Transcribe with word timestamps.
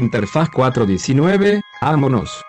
Interfaz 0.00 0.50
419, 0.50 1.62
vámonos. 1.80 2.42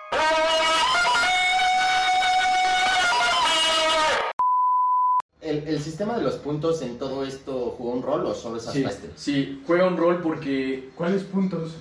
¿El, 5.39 5.59
el 5.67 5.79
sistema 5.81 6.17
de 6.17 6.23
los 6.23 6.35
puntos 6.35 6.81
en 6.81 6.97
todo 6.97 7.23
esto 7.23 7.73
jugó 7.77 7.91
un 7.93 8.03
rol 8.03 8.25
o 8.25 8.33
solo 8.33 8.57
es 8.57 8.63
Sí, 8.65 8.83
este? 8.83 9.09
sí, 9.15 9.63
juega 9.65 9.87
un 9.87 9.95
rol 9.95 10.21
porque 10.21 10.89
¿Cuáles 10.95 11.23
puntos? 11.23 11.75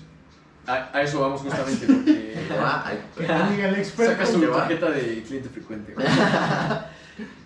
a, 0.69 0.91
a 0.97 1.03
eso 1.03 1.21
vamos 1.21 1.41
justamente 1.41 1.85
porque 1.87 2.35
Ah, 2.61 2.85
ay, 2.87 3.01
Que 3.17 3.25
te 3.25 3.33
diga 3.57 3.69
el 3.69 3.77
experto. 3.77 4.13
saca 4.13 4.27
su 4.27 4.41
¿Qué 4.41 4.47
va? 4.47 4.57
tarjeta 4.59 4.91
de 4.91 5.23
cliente 5.23 5.49
frecuente. 5.49 5.95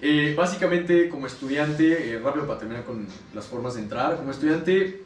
Eh, 0.02 0.34
básicamente, 0.36 1.08
como 1.08 1.28
estudiante, 1.28 2.10
eh, 2.12 2.18
rápido 2.18 2.44
para 2.44 2.58
terminar 2.58 2.82
con 2.84 3.06
las 3.32 3.46
formas 3.46 3.74
de 3.74 3.82
entrar, 3.82 4.16
como 4.16 4.32
estudiante, 4.32 5.04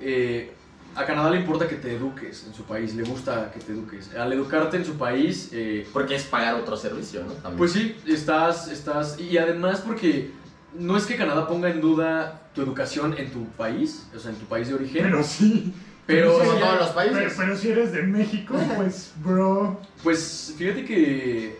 eh, 0.00 0.50
a 0.96 1.06
Canadá 1.06 1.30
le 1.30 1.38
importa 1.38 1.68
que 1.68 1.76
te 1.76 1.94
eduques 1.94 2.44
en 2.46 2.54
su 2.54 2.64
país, 2.64 2.94
le 2.94 3.04
gusta 3.04 3.50
que 3.52 3.60
te 3.60 3.72
eduques. 3.72 4.14
Al 4.14 4.32
educarte 4.32 4.76
en 4.76 4.84
su 4.84 4.94
país, 4.96 5.48
eh, 5.52 5.86
Porque 5.92 6.14
es 6.16 6.24
pagar 6.24 6.54
otro 6.56 6.76
servicio, 6.76 7.22
¿no? 7.24 7.32
También. 7.34 7.56
pues 7.58 7.72
sí, 7.72 7.96
estás, 8.06 8.68
estás, 8.68 9.18
y 9.20 9.38
además 9.38 9.82
porque 9.86 10.32
no 10.78 10.96
es 10.96 11.06
que 11.06 11.16
Canadá 11.16 11.46
ponga 11.48 11.68
en 11.70 11.80
duda 11.80 12.42
tu 12.54 12.62
educación 12.62 13.14
en 13.18 13.30
tu 13.30 13.46
país, 13.50 14.06
o 14.14 14.18
sea, 14.18 14.30
en 14.32 14.36
tu 14.38 14.46
país 14.46 14.68
de 14.68 14.74
origen, 14.74 15.02
Pero 15.04 15.22
sí. 15.22 15.72
pero, 16.06 16.32
Como 16.38 16.52
sí 16.52 16.58
todos 16.60 16.78
los 16.80 16.88
países. 16.90 17.18
Pero, 17.18 17.32
pero 17.36 17.56
si 17.56 17.68
eres 17.70 17.92
de 17.92 18.02
México, 18.02 18.54
pues, 18.76 19.12
bro. 19.22 19.80
Pues 20.02 20.54
fíjate 20.58 20.84
que 20.84 21.58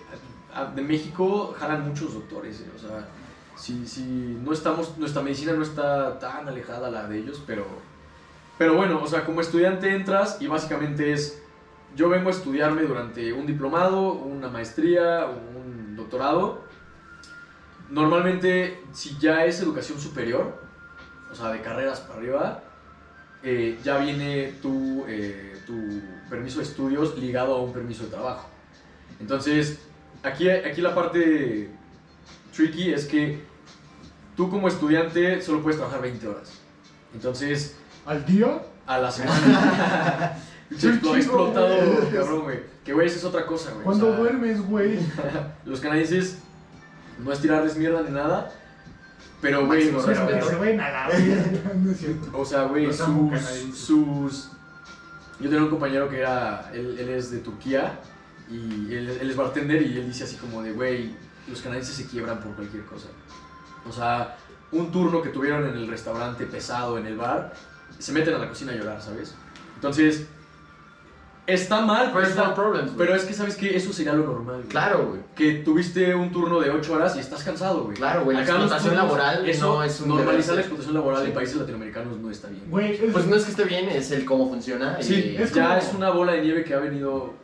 a- 0.55 0.67
de 0.67 0.83
México 0.83 1.55
jalan 1.59 1.87
muchos 1.89 2.15
doctores, 2.15 2.61
eh, 2.61 2.71
o 2.77 2.79
sea, 2.79 3.07
si, 3.57 3.87
si 3.87 4.03
no 4.03 4.53
estamos, 4.53 4.97
nuestra 4.99 5.23
medicina 5.23 5.53
no 5.53 5.63
está 5.63 6.19
tan 6.19 6.49
alejada 6.49 6.89
a 6.89 6.91
la 6.91 7.07
de 7.07 7.19
ellos, 7.19 7.41
pero, 7.47 7.67
pero 8.61 8.75
bueno, 8.75 9.03
o 9.03 9.07
sea, 9.07 9.25
como 9.25 9.41
estudiante 9.41 9.89
entras 9.89 10.37
y 10.39 10.47
básicamente 10.47 11.15
es, 11.15 11.43
yo 11.97 12.11
vengo 12.11 12.29
a 12.29 12.33
estudiarme 12.33 12.83
durante 12.83 13.33
un 13.33 13.47
diplomado, 13.47 14.13
una 14.13 14.51
maestría, 14.51 15.25
un 15.25 15.97
doctorado. 15.97 16.61
Normalmente, 17.89 18.79
si 18.93 19.17
ya 19.19 19.47
es 19.47 19.63
educación 19.63 19.99
superior, 19.99 20.61
o 21.33 21.35
sea, 21.35 21.49
de 21.53 21.63
carreras 21.63 22.01
para 22.01 22.19
arriba, 22.19 22.63
eh, 23.43 23.79
ya 23.83 23.97
viene 23.97 24.53
tu, 24.61 25.07
eh, 25.09 25.59
tu 25.67 26.03
permiso 26.29 26.59
de 26.59 26.65
estudios 26.65 27.17
ligado 27.17 27.55
a 27.55 27.63
un 27.63 27.73
permiso 27.73 28.05
de 28.05 28.11
trabajo. 28.11 28.47
Entonces, 29.21 29.81
aquí, 30.23 30.51
aquí 30.51 30.83
la 30.83 30.95
parte 30.95 31.71
tricky 32.55 32.93
es 32.93 33.07
que 33.07 33.43
tú 34.37 34.51
como 34.51 34.69
estudiante 34.69 35.41
solo 35.41 35.63
puedes 35.63 35.79
trabajar 35.79 36.03
20 36.03 36.29
horas. 36.29 36.61
Entonces, 37.15 37.80
¿Al 38.11 38.27
día? 38.27 38.61
a 38.89 38.99
la 38.99 39.11
semana. 39.13 40.37
Se 40.77 40.89
explotado, 40.89 42.11
cabrón, 42.13 42.43
güey. 42.43 42.61
Que, 42.85 42.93
güey, 42.93 43.07
esa 43.07 43.19
es 43.19 43.25
otra 43.25 43.47
cosa, 43.47 43.71
güey. 43.71 43.83
o 43.83 43.85
¿Cuándo 43.85 44.07
sea, 44.07 44.17
duermes, 44.17 44.61
güey? 44.67 44.99
Los 45.65 45.79
canadienses 45.79 46.39
no 47.21 47.33
es 47.33 47.39
tirarles 47.39 47.77
mierda 47.77 48.03
ni 48.03 48.11
nada, 48.11 48.51
pero, 49.41 49.65
güey, 49.65 49.95
o. 49.95 50.01
Se 50.03 50.15
no 50.15 51.91
es 51.93 51.99
cierto. 51.99 52.31
O 52.37 52.45
sea, 52.45 52.65
güey, 52.65 52.87
amo, 53.01 53.31
sus, 53.39 53.79
sus... 53.79 54.51
Yo 55.39 55.49
tenía 55.49 55.63
un 55.63 55.71
compañero 55.71 56.09
que 56.09 56.19
era... 56.19 56.69
Él, 56.75 56.97
él 56.99 57.11
es 57.11 57.31
de 57.31 57.39
Turquía 57.39 58.01
y 58.51 58.93
él, 58.93 59.19
él 59.21 59.31
es 59.31 59.37
bartender 59.37 59.83
y 59.83 59.99
él 59.99 60.07
dice 60.07 60.25
así 60.25 60.35
como 60.35 60.63
de, 60.63 60.73
güey, 60.73 61.15
los 61.49 61.63
canadienses 61.63 61.95
se 61.95 62.07
quiebran 62.07 62.41
por 62.41 62.57
cualquier 62.57 62.85
cosa. 62.87 63.07
O 63.89 63.93
sea, 63.93 64.37
un 64.73 64.91
turno 64.91 65.23
que 65.23 65.31
tuvieron 65.31 65.67
en 65.69 65.77
el 65.77 65.89
restaurante 65.89 66.45
pesado, 66.47 66.99
en 66.99 67.07
el 67.07 67.17
bar, 67.17 67.53
se 68.01 68.13
meten 68.13 68.35
a 68.35 68.39
la 68.39 68.49
cocina 68.49 68.73
a 68.73 68.75
llorar, 68.77 69.01
¿sabes? 69.01 69.35
Entonces, 69.77 70.27
está 71.47 71.81
mal, 71.81 72.11
pero, 72.13 72.27
está- 72.27 72.55
problems, 72.55 72.93
pero 72.97 73.15
es 73.15 73.25
que, 73.25 73.33
¿sabes 73.35 73.57
qué? 73.57 73.77
Eso 73.77 73.93
sería 73.93 74.13
lo 74.13 74.25
normal. 74.25 74.57
güey. 74.57 74.69
Claro, 74.69 75.07
güey. 75.09 75.21
Que 75.35 75.55
tuviste 75.65 76.15
un 76.15 76.31
turno 76.31 76.61
de 76.61 76.71
8 76.71 76.93
horas 76.93 77.17
y 77.17 77.21
estás 77.21 77.43
cansado, 77.43 77.85
güey. 77.85 77.97
Claro, 77.97 78.25
güey, 78.25 78.37
la 78.37 78.43
explotación 78.45 78.95
turnos, 78.95 79.05
laboral 79.11 79.49
eso, 79.49 79.75
no 79.75 79.83
es 79.83 80.01
un 80.01 80.09
Normalizar 80.09 80.55
la 80.55 80.61
explotación 80.61 80.95
laboral 80.95 81.23
Sí. 81.23 81.29
en 81.29 81.35
países 81.35 81.57
latinoamericanos 81.57 82.19
no 82.19 82.31
está 82.31 82.49
bien. 82.49 82.63
Güey, 82.71 82.95
es, 83.05 83.13
Pues 83.13 83.27
no 83.27 83.37
es 83.37 83.45
que 83.45 83.51
esté 83.51 83.65
bien, 83.65 83.89
es 83.89 84.11
el 84.13 84.25
cómo 84.25 84.49
funciona. 84.49 84.97
y- 85.01 85.05
Sí, 85.05 85.37
es 85.39 85.53
ya 85.53 85.65
como- 85.69 85.79
es 85.79 85.95
una 85.95 86.11
bola 86.11 86.33
de 86.33 86.43
nieve 86.43 86.63
que 86.65 86.75
ha 86.75 86.79
venido 86.79 87.35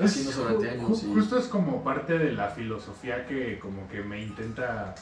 es 0.00 0.36
durante 0.36 0.70
años. 0.70 1.02
ju- 1.02 1.10
y- 1.10 1.14
Justo 1.14 1.38
es 1.38 1.46
como 1.46 1.82
parte 1.82 2.18
de 2.18 2.32
la 2.32 2.48
filosofía 2.48 3.26
que 3.26 3.58
como 3.58 3.88
que 3.88 4.02
me 4.02 4.22
intenta 4.22 4.94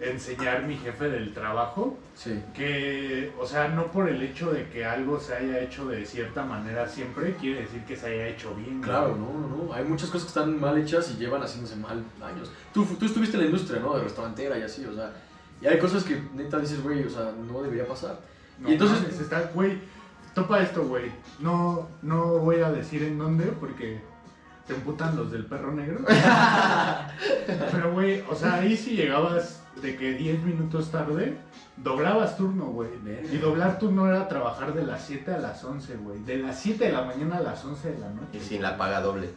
enseñar 0.00 0.62
mi 0.64 0.76
jefe 0.76 1.08
del 1.08 1.32
trabajo. 1.34 1.98
Sí. 2.14 2.42
Que, 2.54 3.32
o 3.40 3.46
sea, 3.46 3.68
no 3.68 3.86
por 3.90 4.08
el 4.08 4.22
hecho 4.22 4.52
de 4.52 4.68
que 4.68 4.84
algo 4.84 5.18
se 5.20 5.34
haya 5.34 5.60
hecho 5.60 5.86
de 5.86 6.04
cierta 6.06 6.44
manera 6.44 6.88
siempre, 6.88 7.34
quiere 7.36 7.62
decir 7.62 7.84
que 7.84 7.96
se 7.96 8.06
haya 8.06 8.28
hecho 8.28 8.54
bien. 8.54 8.80
Claro, 8.80 9.16
no, 9.16 9.32
no, 9.32 9.64
no. 9.66 9.72
Hay 9.72 9.84
muchas 9.84 10.08
cosas 10.10 10.24
que 10.24 10.28
están 10.38 10.60
mal 10.60 10.78
hechas 10.78 11.10
y 11.10 11.18
llevan 11.18 11.42
haciéndose 11.42 11.76
mal 11.76 12.04
años. 12.22 12.50
Tú, 12.72 12.84
tú 12.98 13.06
estuviste 13.06 13.36
en 13.36 13.42
la 13.42 13.46
industria, 13.46 13.80
¿no? 13.80 13.96
De 13.96 14.04
restaurantera 14.04 14.58
y 14.58 14.62
así, 14.62 14.84
o 14.84 14.94
sea. 14.94 15.12
Y 15.60 15.66
hay 15.66 15.78
cosas 15.78 16.04
que 16.04 16.22
neta 16.34 16.58
dices, 16.58 16.82
güey, 16.82 17.02
o 17.04 17.10
sea, 17.10 17.32
no 17.32 17.60
debería 17.62 17.86
pasar. 17.86 18.20
No 18.60 18.68
Y 18.68 18.72
entonces- 18.74 19.00
mames, 19.02 19.20
está, 19.20 19.50
güey, 19.54 19.78
topa 20.34 20.60
esto, 20.62 20.84
güey. 20.86 21.10
No, 21.40 21.88
no 22.02 22.38
voy 22.38 22.60
a 22.60 22.70
decir 22.70 23.02
en 23.02 23.18
dónde 23.18 23.46
porque 23.46 24.00
se 24.66 24.74
emputan 24.74 25.16
los 25.16 25.32
del 25.32 25.46
perro 25.46 25.72
negro. 25.72 26.04
Pero, 27.72 27.92
güey, 27.92 28.22
o 28.28 28.34
sea, 28.34 28.54
ahí 28.54 28.76
si 28.76 28.96
llegabas 28.96 29.57
de 29.82 29.96
que 29.96 30.14
10 30.14 30.42
minutos 30.42 30.90
tarde, 30.90 31.36
doblabas 31.76 32.36
turno, 32.36 32.66
güey. 32.66 32.90
Y 33.32 33.36
doblar 33.38 33.78
turno 33.78 34.06
era 34.08 34.28
trabajar 34.28 34.74
de 34.74 34.84
las 34.84 35.04
7 35.04 35.32
a 35.34 35.38
las 35.38 35.62
11, 35.64 35.96
güey. 35.96 36.18
De 36.24 36.38
las 36.38 36.58
7 36.60 36.84
de 36.86 36.92
la 36.92 37.02
mañana 37.02 37.38
a 37.38 37.40
las 37.40 37.64
11 37.64 37.92
de 37.92 37.98
la 37.98 38.06
Y 38.10 38.14
noche. 38.14 38.40
sin 38.40 38.62
la 38.62 38.76
paga 38.76 39.00
doble. 39.00 39.30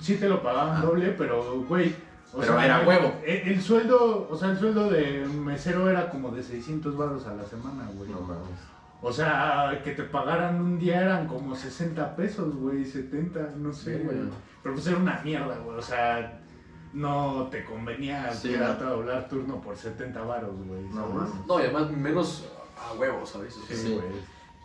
Sí 0.00 0.16
te 0.16 0.28
lo 0.28 0.42
pagaban 0.42 0.78
Ah. 0.78 0.84
doble, 0.84 1.14
pero, 1.16 1.62
güey. 1.68 1.94
Pero 2.38 2.60
era 2.60 2.80
huevo. 2.86 3.12
El, 3.26 3.48
el 3.48 3.60
sueldo, 3.60 4.28
o 4.30 4.36
sea, 4.36 4.50
el 4.50 4.58
sueldo 4.58 4.88
de 4.88 5.26
mesero 5.26 5.88
era 5.90 6.08
como 6.10 6.30
de 6.30 6.42
600 6.42 6.96
baros 6.96 7.26
a 7.26 7.34
la 7.34 7.44
semana, 7.44 7.88
güey. 7.96 8.10
No 8.10 8.20
mames. 8.20 8.58
O 9.02 9.10
sea, 9.12 9.80
que 9.82 9.92
te 9.92 10.02
pagaran 10.04 10.60
un 10.60 10.78
día 10.78 11.00
eran 11.00 11.26
como 11.26 11.56
60 11.56 12.14
pesos, 12.16 12.54
güey, 12.56 12.84
70, 12.84 13.54
no 13.56 13.72
sé, 13.72 13.98
güey. 13.98 14.18
Pero 14.62 14.74
pues 14.74 14.86
era 14.86 14.98
una 14.98 15.20
mierda, 15.24 15.56
güey. 15.64 15.78
O 15.78 15.82
sea, 15.82 16.39
no 16.92 17.48
te 17.50 17.64
convenía 17.64 18.32
Sí, 18.32 18.50
quedarte 18.50 18.84
a 18.84 18.88
doblar 18.90 19.28
turno 19.28 19.60
por 19.60 19.76
70 19.76 20.20
varos, 20.22 20.50
güey. 20.66 20.82
No 20.84 20.94
¿sabes? 21.02 21.14
mames. 21.14 21.46
No, 21.46 21.58
y 21.60 21.62
además 21.64 21.90
menos 21.90 22.44
a 22.76 22.92
huevos, 22.94 23.28
¿sabes? 23.30 23.56
O 23.56 23.66
sea, 23.66 23.76
Sí, 23.76 23.82
Sí. 23.82 23.94
güey. 23.94 24.06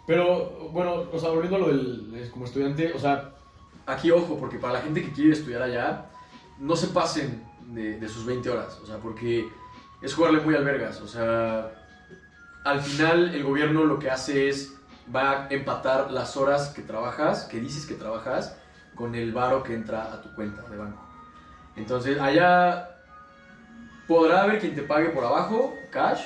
Pero, 0.08 0.69
bueno, 0.72 1.03
o 1.12 1.19
sea, 1.19 1.30
volviendo 1.30 1.56
a 1.58 1.59
lo 1.59 1.68
del 1.68 2.30
como 2.31 2.46
estudiante, 2.46 2.94
o 2.94 3.00
sea, 3.00 3.31
aquí 3.88 4.12
ojo, 4.12 4.38
porque 4.38 4.58
para 4.59 4.74
la 4.74 4.81
gente 4.81 5.03
que 5.03 5.12
quiere 5.12 5.31
estudiar 5.34 5.63
allá, 5.63 6.06
no 6.59 6.75
se 6.75 6.88
pasen 6.88 7.44
de, 7.68 8.00
de 8.00 8.08
sus 8.09 8.25
20 8.25 8.50
horas, 8.50 8.80
o 8.84 8.86
sea, 8.86 8.97
porque 8.97 9.47
es 10.02 10.13
jugarle 10.13 10.42
muy 10.42 10.53
albergas, 10.56 11.02
o 11.02 11.07
sea, 11.07 11.72
al 12.63 12.81
final 12.81 13.34
el 13.34 13.44
gobierno 13.44 13.84
lo 13.84 13.97
que 13.97 14.12
hace 14.12 14.47
es, 14.50 14.75
va 15.13 15.46
a 15.46 15.47
empatar 15.50 16.12
las 16.12 16.38
horas 16.38 16.69
que 16.69 16.81
trabajas, 16.84 17.46
que 17.46 17.59
dices 17.59 17.86
que 17.88 17.96
trabajas, 17.96 18.56
con 18.96 19.16
el 19.16 19.34
varo 19.34 19.63
que 19.63 19.74
entra 19.74 20.13
a 20.13 20.22
tu 20.22 20.34
cuenta 20.36 20.62
de 20.69 20.78
banco. 20.78 21.03
Entonces, 21.75 22.19
allá 22.19 22.90
podrá 24.08 24.44
haber 24.44 24.59
quien 24.59 24.75
te 24.75 24.81
pague 24.81 25.09
por 25.09 25.24
abajo, 25.25 25.74
cash, 25.91 26.22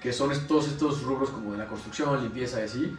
que 0.00 0.12
son 0.12 0.30
todos 0.46 0.68
estos 0.68 1.02
rubros 1.02 1.30
como 1.30 1.52
de 1.52 1.58
la 1.58 1.66
construcción, 1.66 2.20
limpieza 2.22 2.60
y 2.60 2.64
así. 2.64 2.96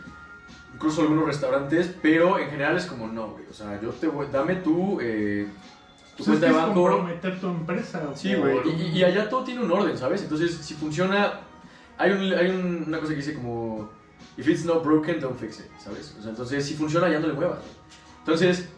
Incluso 0.73 1.01
algunos 1.01 1.25
restaurantes, 1.25 1.93
pero 2.01 2.39
en 2.39 2.49
general 2.49 2.77
es 2.77 2.85
como 2.85 3.07
no, 3.07 3.29
güey. 3.31 3.45
O 3.49 3.53
sea, 3.53 3.79
yo 3.81 3.89
te 3.89 4.07
voy, 4.07 4.27
dame 4.31 4.55
tu, 4.57 4.99
eh, 5.01 5.47
tu 6.15 6.23
Pues 6.23 6.29
es 6.29 6.39
cuenta 6.39 6.45
de 6.47 6.51
banco. 6.53 6.73
comprometer 6.89 7.39
tu 7.39 7.47
empresa. 7.47 8.01
Sí, 8.15 8.33
güey. 8.35 8.57
Y, 8.69 8.97
y- 8.99 9.03
allá 9.03 9.27
todo 9.29 9.43
tiene 9.43 9.61
un 9.61 9.71
orden, 9.71 9.97
¿sabes? 9.97 10.21
Entonces, 10.23 10.53
si 10.55 10.73
funciona. 10.75 11.39
Hay, 11.97 12.11
un, 12.11 12.33
hay 12.33 12.49
un- 12.49 12.85
una 12.87 12.99
cosa 12.99 13.09
que 13.11 13.17
dice 13.17 13.33
como. 13.33 13.89
If 14.37 14.47
it's 14.47 14.63
not 14.65 14.83
broken, 14.83 15.19
don't 15.19 15.37
fix 15.37 15.59
it, 15.59 15.65
¿sabes? 15.77 16.15
O 16.17 16.21
sea, 16.21 16.29
entonces, 16.31 16.65
si 16.65 16.73
funciona, 16.75 17.09
ya 17.09 17.19
no 17.19 17.27
le 17.27 17.33
muevas. 17.33 17.59
Entonces, 18.19 18.69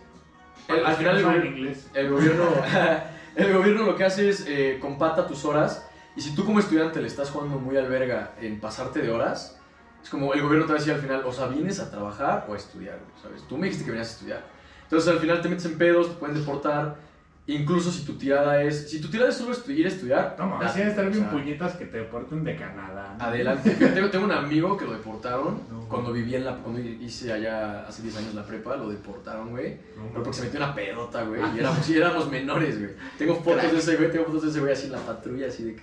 el- 0.67 0.75
Para 0.81 0.81
al 0.81 0.83
los 0.83 0.97
que 0.97 1.03
final. 1.03 1.17
el 1.17 1.25
gobi- 1.43 1.47
inglés. 1.57 1.87
el 1.93 2.09
gobierno, 2.09 2.43
el 3.35 3.53
gobierno 3.53 3.83
lo 3.83 3.95
que 3.95 4.03
hace 4.05 4.29
es 4.29 4.45
eh, 4.47 4.77
compata 4.81 5.27
tus 5.27 5.43
horas 5.45 5.85
y 6.15 6.21
si 6.21 6.35
tú 6.35 6.45
como 6.45 6.59
estudiante 6.59 7.01
le 7.01 7.07
estás 7.07 7.29
jugando 7.31 7.57
muy 7.59 7.75
al 7.77 7.87
verga 7.89 8.31
en 8.41 8.59
pasarte 8.59 9.01
de 9.01 9.09
horas, 9.11 9.59
es 10.03 10.09
como 10.09 10.33
el 10.33 10.41
gobierno 10.41 10.65
te 10.65 10.73
va 10.73 10.77
a 10.77 10.79
decir 10.79 10.93
al 10.93 10.99
final, 11.01 11.23
o 11.25 11.31
sea, 11.31 11.47
vienes 11.47 11.79
a 11.79 11.89
trabajar 11.89 12.45
o 12.49 12.53
a 12.53 12.57
estudiar, 12.57 12.99
¿sabes? 13.21 13.41
Tú 13.47 13.57
me 13.57 13.65
dijiste 13.65 13.85
que 13.85 13.91
venías 13.91 14.09
a 14.09 14.13
estudiar. 14.13 14.45
Entonces 14.83 15.09
al 15.11 15.19
final 15.19 15.41
te 15.41 15.49
metes 15.49 15.65
en 15.65 15.77
pedos, 15.77 16.09
te 16.09 16.15
pueden 16.15 16.35
deportar 16.37 16.97
Incluso 17.45 17.91
si 17.91 18.05
tu 18.05 18.13
tirada 18.13 18.61
es. 18.63 18.89
Si 18.89 19.01
tu 19.01 19.09
tirada 19.09 19.29
es 19.29 19.35
solo 19.35 19.53
estu- 19.53 19.75
ir 19.75 19.85
a 19.85 19.89
estudiar. 19.89 20.35
No, 20.39 20.47
mames, 20.47 20.67
date, 20.69 20.81
sí, 20.83 20.89
estar 20.89 21.05
o 21.05 21.09
bien 21.09 21.23
sea, 21.23 21.31
puñetas 21.31 21.75
que 21.75 21.85
te 21.87 21.97
deporten 21.97 22.41
de 22.45 22.55
Canadá. 22.55 23.15
¿no? 23.19 23.23
Adelante. 23.25 23.69
Tengo, 23.93 24.09
tengo 24.09 24.25
un 24.25 24.31
amigo 24.31 24.77
que 24.77 24.85
lo 24.85 24.93
deportaron 24.93 25.59
No. 25.69 25.81
cuando 25.89 26.13
vivía 26.13 26.37
en 26.37 26.45
la. 26.45 26.55
Cuando 26.55 26.79
hice 26.79 27.33
allá 27.33 27.85
hace 27.85 28.01
10 28.03 28.15
años 28.17 28.33
la 28.35 28.45
prepa, 28.45 28.77
lo 28.77 28.87
deportaron, 28.89 29.49
güey. 29.49 29.73
No, 29.97 30.03
Pero 30.11 30.23
porque 30.23 30.39
se 30.39 30.45
metió 30.45 30.59
una 30.63 30.73
pedota, 30.73 31.23
güey. 31.23 31.41
Ah. 31.43 31.51
Y 31.53 31.59
éramos, 31.59 31.85
sí, 31.85 31.97
éramos 31.97 32.31
menores, 32.31 32.79
güey. 32.79 32.91
Tengo 33.17 33.35
fotos 33.35 33.71
de 33.73 33.77
ese 33.77 33.97
güey, 33.97 34.09
tengo 34.09 34.25
fotos 34.25 34.43
de 34.43 34.49
ese 34.49 34.59
güey 34.61 34.71
así 34.71 34.85
en 34.85 34.91
la 34.93 34.99
patrulla, 34.99 35.47
así 35.47 35.63
de 35.65 35.75
que. 35.75 35.81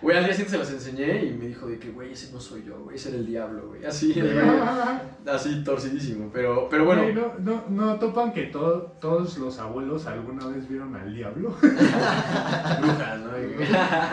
Güey, 0.00 0.16
al 0.16 0.24
día 0.24 0.32
siguiente 0.34 0.52
se 0.52 0.58
las 0.58 0.70
enseñé 0.72 1.24
y 1.26 1.32
me 1.32 1.46
dijo 1.48 1.66
de 1.66 1.78
que, 1.78 1.90
güey, 1.90 2.12
ese 2.12 2.32
no 2.32 2.40
soy 2.40 2.62
yo, 2.66 2.78
güey, 2.80 2.96
ese 2.96 3.10
era 3.10 3.18
el 3.18 3.26
diablo, 3.26 3.66
güey. 3.68 3.84
Así, 3.84 4.12
güey, 4.14 4.30
así 5.26 5.62
torcidísimo. 5.64 6.30
Pero, 6.32 6.68
pero 6.70 6.84
bueno. 6.84 7.02
No, 7.12 7.32
no, 7.38 7.64
no 7.68 7.98
topan 7.98 8.32
que 8.32 8.44
to- 8.44 8.96
todos 9.00 9.36
los 9.38 9.58
abuelos 9.58 10.06
alguna 10.06 10.46
vez 10.46 10.68
vieron 10.68 10.85
al 10.94 11.14
diablo. 11.14 11.50
Brujas, 11.60 13.20
¿no? 13.20 13.30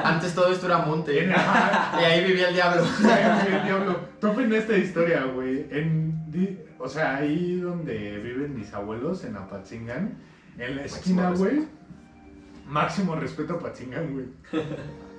Antes 0.03 0.33
todo 0.33 0.51
esto 0.51 0.65
era 0.65 0.79
monte. 0.79 1.29
Y 1.99 2.03
ahí 2.03 2.23
vivía 2.25 2.49
el 2.49 2.55
diablo. 2.55 2.83
Güey, 3.01 3.55
el 3.55 3.63
diablo. 3.63 3.99
Topen 4.19 4.51
esta 4.53 4.75
historia, 4.77 5.25
güey. 5.25 5.67
En, 5.69 6.13
o 6.79 6.89
sea, 6.89 7.17
ahí 7.17 7.59
donde 7.59 8.17
viven 8.19 8.55
mis 8.55 8.73
abuelos, 8.73 9.23
en 9.23 9.37
Apatzingán, 9.37 10.17
en 10.57 10.75
la 10.75 10.85
esquina, 10.85 11.31
güey. 11.31 11.65
Máximo 12.67 13.15
respeto 13.15 13.53
a 13.53 13.57
Apatzingán, 13.57 14.13
güey. 14.13 14.25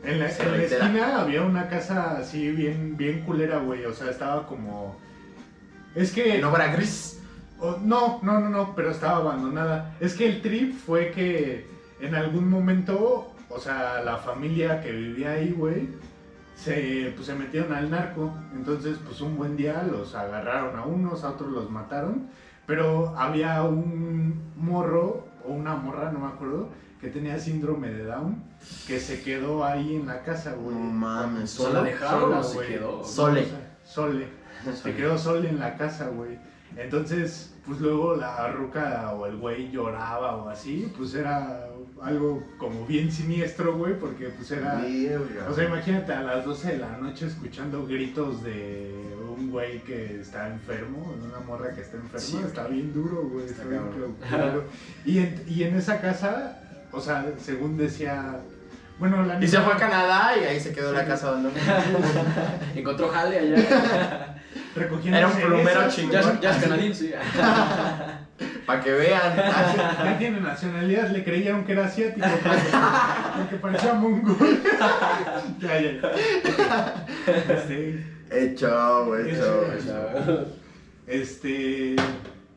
En 0.05 0.19
la, 0.19 0.29
en 0.29 0.61
esquina 0.61 1.23
había 1.23 1.41
una 1.41 1.67
casa 1.71 2.19
así 2.19 2.51
bien, 2.51 2.95
bien 2.95 3.21
culera, 3.21 3.57
güey. 3.61 3.87
O 3.87 3.95
sea, 3.95 4.11
estaba 4.11 4.47
como. 4.47 5.01
Es 5.95 6.13
que. 6.13 6.37
En 6.37 6.45
obra 6.45 6.67
gris. 6.75 7.23
No, 7.83 8.21
no, 8.23 8.41
no, 8.41 8.49
no, 8.49 8.75
pero 8.75 8.91
estaba 8.91 9.17
abandonada. 9.19 9.97
Es 10.01 10.15
que 10.15 10.27
el 10.27 10.43
trip 10.43 10.75
fue 10.75 11.11
que 11.11 11.67
en 12.01 12.15
algún 12.15 12.49
momento, 12.49 13.33
o 13.49 13.59
sea, 13.59 14.03
la 14.03 14.17
familia 14.19 14.81
que 14.81 14.93
vivía 14.93 15.33
ahí, 15.33 15.53
güey, 15.53 15.89
se, 16.55 17.13
pues, 17.15 17.27
se 17.27 17.35
metieron 17.35 17.73
al 17.73 17.91
narco. 17.91 18.33
Entonces, 18.55 18.99
pues 19.05 19.21
un 19.21 19.37
buen 19.37 19.57
día 19.57 19.83
los 19.91 20.15
agarraron 20.15 20.79
a 20.79 20.85
unos, 20.85 21.25
a 21.25 21.31
otros 21.31 21.51
los 21.51 21.71
mataron. 21.71 22.29
Pero 22.67 23.15
había 23.17 23.63
un 23.63 24.53
morro, 24.57 25.27
o 25.47 25.53
una 25.53 25.77
morra, 25.77 26.11
no 26.11 26.21
me 26.21 26.29
acuerdo, 26.29 26.71
que 27.01 27.09
tenía 27.09 27.39
síndrome 27.39 27.91
de 27.91 28.05
Down, 28.05 28.43
que 28.87 28.99
se 28.99 29.23
quedó 29.23 29.65
ahí 29.65 29.97
en 29.97 30.07
la 30.07 30.23
casa, 30.23 30.55
güey. 30.55 30.75
No 30.75 30.81
mames, 30.85 31.51
¿Solo 31.51 31.69
solo. 31.69 31.83
la 31.83 31.91
dejaron 31.91 32.21
sola, 32.23 32.39
o 32.39 32.45
se 32.45 32.67
quedó? 32.67 33.05
Sole. 33.05 33.47
Sole. 33.85 34.27
Se 34.83 34.95
quedó 34.95 35.19
Sole 35.19 35.51
en 35.51 35.59
la 35.59 35.77
casa, 35.77 36.09
güey. 36.09 36.39
Entonces, 36.77 37.54
pues 37.67 37.81
luego 37.81 38.15
la 38.17 38.49
ruca 38.49 39.13
o 39.15 39.27
el 39.27 39.37
güey 39.39 39.71
lloraba 39.71 40.37
o 40.37 40.49
así, 40.49 40.93
pues 40.97 41.15
era 41.15 41.67
algo 42.03 42.43
como 42.59 42.85
bien 42.87 43.11
siniestro, 43.11 43.77
güey, 43.77 43.99
porque 43.99 44.27
pues 44.29 44.51
era... 44.51 44.83
O 45.49 45.55
sea, 45.55 45.65
imagínate 45.65 46.13
a 46.13 46.23
las 46.23 46.45
12 46.45 46.73
de 46.73 46.79
la 46.79 46.97
noche 46.99 47.27
escuchando 47.27 47.87
gritos 47.87 48.43
de 48.43 48.93
un 49.37 49.51
güey 49.51 49.81
que 49.81 50.21
está 50.21 50.49
enfermo, 50.49 51.15
de 51.21 51.27
una 51.29 51.41
morra 51.41 51.75
que 51.75 51.81
está 51.81 51.97
enferma, 51.97 52.19
Sí, 52.21 52.39
está 52.45 52.67
bien 52.67 52.93
duro, 52.93 53.23
güey. 53.31 53.47
Está 53.47 53.63
Está 53.63 53.69
bien 53.69 54.63
y, 55.07 55.19
en, 55.19 55.45
y 55.49 55.63
en 55.63 55.77
esa 55.77 56.01
casa, 56.01 56.61
o 56.93 57.01
sea, 57.01 57.25
según 57.39 57.77
decía... 57.79 58.41
Bueno, 58.99 59.25
la 59.25 59.43
Y 59.43 59.49
se 59.49 59.59
fue 59.61 59.73
a 59.73 59.77
Canadá 59.77 60.33
y 60.41 60.45
ahí 60.45 60.61
se 60.61 60.73
quedó 60.73 60.91
Sí. 60.91 60.97
la 60.97 61.05
casa 61.07 61.29
abandonada. 61.31 61.85
Encontró 62.77 63.09
jale 63.09 63.39
allá. 63.39 64.34
recogiendo 64.75 65.19
Era 65.19 65.29
un 65.29 65.37
plomero 65.37 65.69
cerezas, 65.69 65.97
chingón. 65.97 66.21
Ya, 66.23 66.41
ya 66.41 66.57
es 66.57 66.63
canadiense. 66.63 67.15
Para 68.67 68.81
que 68.81 68.93
vean. 68.93 69.37
Ya 70.05 70.19
tiene 70.19 70.41
nacionalidad, 70.41 71.11
le 71.11 71.23
creyeron 71.23 71.65
que 71.65 71.73
era 71.73 71.85
asiático 71.87 72.27
porque, 73.39 73.57
parecía 73.57 73.95
mongol. 73.95 74.37
ya, 75.61 75.81
ya, 75.81 75.93
ya. 76.01 77.07
Este, 77.55 78.05
Hecho, 78.31 79.17
hecho. 79.17 79.65
Este. 81.07 81.97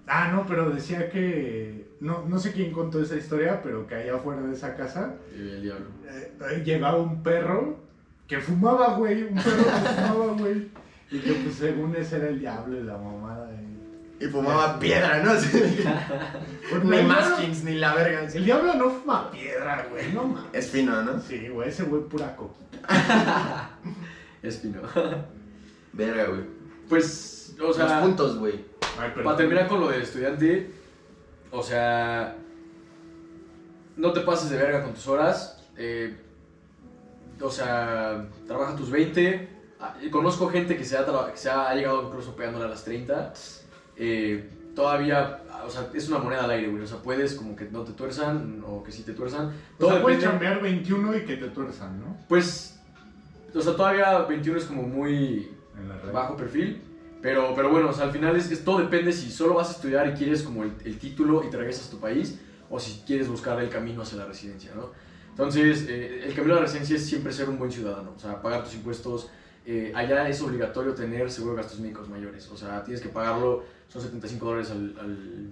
Ah, 0.07 0.31
no, 0.33 0.45
pero 0.47 0.69
decía 0.69 1.09
que. 1.09 1.87
No, 1.99 2.25
no 2.27 2.37
sé 2.39 2.53
quién 2.53 2.71
contó 2.71 3.01
esa 3.01 3.15
historia, 3.15 3.61
pero 3.61 3.87
que 3.87 3.95
allá 3.95 4.15
afuera 4.15 4.41
de 4.41 4.53
esa 4.53 4.75
casa 4.75 5.15
Y 5.35 5.39
el 5.41 5.61
diablo. 5.63 5.87
eh, 6.09 6.61
llegaba 6.63 6.97
un 6.97 7.23
perro 7.23 7.79
que 8.27 8.39
fumaba, 8.39 8.95
güey. 8.95 9.23
Un 9.23 9.35
perro 9.35 9.63
que 9.63 9.89
fumaba, 9.89 10.33
güey. 10.33 10.67
Y 11.09 11.19
que 11.19 11.33
pues 11.33 11.56
según 11.56 11.95
ese 11.95 12.18
era 12.18 12.27
el 12.30 12.39
diablo 12.39 12.77
y 12.80 12.83
la 12.83 12.98
mamada. 12.98 13.50
y- 13.54 14.25
Y 14.25 14.27
fumaba 14.30 14.77
piedra, 14.80 15.24
¿no? 15.24 15.31
Porque 16.69 16.88
Ni 16.88 17.04
maskings, 17.04 17.63
ni 17.63 17.75
la 17.75 17.94
verga. 17.94 18.24
El 18.33 18.44
diablo 18.45 18.74
no 18.74 18.89
fuma 18.89 19.30
piedra, 19.31 19.88
güey. 19.89 20.12
No 20.12 20.24
mames. 20.27 20.50
Es 20.54 20.69
fino, 20.71 21.01
¿no? 21.04 21.19
Sí, 21.21 21.48
güey, 21.50 21.69
ese 21.69 21.83
güey 21.83 22.01
pura 22.04 22.36
coquita. 22.36 22.88
Espino. 24.44 24.81
Verga, 25.94 26.25
güey. 26.25 26.42
Pues, 26.89 27.56
o 27.59 27.68
Los 27.68 27.75
sea, 27.77 28.01
puntos, 28.01 28.38
güey. 28.38 28.65
Para 29.24 29.36
terminar 29.38 29.68
con 29.68 29.80
lo 29.81 29.89
del 29.89 30.01
estudiante, 30.01 30.71
o 31.51 31.62
sea, 31.62 32.36
no 33.95 34.12
te 34.13 34.21
pases 34.21 34.50
de 34.50 34.57
verga 34.57 34.83
con 34.83 34.94
tus 34.94 35.07
horas. 35.07 35.63
eh, 35.77 36.18
o 37.39 37.51
sea, 37.51 38.25
trabaja 38.48 38.75
tus 38.75 38.89
20. 38.89 39.48
Ah, 39.79 39.95
Conozco 40.12 40.50
gente 40.50 40.75
que 40.75 40.83
se 40.83 40.97
ha, 40.97 41.06
traba- 41.06 41.31
que 41.31 41.38
se 41.38 41.50
ha 41.50 41.74
llegado 41.75 42.07
incluso 42.07 42.35
pegándole 42.35 42.65
a 42.65 42.69
las 42.69 42.83
30. 42.83 43.33
eh, 43.95 44.50
todavía, 44.75 45.41
o 45.65 45.69
sea, 45.71 45.89
es 45.94 46.07
una 46.07 46.19
moneda 46.19 46.44
al 46.44 46.51
aire, 46.51 46.68
güey. 46.69 46.83
O 46.83 46.88
sea, 46.88 46.97
puedes 47.00 47.33
como 47.33 47.56
que 47.56 47.65
no 47.65 47.81
te 47.81 47.94
tuerzan 47.94 48.63
o 48.65 48.83
que 48.83 48.91
sí 48.91 49.01
te 49.03 49.13
tuerzan. 49.13 49.47
O 49.47 49.51
sea, 49.89 50.01
puedes 50.03 50.19
chambear 50.31 50.62
21 50.62 51.18
y 51.18 51.25
que 51.25 51.38
te 51.38 51.47
tuerzan, 51.47 52.00
¿no? 52.00 52.15
Pues, 52.29 52.79
o 53.56 53.62
sea, 53.62 53.75
todavía 53.75 54.19
21 54.19 54.57
es 54.59 54.65
como 54.65 54.83
muy 54.83 55.51
bajo 56.13 56.38
perfil. 56.38 56.81
Pero, 57.23 57.53
pero 57.56 57.71
bueno, 57.71 57.89
o 57.89 57.94
sea, 57.94 58.06
al 58.06 58.12
final 58.12 58.35
es, 58.35 58.51
es- 58.51 58.63
todo 58.63 58.77
depende 58.77 59.12
si 59.12 59.31
solo 59.31 59.56
vas 59.56 59.69
a 59.69 59.71
estudiar 59.71 60.07
y 60.09 60.12
quieres 60.13 60.44
como 60.44 60.63
el, 60.63 60.71
el 60.85 61.00
título 61.00 61.44
y 61.44 61.50
te 61.50 61.57
regresas 61.57 61.88
a 61.88 61.91
tu 61.91 62.00
país 62.00 62.39
o 62.69 62.80
si 62.80 63.01
quieres 63.07 63.27
buscar 63.27 63.59
el 63.59 63.69
camino 63.69 64.03
hacia 64.03 64.19
la 64.19 64.25
residencia, 64.25 64.71
¿no? 64.75 64.91
Entonces, 65.31 65.85
eh, 65.89 66.21
el 66.27 66.35
camino 66.35 66.53
a 66.53 66.57
la 66.57 66.62
residencia 66.63 66.95
es 66.95 67.06
siempre 67.07 67.33
ser 67.33 67.50
un 67.50 67.57
buen 67.57 67.71
ciudadano, 67.71 68.13
o 68.15 68.19
sea, 68.19 68.39
pagar 68.44 68.63
tus 68.63 68.75
impuestos. 68.75 69.30
Eh, 69.67 69.91
allá 69.93 70.27
es 70.29 70.41
obligatorio 70.41 70.93
tener 70.93 71.29
seguro 71.29 71.55
de 71.55 71.61
gastos 71.61 71.79
médicos 71.81 72.07
mayores, 72.09 72.49
o 72.49 72.55
sea, 72.57 72.83
tienes 72.83 73.01
que 73.01 73.09
pagarlo, 73.09 73.63
son 73.89 74.01
75 74.01 74.45
dólares 74.45 74.71
al, 74.71 74.95
al, 74.99 75.49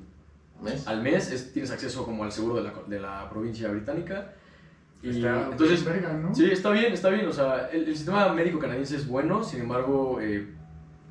¿Ves? 0.64 0.88
al 0.88 1.02
mes, 1.04 1.32
es- 1.32 1.52
tienes 1.54 1.70
acceso 1.70 2.04
como 2.06 2.24
al 2.24 2.32
seguro 2.32 2.56
de 2.56 2.64
la, 2.64 2.74
de 2.88 3.00
la 3.00 3.30
provincia 3.30 3.68
británica. 3.70 4.32
Y 5.04 5.10
Está 5.18 5.50
entonces, 5.52 5.84
verga, 5.84 6.14
¿no? 6.14 6.34
Sí, 6.34 6.46
está 6.50 6.72
bien, 6.72 6.92
está 6.94 7.10
bien. 7.10 7.28
O 7.28 7.34
sea, 7.34 7.70
el, 7.72 7.88
el 7.90 7.96
sistema 7.96 8.32
médico 8.34 8.58
canadiense 8.58 8.96
es 8.96 9.06
bueno, 9.08 9.44
sin 9.44 9.60
embargo, 9.62 10.18
eh, 10.22 10.48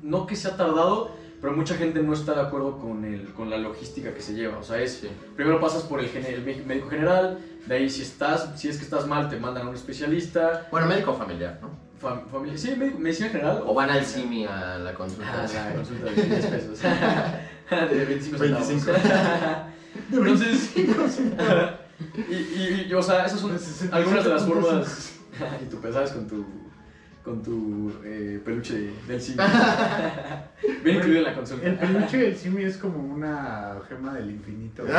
no 0.01 0.25
que 0.27 0.35
se 0.35 0.47
ha 0.49 0.57
tardado, 0.57 1.11
pero 1.39 1.55
mucha 1.55 1.75
gente 1.75 2.01
no 2.01 2.11
está 2.13 2.33
de 2.33 2.41
acuerdo 2.41 2.77
con, 2.79 3.05
el, 3.05 3.31
con 3.33 3.49
la 3.49 3.57
logística 3.57 4.13
que 4.13 4.21
se 4.21 4.33
lleva. 4.33 4.57
O 4.57 4.63
sea, 4.63 4.81
es, 4.81 4.93
Sí. 5.01 5.09
primero 5.35 5.61
pasas 5.61 5.83
por 5.83 5.99
el, 6.01 6.07
el 6.07 6.43
mé- 6.43 6.63
médico 6.65 6.89
general, 6.89 7.37
de 7.67 7.75
ahí 7.75 7.89
si, 7.89 8.01
estás, 8.01 8.59
si 8.59 8.67
es 8.67 8.77
que 8.77 8.83
estás 8.83 9.07
mal 9.07 9.29
te 9.29 9.39
mandan 9.39 9.67
a 9.67 9.69
un 9.69 9.75
especialista, 9.75 10.67
Bueno, 10.71 10.87
médico 10.87 11.13
familiar, 11.13 11.59
¿no? 11.61 11.69
Fam- 12.05 12.27
familia, 12.31 12.57
sí, 12.57 12.75
medicina 12.75 13.29
general. 13.29 13.63
O 13.65 13.73
van 13.73 13.89
al 13.89 14.05
CIMI 14.05 14.45
a 14.45 14.77
la 14.77 14.93
consulta. 14.93 15.31
Ah, 15.33 15.47
la 15.69 15.75
consulta 15.75 16.05
de 16.11 16.23
10 16.23 16.45
pesos. 16.45 16.79
de 17.91 18.05
25 18.05 18.37
centavos. 18.37 18.67
25. 18.67 18.91
De 20.09 20.17
Entonces, 20.17 20.75
25 20.75 21.09
centavos. 21.09 21.69
y, 22.29 22.33
y, 22.33 22.87
y, 22.89 22.93
o 22.93 23.01
sea, 23.01 23.25
esas 23.25 23.39
son 23.39 23.53
De 23.53 23.59
67 23.59 23.95
algunas 23.95 24.23
de 24.23 24.29
las 24.29 24.45
formas. 24.45 25.11
y 25.63 25.65
tú 25.69 25.77
pensabas 25.81 26.11
con 26.11 26.27
tu, 26.27 26.45
con 27.25 27.41
tu 27.41 27.91
eh, 28.05 28.39
peluche 28.45 28.73
de- 28.77 28.93
del 29.07 29.19
cine. 29.19 29.43
Bien 30.83 30.97
incluido 30.97 31.17
en 31.19 31.23
la 31.25 31.33
consulta. 31.33 31.67
El 31.67 31.75
peluche 31.75 32.17
del 32.17 32.35
Simi 32.37 32.63
es 32.63 32.77
como 32.77 32.99
una 32.99 33.75
gema 33.89 34.13
del 34.13 34.29
infinito. 34.31 34.83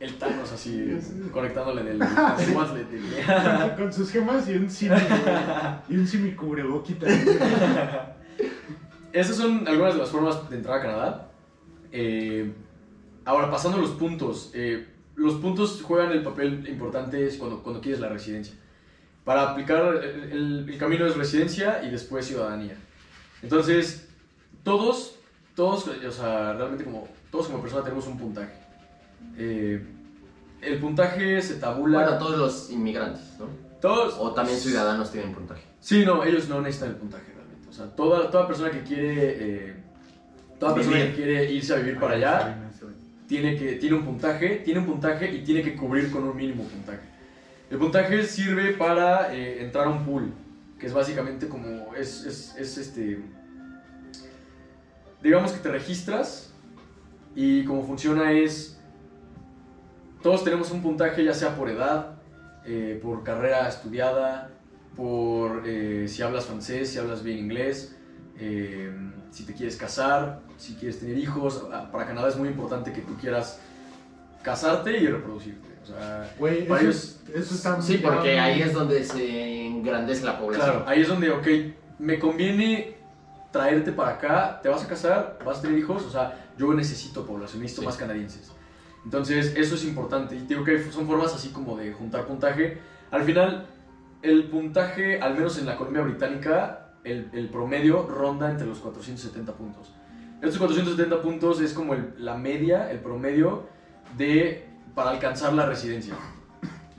El 0.00 0.14
Thanos 0.18 0.52
así, 0.52 0.98
conectándole 1.32 1.82
del, 1.82 1.98
del 1.98 2.08
con, 2.08 3.76
con 3.84 3.92
sus 3.92 4.10
gemas 4.10 4.46
y 4.48 4.54
un 4.56 4.68
Simi. 4.70 4.94
Y 5.88 5.96
un 5.96 6.06
Simi 6.06 6.32
cubreboquita. 6.32 7.06
Esas 9.12 9.36
son 9.36 9.66
algunas 9.66 9.94
de 9.94 10.00
las 10.00 10.10
formas 10.10 10.48
de 10.50 10.56
entrar 10.56 10.78
a 10.78 10.82
Canadá. 10.82 11.28
Eh, 11.92 12.52
ahora, 13.24 13.50
pasando 13.50 13.78
a 13.78 13.80
los 13.80 13.90
puntos. 13.92 14.50
eh, 14.54 14.86
los 15.14 15.36
puntos 15.36 15.80
juegan 15.82 16.12
el 16.12 16.22
papel 16.22 16.68
importante 16.68 17.26
cuando, 17.38 17.62
cuando 17.62 17.80
quieres 17.80 18.00
la 18.00 18.10
residencia. 18.10 18.54
Para 19.26 19.50
aplicar, 19.50 19.96
el, 20.02 20.32
el- 20.32 20.66
el 20.70 20.78
camino 20.78 21.04
es 21.04 21.16
residencia 21.16 21.82
y 21.84 21.90
después 21.90 22.24
ciudadanía. 22.26 22.76
Entonces, 23.42 24.08
todos, 24.62 25.16
todos, 25.54 25.86
o 25.88 26.10
sea, 26.12 26.54
realmente 26.54 26.84
como, 26.84 27.06
todos 27.30 27.48
como 27.48 27.60
persona 27.60 27.82
tenemos 27.82 28.06
un 28.06 28.16
puntaje. 28.16 28.52
Eh, 29.36 29.84
el 30.62 30.78
puntaje 30.78 31.42
se 31.42 31.56
tabula... 31.56 32.02
Bueno, 32.02 32.18
todos 32.18 32.38
los 32.38 32.70
inmigrantes, 32.70 33.36
¿no? 33.38 33.46
todos, 33.80 34.14
O 34.18 34.30
también 34.32 34.58
ciudadanos 34.58 35.10
tienen 35.12 35.34
puntaje. 35.34 35.62
Sí, 35.80 36.04
no, 36.06 36.24
ellos 36.24 36.48
no 36.48 36.60
necesitan 36.62 36.90
el 36.90 36.96
puntaje 36.96 37.26
realmente. 37.34 37.68
O 37.68 37.72
sea, 37.72 37.86
toda, 37.94 38.30
toda 38.30 38.46
persona 38.46 38.70
que 38.70 38.82
quiere. 38.82 39.14
eh, 39.68 39.74
toda 40.58 40.74
persona 40.74 40.98
que 40.98 41.14
quiere 41.14 41.52
irse 41.52 41.74
a 41.74 41.76
vivir 41.78 41.98
para 41.98 42.14
allá 42.14 42.70
tiene, 43.28 43.56
que, 43.56 43.72
tiene 43.72 43.96
un 43.96 44.04
puntaje, 44.04 44.62
tiene 44.64 44.80
un 44.80 44.86
puntaje 44.86 45.30
y 45.34 45.42
tiene 45.44 45.62
que 45.62 45.74
cubrir 45.76 46.10
con 46.12 46.22
un 46.24 46.34
mínimo 46.36 46.62
puntaje. 46.62 47.00
El 47.68 47.78
puntaje 47.78 48.22
sirve 48.22 48.74
para 48.74 49.34
eh, 49.34 49.64
entrar 49.64 49.86
a 49.86 49.90
un 49.90 50.04
pool, 50.04 50.32
que 50.78 50.86
es 50.86 50.92
básicamente 50.92 51.48
como, 51.48 51.94
es, 51.96 52.24
es, 52.24 52.54
es 52.56 52.78
este, 52.78 53.20
digamos 55.20 55.50
que 55.50 55.58
te 55.58 55.70
registras 55.70 56.52
y 57.34 57.64
como 57.64 57.82
funciona 57.82 58.30
es, 58.30 58.78
todos 60.22 60.44
tenemos 60.44 60.70
un 60.70 60.80
puntaje 60.80 61.24
ya 61.24 61.34
sea 61.34 61.56
por 61.56 61.68
edad, 61.68 62.18
eh, 62.64 63.00
por 63.02 63.24
carrera 63.24 63.68
estudiada, 63.68 64.50
por 64.94 65.64
eh, 65.66 66.06
si 66.06 66.22
hablas 66.22 66.46
francés, 66.46 66.90
si 66.90 66.98
hablas 66.98 67.24
bien 67.24 67.38
inglés, 67.38 67.96
si 69.30 69.44
te 69.44 69.54
quieres 69.54 69.76
casar, 69.76 70.40
si 70.56 70.74
quieres 70.74 71.00
tener 71.00 71.18
hijos. 71.18 71.66
Ah, 71.72 71.90
Para 71.90 72.06
Canadá 72.06 72.28
es 72.28 72.36
muy 72.36 72.48
importante 72.48 72.92
que 72.92 73.00
tú 73.00 73.16
quieras 73.16 73.60
casarte 74.42 74.96
y 74.98 75.06
reproducirte. 75.06 75.75
O 75.86 75.98
sea, 75.98 76.34
Güey, 76.38 76.64
eso, 76.64 77.18
eso 77.32 77.54
está 77.54 77.80
Sí, 77.80 77.98
porque 77.98 78.38
ahí 78.40 78.60
es 78.62 78.72
donde 78.72 79.04
se 79.04 79.66
engrandece 79.66 80.24
la 80.24 80.38
población. 80.38 80.70
Claro, 80.70 80.84
ahí 80.88 81.02
es 81.02 81.08
donde, 81.08 81.30
ok, 81.30 81.46
me 82.00 82.18
conviene 82.18 82.96
traerte 83.52 83.92
para 83.92 84.10
acá, 84.10 84.60
te 84.62 84.68
vas 84.68 84.84
a 84.84 84.88
casar, 84.88 85.38
vas 85.44 85.58
a 85.58 85.62
tener 85.62 85.78
hijos, 85.78 86.04
o 86.04 86.10
sea, 86.10 86.46
yo 86.58 86.74
necesito 86.74 87.24
población, 87.24 87.62
necesito 87.62 87.82
Sí. 87.82 87.86
más 87.86 87.96
canadienses. 87.96 88.50
Entonces, 89.04 89.54
eso 89.56 89.76
es 89.76 89.84
importante. 89.84 90.34
Y 90.34 90.40
digo 90.40 90.64
que 90.64 90.90
son 90.90 91.06
formas 91.06 91.32
así 91.34 91.50
como 91.50 91.76
de 91.76 91.92
juntar 91.92 92.26
puntaje. 92.26 92.78
Al 93.12 93.22
final, 93.22 93.66
el 94.22 94.44
puntaje, 94.50 95.20
al 95.20 95.34
menos 95.34 95.58
en 95.58 95.66
la 95.66 95.76
Colombia 95.76 96.02
Británica, 96.02 96.90
el, 97.04 97.30
el 97.32 97.48
promedio 97.48 98.06
ronda 98.08 98.50
entre 98.50 98.66
los 98.66 98.78
470 98.80 99.52
puntos. 99.52 99.94
Estos 100.42 100.58
470 100.58 101.22
puntos 101.22 101.60
es 101.60 101.72
como 101.72 101.94
el- 101.94 102.14
la 102.18 102.36
media, 102.36 102.90
el 102.90 102.98
promedio 102.98 103.68
de 104.18 104.66
para 104.96 105.10
alcanzar 105.10 105.52
la 105.52 105.66
residencia. 105.66 106.14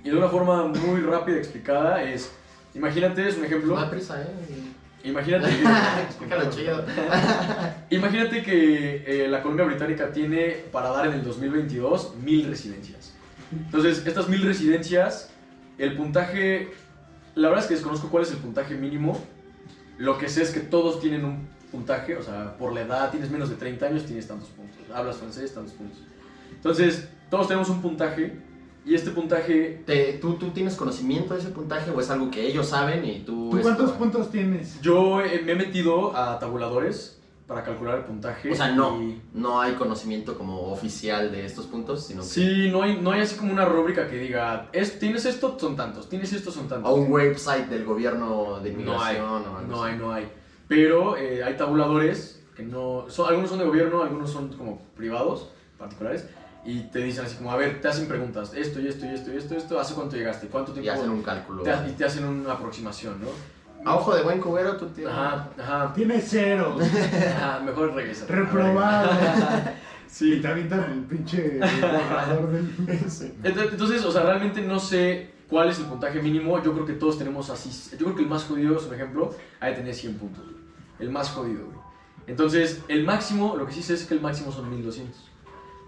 Y 0.03 0.11
de 0.11 0.15
una 0.15 0.29
forma 0.29 0.67
muy 0.67 1.01
rápida 1.01 1.37
explicada 1.37 2.03
es, 2.03 2.31
imagínate, 2.75 3.27
es 3.27 3.37
un 3.37 3.45
ejemplo, 3.45 3.77
No 3.77 3.89
prisa, 3.89 4.21
¿eh? 4.21 4.27
imagínate 5.03 5.49
Explícalo 6.05 6.49
chido. 6.51 6.85
Imagínate 7.89 8.43
que 8.43 9.03
eh, 9.05 9.27
la 9.27 9.41
Colombia 9.41 9.65
Británica 9.65 10.11
tiene 10.11 10.63
para 10.71 10.89
dar 10.89 11.07
en 11.07 11.13
el 11.13 11.23
2022 11.23 12.17
mil 12.17 12.47
residencias. 12.47 13.15
Entonces, 13.51 14.05
estas 14.05 14.29
mil 14.29 14.43
residencias, 14.43 15.31
el 15.79 15.97
puntaje, 15.97 16.69
la 17.33 17.47
verdad 17.47 17.63
es 17.63 17.67
que 17.67 17.73
desconozco 17.73 18.09
cuál 18.09 18.23
es 18.23 18.31
el 18.31 18.37
puntaje 18.37 18.75
mínimo. 18.75 19.19
Lo 19.97 20.19
que 20.19 20.29
sé 20.29 20.43
es 20.43 20.51
que 20.51 20.59
todos 20.59 20.99
tienen 20.99 21.25
un 21.25 21.47
puntaje, 21.71 22.15
o 22.15 22.21
sea, 22.21 22.57
por 22.57 22.73
la 22.73 22.81
edad, 22.81 23.09
tienes 23.09 23.31
menos 23.31 23.49
de 23.49 23.55
30 23.55 23.87
años, 23.87 24.05
tienes 24.05 24.27
tantos 24.27 24.49
puntos. 24.49 24.77
Hablas 24.93 25.17
francés, 25.17 25.51
tantos 25.51 25.73
puntos. 25.73 25.97
Entonces, 26.55 27.07
todos 27.29 27.47
tenemos 27.47 27.69
un 27.69 27.81
puntaje 27.81 28.37
y 28.85 28.95
este 28.95 29.11
puntaje, 29.11 29.83
Te- 29.85 30.13
¿tú, 30.13 30.35
¿Tú 30.35 30.49
tienes 30.51 30.75
conocimiento 30.75 31.33
de 31.33 31.41
ese 31.41 31.49
puntaje 31.49 31.91
o 31.91 31.99
es 31.99 32.09
algo 32.09 32.31
que 32.31 32.45
ellos 32.47 32.67
saben 32.67 33.03
y 33.05 33.19
tú... 33.19 33.49
¿Tú 33.51 33.59
cuántos 33.61 33.87
como- 33.91 33.99
puntos 33.99 34.31
tienes? 34.31 34.79
yo 34.81 35.21
eh, 35.21 35.41
me 35.45 35.51
he 35.53 35.55
metido 35.55 36.15
a 36.15 36.39
tabuladores 36.39 37.13
para 37.47 37.63
calcular 37.63 37.99
el 37.99 38.03
puntaje. 38.03 38.51
O 38.51 38.55
sea, 38.55 38.71
no, 38.71 39.01
y- 39.01 39.21
no 39.33 39.61
hay 39.61 39.73
conocimiento 39.73 40.37
como 40.37 40.71
oficial 40.71 41.31
de 41.31 41.45
estos 41.45 41.65
puntos, 41.65 42.05
sino 42.05 42.21
que... 42.21 42.27
Sí, 42.27 42.69
no 42.71 42.81
hay, 42.83 42.99
no 43.01 43.11
hay 43.11 43.21
así 43.21 43.35
como 43.37 43.51
una 43.53 43.65
rúbrica 43.65 44.07
que 44.09 44.17
diga, 44.17 44.67
es, 44.73 44.99
tienes 44.99 45.25
esto, 45.25 45.57
son 45.59 45.75
tantos, 45.75 46.09
tienes 46.09 46.31
esto, 46.33 46.51
son 46.51 46.67
tantos. 46.67 46.89
O 46.91 46.95
un 46.95 47.11
website 47.11 47.67
del 47.67 47.85
gobierno 47.85 48.59
de 48.61 48.71
No 48.71 49.01
hay, 49.01 49.15
inmigración 49.17 49.25
o 49.53 49.57
algo 49.57 49.61
no 49.69 49.83
así. 49.83 49.93
hay, 49.93 49.99
no 49.99 50.11
hay. 50.13 50.27
Pero 50.67 51.15
eh, 51.17 51.43
hay 51.43 51.55
tabuladores 51.55 52.41
que 52.55 52.63
no, 52.63 53.05
son, 53.09 53.29
algunos 53.29 53.49
son 53.49 53.59
de 53.59 53.65
gobierno, 53.65 54.01
algunos 54.03 54.29
son 54.31 54.49
como 54.49 54.81
privados, 54.97 55.49
particulares, 55.77 56.25
y 56.65 56.81
te 56.83 56.99
dicen 56.99 57.25
así 57.25 57.35
como, 57.37 57.51
a 57.51 57.55
ver, 57.55 57.79
te 57.81 57.87
hacen 57.87 58.07
preguntas, 58.07 58.51
esto 58.55 58.79
y 58.79 58.87
esto 58.87 59.05
y 59.05 59.09
esto 59.09 59.31
y 59.33 59.37
esto, 59.37 59.55
esto, 59.55 59.79
¿hace 59.79 59.93
cuánto 59.93 60.15
llegaste? 60.17 60.47
¿Cuánto 60.47 60.71
Y 60.71 60.81
tiempo? 60.81 60.91
hacen 60.99 61.09
un 61.11 61.21
cálculo. 61.23 61.63
te, 61.63 61.71
y 61.87 61.91
te 61.93 62.05
hacen 62.05 62.25
una 62.25 62.53
aproximación, 62.53 63.19
¿no? 63.21 63.27
A 63.89 63.95
ojo 63.95 64.13
de 64.15 64.23
buen 64.23 64.39
cubero, 64.41 64.75
tú 64.75 64.87
tienes... 64.87 65.13
Ajá, 65.13 65.49
ajá, 65.57 65.93
Tienes 65.93 66.25
cero. 66.27 66.75
ajá, 67.37 67.59
mejor 67.61 67.93
regresa. 67.93 68.25
Reprobado. 68.27 69.09
Y 70.07 70.09
Sí. 70.09 70.39
te 70.41 70.47
avientan 70.47 70.89
el 70.89 70.99
pinche 71.01 71.59
borrador 71.59 72.49
del 72.49 72.69
Entonces, 73.43 74.03
o 74.05 74.11
sea, 74.11 74.23
realmente 74.23 74.61
no 74.61 74.79
sé 74.79 75.31
cuál 75.49 75.69
es 75.69 75.79
el 75.79 75.85
puntaje 75.85 76.21
mínimo. 76.21 76.63
Yo 76.63 76.73
creo 76.73 76.85
que 76.85 76.93
todos 76.93 77.17
tenemos 77.19 77.49
así. 77.49 77.69
Yo 77.97 78.05
creo 78.05 78.15
que 78.15 78.21
el 78.23 78.29
más 78.29 78.45
jodido, 78.45 78.77
por 78.79 78.95
ejemplo, 78.95 79.35
ha 79.59 79.67
de 79.67 79.73
tener 79.73 79.93
100 79.93 80.13
puntos. 80.17 80.43
El 80.97 81.09
más 81.11 81.29
jodido, 81.29 81.65
güey. 81.65 81.77
Entonces, 82.25 82.81
el 82.87 83.03
máximo, 83.03 83.55
lo 83.57 83.65
que 83.67 83.73
sí 83.73 83.83
sé 83.83 83.93
es 83.95 84.05
que 84.05 84.13
el 84.15 84.21
máximo 84.21 84.51
son 84.51 84.69
1200. 84.69 85.13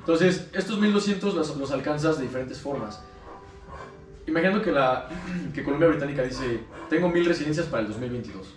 Entonces, 0.10 0.50
estos 0.54 0.80
1200 0.80 1.36
los, 1.36 1.56
los 1.56 1.70
alcanzas 1.70 2.18
de 2.18 2.24
diferentes 2.24 2.60
formas. 2.60 3.00
Imaginando 4.25 4.60
que, 4.60 4.72
la, 4.72 5.08
que 5.54 5.63
Colombia 5.63 5.88
Británica 5.88 6.24
dice: 6.24 6.62
Tengo 6.89 7.10
1000 7.10 7.25
residencias 7.25 7.68
para 7.68 7.84
el 7.84 7.89
2022. 7.89 8.56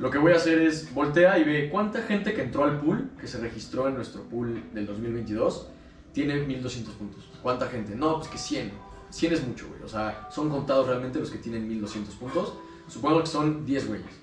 Lo 0.00 0.10
que 0.10 0.18
voy 0.18 0.32
a 0.32 0.36
hacer 0.38 0.60
es 0.60 0.92
voltea 0.92 1.38
y 1.38 1.44
ve 1.44 1.68
cuánta 1.70 2.02
gente 2.02 2.34
que 2.34 2.42
entró 2.42 2.64
al 2.64 2.80
pool, 2.80 3.12
que 3.20 3.28
se 3.28 3.38
registró 3.38 3.86
en 3.86 3.94
nuestro 3.94 4.24
pool 4.24 4.60
del 4.74 4.86
2022, 4.86 5.68
tiene 6.12 6.40
1200 6.40 6.94
puntos. 6.96 7.30
¿Cuánta 7.40 7.68
gente? 7.68 7.94
No, 7.94 8.16
pues 8.16 8.28
que 8.28 8.38
100. 8.38 8.72
100 9.10 9.32
es 9.34 9.46
mucho, 9.46 9.68
güey. 9.68 9.82
O 9.84 9.88
sea, 9.88 10.26
son 10.32 10.50
contados 10.50 10.88
realmente 10.88 11.20
los 11.20 11.30
que 11.30 11.38
tienen 11.38 11.68
1200 11.68 12.12
puntos. 12.16 12.54
Supongo 12.88 13.20
que 13.20 13.28
son 13.28 13.64
10 13.64 13.86
güeyes. 13.86 14.20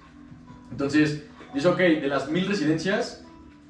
Entonces, 0.72 1.24
dice, 1.54 1.70
ok, 1.70 1.78
de 1.78 2.08
las 2.10 2.30
1000 2.30 2.48
residencias, 2.50 3.24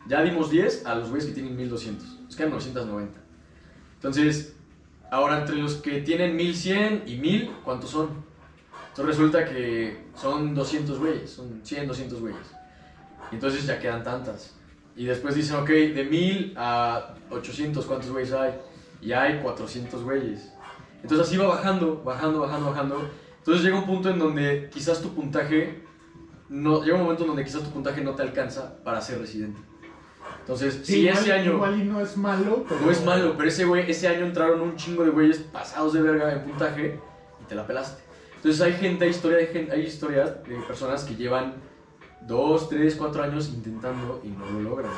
ya 0.07 0.23
dimos 0.23 0.49
10 0.49 0.87
a 0.87 0.95
los 0.95 1.11
güeyes 1.11 1.27
que 1.27 1.35
tienen 1.35 1.55
1200. 1.55 2.18
Nos 2.29 2.35
quedan 2.35 2.51
990. 2.51 3.19
Entonces, 3.95 4.53
ahora 5.09 5.39
entre 5.39 5.55
los 5.55 5.77
que 5.77 6.01
tienen 6.01 6.35
1100 6.35 7.05
y 7.07 7.15
1000, 7.15 7.51
¿cuántos 7.65 7.89
son? 7.89 8.09
Entonces 8.89 9.17
resulta 9.17 9.45
que 9.45 10.05
son 10.15 10.53
200 10.53 10.99
güeyes, 10.99 11.27
son 11.31 11.61
100, 11.63 11.87
200 11.87 12.21
güeyes. 12.21 12.55
Y 13.31 13.35
entonces 13.35 13.65
ya 13.65 13.79
quedan 13.79 14.03
tantas. 14.03 14.55
Y 14.95 15.05
después 15.05 15.33
dicen, 15.33 15.55
ok, 15.55 15.69
de 15.69 16.03
1000 16.03 16.53
a 16.55 17.15
800, 17.31 17.83
¿cuántos 17.87 18.11
güeyes 18.11 18.31
hay? 18.31 18.53
Y 19.01 19.11
hay 19.11 19.39
400 19.39 20.03
güeyes. 20.03 20.53
Entonces 21.01 21.27
así 21.27 21.35
va 21.35 21.47
bajando, 21.47 22.03
bajando, 22.03 22.41
bajando, 22.41 22.69
bajando. 22.69 23.09
Entonces 23.39 23.63
llega 23.63 23.79
un 23.79 23.87
punto 23.87 24.11
en 24.11 24.19
donde 24.19 24.69
quizás 24.71 25.01
tu 25.01 25.09
puntaje, 25.15 25.81
no, 26.49 26.83
llega 26.83 26.97
un 26.97 27.03
momento 27.03 27.23
en 27.23 27.29
donde 27.29 27.43
quizás 27.43 27.63
tu 27.63 27.71
puntaje 27.71 28.03
no 28.03 28.13
te 28.13 28.21
alcanza 28.21 28.83
para 28.83 29.01
ser 29.01 29.19
residente. 29.19 29.59
Entonces, 30.49 30.79
Sí, 30.83 30.93
si 30.93 30.99
igual, 31.01 31.17
ese 31.19 31.31
año... 31.31 31.53
Igual 31.53 31.79
y 31.79 31.83
no 31.83 32.01
es 32.01 32.17
malo, 32.17 32.65
pero. 32.67 32.81
No 32.81 32.89
es 32.89 33.05
malo, 33.05 33.35
pero 33.37 33.49
ese 33.49 33.65
güey, 33.65 33.89
ese 33.89 34.07
año 34.07 34.25
entraron 34.25 34.61
un 34.61 34.75
chingo 34.75 35.03
de 35.03 35.11
güeyes 35.11 35.37
pasados 35.37 35.93
de 35.93 36.01
verga 36.01 36.33
en 36.33 36.41
puntaje 36.41 36.99
y 37.39 37.45
te 37.45 37.53
la 37.53 37.67
pelaste. 37.67 38.01
Entonces 38.37 38.59
hay 38.59 38.73
gente, 38.73 39.05
hay 39.05 39.11
historia 39.11 39.45
gente, 39.45 39.71
hay 39.71 39.81
historias 39.81 40.43
de 40.43 40.55
personas 40.65 41.03
que 41.03 41.15
llevan 41.15 41.53
2, 42.21 42.67
3, 42.67 42.95
4 42.95 43.23
años 43.23 43.49
intentando 43.49 44.21
y 44.23 44.29
no 44.29 44.49
lo 44.49 44.61
logran. 44.61 44.91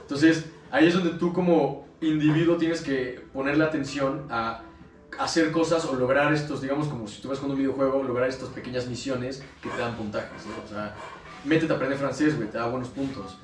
Entonces 0.00 0.46
ahí 0.70 0.86
es 0.86 0.94
donde 0.94 1.10
tú 1.18 1.30
como 1.30 1.86
individuo 2.00 2.56
tienes 2.56 2.80
que 2.80 3.22
ponerle 3.34 3.64
atención 3.64 4.24
a 4.30 4.62
hacer 5.18 5.52
cosas 5.52 5.84
o 5.84 5.94
lograr 5.94 6.32
estos, 6.32 6.62
digamos, 6.62 6.88
como 6.88 7.06
si 7.06 7.16
estuvieras 7.16 7.40
jugando 7.40 7.56
un 7.56 7.60
videojuego, 7.60 8.02
lograr 8.02 8.30
estas 8.30 8.48
pequeñas 8.48 8.86
misiones 8.86 9.44
que 9.62 9.68
te 9.68 9.76
dan 9.76 9.94
puntajes. 9.94 10.46
¿no? 10.46 10.64
O 10.64 10.66
sea, 10.66 10.94
métete 11.44 11.70
a 11.70 11.76
aprender 11.76 11.98
francés, 11.98 12.34
güey, 12.34 12.48
te 12.48 12.56
da 12.56 12.66
buenos 12.66 12.88
puntos. 12.88 13.36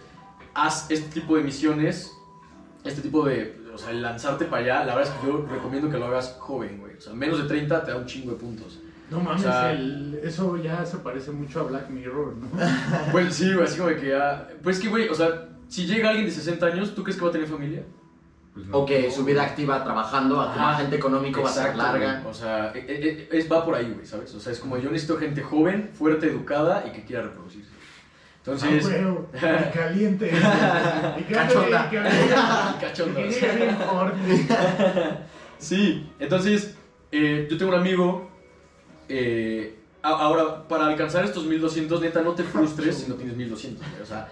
Haz 0.55 0.91
este 0.91 1.21
tipo 1.21 1.37
de 1.37 1.43
misiones 1.43 2.17
este 2.85 3.01
tipo 3.01 3.25
de, 3.25 3.61
o 3.73 3.79
sea, 3.79 3.91
el 3.91 4.03
lanzarte 4.03 4.45
para 4.47 4.63
allá, 4.63 4.85
la 4.85 4.97
verdad 4.97 5.13
es 5.15 5.21
que 5.21 5.27
yo 5.29 5.47
recomiendo 5.49 5.89
que 5.89 5.99
lo 5.99 6.07
hagas 6.07 6.37
joven, 6.41 6.79
güey. 6.81 6.97
O 6.97 7.01
sea, 7.01 7.13
menos 7.13 7.41
de 7.41 7.45
30 7.49 7.85
te 7.85 7.93
da 7.93 7.97
un 7.97 8.07
chingo 8.07 8.33
de 8.33 8.39
puntos. 8.39 8.81
No 9.09 9.21
mames, 9.21 9.43
O 9.43 9.45
sea- 9.45 9.71
el- 9.73 10.19
eso 10.25 10.57
ya 10.57 10.85
se 10.85 10.97
parece 10.99 11.31
mucho 11.31 11.61
a 11.61 11.63
Black 11.65 11.91
Mirror, 11.91 12.35
¿no? 12.39 12.49
Pues 13.13 13.35
sí, 13.37 13.53
güey, 13.53 13.65
así 13.67 13.77
como 13.79 13.91
de 13.91 13.97
que 13.99 14.09
ya... 14.09 14.49
Pues 14.65 14.79
es 14.79 14.83
que, 14.83 14.89
güey, 14.89 15.09
o 15.09 15.15
sea, 15.15 15.49
si 15.69 15.87
llega 15.87 16.09
alguien 16.09 16.27
de 16.27 16.33
60 16.33 16.67
años, 16.67 16.93
¿tú 16.95 17.05
crees 17.05 17.17
que 17.17 17.23
va 17.23 17.29
a 17.29 17.33
tener 17.33 17.47
familia? 17.47 17.85
Pues 18.53 18.67
no. 18.67 18.79
O 18.79 18.85
que 18.87 19.11
su 19.13 19.25
vida 19.25 19.43
activa 19.45 19.83
trabajando, 19.85 20.41
Ajá. 20.41 20.71
agente 20.73 20.97
económico 20.97 21.41
va 21.41 21.51
a 21.51 21.53
ser 21.53 21.63
Exacto, 21.71 21.83
larga. 21.85 22.15
güey. 22.21 22.31
O 22.31 22.35
sea, 22.35 22.73
e- 22.75 22.79
e- 22.81 23.29
e- 23.33 23.39
es, 23.39 23.51
va 23.51 23.65
por 23.65 23.77
ahí, 23.77 23.93
güey, 23.95 24.05
¿sabes? 24.07 24.35
O 24.35 24.41
sea, 24.41 24.53
es 24.53 24.59
como 24.59 24.77
yo 24.77 24.91
necesito 24.91 25.17
gente 25.19 25.41
joven, 25.43 25.91
fuerte, 25.95 26.27
educada 26.27 26.85
y 26.87 26.91
que 26.91 27.05
quiera 27.05 27.23
reproducirse. 27.23 27.71
Entonces... 28.45 28.91
Ah, 29.41 29.71
caliente. 29.73 30.33
y 31.19 31.33
Cachonda. 31.33 31.91
Sí, 35.59 36.11
entonces 36.19 36.75
eh, 37.13 37.47
yo 37.49 37.57
tengo 37.57 37.71
un 37.73 37.79
amigo. 37.79 38.29
eh, 39.09 39.79
ahora, 40.03 40.67
para 40.67 40.87
alcanzar 40.87 41.25
estos 41.25 41.45
1200, 41.47 42.01
neta, 42.01 42.21
no 42.23 42.33
te 42.35 42.43
frustres 42.43 42.97
si 42.99 43.09
no 43.09 43.15
tienes 43.15 43.37
1200. 43.37 43.87
güey, 43.89 44.03
O 44.03 44.07
sea, 44.07 44.29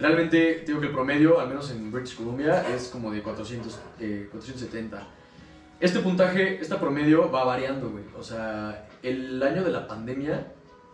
realmente 0.00 0.54
te 0.54 0.66
digo 0.66 0.80
que 0.80 0.88
el 0.88 0.92
promedio, 0.92 1.38
al 1.38 1.46
menos 1.46 1.70
en 1.70 1.92
British 1.92 2.16
Columbia, 2.16 2.66
es 2.74 2.88
como 2.88 3.12
de 3.12 3.22
400, 3.22 3.78
eh, 4.00 4.28
470. 4.32 5.06
Este 5.78 6.00
puntaje, 6.00 6.60
este 6.60 6.74
promedio 6.74 7.30
va 7.30 7.44
variando, 7.44 7.90
güey. 7.90 8.04
O 8.18 8.22
sea, 8.24 8.88
el 9.04 9.40
año 9.40 9.62
de 9.62 9.70
la 9.70 9.86
pandemia 9.86 10.48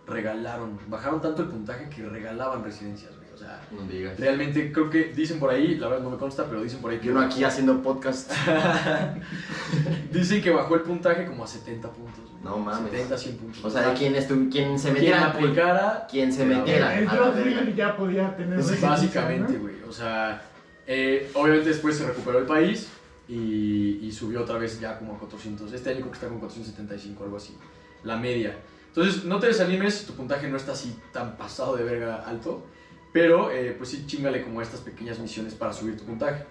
regalaron, 0.09 0.79
bajaron 0.89 1.21
tanto 1.21 1.43
el 1.43 1.49
puntaje 1.49 1.89
que 1.89 2.03
regalaban 2.09 2.65
residencias, 2.65 3.15
güey. 3.17 3.29
O 3.35 3.37
sea, 3.37 3.61
No 3.71 3.83
digas. 3.83 4.19
realmente 4.19 4.73
creo 4.73 4.91
que 4.91 5.13
dicen 5.15 5.39
por 5.39 5.51
ahí, 5.51 5.77
la 5.77 5.87
verdad 5.89 6.03
no 6.03 6.11
me 6.11 6.17
consta, 6.17 6.47
pero 6.47 6.61
dicen 6.63 6.81
por 6.81 6.91
ahí 6.91 6.99
que 6.99 7.11
uno 7.11 7.21
aquí 7.21 7.45
haciendo 7.45 7.81
podcast. 7.83 8.33
Dicen 10.13 10.43
que 10.43 10.51
bajó 10.51 10.75
el 10.75 10.83
puntaje 10.83 11.27
como 11.27 11.45
a 11.45 11.47
70 11.47 11.91
puntos. 11.93 12.25
güey. 12.31 12.43
No 12.45 12.59
mames. 12.59 12.91
70, 12.91 13.19
100 13.19 13.37
puntos. 13.37 13.65
O 13.65 13.71
sea, 13.71 13.89
de 13.91 13.95
quien, 13.95 14.15
estu- 14.15 14.51
quien 14.51 14.79
se 14.79 14.85
quien 14.91 14.95
metiera. 14.95 15.27
aplicara, 15.27 16.07
Quien 16.11 16.33
se 16.33 16.45
metiera. 16.45 16.99
El 16.99 17.75
ya 17.77 17.97
podía 17.97 18.37
tener 18.37 18.59
Pues 18.61 18.81
básicamente, 18.81 19.53
¿no? 19.55 19.61
güey. 19.61 19.75
O 19.89 19.93
sea, 19.93 20.43
eh, 20.87 21.31
obviamente 21.35 21.69
después 21.69 21.97
se 21.97 22.07
recuperó 22.07 22.39
el 22.39 22.47
país 22.47 22.89
y, 23.29 23.99
y 24.03 24.13
subió 24.13 24.43
otra 24.43 24.59
vez 24.59 24.81
ya 24.81 24.99
como 24.99 25.15
a 25.15 25.19
400. 25.19 25.73
Este 25.73 25.91
año 25.91 25.99
creo 26.01 26.11
que 26.11 26.17
está 26.17 26.29
con 26.29 26.39
475, 26.41 27.25
algo 27.25 27.37
así. 27.37 27.57
La 28.05 28.17
media. 28.17 28.57
Entonces, 28.89 29.25
no 29.25 29.39
te 29.39 29.47
desanimes 29.47 30.07
tu 30.07 30.15
puntaje 30.15 30.49
no 30.49 30.57
está 30.57 30.73
así 30.73 30.99
tan 31.13 31.37
pasado 31.37 31.77
de 31.77 31.85
verga 31.85 32.17
alto. 32.27 32.67
Pero, 33.13 33.51
eh, 33.51 33.75
pues 33.77 33.91
sí, 33.91 34.05
chingale 34.07 34.43
como 34.43 34.61
estas 34.61 34.81
pequeñas 34.81 35.19
misiones 35.19 35.55
para 35.55 35.73
subir 35.73 35.97
tu 35.97 36.05
puntaje. 36.05 36.45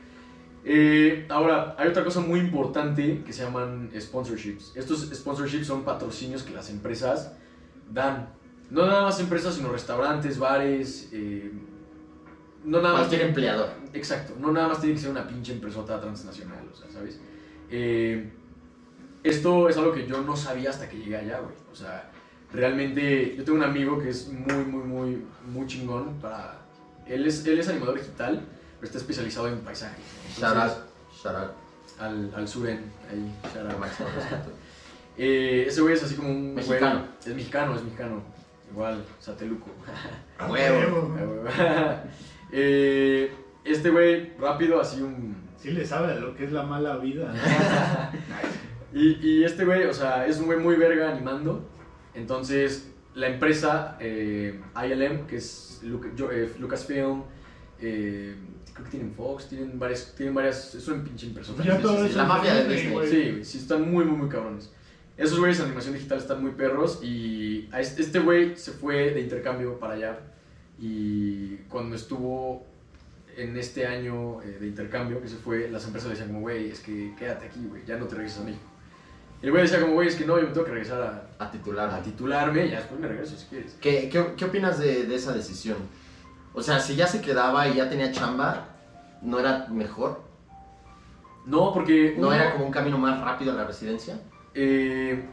Eh, 0.65 1.25
ahora, 1.29 1.75
hay 1.77 1.87
otra 1.87 2.03
cosa 2.03 2.19
muy 2.19 2.39
importante 2.39 3.23
que 3.23 3.31
se 3.31 3.43
llaman 3.43 3.89
sponsorships. 3.99 4.73
Estos 4.75 5.09
sponsorships 5.13 5.67
son 5.67 5.83
patrocinios 5.83 6.43
que 6.43 6.51
las 6.53 6.69
empresas 6.69 7.33
dan. 7.89 8.29
No 8.69 8.85
nada 8.85 9.03
más 9.03 9.19
empresas, 9.19 9.55
sino 9.55 9.69
restaurantes, 9.69 10.37
bares. 10.39 11.09
eh, 11.13 11.51
no 12.65 12.81
nada 12.81 12.95
más. 12.95 13.07
Cualquier 13.07 13.29
empleador. 13.29 13.69
Exacto, 13.93 14.33
no 14.39 14.51
nada 14.51 14.67
más 14.67 14.81
tiene 14.81 14.95
que 14.95 15.01
ser 15.01 15.11
una 15.11 15.25
pinche 15.25 15.53
empresota 15.53 16.01
transnacional, 16.01 16.67
o 16.71 16.75
sea, 16.75 16.91
¿sabes? 16.91 17.19
Eh, 17.69 18.29
esto 19.23 19.69
es 19.69 19.77
algo 19.77 19.93
que 19.93 20.05
yo 20.05 20.21
no 20.21 20.35
sabía 20.35 20.69
hasta 20.69 20.89
que 20.89 20.97
llegué 20.97 21.17
allá, 21.17 21.39
güey. 21.39 21.55
O 21.71 21.75
sea, 21.75 22.11
realmente 22.53 23.35
yo 23.35 23.43
tengo 23.43 23.57
un 23.57 23.63
amigo 23.63 23.99
que 23.99 24.09
es 24.09 24.27
muy, 24.29 24.63
muy, 24.65 24.83
muy, 24.83 25.25
muy 25.51 25.67
chingón 25.67 26.15
para... 26.21 26.59
Él 27.05 27.25
es, 27.25 27.45
él 27.45 27.59
es 27.59 27.67
animador 27.69 27.95
digital, 27.99 28.41
pero 28.79 28.85
está 28.85 28.97
especializado 28.97 29.47
en 29.47 29.59
paisajes. 29.59 30.03
¿no? 30.41 30.47
Entonces, 30.47 30.77
Shout 31.23 31.35
out. 31.35 31.51
Al, 31.99 32.31
al 32.35 32.47
suren, 32.47 32.91
ahí, 33.09 33.33
shout 33.53 33.71
out. 33.71 33.79
Máximo 33.79 34.09
respeto. 34.15 34.51
Eh, 35.19 35.65
ese 35.67 35.81
güey 35.81 35.95
es 35.95 36.03
así 36.03 36.13
como 36.13 36.29
un... 36.29 36.51
güey- 36.53 36.67
Mexicano. 36.67 37.05
es 37.25 37.33
mexicano, 37.33 37.75
es 37.75 37.81
mexicano. 37.83 38.21
Igual, 38.71 39.03
sateluco. 39.19 39.65
A 40.37 40.45
huevo. 40.45 41.11
Eh, 42.51 43.31
este 43.65 43.89
güey, 43.89 44.33
rápido, 44.39 44.79
así 44.79 45.01
un... 45.01 45.35
Sí 45.57 45.71
le 45.71 45.85
sabe 45.87 46.13
a 46.13 46.15
lo 46.17 46.35
que 46.35 46.45
es 46.45 46.51
la 46.51 46.61
mala 46.63 46.97
vida. 46.97 47.33
Y, 48.93 49.17
y 49.27 49.43
este 49.43 49.65
güey, 49.65 49.83
o 49.85 49.93
sea, 49.93 50.25
es 50.25 50.37
un 50.37 50.45
güey 50.45 50.59
muy 50.59 50.75
verga 50.75 51.11
animando. 51.11 51.67
Entonces, 52.17 52.89
la 53.15 53.27
empresa 53.27 53.95
eh, 53.99 54.59
ILM, 54.75 55.27
que 55.27 55.37
es 55.37 55.81
yo- 56.15 56.31
eh, 56.31 56.51
Lucasfilm, 56.59 57.23
eh, 57.79 58.35
creo 58.73 58.85
que 58.85 58.91
tienen 58.91 59.13
Fox, 59.13 59.47
tienen 59.49 59.77
varias, 59.79 60.13
tienen 60.15 60.33
varias, 60.35 60.75
es 60.75 60.87
una 60.87 61.03
pinche 61.03 61.27
empresa. 61.27 61.53
Ya 61.63 61.79
todo 61.79 61.99
sí, 62.01 62.07
eso 62.09 62.17
la 62.17 62.23
es 62.23 62.29
mafia 62.29 62.53
de 62.55 62.63
Disney. 62.63 63.07
Sí, 63.07 63.31
güey, 63.31 63.45
sí, 63.45 63.57
están 63.59 63.91
muy, 63.91 64.03
muy, 64.05 64.17
muy 64.17 64.29
cabrones. 64.29 64.71
Esos 65.15 65.39
güeyes 65.39 65.57
de 65.57 65.63
animación 65.65 65.93
digital 65.95 66.17
están 66.19 66.41
muy 66.43 66.51
perros 66.51 66.99
y 67.03 67.67
a 67.71 67.81
este 67.81 68.03
este 68.03 68.19
güey 68.19 68.55
se 68.55 68.71
fue 68.71 69.11
de 69.15 69.21
intercambio 69.21 69.79
para 69.79 69.93
allá 69.95 70.19
y 70.79 71.55
cuando 71.69 71.95
estuvo 71.95 72.65
en 73.35 73.57
este 73.57 73.87
año 73.87 74.41
eh, 74.43 74.57
de 74.59 74.67
intercambio 74.67 75.19
que 75.21 75.27
se 75.27 75.35
fue, 75.37 75.69
las 75.69 75.85
empresas 75.85 76.09
le 76.09 76.13
decían 76.15 76.29
como, 76.29 76.41
güey, 76.41 76.69
es 76.69 76.79
que 76.81 77.13
quédate 77.17 77.47
aquí, 77.47 77.65
güey, 77.67 77.83
ya 77.85 77.97
no 77.97 78.05
te 78.05 78.15
regresas 78.15 78.41
a 78.41 78.43
México. 78.45 78.63
Y 79.41 79.45
el 79.45 79.51
güey 79.51 79.63
decía 79.63 79.79
como, 79.81 79.93
güey, 79.93 80.07
es 80.07 80.15
que 80.15 80.25
no, 80.25 80.37
yo 80.39 80.47
me 80.47 80.53
tengo 80.53 80.65
que 80.65 80.71
regresar 80.71 81.01
a, 81.39 81.43
A 81.45 81.51
titular. 81.51 81.89
a 81.89 82.01
titularme 82.01 82.65
y 82.65 82.69
ya 82.71 82.77
después 82.77 82.99
me 82.99 83.07
regreso 83.07 83.35
si 83.37 83.45
quieres. 83.47 83.77
¿Qué, 83.79 84.09
qué, 84.09 84.33
qué 84.35 84.45
opinas 84.45 84.79
de, 84.79 85.03
de 85.05 85.15
esa 85.15 85.31
decisión? 85.33 85.77
O 86.53 86.61
sea, 86.63 86.79
si 86.79 86.95
ya 86.95 87.05
se 87.07 87.21
quedaba 87.21 87.67
y 87.67 87.75
ya 87.75 87.87
tenía 87.89 88.11
chamba, 88.11 88.65
¿no 89.21 89.39
era 89.39 89.67
mejor? 89.69 90.21
No, 91.45 91.71
porque... 91.73 92.15
¿No 92.17 92.27
uno, 92.27 92.35
era 92.35 92.51
como 92.53 92.65
un 92.65 92.71
camino 92.71 92.97
más 92.97 93.21
rápido 93.21 93.51
a 93.51 93.55
la 93.55 93.63
residencia? 93.65 94.19
eh, 94.53 95.23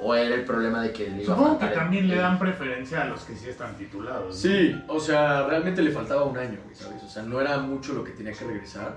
¿O 0.00 0.14
era 0.14 0.34
el 0.34 0.44
problema 0.44 0.80
de 0.82 0.90
que 0.92 1.10
le 1.10 1.22
iba 1.22 1.34
a 1.34 1.36
Supongo 1.36 1.58
que 1.58 1.66
faltar 1.66 1.72
el- 1.72 1.78
también 1.78 2.08
le 2.08 2.14
el- 2.14 2.20
dan 2.20 2.38
preferencia 2.38 3.02
a 3.02 3.04
los 3.04 3.20
que 3.24 3.34
sí 3.36 3.48
están 3.50 3.76
titulados. 3.76 4.26
¿no? 4.28 4.32
Sí, 4.32 4.82
o 4.88 4.98
sea, 4.98 5.46
realmente 5.46 5.82
le 5.82 5.90
faltaba 5.90 6.22
un 6.24 6.36
año, 6.38 6.58
güey, 6.64 6.74
¿sabes? 6.74 7.02
O 7.02 7.08
sea, 7.08 7.22
no 7.24 7.40
era 7.40 7.58
mucho 7.58 7.92
lo 7.92 8.02
que 8.02 8.12
tenía 8.12 8.32
que 8.32 8.44
regresar. 8.46 8.96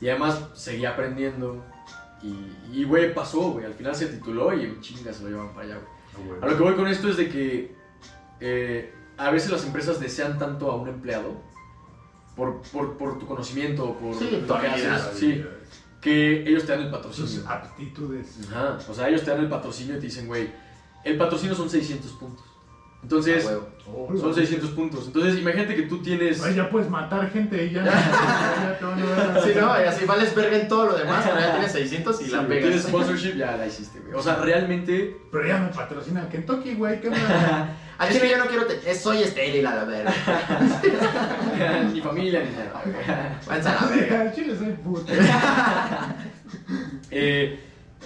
Y 0.00 0.08
además 0.08 0.40
seguía 0.54 0.90
aprendiendo. 0.90 1.64
Y, 2.22 2.80
y, 2.80 2.84
güey, 2.84 3.14
pasó, 3.14 3.52
güey. 3.52 3.64
Al 3.64 3.74
final 3.74 3.94
se 3.94 4.06
tituló 4.06 4.52
y 4.54 4.64
en 4.64 4.80
chinga 4.80 5.12
se 5.12 5.22
lo 5.22 5.28
llevan 5.30 5.54
para 5.54 5.66
allá, 5.66 5.74
güey. 5.76 5.88
Ah, 6.14 6.26
güey. 6.26 6.42
A 6.42 6.46
lo 6.46 6.56
que 6.56 6.62
voy 6.62 6.74
con 6.74 6.88
esto 6.88 7.08
es 7.08 7.16
de 7.16 7.28
que 7.28 7.74
eh, 8.40 8.92
a 9.16 9.30
veces 9.30 9.50
las 9.50 9.64
empresas 9.64 10.00
desean 10.00 10.38
tanto 10.38 10.70
a 10.70 10.76
un 10.76 10.88
empleado 10.88 11.40
por, 12.36 12.60
por, 12.72 12.96
por 12.96 13.18
tu 13.18 13.26
conocimiento, 13.26 13.94
por 13.94 14.14
Sí, 14.14 14.28
lo 14.30 14.38
tu 14.54 14.60
que 14.60 14.66
haces, 14.68 15.18
sí, 15.18 15.44
que 16.00 16.42
ellos 16.48 16.64
te 16.64 16.72
dan 16.72 16.82
el 16.82 16.90
patrocinio. 16.90 17.28
Sus 17.28 17.46
aptitudes. 17.46 18.38
Ajá, 18.50 18.78
o 18.88 18.94
sea, 18.94 19.08
ellos 19.08 19.24
te 19.24 19.30
dan 19.30 19.40
el 19.40 19.48
patrocinio 19.48 19.96
y 19.96 19.98
te 19.98 20.06
dicen, 20.06 20.26
güey, 20.26 20.50
el 21.04 21.16
patrocinio 21.16 21.54
son 21.54 21.68
600 21.68 22.12
puntos. 22.12 22.44
Entonces, 23.02 23.46
A 23.46 23.60
son 24.20 24.34
600 24.34 24.70
puntos. 24.70 25.06
Entonces, 25.06 25.38
imagínate 25.38 25.74
que 25.76 25.82
tú 25.82 26.02
tienes... 26.02 26.42
Ay, 26.42 26.54
ya 26.54 26.68
puedes 26.70 26.88
matar 26.88 27.30
gente 27.30 27.66
y 27.66 27.70
ya. 27.72 27.84
Sí, 29.44 29.50
no, 29.58 29.80
y 29.80 29.84
así 29.84 30.04
vales 30.04 30.34
verga 30.34 30.56
en 30.58 30.68
todo 30.68 30.86
lo 30.86 30.96
demás, 30.98 31.24
pero 31.26 31.40
ya 31.40 31.52
tienes 31.52 31.72
600 31.72 32.20
y 32.20 32.24
Sí, 32.24 32.30
la 32.30 32.46
pegas. 32.46 32.62
tienes 32.64 32.82
sponsorship, 32.82 33.36
ya 33.36 33.56
la 33.56 33.66
hiciste, 33.66 34.00
güey. 34.00 34.14
O 34.14 34.22
sea, 34.22 34.36
realmente... 34.36 35.16
Pero 35.30 35.46
ya 35.46 35.58
me 35.58 35.68
patrocina 35.68 36.28
Kentucky, 36.28 36.74
güey. 36.74 37.00
¿Qué 37.00 37.08
onda? 37.08 37.76
Al 37.98 38.12
chile 38.12 38.30
yo 38.30 38.38
no 38.38 38.46
quiero. 38.46 38.64
Te... 38.66 38.90
es- 38.90 39.00
Soy 39.00 39.22
estéril 39.22 39.66
a 39.66 39.74
la 39.74 39.84
verga. 39.84 40.12
ni 41.92 42.00
familia 42.00 42.44
ni 42.44 42.50
nada, 42.52 42.82
la 43.46 43.86
verga. 43.88 44.20
Al 44.22 44.34
chile 44.34 44.56
soy 44.56 44.72
puto. 44.72 45.12
Eh, 47.10 47.58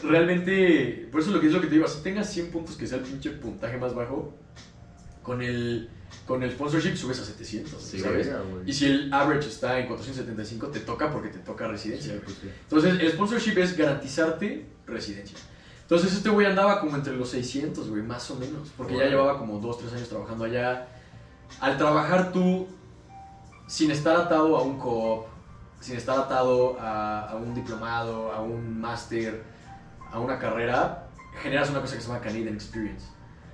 realmente, 0.02 1.08
por 1.10 1.20
eso 1.20 1.30
lo 1.30 1.40
que 1.40 1.46
es 1.48 1.52
lo 1.52 1.60
que 1.60 1.66
te 1.66 1.74
digo, 1.74 1.86
si 1.88 2.02
tengas 2.02 2.28
100 2.32 2.50
puntos 2.50 2.76
que 2.76 2.86
sea 2.86 2.98
el 2.98 3.04
pinche 3.04 3.30
puntaje 3.30 3.76
más 3.78 3.94
bajo, 3.94 4.32
con 5.22 5.42
el, 5.42 5.88
con 6.26 6.42
el 6.42 6.50
sponsorship 6.52 6.96
subes 6.96 7.20
a 7.20 7.24
700, 7.24 7.82
Sí, 7.82 7.98
¿sabes? 7.98 8.30
Y 8.66 8.72
si 8.72 8.86
el 8.86 9.12
average 9.12 9.48
está 9.48 9.78
en 9.78 9.86
475, 9.86 10.68
te 10.68 10.80
toca 10.80 11.10
porque 11.10 11.28
te 11.28 11.38
toca 11.38 11.68
residencia. 11.68 12.20
pues 12.24 12.36
sí. 12.40 12.50
Entonces, 12.62 13.00
el 13.00 13.12
sponsorship 13.12 13.58
es 13.58 13.76
garantizarte 13.76 14.66
residencia. 14.86 15.38
Entonces, 15.82 16.12
este 16.14 16.30
güey 16.30 16.46
andaba 16.46 16.80
como 16.80 16.96
entre 16.96 17.14
los 17.14 17.28
600, 17.30 17.88
güey, 17.90 18.02
más 18.02 18.30
o 18.30 18.36
menos. 18.36 18.70
Porque 18.76 18.96
ya 18.96 19.06
llevaba 19.06 19.38
como 19.38 19.58
2, 19.58 19.78
3 19.78 19.92
años 19.94 20.08
trabajando 20.08 20.44
allá. 20.44 20.88
Al 21.60 21.76
trabajar 21.76 22.32
tú, 22.32 22.66
sin 23.66 23.90
estar 23.90 24.16
atado 24.16 24.56
a 24.56 24.62
un 24.62 24.78
co-op, 24.78 25.26
sin 25.80 25.96
estar 25.96 26.18
atado 26.18 26.78
a, 26.80 27.28
a 27.30 27.36
un 27.36 27.54
diplomado, 27.54 28.32
a 28.32 28.40
un 28.40 28.80
máster, 28.80 29.42
a 30.10 30.18
una 30.18 30.38
carrera, 30.38 31.08
generas 31.42 31.68
una 31.70 31.80
cosa 31.80 31.96
que 31.96 32.00
se 32.00 32.08
llama 32.08 32.20
Canadian 32.20 32.54
Experience. 32.54 33.06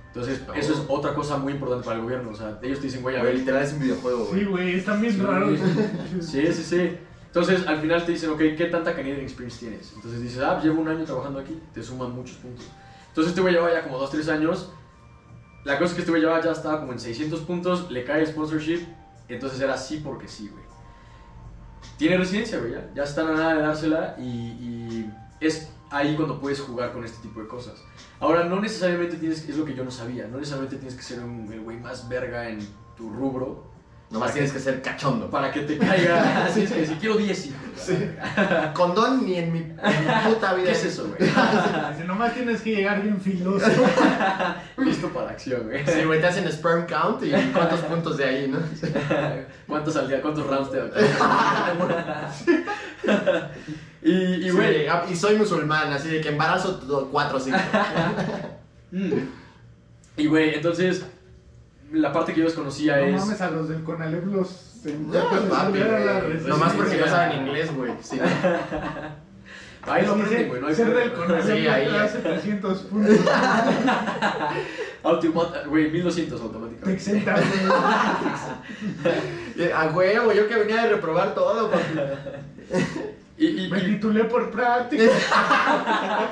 Entonces, 0.09 0.41
Oh. 0.47 0.53
eso 0.53 0.73
es 0.73 0.79
otra 0.87 1.13
cosa 1.13 1.37
muy 1.37 1.53
importante 1.53 1.85
para 1.85 1.97
el 1.97 2.03
gobierno. 2.03 2.31
O 2.31 2.35
sea, 2.35 2.57
ellos 2.63 2.79
te 2.79 2.85
dicen, 2.87 3.01
güey, 3.01 3.15
a 3.15 3.19
Güey, 3.19 3.31
ver, 3.31 3.39
literal 3.41 3.63
es 3.63 3.73
un 3.73 3.79
videojuego, 3.79 4.25
Sí, 4.25 4.31
güey. 4.31 4.45
güey, 4.45 4.75
están 4.75 5.01
bien 5.01 5.13
Sí. 5.13 5.21
raros. 5.21 5.59
Sí, 6.21 6.47
sí, 6.53 6.63
sí. 6.63 6.97
Entonces, 7.27 7.67
al 7.67 7.79
final 7.79 8.03
te 8.05 8.11
dicen, 8.13 8.31
ok, 8.31 8.39
¿qué 8.57 8.67
tanta 8.71 8.95
Canadian 8.95 9.19
Experience 9.21 9.59
tienes? 9.59 9.91
Entonces 9.95 10.21
dices, 10.21 10.39
ah, 10.41 10.59
llevo 10.63 10.81
un 10.81 10.87
año 10.87 11.05
trabajando 11.05 11.39
aquí, 11.39 11.59
te 11.73 11.83
suman 11.83 12.11
muchos 12.11 12.37
puntos. 12.37 12.65
Entonces 13.09 13.29
este 13.29 13.41
güey 13.41 13.53
lleva 13.53 13.71
ya 13.71 13.83
como 13.83 13.99
2, 13.99 14.09
3 14.09 14.29
años. 14.29 14.71
La 15.63 15.77
cosa 15.77 15.89
es 15.89 15.93
que 15.93 15.99
este 15.99 16.11
güey 16.11 16.21
lleva 16.23 16.41
ya 16.41 16.51
estaba 16.51 16.79
como 16.79 16.93
en 16.93 16.99
600 16.99 17.41
puntos, 17.41 17.91
le 17.91 18.03
cae 18.03 18.21
el 18.21 18.27
sponsorship, 18.27 18.79
entonces 19.27 19.59
era 19.61 19.77
sí 19.77 20.01
porque 20.03 20.27
sí, 20.27 20.47
güey. 20.49 20.63
Tiene 21.97 22.17
residencia, 22.17 22.57
güey, 22.59 22.71
ya, 22.71 22.89
ya 22.95 23.03
están 23.03 23.27
a 23.27 23.33
nada 23.33 23.53
de 23.55 23.61
dársela 23.61 24.15
y, 24.17 24.23
y 24.23 25.13
es 25.41 25.69
ahí 25.91 26.15
cuando 26.15 26.39
puedes 26.39 26.59
jugar 26.59 26.93
con 26.93 27.03
este 27.03 27.21
tipo 27.21 27.41
de 27.41 27.47
cosas. 27.47 27.83
Ahora, 28.19 28.43
no 28.43 28.59
necesariamente 28.59 29.17
tienes, 29.17 29.47
es 29.47 29.57
lo 29.57 29.65
que 29.65 29.73
yo 29.73 29.83
no 29.83 29.91
sabía, 29.91 30.27
no 30.27 30.37
necesariamente 30.37 30.77
tienes 30.77 30.95
que 30.95 31.03
ser 31.03 31.19
un, 31.19 31.51
el 31.51 31.61
güey 31.61 31.77
más 31.77 32.07
verga 32.09 32.49
en 32.49 32.59
tu 32.95 33.09
rubro 33.09 33.69
Nomás 34.11 34.33
tienes 34.33 34.51
que 34.51 34.59
ser 34.59 34.81
cachondo. 34.81 35.29
para 35.29 35.51
que 35.51 35.61
te 35.61 35.77
caiga. 35.77 36.45
Así 36.47 36.63
es 36.63 36.71
que 36.71 36.85
si 36.85 36.95
quiero 36.95 37.15
10 37.15 37.45
hijos. 37.45 37.59
Sí. 37.75 38.09
Condón 38.73 39.23
ni 39.23 39.35
en 39.35 39.53
mi, 39.53 39.59
en 39.59 39.75
mi 39.75 40.33
puta 40.33 40.53
vida. 40.55 40.65
¿Qué 40.65 40.71
es 40.71 40.85
eso, 40.85 41.09
güey? 41.09 41.29
Dice, 41.91 42.05
nomás 42.05 42.33
tienes 42.33 42.61
que 42.61 42.75
llegar 42.75 43.03
bien 43.03 43.21
filoso. 43.21 43.67
Listo 44.77 45.09
para 45.09 45.27
la 45.27 45.31
acción, 45.33 45.63
güey. 45.65 45.85
Sí, 45.85 46.03
güey, 46.05 46.19
te 46.19 46.27
hacen 46.27 46.51
sperm 46.51 46.87
count 46.87 47.23
y 47.23 47.31
cuántos 47.53 47.81
puntos 47.81 48.17
de 48.17 48.25
ahí, 48.25 48.47
¿no? 48.47 48.57
¿Cuántos 49.67 49.95
al 49.95 50.07
día? 50.07 50.21
¿Cuántos 50.21 50.47
rounds 50.47 50.71
te 50.71 50.79
y, 53.67 53.88
y, 54.01 54.43
Sí, 54.43 54.49
güey. 54.51 54.87
ah, 54.87 55.05
y 55.09 55.15
soy 55.15 55.35
musulmán, 55.37 55.91
así 55.91 56.07
de 56.09 56.21
que 56.21 56.29
embarazo 56.29 56.79
4 57.11 57.37
o 57.37 57.39
5. 57.39 57.57
mm. 58.91 59.11
Y, 60.17 60.27
güey, 60.27 60.55
entonces, 60.55 61.05
la 61.91 62.11
parte 62.13 62.33
que 62.33 62.39
yo 62.41 62.45
desconocía 62.45 62.97
No 62.97 63.03
es. 63.03 63.21
mames, 63.21 63.41
a 63.41 63.49
los 63.51 63.69
del 63.69 63.83
Conalep 63.83 64.25
los... 64.27 64.65
Papi, 65.49 65.79
güey. 65.79 66.47
Nomás 66.47 66.73
porque 66.73 66.97
no 66.97 67.07
saben 67.07 67.41
inglés, 67.41 67.75
güey. 67.75 67.91
Sí. 68.01 68.19
Ahí 69.81 70.05
lo 70.05 70.11
aprenden, 70.13 70.49
güey, 70.49 70.61
no 70.61 70.67
hay 70.67 70.75
Ser 70.75 70.93
del 70.93 71.13
Conalep 71.13 71.41
Sí, 71.45 71.67
ahí 71.67 71.85
te 71.85 71.91
ya. 71.93 72.07
700 72.07 72.77
puntos. 72.83 73.15
Güey, 75.67 75.89
1200 75.89 76.37
Te 76.39 76.45
automáticamente. 76.45 76.93
exenta, 76.93 77.33
güey. 77.33 77.45
Eh, 79.57 79.71
A 79.73 79.87
huevo, 79.87 80.31
yo 80.33 80.47
que 80.47 80.55
venía 80.55 80.83
de 80.83 80.89
reprobar 80.89 81.33
todo, 81.33 81.71
papi. 81.71 81.83
Y, 83.39 83.47
y, 83.65 83.69
Me 83.69 83.79
titulé 83.79 84.25
por 84.25 84.51
práctica. 84.51 85.03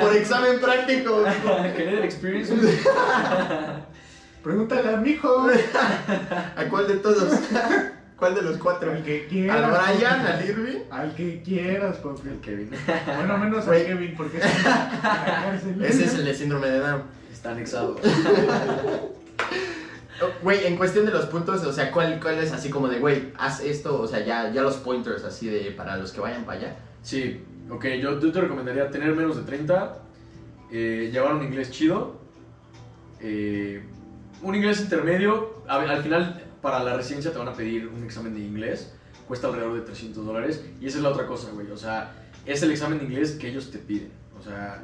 Por 0.00 0.14
examen 0.14 0.60
práctico. 0.60 1.24
Canadian 1.24 2.04
Experience. 2.04 2.54
Pregúntale 4.42 4.88
a 4.94 4.96
mi 4.98 5.10
hijo. 5.10 5.46
¿A 6.56 6.64
cuál 6.68 6.88
de 6.88 6.96
todos? 6.96 7.38
¿Cuál 8.16 8.34
de 8.34 8.42
los 8.42 8.58
cuatro? 8.58 8.92
Al 8.92 9.02
que 9.02 9.22
¿Al 9.22 9.28
quieras. 9.28 9.96
Brian? 9.96 10.22
papi. 10.22 10.32
¿Al 10.32 10.48
Irving? 10.50 10.78
Al 10.90 11.14
que 11.14 11.42
quieras, 11.42 11.96
papi. 11.96 12.28
El 12.28 12.40
Kevin. 12.40 12.70
Bueno, 13.16 13.38
menos 13.38 13.64
a 13.64 13.68
Güey. 13.68 13.86
Kevin, 13.86 14.14
porque. 14.16 14.38
Ese 14.38 16.04
es 16.04 16.14
el 16.14 16.24
de 16.26 16.34
síndrome 16.34 16.66
de 16.68 16.78
Down. 16.80 17.02
Está 17.32 17.52
anexado. 17.52 17.96
Oh, 20.20 20.28
Güey, 20.42 20.66
en 20.66 20.76
cuestión 20.76 21.06
de 21.06 21.12
los 21.12 21.26
puntos, 21.26 21.64
o 21.64 21.72
sea, 21.72 21.90
¿cuál, 21.90 22.20
cuál 22.20 22.38
es 22.38 22.52
así 22.52 22.68
como 22.70 22.88
de, 22.88 22.98
güey, 22.98 23.32
haz 23.38 23.60
esto, 23.60 24.00
o 24.00 24.06
sea, 24.06 24.24
ya, 24.24 24.52
ya 24.52 24.62
los 24.62 24.76
pointers 24.76 25.24
así 25.24 25.48
de 25.48 25.70
para 25.70 25.96
los 25.96 26.12
que 26.12 26.20
vayan 26.20 26.44
para 26.44 26.58
allá? 26.58 26.76
Sí, 27.02 27.42
ok, 27.70 27.84
yo, 28.00 28.20
yo 28.20 28.32
te 28.32 28.40
recomendaría 28.40 28.90
tener 28.90 29.14
menos 29.14 29.36
de 29.36 29.42
30, 29.42 29.98
eh, 30.70 31.10
llevar 31.12 31.34
un 31.34 31.42
inglés 31.42 31.70
chido, 31.70 32.20
eh, 33.20 33.82
un 34.42 34.54
inglés 34.54 34.80
intermedio, 34.80 35.62
a 35.66 35.76
al 35.76 36.02
final 36.02 36.44
para 36.60 36.82
la 36.82 36.96
residencia 36.96 37.32
te 37.32 37.38
van 37.38 37.48
a 37.48 37.54
pedir 37.54 37.88
un 37.88 38.04
examen 38.04 38.34
de 38.34 38.40
inglés, 38.40 38.94
cuesta 39.26 39.48
alrededor 39.48 39.74
de 39.74 39.80
300 39.80 40.24
dólares, 40.24 40.64
y 40.80 40.86
esa 40.86 40.98
es 40.98 41.02
la 41.02 41.10
otra 41.10 41.26
cosa, 41.26 41.50
güey, 41.52 41.70
o 41.70 41.76
sea, 41.76 42.12
es 42.44 42.62
el 42.62 42.70
examen 42.70 42.98
de 42.98 43.06
inglés 43.06 43.32
que 43.32 43.48
ellos 43.48 43.70
te 43.70 43.78
piden, 43.78 44.12
o 44.38 44.42
sea, 44.42 44.82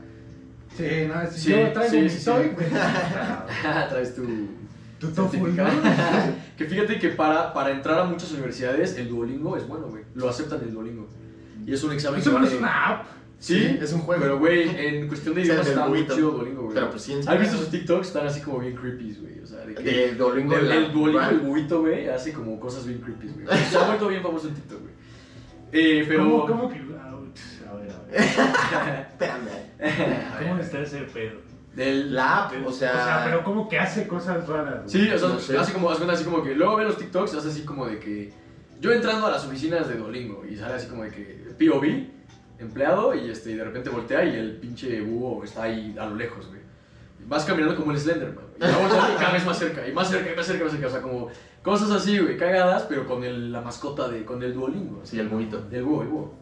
Sí, 0.77 0.85
no, 1.09 1.31
si 1.31 1.41
Sí, 1.41 1.51
yo 1.51 1.73
traigo 1.73 1.91
sí, 1.91 2.01
mi 2.03 2.09
sí, 2.09 2.31
traes 3.89 4.15
tu... 4.15 4.23
Que 6.57 6.65
fíjate 6.65 6.99
que 6.99 7.11
para, 7.11 7.53
para 7.53 7.71
entrar 7.71 7.99
a 8.01 8.05
muchas 8.05 8.33
universidades 8.33 8.97
el 8.97 9.09
Duolingo 9.09 9.57
es 9.57 9.67
bueno, 9.69 9.87
güey, 9.87 10.03
lo 10.15 10.29
aceptan 10.29 10.61
el 10.63 10.73
Duolingo, 10.73 11.07
y 11.67 11.73
es 11.73 11.83
un 11.85 11.93
examen 11.93 12.21
Eso 12.21 12.31
que 12.33 12.39
no 12.39 12.45
es 12.45 12.51
vale- 12.51 12.63
una 12.63 12.87
app. 12.89 13.07
Sí, 13.41 13.79
es 13.81 13.93
un 13.93 14.01
juego. 14.01 14.21
Pero, 14.21 14.39
güey, 14.41 14.69
en 14.85 15.07
cuestión 15.07 15.33
de 15.37 15.43
idiomas 15.43 15.69
está 15.69 15.87
muy 15.87 16.05
chido 16.09 16.33
Duolingo, 16.33 16.63
güey. 16.63 16.75
Pero 16.75 16.91
pues 16.91 17.03
sí, 17.03 17.13
en 17.13 17.29
¿Has 17.29 17.39
visto 17.39 17.57
sus 17.57 17.71
TikToks? 17.71 18.09
Están 18.09 18.27
así 18.27 18.41
como 18.41 18.59
bien 18.59 18.75
creepy, 18.75 19.15
güey. 19.21 19.39
O 19.39 19.47
sea, 19.47 19.61
de 19.65 19.75
que. 19.77 19.83
De 19.85 20.15
Duolingo. 20.17 20.57
el, 20.57 20.69
la- 20.69 20.75
el 20.75 20.93
Duolingo, 20.93 21.23
el 21.31 21.39
buito, 21.39 21.81
güey, 21.83 22.09
hace 22.09 22.33
como 22.33 22.59
cosas 22.59 22.85
bien 22.85 22.99
creepy, 23.01 23.29
güey. 23.29 23.47
Se 23.71 23.77
ha 23.79 23.87
vuelto 23.87 24.09
bien 24.09 24.23
famoso 24.23 24.49
en 24.49 24.55
TikTok, 24.55 24.81
güey. 24.81 24.93
Eh, 25.71 26.05
pero. 26.09 26.25
¿Cómo, 26.25 26.47
cómo 26.47 26.69
que.? 26.69 26.79
A 26.79 27.75
ver, 27.75 27.93
a 27.93 28.03
ver. 28.11 29.07
Espérame. 29.13 30.49
¿Cómo 30.49 30.59
está 30.61 30.81
ese 30.81 31.01
pedo? 31.03 31.48
Del- 31.79 32.15
La 32.15 32.45
app, 32.47 32.53
o 32.65 32.69
O 32.69 32.73
sea, 32.73 32.93
sea... 32.93 33.23
pero 33.25 33.45
como 33.45 33.69
que 33.69 33.79
hace 33.79 34.07
cosas 34.09 34.47
raras. 34.49 34.81
güey. 34.85 34.89
Sí, 34.89 35.11
o 35.11 35.19
sea, 35.19 35.29
No 35.29 35.39
sé. 35.39 35.57
así 35.57 35.73
como, 35.73 35.91
así 35.91 36.25
como 36.25 36.43
que 36.43 36.55
luego 36.55 36.77
ve 36.77 36.85
los 36.85 36.97
TikToks, 36.99 37.35
hace 37.35 37.49
así 37.49 37.63
como 37.65 37.87
de 37.87 37.99
que. 37.99 38.33
Yo 38.81 38.93
entrando 38.93 39.27
a 39.27 39.31
las 39.31 39.45
oficinas 39.45 39.89
de 39.89 39.97
Duolingo 39.97 40.45
y 40.49 40.57
sale 40.57 40.75
así 40.75 40.87
como 40.89 41.03
de 41.05 41.11
que 41.11 41.49
POV, 41.59 42.07
empleado, 42.61 43.15
y, 43.15 43.31
este, 43.31 43.51
y 43.53 43.55
de 43.55 43.65
repente 43.65 43.91
voltea 43.91 44.25
y 44.25 44.37
el 44.37 44.57
pinche 44.57 45.01
búho 45.01 45.43
está 45.45 45.65
ahí 45.65 45.97
a 45.99 46.07
lo 46.07 46.15
lejos, 46.17 46.47
güey. 46.49 46.61
Vas 47.27 47.45
caminando 47.45 47.77
como 47.77 47.91
el 47.93 47.99
Slenderman, 47.99 48.45
güey. 48.59 48.71
Y 48.71 48.75
va 48.75 48.79
volteando 48.81 49.13
y 49.13 49.17
cada 49.17 49.33
vez 49.33 49.45
más 49.47 49.59
cerca, 49.59 49.87
y 49.87 49.93
más 49.93 50.09
cerca, 50.11 50.33
y 50.33 50.37
más 50.37 50.47
cerca, 50.47 50.61
y 50.63 50.65
más 50.65 50.73
cerca. 50.73 50.87
O 50.87 50.91
sea, 50.91 51.03
como 51.03 51.29
cosas 51.63 51.91
así, 51.91 52.19
güey, 52.19 52.37
cagadas, 52.37 52.85
pero 52.89 53.07
con 53.07 53.23
el, 53.25 53.53
la 53.53 53.61
mascota 53.61 54.09
de, 54.09 54.25
con 54.25 54.43
el 54.43 54.55
Duolingo. 54.55 55.01
Sí, 55.05 55.19
el 55.21 55.29
buito. 55.29 55.65
El 55.71 55.83
búho, 55.83 56.03
el 56.03 56.09
búho. 56.09 56.35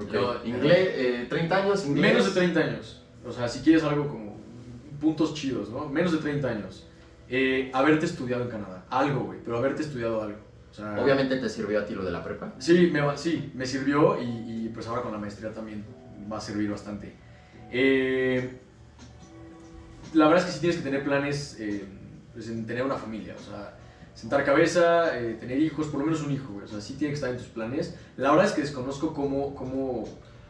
Ok. 0.00 0.12
Yo- 0.12 0.40
Inglés, 0.44 0.88
eh, 0.92 1.26
30 1.28 1.56
años, 1.56 1.86
inglés. 1.86 2.12
Menos 2.12 2.26
de 2.34 2.40
30 2.40 2.60
años. 2.60 3.02
O 3.26 3.32
sea, 3.32 3.48
si 3.48 3.60
quieres 3.60 3.82
algo 3.84 4.06
como 4.08 4.27
puntos 5.00 5.34
chidos, 5.34 5.70
¿no? 5.70 5.88
Menos 5.88 6.12
de 6.12 6.18
30 6.18 6.48
años. 6.48 6.86
Eh, 7.28 7.70
haberte 7.74 8.06
estudiado 8.06 8.44
en 8.44 8.50
Canadá. 8.50 8.84
Algo, 8.90 9.24
güey, 9.24 9.40
pero 9.44 9.58
haberte 9.58 9.82
estudiado 9.82 10.22
algo. 10.22 10.38
O 10.70 10.74
sea, 10.74 11.00
Obviamente 11.02 11.36
te 11.36 11.48
sirvió 11.48 11.80
a 11.80 11.84
ti 11.84 11.94
lo 11.94 12.04
de 12.04 12.10
la 12.10 12.22
prepa. 12.22 12.52
Sí, 12.58 12.90
me, 12.92 13.16
sí, 13.16 13.52
me 13.54 13.66
sirvió 13.66 14.20
y, 14.20 14.24
y, 14.66 14.70
pues 14.72 14.86
ahora 14.86 15.02
con 15.02 15.12
la 15.12 15.18
maestría 15.18 15.52
también 15.52 15.84
va 16.30 16.38
a 16.38 16.40
servir 16.40 16.70
bastante. 16.70 17.14
Eh, 17.70 18.58
la 20.14 20.26
verdad 20.26 20.44
es 20.44 20.46
que 20.46 20.52
sí 20.52 20.60
tienes 20.60 20.78
que 20.78 20.84
tener 20.84 21.04
planes 21.04 21.56
eh, 21.58 21.84
pues, 22.32 22.48
en 22.48 22.66
tener 22.66 22.84
una 22.84 22.96
familia, 22.96 23.34
o 23.38 23.42
sea, 23.42 23.76
sentar 24.14 24.44
cabeza, 24.44 25.18
eh, 25.18 25.36
tener 25.38 25.58
hijos, 25.58 25.88
por 25.88 26.00
lo 26.00 26.06
menos 26.06 26.22
un 26.22 26.32
hijo, 26.32 26.52
güey, 26.52 26.64
o 26.64 26.68
sea, 26.68 26.80
sí 26.80 26.94
tiene 26.94 27.12
que 27.12 27.16
estar 27.16 27.30
en 27.30 27.38
tus 27.38 27.48
planes. 27.48 27.94
La 28.16 28.30
verdad 28.30 28.46
es 28.46 28.52
que 28.52 28.62
desconozco 28.62 29.12
cómo, 29.12 29.54
cómo 29.54 30.06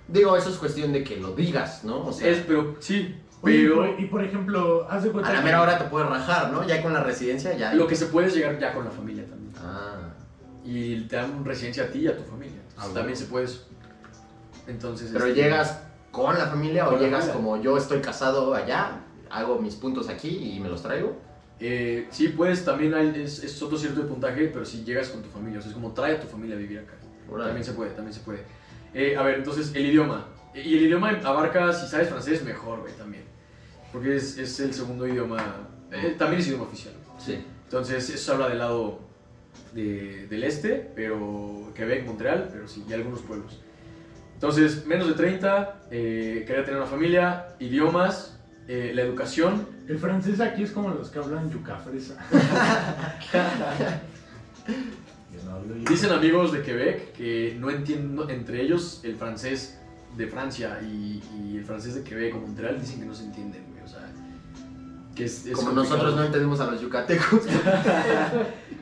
Digo, 0.09 0.35
eso 0.37 0.49
es 0.49 0.57
cuestión 0.57 0.91
de 0.93 1.05
que 1.05 1.19
lo 1.19 1.35
digas, 1.35 1.85
¿no? 1.85 2.07
O 2.07 2.13
sea, 2.13 2.31
es, 2.31 2.39
pero 2.47 2.77
sí, 2.81 3.15
Oye, 3.43 3.57
y 3.57 3.63
pero 3.65 3.75
por- 3.77 4.01
y 4.01 4.05
por 4.07 4.25
ejemplo, 4.25 4.87
haz 4.91 5.05
de 5.05 5.11
cuenta. 5.13 5.31
a 5.31 5.33
la 5.35 5.39
que- 5.41 5.45
mera 5.45 5.63
hora 5.63 5.79
te 5.79 5.85
puedes 5.85 6.09
rajar, 6.09 6.53
¿no? 6.53 6.67
Ya 6.67 6.83
con 6.83 6.93
la 6.93 7.03
residencia 7.03 7.57
ya... 7.57 7.73
lo 7.75 7.87
que 7.87 7.95
se 7.97 8.07
puede 8.07 8.27
es 8.29 8.35
llegar 8.35 8.59
ya 8.59 8.73
con 8.75 8.85
la 8.85 8.91
familia 8.91 9.25
también. 9.27 9.53
Ah, 9.63 10.13
Y 10.65 11.03
te 11.03 11.17
dan 11.17 11.45
residencia 11.45 11.85
a 11.85 11.87
ti 11.87 12.01
y 12.01 12.09
a 12.09 12.17
tu 12.17 12.25
familia, 12.25 12.57
entonces 12.57 12.75
Ah, 12.79 12.83
bueno. 12.83 12.95
también 12.95 13.17
se 13.17 13.25
puede 13.27 13.45
eso. 13.47 13.65
Entonces, 14.67 15.11
pero 15.13 15.27
este, 15.27 15.41
llegas 15.43 15.81
con 16.11 16.37
la 16.37 16.47
familia 16.47 16.87
o 16.87 16.91
Con 16.91 16.99
la 17.01 17.05
llegas 17.07 17.21
familia. 17.27 17.37
como 17.37 17.63
yo 17.63 17.77
estoy 17.79 18.01
casado 18.01 18.55
allá, 18.55 19.01
hago 19.31 19.59
mis 19.61 19.75
puntos 19.77 20.09
aquí 20.09 20.29
y 20.57 20.61
me 20.61 20.69
los 20.69 20.83
traigo. 20.83 21.17
Eh, 21.61 22.07
sí, 22.11 22.29
puedes, 22.29 22.65
también 22.65 22.95
hay, 22.95 23.13
es, 23.23 23.43
es 23.43 23.61
otro 23.63 23.77
cierto 23.79 24.01
de 24.03 24.07
puntaje, 24.09 24.49
pero 24.49 24.65
si 24.65 24.85
llegas 24.85 25.09
con 25.09 25.23
tu 25.23 25.29
familia, 25.29 25.59
o 25.59 25.63
sea, 25.63 25.71
es 25.71 25.75
como 25.75 25.93
trae 25.93 26.17
a 26.17 26.21
tu 26.21 26.27
familia 26.27 26.55
a 26.55 26.59
vivir 26.59 26.79
acá. 26.81 26.95
También 27.31 27.65
se 27.65 27.73
puede, 27.73 27.91
también 27.93 28.13
se 28.15 28.21
puede. 28.21 28.43
Eh, 28.95 29.17
a 29.17 29.23
ver, 29.23 29.37
entonces, 29.37 29.73
el 29.75 29.87
idioma. 29.87 30.27
Y 30.55 30.77
el 30.77 30.83
idioma 30.85 31.11
abarca, 31.25 31.73
si 31.73 31.87
sabes 31.89 32.09
francés, 32.09 32.43
mejor, 32.45 32.81
güey, 32.81 32.93
también. 32.95 33.25
Porque 33.93 34.17
es, 34.17 34.37
es 34.39 34.61
el 34.61 34.75
segundo 34.75 35.07
idioma, 35.07 35.39
eh, 35.91 36.15
también 36.19 36.41
es 36.41 36.49
idioma 36.49 36.65
oficial. 36.65 36.95
Sí. 37.19 37.43
Entonces, 37.65 38.09
eso 38.11 38.33
habla 38.35 38.49
del 38.49 38.59
lado 38.59 39.01
de- 39.75 40.27
del 40.29 40.43
este, 40.45 40.91
pero 40.95 41.73
Quebec, 41.75 42.05
Montreal, 42.07 42.49
pero 42.53 42.67
sí, 42.69 42.85
y 42.89 42.93
algunos 42.93 43.21
pueblos. 43.21 43.61
Entonces, 44.35 44.87
menos 44.87 45.09
de 45.09 45.15
30, 45.15 45.81
eh, 45.91 46.45
querer 46.47 46.65
tener 46.65 46.81
una 46.81 46.89
familia, 46.89 47.49
idiomas, 47.59 48.39
eh, 48.69 48.93
la 48.95 49.03
educación, 49.03 49.67
El 49.89 49.99
francés 49.99 50.39
aquí 50.41 50.63
es 50.65 50.71
como 50.73 50.91
los 50.91 51.09
que 51.09 51.19
hablan 51.19 51.51
yuca 51.51 51.77
fresa. 51.79 52.15
Dicen 55.89 56.11
amigos 56.13 56.53
de 56.53 56.63
Quebec 56.63 57.13
que 57.13 57.57
no 57.59 57.71
entiendo 57.71 58.29
entre 58.29 58.61
ellos 58.63 59.01
el 59.03 59.17
francés 59.17 59.79
de 60.17 60.27
Francia 60.27 60.79
y, 60.83 61.23
y 61.41 61.57
el 61.57 61.65
francés 61.65 61.95
de 61.95 62.03
Quebec 62.03 62.35
o 62.35 62.39
Montreal 62.39 62.79
dicen 62.81 63.01
que 63.01 63.07
no 63.07 63.15
se 63.15 63.25
entienden, 63.25 63.63
que 65.19 65.25
es, 65.25 65.45
es 65.47 65.53
Como 65.53 65.69
complicado. 65.69 65.97
nosotros 65.97 66.17
no 66.17 66.25
entendemos 66.25 66.61
a 66.61 66.71
los 66.71 66.81
yucatecos. 66.81 67.41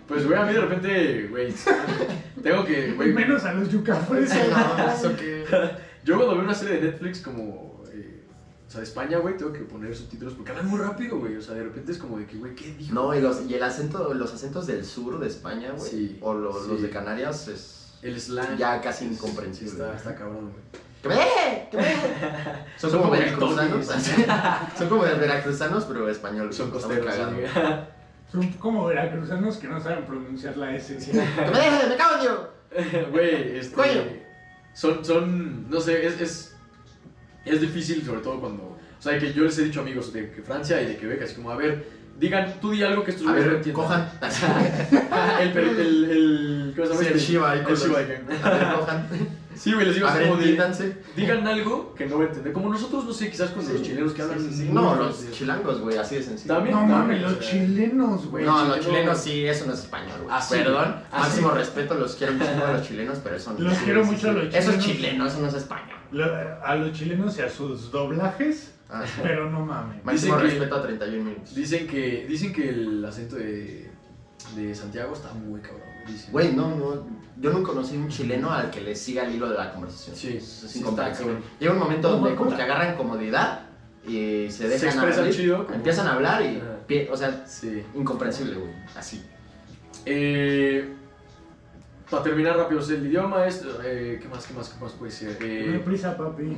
Pues, 0.07 0.25
güey, 0.25 0.39
a 0.39 0.45
mí 0.45 0.53
de 0.53 0.61
repente, 0.61 1.27
güey, 1.29 1.53
tengo 2.41 2.65
que, 2.65 2.93
güey, 2.93 3.13
Menos 3.13 3.43
a 3.45 3.55
los 3.55 3.69
yuca 3.73 3.97
fresa. 3.97 4.37
no, 4.79 4.93
eso 4.93 5.17
que... 5.17 5.45
yo 6.05 6.15
cuando 6.17 6.37
veo 6.37 6.45
una 6.45 6.55
serie 6.55 6.77
de 6.77 6.93
Netflix 6.93 7.21
como, 7.23 7.83
eh, 7.93 8.23
o 8.69 8.71
sea, 8.71 8.83
de 8.83 8.87
España, 8.87 9.19
güey, 9.19 9.37
tengo 9.37 9.53
que 9.53 9.59
poner 9.61 9.97
subtítulos 9.97 10.35
porque 10.35 10.53
hablan 10.53 10.69
muy 10.69 10.79
rápido, 10.79 11.19
güey. 11.19 11.37
O 11.37 11.43
sea, 11.43 11.55
de 11.57 11.65
repente 11.65 11.91
es 11.91 11.99
como 11.99 12.19
de 12.21 12.27
que, 12.27 12.37
güey, 12.37 12.55
¿qué 12.55 12.73
dijo? 12.75 12.95
No, 12.95 13.17
y, 13.17 13.21
los, 13.21 13.51
y 13.51 13.55
el 13.55 13.63
acento, 13.65 14.15
los 14.15 14.33
acentos 14.33 14.69
del 14.69 14.85
sur 14.85 15.19
de 15.19 15.27
España, 15.27 15.73
güey, 15.77 15.91
Sí, 15.91 16.19
o 16.21 16.35
lo- 16.35 16.53
sí. 16.63 16.69
los 16.71 16.83
de 16.83 16.91
Canarias 16.91 17.49
es 17.49 17.95
El 18.03 18.21
slang. 18.21 18.57
ya 18.57 18.81
casi 18.81 19.07
es- 19.07 19.11
incomprensible. 19.13 19.73
Está, 19.73 19.97
está 19.97 20.15
cabrón, 20.15 20.53
güey. 20.53 20.86
¡Que 21.09 21.15
me! 21.15 21.69
¡Que 21.71 21.77
me! 21.77 21.95
Son 22.77 22.91
Son 22.91 23.01
como 23.01 23.13
veracruzanos. 23.13 23.87
Son 24.79 24.89
como 24.89 25.03
veracruzanos, 25.03 25.85
pero 25.85 26.09
españoles. 26.11 26.57
Son 26.57 26.71
costeros. 26.71 27.15
Son 28.31 28.53
como 28.55 28.87
veracruzanos 28.87 29.57
que 29.57 29.69
no 29.69 29.81
saben 29.81 30.05
pronunciar 30.05 30.57
la 30.57 30.75
S. 30.75 30.97
¡Que 31.11 31.13
me! 31.17 31.89
¡Me 31.89 31.97
cago 31.97 32.17
en 32.17 32.21
Dios! 32.21 32.39
Güey, 33.11 33.59
este. 33.59 33.75
Coño. 33.75 34.03
Son, 34.75 35.05
son, 35.05 35.71
no 35.71 35.81
sé, 35.81 36.07
es, 36.07 36.21
es, 36.21 36.57
es 37.45 37.61
difícil, 37.61 38.05
sobre 38.05 38.21
todo 38.21 38.41
cuando. 38.41 38.63
O 38.99 39.03
sea, 39.03 39.19
que 39.19 39.33
yo 39.33 39.45
les 39.45 39.59
he 39.59 39.65
dicho 39.65 39.81
amigos 39.81 40.13
de 40.13 40.31
que 40.33 40.43
Francia 40.43 40.81
y 40.83 40.87
de 40.87 40.97
Quebec, 40.97 41.23
así 41.23 41.35
como, 41.37 41.51
a 41.51 41.57
ver, 41.57 41.87
digan, 42.19 42.55
tú 42.61 42.71
di 42.73 42.83
algo 42.83 43.05
que 43.05 43.11
estos 43.13 43.27
güeyes 43.27 43.47
no 43.47 43.57
entiendan. 43.57 43.85
cojan. 43.85 44.11
el, 45.41 45.53
per- 45.53 45.65
el, 45.65 46.05
el, 46.11 46.73
¿cómo 46.77 46.87
se 46.89 46.93
llama? 46.93 47.01
Sí, 47.03 47.07
el 47.09 47.17
este? 47.17 47.33
Shiva 47.33 47.51
ahí 47.53 47.59
con 47.63 47.67
El 47.75 47.79
los- 47.79 47.83
Shiva, 47.89 47.99
A 47.99 48.51
ver, 48.51 48.75
cojan. 48.79 49.09
Sí, 49.57 49.73
güey, 49.73 49.87
les 49.87 49.95
digo 49.95 50.07
A 50.07 50.11
así 50.11 50.19
ver, 50.19 50.29
como 50.29 50.39
de, 50.41 50.49
entiéndanse. 50.51 50.99
digan 51.17 51.47
algo 51.47 51.95
que 51.95 52.05
no 52.05 52.17
voy 52.17 52.27
a 52.27 52.29
entender. 52.29 52.53
Como 52.53 52.69
nosotros, 52.69 53.07
no 53.07 53.13
sé, 53.15 53.31
quizás 53.31 53.51
con 53.53 53.67
los 53.67 53.81
chilenos 53.83 54.13
que 54.13 54.21
hablan 54.21 54.39
sí, 54.53 54.69
No, 54.71 54.95
los 54.97 55.31
chilangos, 55.33 55.81
güey, 55.81 55.97
así 55.97 56.17
de 56.17 56.23
sencillo. 56.25 56.55
También. 56.55 56.77
No 56.77 56.85
mames, 56.85 57.23
los 57.23 57.41
chilenos, 57.41 58.27
güey. 58.27 58.45
No, 58.45 58.53
los 58.67 58.81
chileno- 58.81 58.85
chilenos 58.85 59.19
sí, 59.19 59.47
eso 59.47 59.65
no 59.67 59.73
es 59.73 59.79
español, 59.81 60.19
güey. 60.25 60.29
Ah. 60.39 60.45
Perdón, 60.51 60.97
Ah, 61.11 61.21
máximo 61.21 61.51
sí. 61.53 61.57
respeto, 61.57 61.95
los 61.95 62.15
quiero 62.17 62.33
chingo 62.35 62.67
a 62.67 62.73
los 62.75 62.87
chilenos, 62.87 63.19
pero 63.25 63.37
eso 63.37 63.53
no 63.55 63.59
Los 63.61 63.79
sí, 63.79 63.85
quiero 63.85 64.05
sí, 64.05 64.11
mucho 64.11 64.29
a 64.29 64.33
los 64.33 64.45
Eso 64.55 64.57
es 64.59 64.65
chilenos. 64.79 64.85
chileno, 64.85 65.27
eso 65.27 65.41
no 65.41 65.49
es 65.49 65.55
español. 65.55 66.59
A 66.63 66.75
los 66.77 66.93
chilenos 66.93 67.39
y 67.39 67.41
a 67.41 67.49
sus 67.49 67.91
doblajes, 67.91 68.75
Ah, 68.89 69.05
sí. 69.05 69.21
pero 69.23 69.51
no 69.51 69.65
mames. 69.67 70.05
Máximo 70.05 70.35
Dicen 70.37 70.49
que- 70.49 70.55
respeto 70.59 70.77
a 70.77 70.83
31 70.83 71.25
minutos. 71.25 71.55
Dicen 71.55 71.87
que, 71.87 72.27
dicen 72.29 72.53
que 72.53 72.69
el 72.69 73.05
acento 73.05 73.37
de, 73.37 73.91
de 74.55 74.75
Santiago 74.75 75.13
está 75.15 75.33
muy 75.33 75.61
cabrón. 75.61 75.83
güey, 76.05 76.13
dicen. 76.15 76.33
Güey, 76.33 76.53
no, 76.55 76.75
no. 76.77 77.07
Yo 77.39 77.53
no 77.53 77.63
conocí 77.63 77.97
un 77.97 78.09
chileno 78.09 78.51
al 78.51 78.71
que 78.71 78.81
le 78.81 78.95
siga 78.95 79.25
el 79.25 79.35
hilo 79.35 79.49
de 79.51 79.57
la 79.59 79.73
conversación. 79.73 80.15
Sí, 80.17 80.37
es 80.39 80.45
sí 80.69 80.79
incomprensible. 80.79 81.39
Llega 81.61 81.73
un 81.73 81.79
momento 81.79 82.09
No, 82.11 82.17
donde 82.19 82.35
como 82.35 82.55
que 82.57 82.63
agarran 82.63 82.97
comodidad 82.97 83.61
y 84.07 84.47
se 84.51 84.53
Se 84.53 84.69
dejan 84.69 84.89
expresan 84.89 85.19
hablar, 85.25 85.31
chido, 85.37 85.65
como- 85.65 85.77
empiezan 85.77 86.07
a 86.07 86.13
hablar 86.15 86.43
y 86.43 86.63
o 87.11 87.17
sea, 87.17 87.45
Sí. 87.47 87.83
incomprensible, 87.95 88.55
güey. 88.57 88.73
Así. 88.97 89.23
Eh, 90.07 90.95
para 92.11 92.23
terminar 92.23 92.57
rápido, 92.57 92.81
el 92.81 93.07
idioma 93.07 93.47
es... 93.47 93.65
eh, 93.85 94.19
¿Qué 94.23 94.29
más, 94.29 94.47
qué 94.47 94.55
más, 94.55 94.69
qué 94.69 94.83
más 94.85 94.93
puede 94.93 95.11
ser? 95.11 95.37
No 95.41 95.47
hay 95.47 95.75
Eh, 95.77 95.83
prisa, 95.85 96.17
papi. 96.17 96.57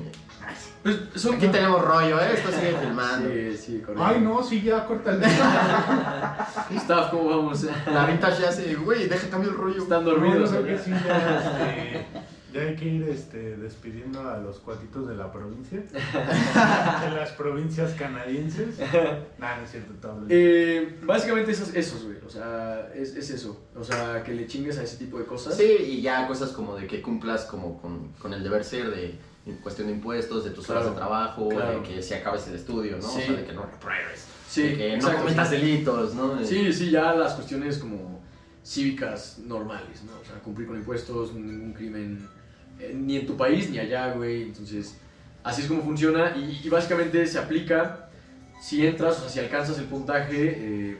pues, 0.82 0.98
son... 1.14 1.36
Aquí 1.36 1.48
tenemos 1.48 1.82
rollo, 1.82 2.20
¿eh? 2.20 2.30
Esto 2.34 2.50
sigue 2.52 2.76
filmando. 2.80 3.28
Sí, 3.30 3.56
sí, 3.56 3.80
correcto. 3.80 4.04
Ay, 4.04 4.20
no, 4.20 4.42
sí, 4.42 4.60
ya, 4.62 4.84
córtale. 4.84 5.26
Staff, 6.76 7.10
¿cómo 7.10 7.30
vamos? 7.30 7.66
La 7.92 8.06
vintage 8.06 8.42
ya 8.42 8.52
se, 8.52 8.74
güey, 8.74 9.08
deja 9.08 9.28
cambio 9.28 9.50
el 9.50 9.56
rollo. 9.56 9.82
Están 9.82 10.04
No, 10.04 10.10
dormidos. 10.10 10.52
¿no? 10.52 10.64
que 10.64 10.78
sí, 10.78 10.90
ya, 12.62 12.68
hay 12.68 12.76
que 12.76 12.84
ir 12.84 13.02
este, 13.08 13.56
despidiendo 13.56 14.28
a 14.28 14.38
los 14.38 14.58
cuatitos 14.58 15.08
de 15.08 15.16
la 15.16 15.30
provincia. 15.32 15.78
De 17.04 17.10
las 17.16 17.30
provincias 17.32 17.92
canadienses. 17.94 18.76
Nah, 19.38 19.56
no 19.58 19.64
es 19.64 19.70
cierto, 19.70 19.92
todo. 20.00 20.26
Eh, 20.28 20.98
básicamente 21.02 21.52
esos, 21.52 21.74
esos, 21.74 22.04
güey. 22.04 22.16
O 22.26 22.30
sea, 22.30 22.90
es, 22.94 23.14
es 23.14 23.30
eso. 23.30 23.68
O 23.76 23.84
sea, 23.84 24.22
que 24.24 24.34
le 24.34 24.46
chingues 24.46 24.78
a 24.78 24.82
ese 24.82 24.96
tipo 24.96 25.18
de 25.18 25.24
cosas. 25.24 25.56
Sí, 25.56 25.64
y 25.64 26.02
ya 26.02 26.26
cosas 26.26 26.50
como 26.50 26.74
de 26.76 26.86
que 26.86 27.00
cumplas 27.00 27.44
como 27.44 27.80
con, 27.80 28.12
con 28.14 28.32
el 28.34 28.42
deber 28.42 28.64
ser 28.64 28.90
de 28.90 29.14
en 29.46 29.56
cuestión 29.58 29.86
de 29.88 29.94
impuestos, 29.94 30.44
de 30.44 30.50
tus 30.50 30.66
Claro, 30.66 30.80
horas 30.80 30.92
de 30.92 30.98
trabajo, 30.98 31.48
claro. 31.48 31.80
de 31.80 31.88
que 31.88 32.02
si 32.02 32.14
acabas 32.14 32.46
el 32.48 32.56
estudio, 32.56 32.96
¿no? 32.96 33.02
Sí. 33.02 33.20
O 33.22 33.26
sea, 33.26 33.36
de 33.36 33.44
que 33.46 33.52
no 33.52 33.62
repruebes, 33.62 34.26
Sí, 34.48 34.62
de 34.62 34.76
que 34.76 34.94
exacto, 34.94 35.18
no 35.18 35.24
cometas 35.24 35.48
sí. 35.50 35.56
delitos, 35.56 36.14
¿no? 36.14 36.44
Sí, 36.44 36.72
sí, 36.72 36.90
ya 36.90 37.14
las 37.14 37.34
cuestiones 37.34 37.78
como 37.78 38.20
cívicas 38.64 39.38
normales, 39.38 40.02
¿no? 40.04 40.12
O 40.20 40.24
sea, 40.24 40.34
cumplir 40.40 40.66
con 40.68 40.76
impuestos, 40.76 41.32
ningún 41.32 41.72
crimen, 41.72 42.28
eh, 42.80 42.92
ni 42.94 43.16
en 43.16 43.26
tu 43.26 43.36
país 43.36 43.70
ni 43.70 43.78
allá, 43.78 44.12
güey. 44.12 44.42
Entonces, 44.42 44.96
así 45.42 45.62
es 45.62 45.68
como 45.68 45.82
funciona 45.82 46.36
y, 46.36 46.60
y 46.64 46.68
básicamente 46.68 47.26
se 47.26 47.38
aplica 47.38 48.08
si 48.60 48.86
entras, 48.86 49.18
o 49.18 49.20
sea, 49.20 49.28
si 49.28 49.38
alcanzas 49.40 49.78
el 49.78 49.84
puntaje. 49.86 50.54
eh, 50.56 50.98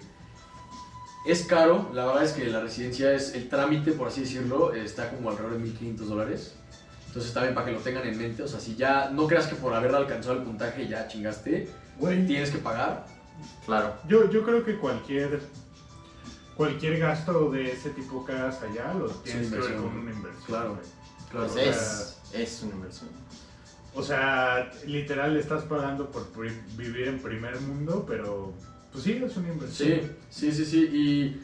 es 1.26 1.44
caro, 1.44 1.90
la 1.92 2.06
verdad 2.06 2.24
es 2.24 2.32
que 2.32 2.46
la 2.46 2.60
residencia 2.60 3.12
es 3.12 3.34
el 3.34 3.48
trámite, 3.50 3.92
por 3.92 4.08
así 4.08 4.22
decirlo, 4.22 4.72
está 4.72 5.10
como 5.10 5.28
alrededor 5.28 5.58
de 5.58 5.68
1.500 5.68 5.96
dólares. 6.06 6.54
Entonces 7.08 7.28
está 7.28 7.42
bien 7.42 7.54
para 7.54 7.66
que 7.66 7.72
lo 7.72 7.80
tengan 7.80 8.06
en 8.06 8.16
mente, 8.16 8.42
o 8.42 8.48
sea, 8.48 8.60
si 8.60 8.76
ya 8.76 9.10
no 9.10 9.26
creas 9.26 9.46
que 9.46 9.56
por 9.56 9.74
haber 9.74 9.94
alcanzado 9.94 10.36
el 10.36 10.42
puntaje 10.44 10.86
ya 10.88 11.06
chingaste, 11.08 11.68
Güey, 11.98 12.24
tienes 12.26 12.50
que 12.50 12.58
pagar. 12.58 13.04
Claro. 13.66 13.94
yo, 14.08 14.30
yo 14.30 14.42
creo 14.44 14.64
que 14.64 14.76
cualquier 14.78 15.40
cualquier 16.56 16.98
gasto 16.98 17.50
de 17.50 17.72
ese 17.72 17.90
tipo 17.90 18.24
que 18.24 18.32
hagas 18.32 18.62
allá 18.62 18.94
lo 18.94 19.06
tienes 19.08 19.50
que 19.50 19.58
ver 19.58 19.76
como 19.76 20.00
una 20.00 20.10
inversión. 20.12 20.44
Claro. 20.46 20.74
güey. 20.74 20.86
Claro, 21.30 21.46
Pues 21.46 21.52
o 21.52 21.54
sea, 21.54 21.70
es, 21.70 22.16
es 22.32 22.62
una 22.62 22.74
inversión. 22.74 23.10
O 23.94 24.02
sea, 24.02 24.70
literal 24.86 25.36
estás 25.36 25.64
pagando 25.64 26.10
por 26.10 26.28
vivir 26.76 27.08
en 27.08 27.18
primer 27.18 27.60
mundo, 27.60 28.04
pero 28.06 28.52
pues 28.92 29.04
sí, 29.04 29.20
es 29.24 29.36
una 29.36 29.48
inversión. 29.48 30.00
Sí, 30.30 30.50
sí, 30.50 30.52
sí, 30.52 30.64
sí. 30.64 31.40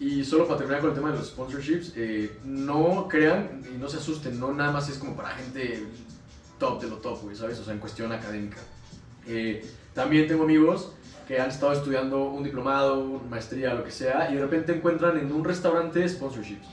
Y, 0.00 0.04
y 0.04 0.24
solo 0.24 0.46
para 0.46 0.58
terminar 0.58 0.80
con 0.80 0.90
el 0.90 0.96
tema 0.96 1.12
de 1.12 1.18
los 1.18 1.28
sponsorships, 1.28 1.92
eh, 1.96 2.36
no 2.44 3.06
crean 3.08 3.62
y 3.72 3.78
no 3.78 3.88
se 3.88 3.98
asusten, 3.98 4.40
no 4.40 4.52
nada 4.52 4.72
más 4.72 4.88
es 4.88 4.98
como 4.98 5.14
para 5.14 5.30
gente 5.30 5.84
top 6.58 6.82
de 6.82 6.88
lo 6.88 6.96
top, 6.96 7.22
güey, 7.22 7.36
¿sabes? 7.36 7.58
O 7.58 7.64
sea, 7.64 7.74
en 7.74 7.80
cuestión 7.80 8.12
académica. 8.12 8.58
Eh, 9.26 9.64
también 9.94 10.26
tengo 10.26 10.44
amigos 10.44 10.90
que 11.28 11.40
han 11.40 11.48
estado 11.48 11.72
estudiando 11.72 12.24
un 12.24 12.44
diplomado, 12.44 13.00
una 13.00 13.28
maestría, 13.30 13.72
lo 13.72 13.84
que 13.84 13.90
sea, 13.90 14.30
y 14.30 14.34
de 14.34 14.40
repente 14.40 14.74
encuentran 14.74 15.16
en 15.16 15.32
un 15.32 15.44
restaurante 15.44 16.06
sponsorships. 16.08 16.66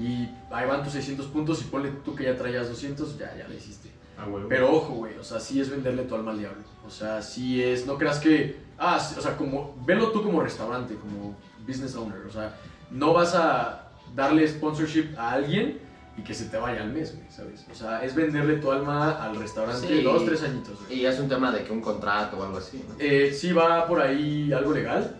Y 0.00 0.30
ahí 0.50 0.66
van 0.66 0.82
tus 0.82 0.94
600 0.94 1.26
puntos 1.26 1.60
y 1.60 1.64
ponle 1.64 1.90
tú 2.04 2.14
que 2.14 2.24
ya 2.24 2.36
traías 2.36 2.68
200, 2.68 3.18
ya, 3.18 3.36
ya 3.36 3.46
le 3.46 3.56
hiciste. 3.56 3.90
A 4.16 4.26
huevo. 4.26 4.48
Pero 4.48 4.72
ojo, 4.74 4.94
güey, 4.94 5.16
o 5.18 5.24
sea, 5.24 5.38
sí 5.40 5.60
es 5.60 5.68
venderle 5.70 6.04
tu 6.04 6.14
alma 6.14 6.30
al 6.30 6.38
diablo. 6.38 6.62
O 6.86 6.90
sea, 6.90 7.20
sí 7.22 7.62
es, 7.62 7.86
no 7.86 7.98
creas 7.98 8.18
que, 8.18 8.56
ah, 8.78 8.98
sí, 8.98 9.14
o 9.18 9.22
sea, 9.22 9.36
como, 9.36 9.76
velo 9.84 10.10
tú 10.10 10.22
como 10.22 10.40
restaurante, 10.42 10.94
como 10.94 11.36
business 11.66 11.94
owner, 11.96 12.20
o 12.26 12.30
sea, 12.30 12.56
no 12.90 13.12
vas 13.12 13.34
a 13.34 13.88
darle 14.14 14.46
sponsorship 14.48 15.14
a 15.16 15.32
alguien 15.32 15.78
y 16.16 16.22
que 16.22 16.34
se 16.34 16.46
te 16.46 16.56
vaya 16.56 16.82
al 16.82 16.92
mes, 16.92 17.14
güey, 17.14 17.30
¿sabes? 17.30 17.66
O 17.70 17.74
sea, 17.74 18.02
es 18.04 18.14
venderle 18.14 18.56
tu 18.56 18.70
alma 18.72 19.22
al 19.22 19.36
restaurante 19.36 19.86
Sí. 19.86 20.02
dos, 20.02 20.24
tres 20.24 20.42
añitos, 20.42 20.78
güey. 20.86 21.00
Y 21.00 21.06
es 21.06 21.18
un 21.20 21.28
tema 21.28 21.52
de 21.52 21.62
que 21.64 21.72
un 21.72 21.80
contrato 21.80 22.38
o 22.38 22.42
algo 22.42 22.58
así, 22.58 22.82
¿no? 22.88 22.94
Eh, 22.98 23.32
sí 23.32 23.52
va 23.52 23.86
por 23.86 24.00
ahí 24.00 24.52
algo 24.52 24.72
legal, 24.72 25.16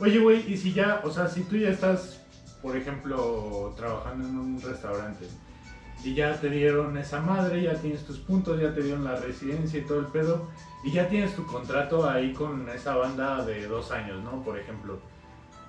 Oye, 0.00 0.20
güey, 0.20 0.52
y 0.52 0.56
si 0.56 0.72
ya, 0.72 1.00
o 1.02 1.10
sea, 1.10 1.26
si 1.26 1.42
tú 1.42 1.56
ya 1.56 1.70
estás, 1.70 2.17
por 2.62 2.76
ejemplo, 2.76 3.74
trabajando 3.76 4.28
en 4.28 4.38
un 4.38 4.60
restaurante 4.60 5.26
y 6.04 6.14
ya 6.14 6.34
te 6.34 6.48
dieron 6.48 6.96
esa 6.96 7.20
madre, 7.20 7.62
ya 7.62 7.74
tienes 7.74 8.04
tus 8.04 8.18
puntos, 8.18 8.60
ya 8.60 8.72
te 8.72 8.82
dieron 8.82 9.04
la 9.04 9.16
residencia 9.16 9.80
y 9.80 9.82
todo 9.82 9.98
el 10.00 10.06
pedo, 10.06 10.48
y 10.84 10.92
ya 10.92 11.08
tienes 11.08 11.34
tu 11.34 11.44
contrato 11.44 12.08
ahí 12.08 12.32
con 12.32 12.68
esa 12.68 12.96
banda 12.96 13.44
de 13.44 13.66
dos 13.66 13.90
años, 13.90 14.22
¿no? 14.22 14.42
Por 14.42 14.58
ejemplo. 14.58 14.98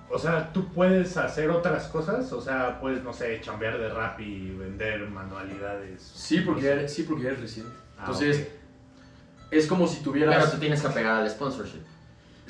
O 0.08 0.18
sea, 0.18 0.52
tú 0.52 0.66
puedes 0.72 1.16
hacer 1.16 1.50
otras 1.50 1.86
cosas, 1.88 2.32
o 2.32 2.40
sea, 2.40 2.80
puedes, 2.80 3.02
no 3.02 3.12
sé, 3.12 3.40
chambear 3.40 3.78
de 3.78 3.88
rap 3.88 4.20
y 4.20 4.50
vender 4.50 5.08
manualidades. 5.08 6.02
sí, 6.02 6.40
porque 6.40 6.62
ya 6.62 6.88
sí, 6.88 7.04
porque 7.04 7.24
ya 7.24 7.28
eres 7.30 7.42
residente. 7.42 7.76
Ah, 7.96 8.00
Entonces, 8.00 8.40
ok. 8.40 9.52
es 9.52 9.66
como 9.66 9.86
si 9.86 10.02
tuvieras... 10.02 10.36
Pero 10.36 10.50
tú 10.50 10.58
tienes 10.58 10.82
que 10.82 10.88
pegar 10.88 11.20
al 11.20 11.30
sponsorship. 11.30 11.82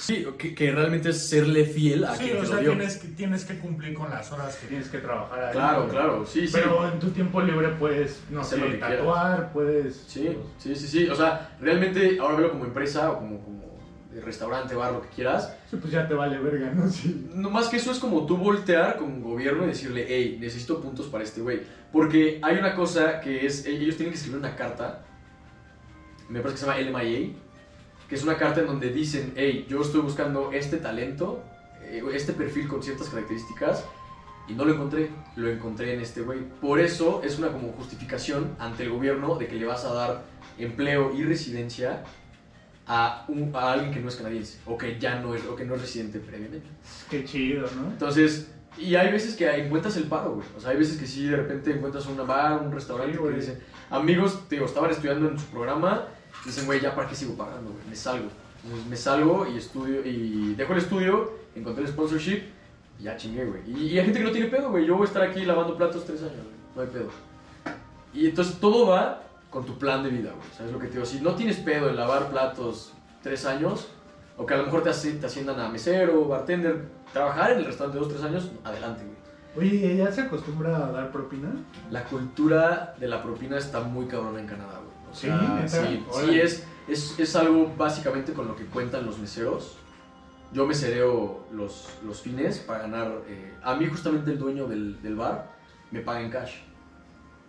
Sí, 0.01 0.27
que, 0.39 0.55
que 0.55 0.73
realmente 0.73 1.11
es 1.11 1.29
serle 1.29 1.65
fiel 1.67 2.05
a 2.05 2.17
Sí, 2.17 2.25
quien 2.25 2.39
o 2.39 2.41
te 2.41 2.47
sea, 2.47 2.57
lo 2.57 2.63
dio. 2.63 2.71
tienes 2.73 2.97
que, 2.97 3.09
tienes 3.09 3.45
que 3.45 3.59
cumplir 3.59 3.93
con 3.95 4.09
las 4.09 4.33
horas 4.33 4.57
que 4.57 4.67
tienes 4.67 4.89
que 4.89 4.99
trabajar 4.99 5.45
ahí. 5.45 5.53
Claro, 5.53 5.89
claro, 5.89 6.27
sí, 6.27 6.47
sí. 6.47 6.53
Pero 6.55 6.91
en 6.91 6.99
tu 6.99 7.11
tiempo 7.11 7.41
libre 7.43 7.69
puedes, 7.79 8.23
no 8.31 8.43
sé, 8.43 8.57
lo 8.57 8.65
que 8.67 8.79
quieras. 8.79 8.97
tatuar, 8.97 9.53
puedes... 9.53 9.97
Sí, 10.09 10.37
sí, 10.59 10.75
sí, 10.75 10.89
sí. 10.89 11.09
O 11.09 11.15
sea, 11.15 11.55
realmente 11.61 12.19
ahora 12.19 12.37
velo 12.37 12.51
como 12.53 12.65
empresa 12.65 13.11
o 13.11 13.19
como, 13.19 13.41
como 13.43 13.61
restaurante, 14.25 14.75
bar, 14.75 14.93
lo 14.93 15.03
que 15.03 15.09
quieras. 15.09 15.55
Sí, 15.71 15.77
pues 15.77 15.93
ya 15.93 16.09
te 16.09 16.15
vale 16.15 16.39
verga, 16.39 16.73
¿no? 16.73 16.89
Sí. 16.91 17.29
No 17.35 17.51
más 17.51 17.69
que 17.69 17.77
eso 17.77 17.93
es 17.93 17.99
como 17.99 18.25
tú 18.25 18.39
voltear 18.39 18.97
con 18.97 19.21
gobierno 19.21 19.65
y 19.65 19.69
decirle, 19.69 20.07
hey, 20.09 20.39
necesito 20.41 20.81
puntos 20.81 21.07
para 21.09 21.25
este 21.25 21.43
güey. 21.43 21.61
Porque 21.93 22.39
hay 22.43 22.57
una 22.57 22.75
cosa 22.75 23.21
que 23.21 23.45
es, 23.45 23.67
ellos 23.67 23.97
tienen 23.97 24.13
que 24.13 24.17
escribir 24.17 24.39
una 24.39 24.57
carta, 24.57 25.05
me 26.29 26.41
parece 26.41 26.55
que 26.65 26.73
se 26.73 26.81
llama 26.81 27.01
LMIA, 27.03 27.33
que 28.11 28.17
es 28.17 28.25
una 28.25 28.37
carta 28.37 28.61
en 28.61 28.67
donde 28.67 28.91
dicen, 28.91 29.33
hey, 29.37 29.67
yo 29.69 29.81
estoy 29.83 30.01
buscando 30.01 30.51
este 30.53 30.79
talento, 30.79 31.45
eh, 31.85 32.03
este 32.13 32.33
perfil 32.33 32.67
con 32.67 32.83
ciertas 32.83 33.09
características, 33.09 33.85
y 34.49 34.53
no 34.55 34.65
lo 34.65 34.75
encontré, 34.75 35.11
lo 35.37 35.49
encontré 35.49 35.95
en 35.95 36.01
este 36.01 36.23
güey. 36.23 36.41
Por 36.61 36.81
eso 36.81 37.23
es 37.25 37.39
una 37.39 37.53
como 37.53 37.71
justificación 37.73 38.57
ante 38.59 38.83
el 38.83 38.91
gobierno 38.91 39.37
de 39.37 39.47
que 39.47 39.55
le 39.55 39.65
vas 39.65 39.85
a 39.85 39.95
dar 39.95 40.25
empleo 40.59 41.15
y 41.15 41.23
residencia 41.23 42.03
a, 42.85 43.27
un, 43.29 43.55
a 43.55 43.73
alguien 43.75 43.93
que 43.93 44.01
no 44.01 44.09
es 44.09 44.17
canadiense, 44.17 44.59
o 44.67 44.77
que 44.77 44.99
ya 44.99 45.21
no 45.21 45.37
es, 45.37 45.45
o 45.47 45.55
que 45.55 45.65
no 45.65 45.77
es 45.77 45.81
residente 45.81 46.19
previamente. 46.19 46.67
Qué 47.09 47.25
chido, 47.25 47.69
¿no? 47.77 47.93
Entonces, 47.93 48.51
y 48.77 48.97
hay 48.97 49.13
veces 49.13 49.37
que 49.37 49.49
encuentras 49.49 49.97
el 49.97 50.05
paro, 50.05 50.35
güey. 50.35 50.47
O 50.57 50.61
sea, 50.61 50.71
hay 50.71 50.79
veces 50.79 50.99
que 50.99 51.07
sí, 51.07 51.29
de 51.29 51.37
repente 51.37 51.71
encuentras 51.71 52.07
una 52.07 52.25
bar, 52.25 52.61
un 52.61 52.73
restaurante 52.73 53.13
Sí, 53.13 53.19
güey. 53.19 53.37
dicen, 53.37 53.61
amigos, 53.89 54.49
te 54.49 54.57
digo, 54.57 54.67
estaban 54.67 54.91
estudiando 54.91 55.29
en 55.29 55.39
su 55.39 55.47
programa, 55.47 56.09
dicen, 56.45 56.67
güey, 56.67 56.81
ya 56.81 56.95
para 56.95 57.09
qué 57.09 57.15
sigo 57.15 57.35
pagando, 57.35 57.71
güey, 57.71 57.83
me 57.89 57.97
salgo. 57.97 58.29
Entonces, 58.65 58.87
me 58.89 58.97
salgo 58.97 59.47
y 59.47 59.57
estudio, 59.57 60.05
y 60.05 60.55
dejo 60.55 60.73
el 60.73 60.79
estudio, 60.79 61.33
encontré 61.55 61.85
el 61.85 61.91
sponsorship, 61.91 62.43
y 62.99 63.05
ya 63.05 63.17
chingué, 63.17 63.45
güey. 63.47 63.63
Y, 63.67 63.87
y 63.87 63.99
hay 63.99 64.05
gente 64.05 64.19
que 64.19 64.25
no 64.25 64.33
tiene 64.33 64.49
pedo, 64.49 64.71
güey. 64.71 64.87
Yo 64.87 64.97
voy 64.97 65.05
a 65.05 65.09
estar 65.09 65.23
aquí 65.23 65.45
lavando 65.45 65.77
platos 65.77 66.05
tres 66.05 66.21
años, 66.23 66.35
güey. 66.35 66.57
No 66.77 66.83
hay 66.83 66.89
pedo. 66.89 67.11
Y 68.13 68.27
entonces 68.27 68.59
todo 68.61 68.89
va 68.89 69.23
con 69.51 69.65
tu 69.65 69.79
plan 69.79 70.03
de 70.03 70.11
vida, 70.11 70.31
güey. 70.31 70.49
¿Sabes 70.57 70.73
lo 70.73 70.79
que 70.79 70.87
te 70.87 70.95
digo? 70.95 71.05
Si 71.05 71.21
no 71.21 71.35
tienes 71.35 71.57
pedo 71.57 71.89
en 71.89 71.97
lavar 71.97 72.31
platos 72.31 72.93
tres 73.23 73.45
años, 73.47 73.89
o 74.37 74.47
que 74.47 74.55
a 74.55 74.59
lo 74.59 74.65
mejor 74.65 74.83
te, 74.83 74.91
te 74.91 75.27
asciendan 75.27 75.59
a 75.61 75.69
mesero, 75.69 76.27
bartender, 76.27 76.89
trabajar 77.13 77.53
en 77.53 77.59
el 77.59 77.65
restaurante 77.67 77.99
dos, 77.99 78.09
tres 78.09 78.23
años, 78.23 78.51
adelante, 78.65 79.05
güey. 79.05 79.21
Oye, 79.57 79.97
¿ya 79.97 80.13
se 80.13 80.23
acostumbra 80.23 80.77
a 80.77 80.93
dar 80.93 81.11
propina? 81.11 81.51
La 81.91 82.05
cultura 82.05 82.95
de 82.99 83.09
la 83.09 83.23
propina 83.23 83.59
está 83.59 83.81
muy 83.81 84.07
cabrona 84.07 84.39
en 84.39 84.47
Canadá, 84.47 84.79
güey. 84.79 84.90
O 85.11 85.15
Sí, 85.15 85.27
sea, 85.27 85.67
sí, 85.69 86.05
sí, 86.13 86.39
es, 86.41 86.65
es, 86.89 87.19
es 87.19 87.37
algo 87.37 87.73
básicamente 87.77 88.33
con 88.33 88.47
lo 88.49 88.57
que 88.57 88.65
cuentan 88.67 89.07
los 89.07 89.19
meseros. 89.19 89.77
Yo 90.53 90.67
mesereo 90.67 91.47
los, 91.53 91.89
los 92.05 92.21
fines 92.21 92.59
para 92.59 92.81
ganar. 92.83 93.13
eh, 93.29 93.53
a 93.63 93.75
mí, 93.77 93.87
justamente 93.87 94.31
el 94.33 94.39
dueño 94.39 94.67
del, 94.67 95.01
del 95.03 95.15
bar 95.17 95.51
me 95.91 96.01
paga 96.01 96.21
en 96.23 96.31
cash. 96.31 96.55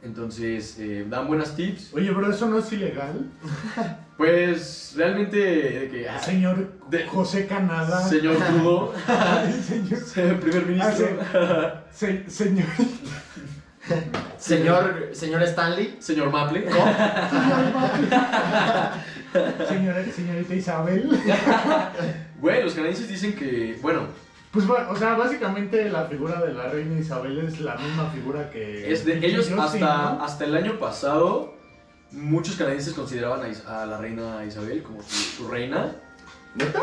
Entonces, 0.04 0.78
eh, 0.80 1.06
dan 1.08 1.28
buenas 1.28 1.56
tips. 1.56 1.94
Oye, 1.94 2.10
bro, 2.12 2.32
¿eso 2.32 2.48
no 2.48 2.58
es 2.60 2.72
ilegal? 2.74 3.30
Pues 4.18 4.94
realmente, 4.96 5.38
de 5.40 5.90
que, 5.90 6.08
ah, 6.08 6.20
Señor 6.20 6.74
de- 6.92 7.08
José 7.08 7.48
Canadá. 7.48 8.08
señor 8.08 8.36
Trudeau, 8.38 8.92
señor, 10.06 10.40
primer 10.40 10.66
ministro, 10.68 11.08
se- 11.92 12.30
señor, 12.30 12.68
Señor, 14.38 15.10
señor 15.14 15.44
Stanley, 15.44 15.98
señor 16.00 16.32
Maple. 16.32 16.66
señora, 19.68 20.04
señorita 20.16 20.56
Isabel. 20.56 21.10
Güey, 22.42 22.64
los 22.64 22.74
canadienses 22.74 23.08
dicen 23.08 23.36
que, 23.36 23.78
bueno, 23.84 24.08
Pues, 24.52 24.66
bueno, 24.66 24.90
o 24.90 24.96
sea, 24.96 25.14
básicamente 25.14 25.90
la 25.90 26.06
figura 26.06 26.42
de 26.42 26.54
la 26.54 26.70
reina 26.70 27.00
Isabel 27.00 27.38
es 27.40 27.60
la 27.62 27.76
misma 27.76 28.10
figura 28.10 28.50
que... 28.50 28.92
Es 28.92 29.06
de, 29.06 29.20
que 29.20 29.28
ellos 29.28 29.50
hasta, 29.52 29.70
sí, 29.72 29.80
¿no? 29.80 30.24
hasta 30.24 30.46
el 30.46 30.56
año 30.58 30.80
pasado, 30.80 31.54
muchos 32.12 32.56
canadienses 32.56 32.94
consideraban 32.94 33.42
a 33.68 33.86
la 33.86 33.98
reina 33.98 34.44
Isabel 34.44 34.82
como 34.82 35.04
su, 35.04 35.16
su 35.16 35.48
reina. 35.48 35.92
¿neta? 36.56 36.82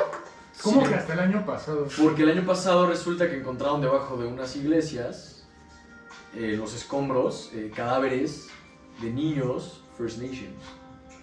¿Cómo 0.63 0.83
Sí. 0.83 0.89
que 0.89 0.95
hasta 0.95 1.13
el 1.13 1.21
año 1.21 1.45
pasado? 1.45 1.89
Porque 2.01 2.23
el 2.23 2.31
año 2.31 2.47
pasado 2.47 2.87
resulta 2.87 3.29
que 3.29 3.37
encontraron 3.37 3.81
debajo 3.81 4.17
de 4.17 4.27
unas 4.27 4.55
iglesias, 4.57 5.38
eh, 6.35 6.55
los 6.57 6.75
escombros, 6.75 7.51
eh, 7.55 7.71
cadáveres 7.75 8.49
de 9.01 9.11
niños 9.11 9.83
First 9.97 10.19
Nations, 10.21 10.63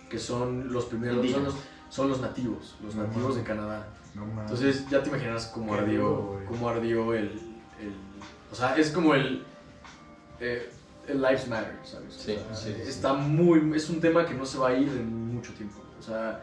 que 0.10 0.20
son 0.20 0.72
los 0.72 0.86
primeros, 0.86 1.30
son 1.30 1.44
los, 1.44 1.56
son 1.89 2.10
los 2.10 2.22
nativos, 2.22 2.76
los 2.84 2.96
No 2.96 3.04
nativos 3.04 3.36
de 3.36 3.41
mames. 3.41 3.48
Canadá. 3.48 3.88
No. 4.15 4.41
Entonces 4.41 4.88
ya 4.89 5.04
te 5.04 5.10
imaginas 5.10 5.48
cómo 5.48 5.74
Qué 5.74 5.80
ardió, 5.80 6.02
duro, 6.02 6.41
cómo 6.48 6.70
ardió 6.70 7.13
el, 7.13 7.26
el- 7.26 7.96
O 8.52 8.56
sea, 8.56 8.76
es 8.78 8.89
como 8.91 9.13
el... 9.13 9.44
eh, 10.39 10.70
el 11.08 11.22
Lives 11.22 11.48
Matter, 11.48 11.78
¿sabes? 11.84 12.13
Sí, 12.15 12.32
O 12.32 12.48
sea, 12.48 12.56
sí, 12.56 12.74
sí. 12.76 12.82
Está 12.89 13.13
muy... 13.13 13.76
Es 13.76 13.89
un 13.89 14.00
tema 14.02 14.26
que 14.26 14.34
no 14.34 14.46
se 14.46 14.58
va 14.58 14.70
a 14.70 14.74
ir 14.78 14.88
en 14.88 15.36
mucho 15.36 15.54
tiempo. 15.54 15.80
O 16.00 16.02
sea, 16.02 16.41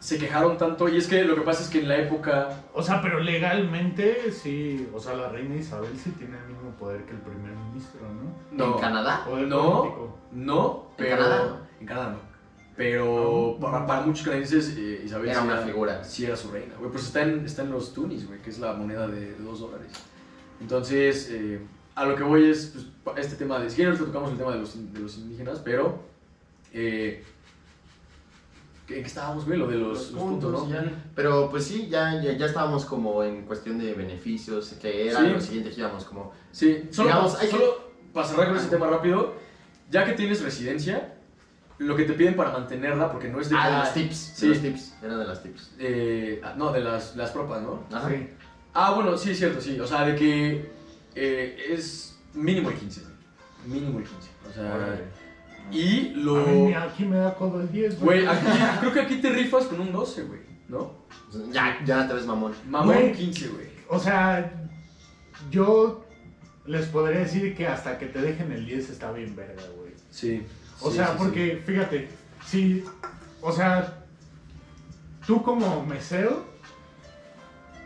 se 0.00 0.18
quejaron 0.18 0.56
tanto 0.58 0.88
y 0.88 0.96
es 0.96 1.06
que 1.06 1.22
lo 1.24 1.34
que 1.36 1.42
pasa 1.42 1.62
es 1.62 1.68
que 1.68 1.80
en 1.80 1.88
la 1.88 1.98
época... 1.98 2.62
O 2.74 2.82
sea, 2.82 3.00
pero 3.02 3.20
legalmente 3.20 4.32
sí, 4.32 4.88
o 4.94 4.98
sea, 4.98 5.14
la 5.14 5.28
reina 5.28 5.54
Isabel 5.56 5.90
sí 5.96 6.10
tiene 6.12 6.36
el 6.38 6.46
mismo 6.54 6.70
poder 6.78 7.04
que 7.04 7.12
el 7.12 7.18
primer 7.20 7.52
ministro, 7.52 8.00
¿no? 8.08 8.32
No, 8.66 8.74
¿En 8.76 8.80
Canadá? 8.80 9.24
Poder 9.26 9.46
No. 9.46 9.78
político. 9.80 10.18
No, 10.32 10.86
¿En 10.90 10.96
pero. 10.96 11.16
Canadá 11.16 11.44
no? 11.44 11.58
En 11.80 11.86
Canadá 11.86 12.10
no. 12.10 12.30
Pero 12.76 13.56
No. 13.60 13.66
para, 13.70 13.86
para 13.86 14.02
muchos 14.02 14.24
canadienses, 14.24 14.74
eh, 14.78 15.02
Isabel 15.04 15.28
Era 15.28 15.40
sí 15.42 15.46
una 15.46 15.56
figura. 15.58 16.02
sí 16.04 16.24
era 16.24 16.34
su 16.36 16.50
reina. 16.50 16.74
Güey, 16.78 16.90
pues 16.90 17.04
está 17.04 17.22
en, 17.22 17.44
está 17.44 17.62
en 17.62 17.70
los 17.72 17.92
tunis, 17.92 18.26
güey, 18.26 18.40
que 18.40 18.48
es 18.50 18.58
la 18.58 18.72
moneda 18.72 19.06
de, 19.06 19.32
de 19.32 19.38
dos 19.44 19.60
dólares. 19.60 19.92
Entonces, 20.62 21.28
eh, 21.30 21.60
a 21.94 22.06
lo 22.06 22.16
que 22.16 22.22
voy 22.22 22.48
es 22.50 22.74
pues, 23.04 23.18
este 23.18 23.36
tema 23.36 23.58
de. 23.58 23.68
Si 23.68 23.82
ahorita 23.84 24.04
tocamos 24.06 24.30
el 24.32 24.38
tema 24.38 24.52
de 24.52 24.60
los, 24.60 24.92
de 24.94 24.98
los 25.00 25.18
indígenas, 25.18 25.60
pero. 25.62 25.98
Eh, 26.72 27.22
¿En 28.96 29.02
qué 29.02 29.06
estábamos, 29.08 29.46
güey? 29.46 29.58
Lo 29.58 29.66
de 29.66 29.76
los, 29.76 30.10
los 30.12 30.22
puntos, 30.22 30.68
¿no? 30.68 30.68
ya. 30.74 30.84
Pero 31.14 31.48
pues 31.50 31.64
sí, 31.64 31.88
ya, 31.88 32.20
ya, 32.22 32.32
ya 32.32 32.46
estábamos 32.46 32.84
como 32.84 33.22
en 33.22 33.42
cuestión 33.46 33.78
de 33.78 33.94
beneficios, 33.94 34.70
que 34.80 35.08
era 35.08 35.20
Sí. 35.20 35.26
lo 35.28 35.40
siguiente 35.40 35.70
que 35.70 35.80
íbamos 35.80 36.04
como... 36.04 36.32
Sí, 36.52 36.88
solo, 36.90 37.08
Digamos, 37.08 37.32
para, 37.32 37.42
hay 37.44 37.50
que- 37.50 37.56
solo 37.56 37.90
para 38.12 38.26
cerrar 38.26 38.48
con 38.48 38.56
ese 38.56 38.68
tema 38.68 38.86
rápido, 38.88 39.34
ya 39.90 40.04
que 40.04 40.12
tienes 40.12 40.42
residencia, 40.42 41.14
lo 41.78 41.96
que 41.96 42.04
te 42.04 42.12
piden 42.14 42.36
para 42.36 42.50
mantenerla, 42.52 43.10
porque 43.10 43.28
no 43.28 43.40
es 43.40 43.48
de 43.48 43.56
Ah, 43.58 43.70
de 43.70 43.78
los 43.78 43.94
tips, 43.94 44.16
Sí. 44.34 44.48
de 44.48 44.54
los 44.54 44.62
tips, 44.62 44.94
era 45.02 45.16
de 45.16 45.24
las 45.26 45.42
tips. 45.42 45.70
Eh, 45.78 46.40
ah, 46.44 46.54
no, 46.56 46.72
de 46.72 46.80
las, 46.80 47.16
las 47.16 47.30
propas, 47.30 47.62
¿no? 47.62 47.84
Ajá. 47.92 48.08
Sí. 48.10 48.28
Ah, 48.74 48.92
bueno, 48.94 49.16
sí, 49.16 49.30
es 49.30 49.38
cierto, 49.38 49.60
sí. 49.60 49.78
O 49.80 49.86
sea, 49.86 50.04
de 50.04 50.14
que 50.16 50.70
eh, 51.14 51.56
es 51.70 52.18
mínimo 52.34 52.70
el 52.70 52.76
15. 52.76 53.02
Mínimo 53.66 53.98
el 53.98 54.04
15. 54.04 54.28
O 54.48 54.52
sea. 54.52 55.00
Y 55.72 56.08
A 56.08 56.12
mí 56.16 56.22
lo... 56.22 56.34
me- 56.46 56.76
aquí 56.76 57.04
me 57.04 57.16
da 57.16 57.34
codo 57.34 57.60
el 57.60 57.70
10, 57.70 58.00
Güey, 58.00 58.26
aquí, 58.26 58.46
creo 58.80 58.92
que 58.92 59.00
aquí 59.00 59.16
te 59.16 59.30
rifas 59.30 59.64
con 59.66 59.80
un 59.80 59.92
12, 59.92 60.22
güey, 60.24 60.40
¿no? 60.68 60.92
Ya, 61.52 61.78
ya 61.84 62.06
te 62.08 62.14
ves 62.14 62.26
mamón. 62.26 62.52
Mamón 62.68 62.94
Güey. 62.94 63.12
15, 63.12 63.48
güey. 63.48 63.66
O 63.88 63.98
sea, 63.98 64.52
yo 65.50 66.04
les 66.66 66.86
podría 66.86 67.20
decir 67.20 67.54
que 67.56 67.66
hasta 67.66 67.98
que 67.98 68.06
te 68.06 68.20
dejen 68.20 68.52
el 68.52 68.66
10 68.66 68.90
está 68.90 69.10
bien 69.12 69.34
verga, 69.34 69.62
güey. 69.76 69.92
Sí. 70.10 70.42
O 70.80 70.90
sí, 70.90 70.96
sea, 70.96 71.08
sí, 71.08 71.12
porque, 71.18 71.62
fíjate, 71.64 72.08
si, 72.46 72.84
o 73.42 73.52
sea, 73.52 74.04
tú 75.26 75.42
como 75.42 75.84
mesero 75.86 76.44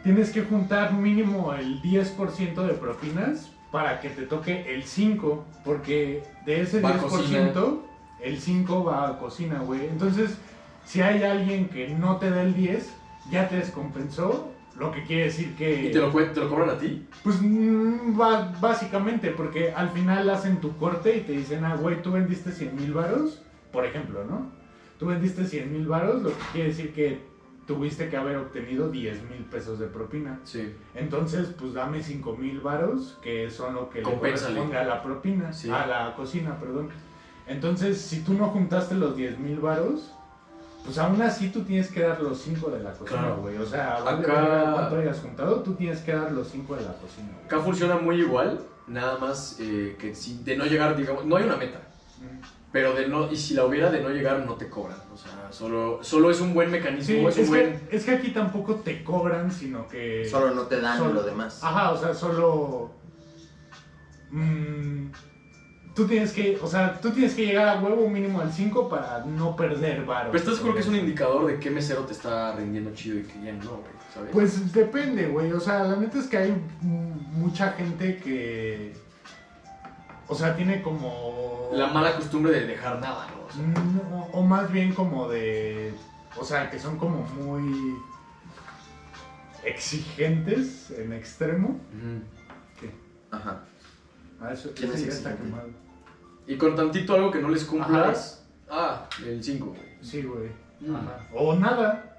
tienes 0.02 0.30
que 0.30 0.42
juntar 0.42 0.92
mínimo 0.92 1.52
el 1.54 1.80
10% 1.82 2.54
de 2.66 2.74
propinas 2.74 3.50
para 3.74 3.98
que 3.98 4.08
te 4.08 4.22
toque 4.22 4.72
el 4.72 4.84
5, 4.84 5.46
porque 5.64 6.22
de 6.46 6.60
ese 6.60 6.80
Va 6.80 6.90
a 6.90 7.00
10%, 7.00 7.80
el 8.22 8.38
5 8.38 8.84
va 8.84 9.08
a 9.08 9.18
cocina, 9.18 9.58
güey. 9.66 9.86
Entonces, 9.86 10.38
si 10.84 11.00
hay 11.00 11.24
alguien 11.24 11.68
que 11.68 11.88
no 11.88 12.18
te 12.18 12.30
da 12.30 12.42
el 12.42 12.54
10, 12.54 12.88
ya 13.32 13.48
te 13.48 13.56
descompensó, 13.56 14.52
lo 14.78 14.92
que 14.92 15.02
quiere 15.02 15.24
decir 15.24 15.56
que... 15.56 15.86
¿Y 15.86 15.90
te 15.90 15.98
lo, 15.98 16.12
te 16.12 16.38
lo 16.38 16.48
cobran 16.48 16.70
a 16.70 16.78
ti? 16.78 17.04
Pues 17.24 17.42
mm, 17.42 18.16
básicamente, 18.60 19.32
porque 19.32 19.72
al 19.72 19.90
final 19.90 20.30
hacen 20.30 20.60
tu 20.60 20.76
corte 20.76 21.16
y 21.16 21.20
te 21.22 21.32
dicen, 21.32 21.64
ah, 21.64 21.74
güey, 21.74 22.00
tú 22.00 22.12
vendiste 22.12 22.52
100 22.52 22.76
mil 22.76 22.92
varos, 22.92 23.42
por 23.72 23.84
ejemplo, 23.84 24.22
¿no? 24.22 24.52
Tú 25.00 25.06
vendiste 25.06 25.46
100 25.46 25.72
mil 25.72 25.88
varos, 25.88 26.22
lo 26.22 26.28
que 26.28 26.44
quiere 26.52 26.68
decir 26.68 26.92
que 26.92 27.18
tuviste 27.66 28.08
que 28.08 28.16
haber 28.16 28.36
obtenido 28.36 28.90
10 28.90 29.22
mil 29.30 29.44
pesos 29.44 29.78
de 29.78 29.86
propina. 29.86 30.40
Sí. 30.44 30.74
Entonces, 30.94 31.48
pues 31.58 31.72
dame 31.74 32.02
5 32.02 32.36
mil 32.36 32.60
varos, 32.60 33.18
que 33.22 33.50
son 33.50 33.74
lo 33.74 33.88
que 33.90 33.98
le 33.98 34.04
corresponde 34.04 34.76
a 34.76 34.84
la 34.84 35.02
propina, 35.02 35.52
Sí. 35.52 35.70
a 35.70 35.86
la 35.86 36.14
cocina, 36.14 36.58
perdón. 36.58 36.90
Entonces, 37.46 38.00
si 38.00 38.20
tú 38.22 38.34
no 38.34 38.48
juntaste 38.48 38.94
los 38.94 39.16
10 39.16 39.38
mil 39.38 39.58
varos, 39.60 40.10
pues 40.84 40.98
aún 40.98 41.20
así 41.22 41.48
tú 41.50 41.62
tienes 41.62 41.90
que 41.90 42.00
dar 42.00 42.20
los 42.20 42.38
5 42.38 42.70
de 42.70 42.80
la 42.80 42.92
cocina, 42.92 43.20
Claro. 43.20 43.36
güey. 43.38 43.56
O 43.58 43.66
sea, 43.66 43.96
Acá- 43.96 44.72
cuánto 44.74 44.96
hayas 44.98 45.20
juntado, 45.20 45.60
tú 45.62 45.74
tienes 45.74 46.00
que 46.00 46.12
dar 46.12 46.32
los 46.32 46.48
5 46.48 46.76
de 46.76 46.82
la 46.82 46.92
cocina. 46.94 47.30
Acá 47.46 47.60
funciona 47.60 47.96
muy 47.96 48.16
igual, 48.20 48.60
nada 48.86 49.16
más 49.18 49.56
eh, 49.60 49.96
que 49.98 50.14
si 50.14 50.42
de 50.42 50.56
no 50.56 50.64
llegar, 50.66 50.96
digamos, 50.96 51.24
no 51.24 51.36
hay 51.36 51.44
una 51.44 51.56
meta. 51.56 51.78
Mm. 52.20 52.63
Pero 52.74 52.92
de 52.92 53.06
no, 53.06 53.30
y 53.30 53.36
si 53.36 53.54
la 53.54 53.64
hubiera 53.66 53.88
de 53.88 54.02
no 54.02 54.08
llegar, 54.08 54.44
no 54.44 54.54
te 54.56 54.68
cobran. 54.68 54.98
O 55.12 55.16
sea, 55.16 55.52
solo, 55.52 56.00
solo 56.02 56.28
es 56.32 56.40
un 56.40 56.52
buen 56.54 56.72
mecanismo, 56.72 57.04
Sí, 57.06 57.24
es 57.24 57.36
es, 57.38 57.44
un 57.44 57.54
buen... 57.54 57.78
que, 57.88 57.96
es 57.96 58.04
que 58.04 58.10
aquí 58.10 58.30
tampoco 58.32 58.74
te 58.74 59.04
cobran, 59.04 59.52
sino 59.52 59.86
que... 59.86 60.28
Solo 60.28 60.52
no 60.52 60.62
te 60.62 60.80
dan 60.80 60.98
Solo- 60.98 61.12
lo 61.12 61.22
demás. 61.22 61.62
Ajá, 61.62 61.92
o 61.92 61.96
sea, 61.96 62.12
solo... 62.12 62.90
mm, 64.32 65.06
tú 65.94 66.08
tienes 66.08 66.32
que, 66.32 66.58
o 66.60 66.66
sea, 66.66 67.00
tú 67.00 67.10
tienes 67.12 67.34
que 67.34 67.46
llegar 67.46 67.68
a 67.68 67.80
huevo 67.80 68.08
mínimo 68.10 68.40
al 68.40 68.52
5 68.52 68.88
para 68.88 69.24
no 69.24 69.54
perder 69.54 70.04
varo. 70.04 70.30
Pero 70.32 70.38
estás 70.42 70.56
seguro 70.56 70.74
que 70.74 70.80
es 70.80 70.88
un 70.88 70.96
indicador 70.96 71.46
de 71.46 71.60
qué 71.60 71.70
mesero 71.70 72.00
te 72.02 72.12
está 72.12 72.56
rindiendo 72.56 72.92
chido 72.92 73.20
y 73.20 73.22
que 73.22 73.34
ya 73.40 73.52
no, 73.52 73.70
güey, 73.70 73.92
¿sabes? 74.12 74.30
Pues 74.32 74.72
depende, 74.72 75.28
güey. 75.28 75.52
O 75.52 75.60
sea, 75.60 75.84
la 75.84 75.94
neta 75.94 76.18
es 76.18 76.26
que 76.26 76.38
hay 76.38 76.54
mucha 76.82 77.70
gente 77.74 78.16
que... 78.16 79.03
O 80.28 80.34
sea, 80.34 80.56
tiene 80.56 80.80
como... 80.82 81.68
La 81.72 81.88
mala 81.88 82.14
costumbre 82.16 82.52
de 82.52 82.66
dejar 82.66 83.00
nada, 83.00 83.26
¿no? 83.28 83.46
O 83.46 83.50
sea, 83.50 83.62
Mm, 83.62 84.12
o- 84.12 84.30
o 84.32 84.42
más 84.42 84.70
bien 84.72 84.94
como 84.94 85.28
de... 85.28 85.94
O 86.36 86.44
sea, 86.44 86.70
que 86.70 86.78
son 86.78 86.98
como 86.98 87.22
muy 87.22 87.94
exigentes 89.64 90.90
en 90.90 91.12
extremo. 91.12 91.78
¿Qué? 92.80 92.90
Ajá. 93.30 93.60
Ah, 94.40 94.52
eso, 94.52 94.70
¿Quién 94.74 94.90
ese 94.90 95.00
es 95.00 95.06
ya 95.06 95.12
está 95.30 95.36
quemado. 95.36 95.68
Y 96.46 96.56
con 96.56 96.74
tantito 96.76 97.14
algo 97.14 97.30
que 97.30 97.40
no 97.40 97.48
les 97.48 97.64
cumplas, 97.64 98.44
ah, 98.70 99.06
el 99.24 99.42
5, 99.42 99.66
güey. 99.66 99.80
Sí, 100.02 100.22
güey. 100.22 100.50
Mm. 100.80 100.94
Ajá. 100.96 101.18
O 101.32 101.54
nada. 101.54 102.13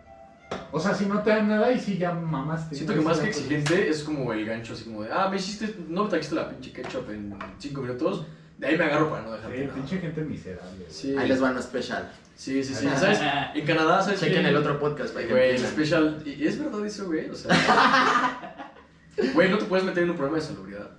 O 0.71 0.79
sea, 0.79 0.93
si 0.93 1.05
no 1.05 1.21
te 1.21 1.29
dan 1.29 1.47
nada 1.47 1.71
y 1.71 1.79
si 1.79 1.97
ya 1.97 2.13
mamaste. 2.13 2.75
Siento 2.75 2.93
que 2.93 3.01
más 3.01 3.19
que 3.19 3.27
exigente 3.29 3.89
es 3.89 4.03
como 4.03 4.31
el 4.33 4.45
gancho, 4.45 4.73
así 4.73 4.83
como 4.85 5.03
de, 5.03 5.09
ah, 5.11 5.29
me 5.29 5.37
hiciste, 5.37 5.75
no 5.87 6.03
me 6.03 6.09
trajiste 6.09 6.35
la 6.35 6.49
pinche 6.49 6.71
ketchup 6.71 7.09
en 7.11 7.33
5 7.57 7.81
minutos, 7.81 8.25
de 8.57 8.67
ahí 8.67 8.77
me 8.77 8.83
agarro 8.85 9.09
para 9.09 9.23
no 9.23 9.31
dejarte 9.31 9.57
Sí, 9.57 9.63
nada. 9.63 9.73
pinche 9.75 9.97
gente 9.99 10.21
miserable. 10.21 10.85
Sí, 10.89 11.15
Ahí 11.17 11.27
les 11.29 11.41
va 11.41 11.51
una 11.51 11.61
special. 11.61 12.11
sí, 12.35 12.61
sí, 12.63 12.73
sí. 12.75 12.87
¿Sabes? 12.95 13.19
En 13.55 13.65
Canadá, 13.65 14.01
¿sabes? 14.01 14.19
Chequen 14.19 14.45
el 14.45 14.55
otro 14.57 14.77
podcast 14.79 15.13
para 15.13 15.25
Güey, 15.25 15.37
el 15.37 15.49
entiendan. 15.55 15.71
special. 15.71 16.23
¿y 16.25 16.45
¿Es 16.47 16.59
verdad 16.59 16.85
eso, 16.85 17.05
güey? 17.05 17.29
O 17.29 17.35
sea. 17.35 17.51
Güey, 19.33 19.49
no 19.49 19.57
te 19.57 19.63
puedes 19.65 19.85
meter 19.85 20.03
en 20.03 20.09
un 20.09 20.17
problema 20.17 20.37
de 20.39 20.43
salubridad. 20.43 20.89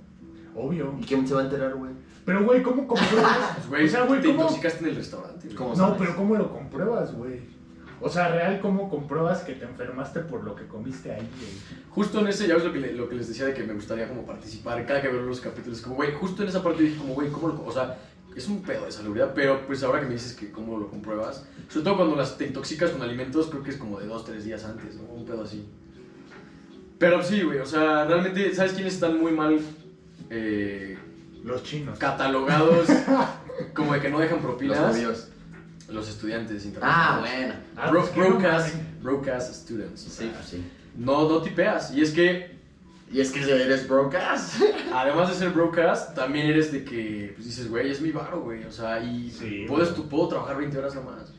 Obvio. 0.54 0.96
¿Y 0.98 1.04
quién 1.04 1.28
se 1.28 1.34
va 1.34 1.42
a 1.42 1.44
enterar, 1.44 1.74
güey? 1.74 1.90
Pero, 2.24 2.44
güey, 2.44 2.62
¿cómo 2.62 2.86
compruebas? 2.88 3.36
Pues, 3.56 3.68
güey, 3.68 3.84
o 3.84 3.88
sea, 3.88 4.04
güey, 4.04 4.20
te 4.22 4.28
¿cómo? 4.28 4.40
intoxicaste 4.40 4.84
en 4.84 4.90
el 4.90 4.96
restaurante. 4.96 5.44
güey. 5.44 5.54
¿Cómo? 5.54 5.70
No, 5.70 5.76
sabes? 5.76 5.94
pero 5.98 6.16
¿cómo 6.16 6.34
lo 6.34 6.50
compruebas, 6.50 7.12
güey? 7.12 7.40
O 8.00 8.08
sea, 8.10 8.28
real, 8.28 8.60
¿cómo 8.60 8.90
compruebas 8.90 9.40
que 9.42 9.54
te 9.54 9.64
enfermaste 9.64 10.20
por 10.20 10.44
lo 10.44 10.54
que 10.54 10.66
comiste 10.66 11.10
ahí, 11.12 11.28
güey? 11.38 11.50
Justo 11.90 12.20
en 12.20 12.28
ese, 12.28 12.46
ya 12.46 12.54
ves 12.54 12.64
lo 12.64 12.72
que, 12.72 12.78
le- 12.80 12.92
lo 12.92 13.08
que 13.08 13.14
les 13.16 13.26
decía 13.28 13.46
de 13.46 13.54
que 13.54 13.62
me 13.64 13.72
gustaría 13.72 14.06
como 14.06 14.26
participar. 14.26 14.84
Cada 14.84 15.00
que 15.00 15.08
veo 15.08 15.22
los 15.22 15.40
capítulos, 15.40 15.80
como, 15.80 15.96
güey, 15.96 16.12
justo 16.12 16.42
en 16.42 16.48
esa 16.50 16.62
parte 16.62 16.82
dije, 16.82 16.98
como, 16.98 17.14
güey, 17.14 17.30
¿cómo 17.30 17.48
lo.? 17.48 17.64
O 17.64 17.72
sea, 17.72 17.96
es 18.36 18.48
un 18.48 18.62
pedo 18.62 18.84
de 18.84 18.92
salubridad, 18.92 19.32
pero 19.34 19.66
pues 19.66 19.82
ahora 19.82 20.00
que 20.00 20.06
me 20.06 20.12
dices 20.12 20.34
que 20.34 20.50
cómo 20.50 20.78
lo 20.78 20.88
compruebas, 20.88 21.46
sobre 21.70 21.84
todo 21.84 21.96
cuando 21.96 22.16
las, 22.16 22.36
te 22.36 22.46
intoxicas 22.46 22.90
con 22.90 23.00
alimentos, 23.00 23.46
creo 23.48 23.62
que 23.62 23.70
es 23.70 23.78
como 23.78 23.98
de 23.98 24.06
dos, 24.06 24.26
tres 24.26 24.44
días 24.44 24.62
antes, 24.64 24.96
¿no? 24.96 25.04
Un 25.04 25.24
pedo 25.24 25.42
así. 25.44 25.66
Pero 26.98 27.22
sí, 27.22 27.42
güey, 27.42 27.58
o 27.60 27.66
sea, 27.66 28.04
realmente, 28.04 28.54
¿sabes 28.54 28.72
quiénes 28.72 28.92
están 28.94 29.18
muy 29.18 29.32
mal 29.32 29.58
eh, 30.30 30.98
Los 31.44 31.62
chinos. 31.62 31.98
catalogados? 31.98 32.88
como 33.74 33.94
de 33.94 34.00
que 34.00 34.10
no 34.10 34.18
dejan 34.18 34.36
Los 34.36 34.44
propinas. 34.46 34.78
judíos. 34.94 35.28
Los 35.88 36.08
estudiantes 36.08 36.62
Ah, 36.64 36.66
internacionales. 36.66 37.30
bueno. 37.36 37.54
Ah, 37.76 37.90
Bro- 37.90 38.00
pues 38.00 38.16
no 38.16 38.22
broadcast, 38.38 38.74
broadcast 39.02 39.54
students. 39.54 40.06
o 40.06 40.10
Sí, 40.10 40.30
pues 40.34 40.46
sí. 40.48 40.64
no, 40.96 41.28
no 41.28 41.42
tipeas. 41.42 41.94
Y 41.94 42.02
es 42.02 42.10
que, 42.12 42.56
Y 43.12 43.20
es 43.20 43.30
que 43.30 43.40
eres 43.42 43.86
brocas. 43.88 44.56
además 44.92 45.28
de 45.28 45.34
ser 45.36 45.50
broadcast, 45.50 46.14
también 46.16 46.46
eres 46.48 46.72
de 46.72 46.82
que 46.84 47.32
pues, 47.36 47.46
dices, 47.46 47.68
güey, 47.70 47.88
es 47.90 48.00
mi 48.00 48.10
varo, 48.10 48.40
güey. 48.40 48.64
O 48.64 48.72
sea, 48.72 49.00
y 49.00 49.30
Sí, 49.30 49.64
puedes, 49.68 49.94
tú, 49.94 50.08
puedo 50.08 50.26
trabajar 50.28 50.56
20 50.56 50.76
horas 50.76 50.94
nomás. 50.96 51.32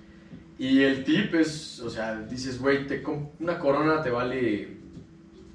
Y 0.57 0.81
el 0.83 1.03
tip 1.03 1.35
es, 1.35 1.81
o 1.81 1.89
sea, 1.89 2.15
dices, 2.21 2.57
güey, 2.59 2.87
te 2.87 3.03
com- 3.03 3.29
una 3.41 3.59
corona 3.59 4.01
te 4.01 4.09
vale 4.09 4.77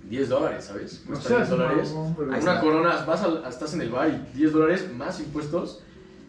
10 0.08 0.28
dólares, 0.28 0.66
¿sabes? 0.66 1.02
Cuesta 1.06 1.28
seas 1.28 1.48
10 1.48 1.50
dólares. 1.50 1.90
Una 2.18 2.38
está. 2.38 2.60
corona, 2.60 3.04
vas 3.06 3.22
al- 3.22 3.42
estás 3.48 3.72
en 3.72 3.80
el 3.80 3.88
bar 3.90 4.08
y 4.10 4.36
10 4.36 4.52
dólares 4.52 4.92
más 4.94 5.18
impuestos 5.18 5.80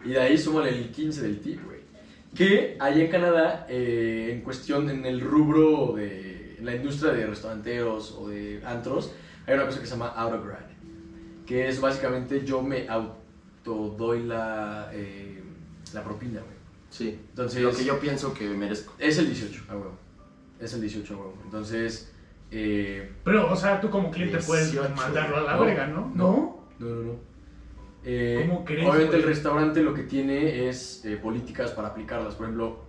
y 0.05 0.09
de 0.11 0.19
ahí 0.21 0.37
súmale 0.37 0.69
el 0.69 0.91
15 0.91 1.21
del 1.23 1.39
tip, 1.41 1.61
güey. 1.65 1.72
Que 2.35 2.77
allá 2.79 3.03
en 3.03 3.11
Canadá, 3.11 3.65
eh, 3.69 4.31
en 4.33 4.41
cuestión, 4.41 4.89
en 4.89 5.05
el 5.05 5.21
rubro 5.21 5.93
de... 5.95 6.55
en 6.57 6.65
la 6.65 6.75
industria 6.75 7.13
de 7.13 7.27
restauranteros 7.27 8.15
o 8.17 8.27
de 8.29 8.61
antros, 8.65 9.13
hay 9.45 9.53
una 9.55 9.65
cosa 9.65 9.79
que 9.79 9.85
se 9.85 9.91
llama 9.91 10.07
autograd, 10.09 10.59
que 11.45 11.67
es 11.67 11.79
básicamente 11.79 12.43
yo 12.45 12.61
me 12.61 12.87
autodoy 12.87 14.23
la, 14.23 14.89
eh, 14.93 15.43
la 15.93 16.03
propina, 16.03 16.39
güey. 16.39 16.53
Sí. 16.89 17.19
Entonces, 17.29 17.61
Lo 17.61 17.71
que 17.73 17.83
yo 17.83 17.99
pienso 17.99 18.33
que 18.33 18.47
merezco. 18.49 18.93
es 18.99 19.17
el 19.17 19.27
18, 19.27 19.63
a 19.69 19.75
huevo. 19.75 19.97
Es 20.59 20.73
el 20.73 20.81
18, 20.81 21.13
a 21.13 21.17
huevo. 21.17 21.37
Entonces, 21.43 22.11
eh, 22.51 23.11
Pero, 23.23 23.51
o 23.51 23.55
sea, 23.55 23.81
tú 23.81 23.89
como 23.89 24.11
cliente 24.11 24.37
puedes 24.45 24.71
18, 24.71 24.95
mandarlo 24.95 25.37
a 25.37 25.41
la 25.41 25.55
no, 25.55 25.65
verga, 25.65 25.87
¿no? 25.87 26.11
no. 26.15 26.65
no, 26.79 26.87
no, 26.87 27.01
no. 27.03 27.32
Eh, 28.05 28.45
¿Cómo 28.47 28.65
crees, 28.65 28.87
Obviamente 28.87 29.15
el 29.15 29.21
güey? 29.21 29.33
restaurante 29.33 29.81
lo 29.81 29.93
que 29.93 30.03
tiene 30.03 30.67
es 30.67 31.03
eh, 31.05 31.17
políticas 31.17 31.71
para 31.71 31.89
aplicarlas. 31.89 32.35
Por 32.35 32.45
ejemplo, 32.45 32.79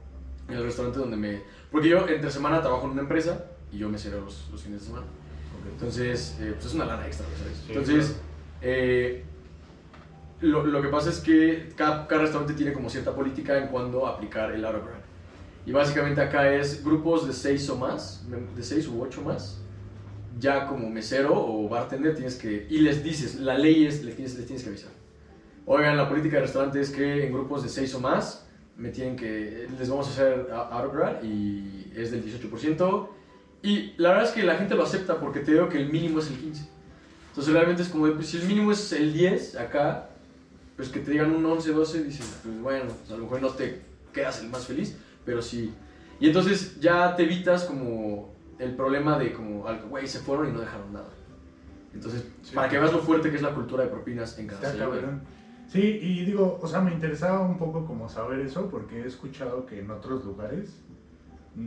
en 0.48 0.56
el 0.56 0.64
restaurante 0.64 0.98
donde 0.98 1.16
me... 1.16 1.42
Porque 1.70 1.88
yo 1.88 2.08
entre 2.08 2.30
semana 2.30 2.60
trabajo 2.60 2.86
en 2.86 2.92
una 2.92 3.02
empresa 3.02 3.46
y 3.72 3.78
yo 3.78 3.88
me 3.88 3.98
cero 3.98 4.22
los, 4.24 4.48
los 4.50 4.62
fines 4.62 4.80
de 4.80 4.86
semana. 4.86 5.06
Entonces, 5.72 6.36
eh, 6.40 6.52
pues 6.54 6.66
es 6.66 6.74
una 6.74 6.84
lana 6.84 7.06
extra, 7.06 7.26
¿sabes? 7.38 7.56
Sí, 7.58 7.64
Entonces, 7.68 8.16
eh, 8.60 9.24
lo, 10.40 10.66
lo 10.66 10.82
que 10.82 10.88
pasa 10.88 11.10
es 11.10 11.20
que 11.20 11.70
cada, 11.74 12.06
cada 12.06 12.22
restaurante 12.22 12.54
tiene 12.54 12.72
como 12.72 12.90
cierta 12.90 13.14
política 13.14 13.56
en 13.58 13.68
cuándo 13.68 14.06
aplicar 14.06 14.52
el 14.52 14.64
autograd. 14.64 14.98
Y 15.66 15.72
básicamente 15.72 16.20
acá 16.20 16.52
es 16.52 16.84
grupos 16.84 17.26
de 17.26 17.32
seis 17.32 17.68
o 17.70 17.76
más, 17.76 18.26
de 18.54 18.62
seis 18.62 18.86
u 18.86 19.00
ocho 19.00 19.22
más. 19.22 19.60
Ya 20.38 20.66
como 20.66 20.90
mesero 20.90 21.32
o 21.34 21.68
bartender 21.68 22.14
tienes 22.14 22.34
que... 22.34 22.66
Y 22.68 22.78
les 22.78 23.02
dices, 23.02 23.36
la 23.36 23.56
ley 23.56 23.86
es, 23.86 24.04
les 24.04 24.16
tienes, 24.16 24.34
les 24.36 24.46
tienes 24.46 24.62
que 24.62 24.68
avisar. 24.68 24.90
Oigan, 25.66 25.96
la 25.96 26.08
política 26.08 26.36
del 26.36 26.44
restaurante 26.44 26.80
es 26.80 26.90
que 26.90 27.26
en 27.26 27.32
grupos 27.32 27.62
de 27.62 27.68
6 27.68 27.94
o 27.94 28.00
más 28.00 28.46
me 28.76 28.90
tienen 28.90 29.16
que, 29.16 29.66
les 29.78 29.88
vamos 29.88 30.08
a 30.08 30.10
hacer 30.10 30.48
autograd 30.52 31.22
y 31.22 31.90
es 31.96 32.10
del 32.10 32.24
18%. 32.24 33.08
Y 33.62 33.94
la 33.96 34.10
verdad 34.10 34.24
es 34.26 34.32
que 34.32 34.42
la 34.42 34.56
gente 34.56 34.74
lo 34.74 34.82
acepta 34.82 35.18
porque 35.18 35.40
te 35.40 35.52
digo 35.52 35.68
que 35.68 35.78
el 35.78 35.90
mínimo 35.90 36.18
es 36.18 36.28
el 36.28 36.36
15. 36.36 36.68
Entonces 37.30 37.52
realmente 37.52 37.82
es 37.82 37.88
como, 37.88 38.06
de, 38.06 38.12
pues, 38.12 38.28
si 38.28 38.36
el 38.36 38.46
mínimo 38.46 38.72
es 38.72 38.92
el 38.92 39.12
10 39.14 39.56
acá, 39.56 40.10
pues 40.76 40.88
que 40.90 41.00
te 41.00 41.12
digan 41.12 41.34
un 41.34 41.44
11, 41.46 41.72
12, 41.72 42.04
dices, 42.04 42.40
pues 42.42 42.60
bueno, 42.60 42.90
pues, 42.98 43.10
a 43.10 43.16
lo 43.16 43.24
mejor 43.24 43.40
no 43.40 43.48
te 43.50 43.80
quedas 44.12 44.40
el 44.42 44.50
más 44.50 44.66
feliz, 44.66 44.96
pero 45.24 45.40
sí. 45.40 45.72
Y 46.20 46.26
entonces 46.26 46.78
ya 46.80 47.16
te 47.16 47.22
evitas 47.24 47.64
como 47.64 48.34
el 48.58 48.76
problema 48.76 49.18
de 49.18 49.32
como, 49.32 49.64
güey, 49.88 50.06
se 50.06 50.20
fueron 50.20 50.48
y 50.48 50.52
no 50.52 50.60
dejaron 50.60 50.92
nada. 50.92 51.08
Entonces, 51.94 52.24
Sí. 52.42 52.54
para 52.54 52.68
que 52.68 52.78
veas 52.78 52.92
lo 52.92 52.98
fuerte 53.00 53.30
que 53.30 53.36
es 53.36 53.42
la 53.42 53.54
cultura 53.54 53.84
de 53.84 53.90
propinas 53.90 54.38
en 54.38 54.46
cada 54.48 54.70
Está. 54.70 54.84
Sí, 55.74 55.98
y 56.00 56.24
digo, 56.24 56.60
o 56.62 56.68
sea, 56.68 56.80
me 56.80 56.92
interesaba 56.92 57.40
un 57.40 57.58
poco 57.58 57.84
como 57.84 58.08
saber 58.08 58.38
eso 58.38 58.68
porque 58.70 59.02
he 59.02 59.06
escuchado 59.08 59.66
que 59.66 59.80
en 59.80 59.90
otros 59.90 60.24
lugares 60.24 60.78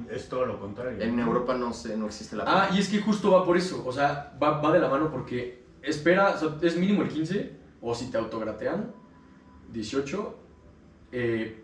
es 0.09 0.29
todo 0.29 0.45
lo 0.45 0.61
contrario. 0.61 1.01
En 1.01 1.19
Europa 1.19 1.55
no 1.57 1.73
sé, 1.73 1.97
no 1.97 2.05
existe 2.05 2.37
la 2.37 2.45
Ah, 2.47 2.69
y 2.73 2.79
es 2.79 2.87
que 2.87 3.01
justo 3.01 3.31
va 3.31 3.43
por 3.45 3.57
eso, 3.57 3.83
o 3.85 3.91
sea, 3.91 4.33
va, 4.41 4.61
va 4.61 4.71
de 4.71 4.79
la 4.79 4.87
mano 4.87 5.11
porque 5.11 5.61
espera, 5.81 6.29
o 6.35 6.39
sea, 6.39 6.57
es 6.61 6.77
mínimo 6.77 7.01
el 7.01 7.09
15, 7.09 7.51
o 7.81 7.93
si 7.93 8.09
te 8.09 8.17
autogratean, 8.17 8.93
18, 9.73 10.35
eh, 11.11 11.61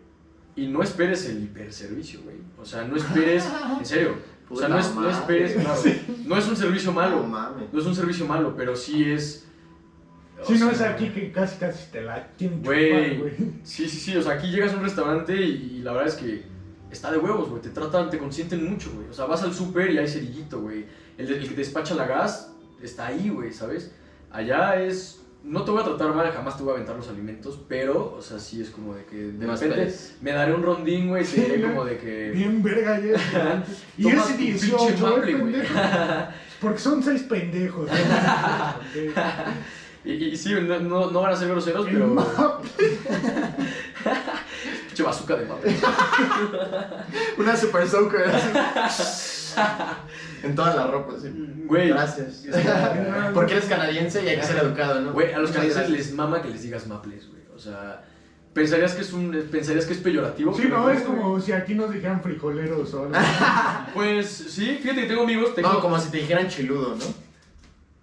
y 0.54 0.66
no 0.66 0.82
esperes 0.82 1.26
el 1.30 1.42
hiperservicio, 1.44 2.20
güey. 2.24 2.36
O 2.60 2.66
sea, 2.66 2.84
no 2.84 2.96
esperes, 2.96 3.48
en 3.78 3.86
serio, 3.86 4.16
o 4.50 4.56
sea, 4.56 4.68
no, 4.68 4.78
es- 4.78 4.94
no 4.94 5.08
esperes, 5.08 5.56
no 6.26 6.36
es 6.36 6.46
un 6.46 6.56
servicio 6.56 6.90
No 6.92 7.00
malo, 7.00 7.22
mames. 7.22 7.72
no 7.72 7.80
es 7.80 7.86
un 7.86 7.94
servicio 7.94 8.26
malo, 8.26 8.54
pero 8.54 8.76
sí 8.76 9.10
es... 9.10 9.48
Si 10.46 10.54
no 10.54 10.70
es 10.70 10.80
aquí 10.80 11.08
que 11.08 11.32
casi 11.32 11.56
casi 11.58 11.90
te 11.90 12.02
la 12.02 12.28
quieren 12.38 12.62
Güey. 12.62 13.20
Sí, 13.62 13.88
sí, 13.88 13.98
sí, 13.98 14.16
o 14.16 14.22
sea, 14.22 14.34
aquí 14.34 14.48
llegas 14.50 14.72
a 14.72 14.76
un 14.76 14.82
restaurante 14.82 15.34
y, 15.34 15.76
y 15.76 15.82
la 15.82 15.92
verdad 15.92 16.08
es 16.08 16.14
que 16.14 16.54
está 16.94 17.10
de 17.10 17.18
huevos, 17.18 17.50
güey, 17.50 17.60
te 17.60 17.70
tratan, 17.70 18.08
te 18.08 18.18
consienten 18.18 18.68
mucho, 18.70 18.90
güey. 18.94 19.08
O 19.08 19.12
sea, 19.12 19.26
vas 19.26 19.42
al 19.42 19.52
súper 19.52 19.90
y 19.90 19.98
hay 19.98 20.08
cerillito, 20.08 20.60
güey. 20.60 20.86
El, 21.18 21.30
el 21.30 21.48
que 21.48 21.54
despacha 21.54 21.94
la 21.94 22.06
gas 22.06 22.52
está 22.82 23.06
ahí, 23.06 23.28
güey, 23.28 23.52
¿sabes? 23.52 23.92
Allá 24.30 24.80
es... 24.80 25.20
No 25.42 25.62
te 25.62 25.72
voy 25.72 25.82
a 25.82 25.84
tratar 25.84 26.14
mal, 26.14 26.32
jamás 26.32 26.56
te 26.56 26.62
voy 26.62 26.72
a 26.72 26.74
aventar 26.76 26.96
los 26.96 27.06
alimentos, 27.08 27.60
pero, 27.68 28.14
o 28.16 28.22
sea, 28.22 28.38
sí 28.38 28.62
es 28.62 28.70
como 28.70 28.94
de 28.94 29.04
que 29.04 29.16
de 29.16 29.46
Más 29.46 29.60
repente 29.60 29.94
me 30.22 30.32
daré 30.32 30.54
un 30.54 30.62
rondín, 30.62 31.08
güey, 31.08 31.22
y 31.22 31.26
diré 31.26 31.60
como 31.60 31.84
de 31.84 31.98
que... 31.98 32.30
Bien 32.30 32.62
verga 32.62 32.98
ya. 32.98 33.62
y 33.98 34.08
ese 34.08 34.32
tu 34.32 34.38
18, 34.38 34.86
pinche 34.86 35.34
güey. 35.34 35.54
Porque 36.62 36.78
son 36.78 37.02
seis 37.02 37.24
pendejos. 37.24 37.90
güey. 37.90 39.10
Y, 40.04 40.12
y 40.12 40.36
sí, 40.36 40.52
no, 40.52 40.78
no, 40.80 41.10
no 41.10 41.20
van 41.20 41.32
a 41.32 41.36
ser 41.36 41.48
groseros, 41.48 41.86
pero... 41.86 42.14
Pinche 44.86 45.02
bazooka 45.02 45.36
de 45.36 45.46
maple. 45.46 45.74
Una 47.38 47.56
super 47.56 47.88
soaker. 47.88 48.30
en 50.42 50.54
toda 50.54 50.76
la 50.76 50.86
ropa, 50.88 51.14
sí. 51.20 51.30
Güey. 51.66 51.88
Gracias. 51.88 52.44
Porque 53.34 53.54
eres 53.54 53.64
canadiense 53.64 54.22
y 54.24 54.28
hay 54.28 54.36
que 54.36 54.44
ser 54.44 54.58
educado, 54.58 55.00
¿no? 55.00 55.12
Güey, 55.12 55.32
a 55.32 55.38
los 55.38 55.50
canadienses 55.50 55.88
gracias. 55.88 56.06
les 56.08 56.14
mama 56.14 56.42
que 56.42 56.48
les 56.48 56.62
digas 56.62 56.86
maples, 56.86 57.28
güey. 57.28 57.42
O 57.54 57.58
sea, 57.58 58.04
pensarías 58.52 58.92
que 58.94 59.02
es 59.02 59.12
un 59.12 59.48
pensarías 59.50 59.86
que 59.86 59.94
es 59.94 60.00
peyorativo. 60.00 60.54
Sí, 60.54 60.68
no, 60.68 60.90
es 60.90 61.02
como 61.02 61.40
si 61.40 61.52
aquí 61.52 61.74
nos 61.74 61.90
dijeran 61.90 62.22
frijoleros 62.22 62.92
o 62.94 63.04
algo. 63.04 63.14
Pues 63.94 64.28
sí, 64.28 64.78
fíjate 64.82 65.02
que 65.02 65.08
tengo 65.08 65.22
amigos, 65.22 65.54
tengo 65.54 65.72
No, 65.72 65.80
como 65.80 65.98
si 65.98 66.10
te 66.10 66.18
dijeran 66.18 66.48
chiludo, 66.48 66.96
¿no? 66.96 67.23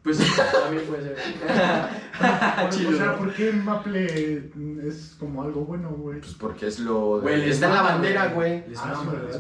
Pues 0.03 0.17
también 0.63 0.83
puede 0.87 1.03
ser. 1.03 1.17
O 2.21 2.93
sea. 2.93 3.17
¿por 3.17 3.33
qué 3.33 3.51
maple 3.51 4.51
es 4.87 5.15
como 5.19 5.41
algo 5.41 5.61
bueno, 5.65 5.89
güey? 5.89 6.19
Pues 6.19 6.33
porque 6.33 6.67
es 6.67 6.79
lo. 6.79 7.19
Güey, 7.21 7.37
les 7.37 7.55
está 7.55 7.67
en 7.67 7.73
la 7.73 7.81
bandera, 7.81 8.27
güey. 8.27 8.63
Les 8.67 8.77
Ah, 8.77 8.93
mama, 8.97 9.13
¿verdad? 9.13 9.31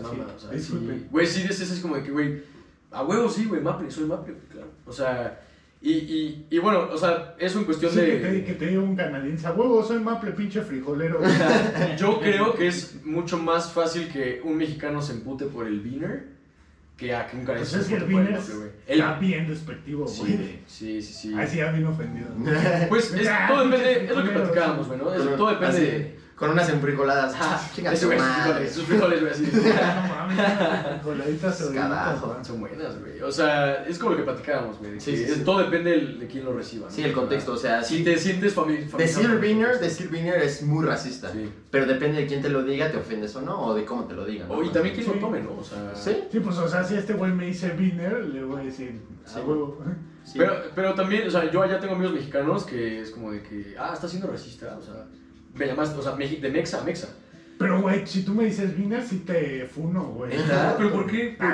les 0.51 0.69
mama. 0.71 0.93
Güey, 1.11 1.27
sí, 1.27 1.45
es, 1.47 1.59
es 1.61 1.79
como 1.79 1.95
de 1.97 2.03
que, 2.03 2.11
güey, 2.11 2.41
a 2.91 3.03
huevo 3.03 3.29
sí, 3.29 3.45
güey, 3.45 3.61
maple, 3.61 3.91
soy 3.91 4.05
maple, 4.05 4.35
claro. 4.51 4.67
O 4.87 4.91
sea, 4.91 5.41
y, 5.79 5.91
y, 5.93 6.47
y 6.49 6.57
bueno, 6.59 6.87
o 6.91 6.97
sea, 6.97 7.35
eso 7.37 7.59
en 7.59 7.65
cuestión 7.65 7.91
Sí, 7.91 7.99
de... 7.99 8.19
que 8.21 8.27
te, 8.27 8.43
que 8.45 8.53
te 8.53 8.67
diga 8.67 8.81
un 8.81 8.95
canadiense, 8.95 9.45
a 9.47 9.51
huevo, 9.51 9.83
soy 9.83 9.99
maple, 9.99 10.31
pinche 10.31 10.61
frijolero. 10.61 11.19
Yo 11.97 12.19
creo 12.19 12.55
que 12.55 12.67
es 12.67 13.03
mucho 13.05 13.37
más 13.37 13.71
fácil 13.71 14.07
que 14.09 14.41
un 14.43 14.57
mexicano 14.57 15.01
se 15.01 15.13
empute 15.13 15.45
por 15.45 15.67
el 15.67 15.79
beaner 15.81 16.30
que 17.01 17.15
a 17.15 17.25
que 17.25 17.35
un 17.37 17.45
Pues 17.45 17.57
canadiense 17.71 17.79
es 17.79 17.87
que 17.87 17.95
el 17.95 18.03
güey. 18.57 18.69
está 18.87 19.13
El- 19.15 19.19
bien 19.19 19.47
despectivo, 19.47 20.05
güey. 20.05 20.15
Sí, 20.15 20.59
sí, 20.67 21.01
sí, 21.01 21.13
sí. 21.13 21.33
Así 21.33 21.57
ya 21.57 21.71
bien 21.71 21.87
ofendido. 21.87 22.27
Pues 22.89 23.11
es- 23.13 23.27
Ah, 23.27 23.47
todo 23.49 23.67
depende, 23.67 24.05
es 24.05 24.15
lo 24.15 24.23
que 24.23 24.29
platicábamos, 24.29 24.87
güey, 24.87 24.99
¿no? 24.99 25.11
Es- 25.13 25.35
todo 25.35 25.49
depende 25.49 25.67
así, 25.77 25.81
de... 25.85 26.19
Con 26.41 26.49
unas 26.49 26.67
enfrijoladas. 26.69 27.35
Ah, 27.39 27.61
Chinga 27.75 27.93
tu 27.93 28.07
madre. 28.07 28.19
frijoles, 28.19 28.71
sus 28.73 28.83
frijoles, 28.85 29.21
güey, 29.21 29.31
así. 29.31 29.43
no 29.53 30.15
mames, 30.15 30.37
Carajo. 31.73 32.37
Son 32.43 32.59
buenas, 32.59 32.99
güey. 32.99 33.21
O 33.21 33.31
sea, 33.31 33.83
es 33.85 33.99
como 33.99 34.11
lo 34.13 34.17
que 34.17 34.23
platicábamos, 34.23 34.79
güey. 34.79 34.99
Sí, 34.99 35.11
que 35.11 35.17
sí, 35.27 35.33
sí. 35.35 35.41
Todo 35.45 35.59
depende 35.59 35.91
de 36.19 36.27
quién 36.27 36.43
lo 36.43 36.53
reciba. 36.53 36.87
¿no? 36.87 36.91
Sí, 36.91 37.03
el 37.03 37.13
contexto, 37.13 37.53
o 37.53 37.57
sea, 37.57 37.83
Si 37.83 37.97
sí. 37.99 38.03
te 38.03 38.17
sientes 38.17 38.55
fami- 38.55 38.87
familiar. 38.87 38.97
Decir 38.97 39.29
contexto. 39.29 39.79
decir 39.79 40.09
beaner 40.09 40.41
es 40.41 40.63
muy 40.63 40.83
racista. 40.83 41.31
Sí. 41.31 41.47
Pero 41.69 41.85
depende 41.85 42.21
de 42.21 42.25
quién 42.27 42.41
te 42.41 42.49
lo 42.49 42.63
diga, 42.63 42.89
te 42.91 42.97
ofendes 42.97 43.35
o 43.35 43.41
no, 43.41 43.59
o 43.67 43.75
de 43.75 43.85
cómo 43.85 44.05
te 44.05 44.15
lo 44.15 44.25
digan. 44.25 44.47
¿no? 44.47 44.55
O, 44.55 44.63
y 44.63 44.69
también 44.69 44.95
quién 44.95 45.05
Sí. 45.07 45.13
lo 45.13 45.19
tome, 45.19 45.41
¿no? 45.41 45.53
O 45.59 45.63
sea... 45.63 45.93
Sí, 45.95 46.17
Sí, 46.31 46.39
pues, 46.39 46.57
o 46.57 46.67
sea, 46.67 46.83
si 46.83 46.95
este 46.95 47.13
güey 47.13 47.31
me 47.31 47.45
dice 47.45 47.69
Viner, 47.69 48.25
le 48.25 48.43
voy 48.43 48.61
a 48.61 48.65
decir, 48.65 48.99
a 49.35 49.39
huevo. 49.41 49.77
sí. 50.23 50.39
Pero, 50.39 50.55
pero 50.73 50.93
también, 50.95 51.27
o 51.27 51.31
sea, 51.31 51.49
yo 51.51 51.61
allá 51.61 51.79
tengo 51.79 51.93
amigos 51.93 52.13
mexicanos 52.15 52.63
que 52.65 53.01
es 53.01 53.11
como 53.11 53.31
de 53.31 53.43
que, 53.43 53.75
ah, 53.79 53.91
está 53.93 54.07
siendo 54.07 54.27
racista, 54.27 54.75
o 54.79 54.81
sea, 54.81 55.05
me 55.55 55.65
llamaste, 55.67 55.99
o 55.99 56.01
sea, 56.01 56.13
de 56.15 56.49
Mexa 56.49 56.79
a 56.81 56.83
Mexa. 56.83 57.07
Pero, 57.57 57.79
güey, 57.81 58.07
si 58.07 58.23
tú 58.23 58.33
me 58.33 58.45
dices 58.45 58.75
Viner, 58.75 59.03
sí 59.03 59.19
te 59.19 59.67
funo, 59.67 60.03
güey. 60.05 60.31
¿Pero 60.77 60.91
por 60.91 61.05
qué? 61.05 61.37
Ah, 61.39 61.53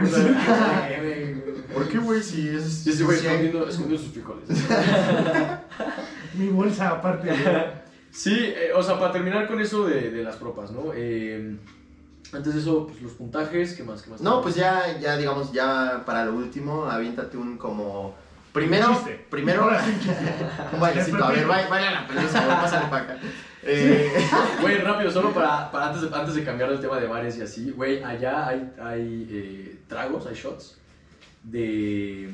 ¿Por 1.74 1.88
qué, 1.90 1.98
güey? 1.98 2.22
Si 2.24 2.48
es. 2.48 2.64
Sí, 2.64 2.92
ese 2.92 3.04
güey 3.04 3.18
si 3.20 3.28
hay- 3.28 3.34
escondiendo, 3.48 3.68
escondiendo 3.68 4.04
sus 4.04 4.14
frijoles. 4.14 4.48
Mi 6.36 6.48
bolsa 6.50 6.90
aparte. 6.92 7.30
Sí, 8.12 8.34
eh, 8.40 8.72
o 8.74 8.82
sea, 8.82 8.98
para 9.00 9.12
terminar 9.12 9.48
con 9.48 9.60
eso 9.60 9.86
de, 9.86 10.10
de 10.12 10.24
las 10.24 10.38
propas, 10.38 10.72
¿no? 10.72 10.92
Eh, 10.96 11.58
antes 12.34 12.54
de 12.54 12.60
eso, 12.62 12.88
pues 12.88 13.02
los 13.02 13.12
puntajes, 13.14 13.74
¿qué 13.74 13.84
más? 13.84 14.02
¿Qué 14.02 14.10
más? 14.10 14.22
No, 14.22 14.42
pues 14.42 14.56
ya, 14.56 14.98
ya, 15.00 15.18
digamos, 15.18 15.52
ya 15.52 16.04
para 16.06 16.26
lo 16.26 16.34
último, 16.36 16.86
aviéntate 16.86 17.38
un 17.38 17.58
como. 17.58 18.16
Primero, 18.54 18.90
Un 18.90 18.96
chiste. 18.96 19.26
primero. 19.30 19.64
Ahora 19.64 19.84
sí, 19.84 19.92
un 19.92 20.00
chiste. 20.00 20.16
Un 20.74 20.80
bailecito, 20.80 21.24
a 21.24 21.32
ver, 21.32 21.46
vaya, 21.46 21.68
vaya 21.68 21.90
a 21.90 21.92
la 22.02 22.08
pelusa, 22.08 22.48
pásale 22.62 22.88
para 22.90 23.04
acá. 23.04 23.18
Eh, 23.64 24.12
Güey, 24.62 24.78
rápido, 24.80 25.12
solo 25.12 25.34
para, 25.34 25.72
para 25.72 25.88
antes, 25.90 26.10
de, 26.10 26.16
antes 26.16 26.36
de 26.36 26.44
cambiar 26.44 26.72
el 26.72 26.80
tema 26.80 27.00
de 27.00 27.08
bares 27.08 27.38
y 27.38 27.42
así, 27.42 27.72
güey, 27.72 28.04
allá 28.04 28.48
hay, 28.48 28.72
hay 28.82 29.28
eh, 29.30 29.80
tragos, 29.88 30.26
hay 30.28 30.36
shots 30.36 30.78
de, 31.44 32.30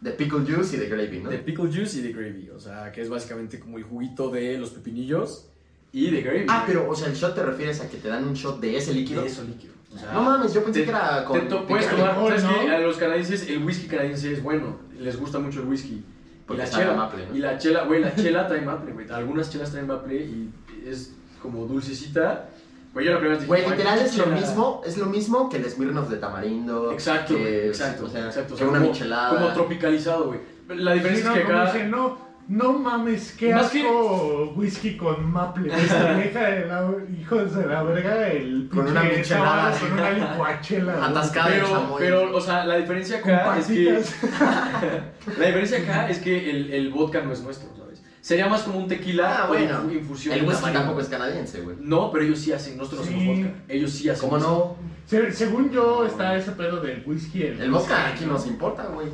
de 0.00 0.10
pickle 0.12 0.40
juice 0.40 0.76
y 0.76 0.80
de 0.80 0.88
gravy, 0.88 1.20
¿no? 1.20 1.30
de 1.30 1.38
pickle 1.38 1.66
juice 1.72 1.98
y 1.98 2.02
de 2.02 2.12
gravy, 2.12 2.50
o 2.50 2.58
sea, 2.60 2.92
que 2.92 3.00
es 3.02 3.08
básicamente 3.08 3.58
como 3.58 3.78
el 3.78 3.84
juguito 3.84 4.30
de 4.30 4.58
los 4.58 4.70
pepinillos 4.70 5.46
y 5.92 6.10
de 6.10 6.22
gravy. 6.22 6.44
Ah, 6.48 6.64
pero, 6.66 6.88
o 6.88 6.94
sea, 6.94 7.08
el 7.08 7.14
shot 7.14 7.34
te 7.34 7.42
refieres 7.42 7.80
a 7.80 7.88
que 7.88 7.96
te 7.96 8.08
dan 8.08 8.24
un 8.26 8.34
shot 8.34 8.60
de 8.60 8.76
ese 8.76 8.92
líquido. 8.92 9.22
de 9.22 9.28
eso 9.28 9.42
líquido. 9.44 9.72
O 9.94 9.98
sea, 9.98 10.12
No 10.12 10.22
mames, 10.22 10.52
yo 10.52 10.62
pensé 10.62 10.80
te- 10.80 10.84
que 10.84 10.90
era 10.90 11.24
con. 11.24 11.40
te 11.40 11.46
to- 11.46 11.66
puedes 11.66 11.88
tomar, 11.88 12.14
licor, 12.14 12.38
¿sabes 12.38 12.44
¿no? 12.66 12.74
A 12.74 12.78
los 12.78 12.96
canadienses 12.98 13.48
el 13.48 13.64
whisky 13.64 13.86
canadiense 13.86 14.32
es 14.34 14.42
bueno, 14.42 14.78
les 15.00 15.18
gusta 15.18 15.38
mucho 15.38 15.60
el 15.62 15.66
whisky. 15.68 16.04
Porque 16.48 16.62
y 16.62 16.64
la 16.64 16.70
chela, 16.70 16.94
maple, 16.94 17.26
¿no? 17.28 17.36
y 17.36 17.38
la 17.40 17.58
chela, 17.58 17.84
güey, 17.84 18.00
la 18.00 18.14
chela 18.16 18.48
trae 18.48 18.62
maple, 18.62 18.92
güey. 18.92 19.06
Algunas 19.10 19.50
chelas 19.50 19.70
traen 19.70 19.86
maple 19.86 20.16
y 20.16 20.50
es 20.86 21.12
como 21.42 21.66
dulcecita. 21.66 22.48
Güey, 22.94 23.04
yo 23.06 23.12
la 23.12 23.18
primera 23.18 23.38
vez 23.38 23.46
dije, 23.46 23.48
Güey, 23.48 23.62
"Ay, 23.64 23.70
literal 23.76 23.98
es 24.00 24.16
lo 24.16 24.24
chela". 24.24 24.36
mismo, 24.36 24.82
es 24.86 24.96
lo 24.98 25.06
mismo 25.06 25.48
que 25.50 25.58
el 25.58 25.70
Smirnoff 25.70 26.08
de 26.08 26.16
tamarindo. 26.16 26.90
Exacto, 26.90 27.36
que, 27.36 27.68
exacto, 27.68 28.06
o 28.06 28.08
sea, 28.08 28.26
exacto. 28.26 28.54
O 28.54 28.56
que 28.56 28.62
sea, 28.62 28.68
una 28.70 28.78
como- 28.80 28.90
michelada. 28.90 29.30
Como 29.38 29.52
tropicalizado, 29.52 30.26
güey. 30.28 30.40
La 30.68 30.92
Sí, 30.94 30.98
diferencia 30.98 31.30
no, 31.30 31.36
es 31.36 31.46
que 31.46 31.52
acá... 31.52 31.64
dice, 31.72 31.86
no, 31.86 32.18
no 32.48 32.72
mames, 32.78 33.32
qué 33.38 33.54
Más 33.54 33.70
que- 33.70 33.80
asco 33.80 34.52
whisky 34.56 34.96
con 34.96 35.30
maple. 35.30 35.64
Vieja 35.74 36.42
de 36.48 36.66
la, 36.66 36.90
hijos 37.20 37.54
de 37.54 37.66
la 37.66 37.82
verga, 37.82 38.28
el 38.28 38.68
Con 38.72 38.88
una 38.88 39.02
michelada. 39.02 39.78
con 39.78 39.92
una 39.92 40.10
licuachela. 40.12 40.92
de 41.08 41.30
Pero, 41.50 41.66
chamoy. 41.68 41.96
pero, 41.98 42.36
o 42.36 42.40
sea, 42.40 42.64
la 42.64 42.76
diferencia 42.76 43.20
Con 43.20 43.32
acá 43.34 43.58
es 43.58 43.66
que... 43.66 44.02
La 45.38 45.46
diferencia 45.46 45.78
acá 45.78 46.08
es 46.08 46.18
que 46.18 46.50
el, 46.50 46.72
el 46.72 46.90
vodka 46.90 47.20
no 47.20 47.32
es 47.32 47.42
nuestro, 47.42 47.68
¿sabes? 47.76 48.02
Sería 48.20 48.46
más 48.48 48.62
como 48.62 48.78
un 48.78 48.88
tequila 48.88 49.42
Ah, 49.44 49.46
bueno. 49.46 49.82
infu- 49.84 49.92
infusión 49.98 50.34
El 50.38 50.44
whisky 50.48 50.70
tampoco 50.72 51.00
es 51.00 51.08
canadiense, 51.08 51.60
güey. 51.60 51.76
No, 51.80 52.10
pero 52.10 52.24
ellos 52.24 52.38
sí 52.40 52.52
hacen, 52.52 52.76
nosotros 52.76 53.02
no 53.02 53.06
Sí. 53.06 53.14
hacemos 53.14 53.38
vodka. 53.46 53.64
Ellos 53.68 53.90
sí 53.92 54.08
hacen. 54.08 54.28
¿Cómo 54.28 54.40
no? 54.42 54.76
Se- 55.06 55.32
según 55.32 55.70
yo, 55.70 56.04
está 56.06 56.36
ese 56.36 56.52
pedo 56.52 56.80
del 56.80 57.02
whisky. 57.06 57.42
El 57.42 57.70
vodka 57.70 58.08
aquí 58.08 58.24
nos 58.26 58.46
importa, 58.46 58.84
güey. 58.86 59.08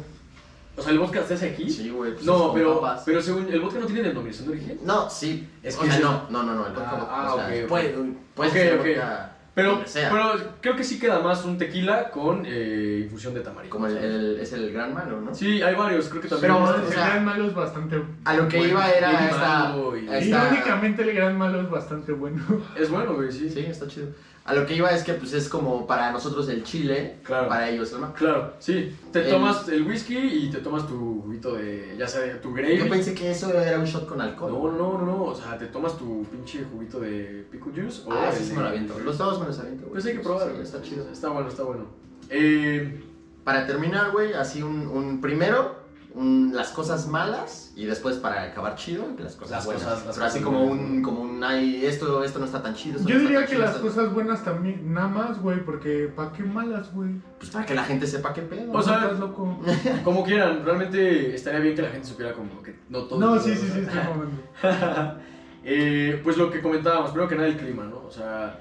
O 0.77 0.83
sea, 0.83 0.93
¿el 0.93 0.99
vodka 0.99 1.22
se 1.22 1.35
hace 1.35 1.51
aquí? 1.51 1.70
Sí, 1.70 1.91
güey. 1.91 2.11
pues 2.12 2.22
es 2.22 2.27
no, 2.27 2.53
pero, 2.53 2.81
papas. 2.81 3.03
pero 3.07 3.22
según 3.22 3.47
el 3.53 3.61
vodka 3.61 3.79
no 3.79 3.87
tiene 3.87 4.03
denominación 4.03 4.49
de 4.49 4.53
origen. 4.55 4.79
No, 4.85 5.09
sí. 5.09 5.49
Es 5.62 5.77
o 5.77 5.81
que 5.83 5.87
sea, 5.87 5.97
sí. 5.97 6.03
no, 6.03 6.27
no, 6.31 6.43
no, 6.43 6.55
no. 6.55 6.66
El 6.66 6.72
vodka, 6.72 6.91
Ah, 6.93 7.09
ah, 7.29 7.35
o 7.35 7.37
sea, 7.39 7.66
puede, 7.68 7.95
puede 8.35 8.51
Ok, 8.51 8.55
ser 8.57 8.72
ok. 8.81 8.87
vodka 8.87 9.31
Pero, 9.55 9.87
sea. 9.87 10.11
pero 10.11 10.33
creo 10.61 10.75
que 10.75 10.83
sí 10.83 10.99
queda 10.99 11.20
más 11.20 11.45
un 11.45 11.57
tequila 11.59 12.11
con 12.11 12.43
eh, 12.45 13.03
infusión 13.05 13.35
de 13.35 13.41
tamarindo. 13.41 13.72
Como 13.77 13.87
el, 13.87 13.97
el- 13.99 14.41
es 14.41 14.53
el 14.53 14.72
gran 14.72 14.93
malo, 14.93 15.20
¿no? 15.20 15.33
Sí, 15.33 15.62
hay 15.62 15.77
varios, 15.77 16.09
creo 16.09 16.20
que 16.22 16.27
también. 16.29 16.53
Pero, 16.55 16.66
este- 16.68 16.81
o 16.83 16.89
El 16.89 16.93
sea, 16.93 17.07
gran 17.07 17.25
malo 17.25 17.47
es 17.47 17.55
bastante. 17.55 18.03
A 18.25 18.35
lo 18.35 18.49
que 18.49 18.57
bueno. 18.57 18.72
iba 18.72 18.91
era 18.91 19.11
Bien 19.11 19.22
esta, 19.25 19.75
esta- 20.18 20.45
Irónicamente, 20.49 21.03
el 21.03 21.12
gran 21.14 21.39
malo 21.39 21.61
es 21.61 21.70
bastante 21.70 22.11
bueno. 22.11 22.43
Es 22.77 22.91
bueno, 22.91 23.14
güey, 23.14 23.31
sí. 23.31 23.49
Sí, 23.49 23.61
está 23.61 23.87
chido. 23.87 24.09
A 24.47 24.53
lo 24.53 24.66
que 24.66 24.74
iba 24.76 24.90
es 24.90 25.03
que 25.05 25.14
pues 25.14 25.32
es 25.32 25.49
como 25.49 25.86
para 25.86 26.12
nosotros 26.12 26.47
el 26.51 26.64
chile, 26.64 27.16
Claro. 27.22 27.49
para 27.49 27.70
ellos 27.70 27.90
el 27.95 28.01
maple. 28.01 28.18
Claro, 28.26 28.53
sí. 28.59 28.95
Te 29.11 29.20
El- 29.24 29.30
tomas 29.30 29.66
el 29.70 29.82
whisky 29.86 30.18
y 30.18 30.51
te 30.51 30.59
tomas 30.59 30.86
tu 30.86 31.22
juguito 31.22 31.55
de, 31.55 31.95
ya 31.99 32.07
sea 32.07 32.38
tu 32.42 32.53
gravy. 32.53 32.76
Yo 32.76 32.88
pensé 32.90 33.14
que 33.14 33.30
eso 33.30 33.51
era 33.59 33.78
un 33.78 33.86
shot 33.86 34.07
con 34.07 34.20
alcohol. 34.20 34.53
No, 34.53 34.70
no, 34.70 34.99
no, 34.99 35.07
no, 35.07 35.22
o 35.24 35.34
sea, 35.34 35.57
te 35.57 35.66
tomas 35.68 35.97
tu 35.97 36.24
pinche 36.24 36.62
juguito 36.70 37.01
de 37.01 37.47
pickle 37.51 37.72
juice 37.74 38.03
o 38.07 38.12
Ah, 38.12 38.30
sí, 38.36 38.45
sí 38.45 38.53
me 38.53 38.61
lo 38.62 38.68
aviento. 38.68 38.99
Los 38.99 39.16
dos 39.16 39.40
me 39.40 39.47
los 39.47 39.59
aviento, 39.59 39.82
güey. 39.84 39.92
Pues 39.95 40.05
hay 40.07 40.12
que 40.12 40.20
probar, 40.20 40.51
Sí, 40.57 40.61
está 40.62 40.82
chido. 40.82 41.09
Está 41.11 41.28
bueno, 41.30 41.49
está 41.49 41.62
bueno. 41.62 41.86
Eh, 42.28 43.03
Para 43.45 43.66
terminar, 43.66 44.11
güey, 44.12 44.32
así 44.32 44.62
un, 44.62 44.86
un 44.88 45.20
primero, 45.20 45.84
un- 46.15 46.53
las 46.55 46.69
cosas 46.71 47.09
malas 47.09 47.73
y 47.75 47.87
después 47.87 48.17
para 48.17 48.43
acabar 48.45 48.77
chido, 48.77 49.05
las 49.19 49.35
cosas 49.35 49.51
Las 49.51 49.65
buenas. 49.67 49.83
cosas- 49.83 50.07
las 50.07 50.15
Pero 50.17 50.27
así 50.27 50.39
cosas 50.39 50.45
como 50.55 50.67
buenas. 50.69 50.87
un, 50.87 51.03
como 51.03 51.21
un, 51.23 51.43
ay, 51.45 51.85
esto, 51.85 52.23
esto 52.23 52.39
no 52.39 52.45
está 52.45 52.62
tan 52.62 52.75
chido. 52.75 53.01
Yo 53.05 53.15
no 53.17 53.21
diría 53.23 53.41
que 53.41 53.49
chido, 53.49 53.61
las 53.62 53.71
esto- 53.75 53.83
cosas 53.87 54.15
buenas 54.15 54.45
también, 54.45 54.93
nada 54.95 55.09
más, 55.09 55.41
güey, 55.43 55.65
porque 55.65 56.12
¿pa' 56.15 56.33
qué 56.33 56.45
malas, 56.45 56.93
güey? 56.95 57.11
Pues 57.39 57.51
para 57.51 57.67
que 57.67 57.75
la 57.75 57.83
gente 57.85 58.07
sepa 58.07 58.33
qué 58.33 58.43
pedo. 58.43 58.71
O 58.73 58.81
sea, 58.83 59.03
¿Estás 59.03 59.19
loco? 59.19 59.59
como 60.05 60.23
quieran, 60.25 60.65
realmente 60.65 61.35
estaría 61.35 61.59
bien 61.61 61.75
que 61.75 61.83
la 61.83 61.91
gente 61.91 62.07
supiera 62.07 62.33
como 62.33 62.62
que 62.62 62.79
no 62.89 63.05
todo. 63.05 63.19
No, 63.19 63.39
sí, 63.41 63.51
todo, 63.53 63.61
sí, 63.65 63.71
sí, 63.73 63.81
estoy. 63.81 64.71
Eh, 65.67 66.21
pues 66.23 66.37
lo 66.37 66.51
que 66.51 66.61
comentábamos, 66.61 67.11
primero 67.12 67.27
que 67.29 67.37
nada 67.37 67.49
el 67.49 67.57
clima, 67.57 67.85
¿no? 67.85 68.03
O 68.07 68.11
sea, 68.11 68.61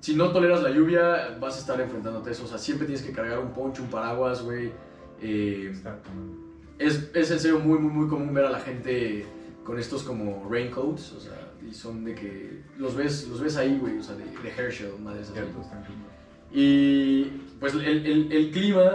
si 0.00 0.14
no 0.14 0.30
toleras 0.32 0.62
la 0.62 0.68
lluvia, 0.70 1.36
vas 1.40 1.56
a 1.56 1.60
estar 1.60 1.80
enfrentándote 1.80 2.28
a 2.28 2.32
eso. 2.32 2.44
O 2.44 2.46
sea, 2.46 2.58
siempre 2.58 2.86
tienes 2.86 3.02
que 3.04 3.10
cargar 3.12 3.38
un 3.38 3.52
poncho, 3.54 3.82
un 3.82 3.88
paraguas, 3.88 4.42
güey. 4.42 4.70
Eh. 5.22 5.72
Es, 6.86 7.10
es 7.14 7.30
en 7.30 7.40
serio 7.40 7.58
muy, 7.58 7.78
muy, 7.78 7.92
muy 7.92 8.08
común 8.08 8.32
ver 8.34 8.44
a 8.44 8.50
la 8.50 8.60
gente 8.60 9.26
con 9.64 9.78
estos 9.78 10.02
como 10.02 10.48
raincoats, 10.50 11.12
o 11.12 11.20
sea, 11.20 11.52
y 11.68 11.72
son 11.72 12.04
de 12.04 12.14
que 12.14 12.62
los 12.78 12.96
ves, 12.96 13.28
los 13.28 13.40
ves 13.40 13.56
ahí, 13.56 13.78
güey, 13.78 13.98
o 13.98 14.02
sea, 14.02 14.16
de, 14.16 14.24
de 14.24 14.48
Herschel, 14.48 14.92
madres 15.00 15.30
así. 15.30 15.40
Y 16.52 17.24
pues 17.60 17.74
el, 17.74 17.84
el, 17.84 18.32
el 18.32 18.50
clima, 18.50 18.92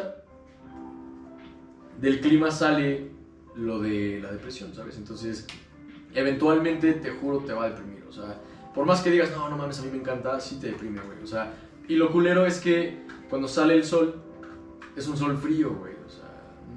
del 1.99 2.19
clima 2.19 2.51
sale 2.51 3.09
lo 3.55 3.79
de 3.79 4.19
la 4.21 4.31
depresión, 4.31 4.73
¿sabes? 4.75 4.97
Entonces, 4.97 5.47
eventualmente, 6.13 6.93
te 6.93 7.11
juro, 7.11 7.39
te 7.39 7.53
va 7.53 7.65
a 7.65 7.69
deprimir, 7.69 8.03
o 8.07 8.11
sea, 8.11 8.39
por 8.75 8.85
más 8.85 9.01
que 9.01 9.09
digas, 9.09 9.31
no, 9.31 9.49
no 9.49 9.57
mames, 9.57 9.79
a 9.79 9.83
mí 9.83 9.89
me 9.91 9.97
encanta, 9.97 10.39
sí 10.39 10.59
te 10.59 10.67
deprime, 10.67 10.99
güey, 11.01 11.23
o 11.23 11.27
sea, 11.27 11.53
y 11.87 11.95
lo 11.95 12.11
culero 12.11 12.45
es 12.45 12.59
que 12.59 12.97
cuando 13.29 13.47
sale 13.47 13.73
el 13.75 13.85
sol, 13.85 14.21
es 14.95 15.07
un 15.07 15.17
sol 15.17 15.37
frío, 15.37 15.73
güey, 15.73 15.86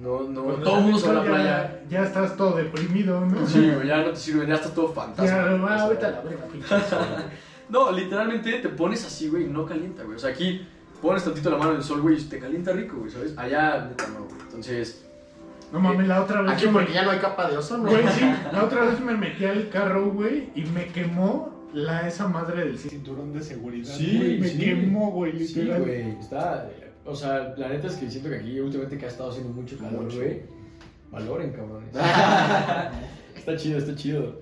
no, 0.00 0.22
no, 0.22 0.42
Cuando 0.44 0.62
todo 0.62 0.78
el 0.78 0.82
mundo 0.84 0.98
se 0.98 1.06
va 1.06 1.12
a 1.12 1.14
la 1.16 1.22
ya- 1.24 1.30
playa. 1.30 1.80
Ya 1.90 2.02
estás 2.04 2.36
todo 2.36 2.56
deprimido, 2.56 3.20
¿no? 3.26 3.46
Sí, 3.46 3.70
güey, 3.74 3.88
ya 3.88 3.98
no 3.98 4.10
te 4.10 4.16
sirve, 4.16 4.46
ya 4.46 4.54
está 4.54 4.70
todo 4.70 4.92
fantasma. 4.92 5.26
Ya, 5.26 5.42
güey, 5.48 5.54
o 5.60 5.62
va, 5.62 5.78
sea. 5.78 5.88
vete 5.88 6.06
a 6.06 6.10
la 6.10 6.20
verga, 6.22 6.44
pinche. 6.52 6.74
No, 7.68 7.92
literalmente 7.92 8.50
te 8.58 8.68
pones 8.68 9.04
así, 9.06 9.28
güey, 9.28 9.44
y 9.44 9.46
no 9.48 9.64
calienta, 9.64 10.02
güey. 10.02 10.16
O 10.16 10.18
sea, 10.18 10.30
aquí 10.30 10.66
pones 11.00 11.22
tantito 11.24 11.50
la 11.50 11.56
mano 11.56 11.70
en 11.72 11.76
el 11.78 11.82
sol, 11.84 12.00
güey, 12.00 12.18
y 12.18 12.22
te 12.24 12.38
calienta 12.40 12.72
rico, 12.72 12.96
güey, 12.98 13.10
¿sabes? 13.12 13.32
Allá, 13.38 13.86
neta, 13.88 14.06
no, 14.08 14.24
güey. 14.24 14.40
Entonces, 14.46 15.04
No 15.72 15.78
mames, 15.78 16.08
la 16.08 16.20
otra 16.22 16.42
vez. 16.42 16.50
Aquí 16.52 16.62
yo 16.64 16.72
me- 16.72 16.78
porque 16.80 16.92
ya 16.92 17.04
no 17.04 17.12
hay 17.12 17.18
capa 17.20 17.48
de 17.48 17.56
ozono. 17.58 17.88
Güey, 17.88 18.02
sí, 18.08 18.24
la 18.52 18.64
otra 18.64 18.86
vez 18.86 18.98
me 19.00 19.14
metí 19.16 19.44
al 19.44 19.68
carro, 19.68 20.10
güey, 20.10 20.48
y 20.56 20.62
me 20.62 20.86
quemó 20.86 21.68
la, 21.72 22.08
esa 22.08 22.26
madre 22.26 22.64
del 22.64 22.76
cinturón 22.76 23.32
de 23.32 23.40
seguridad. 23.42 23.94
Sí, 23.94 24.16
güey, 24.16 24.40
me 24.40 24.48
sí. 24.48 24.58
quemó, 24.58 25.12
güey, 25.12 25.46
sí, 25.46 25.60
literal. 25.62 25.82
güey, 25.82 26.18
está... 26.18 26.68
O 27.10 27.16
sea, 27.16 27.54
la 27.56 27.68
neta 27.68 27.88
es 27.88 27.94
que 27.96 28.08
siento 28.10 28.30
que 28.30 28.36
aquí 28.36 28.60
últimamente 28.60 28.96
que 28.96 29.06
ha 29.06 29.08
estado 29.08 29.30
haciendo 29.30 29.52
mucho 29.52 29.76
calor, 29.76 30.04
Mucho. 30.04 30.18
güey, 30.18 30.42
valoren, 31.10 31.50
cabrones. 31.52 31.90
está 33.36 33.56
chido, 33.56 33.78
está 33.78 33.94
chido. 33.96 34.40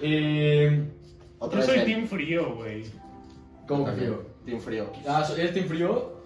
Eh, 0.00 0.88
Otra 1.38 1.60
Yo 1.60 1.66
soy 1.66 1.78
el- 1.80 1.84
team 1.84 2.06
frío, 2.06 2.54
güey. 2.56 2.84
¿Cómo 3.66 3.84
que 3.84 3.92
frío? 3.92 4.26
Team 4.46 4.60
frío. 4.60 4.90
Ah, 5.06 5.26
¿eres 5.36 5.52
team 5.52 5.66
frío? 5.66 6.22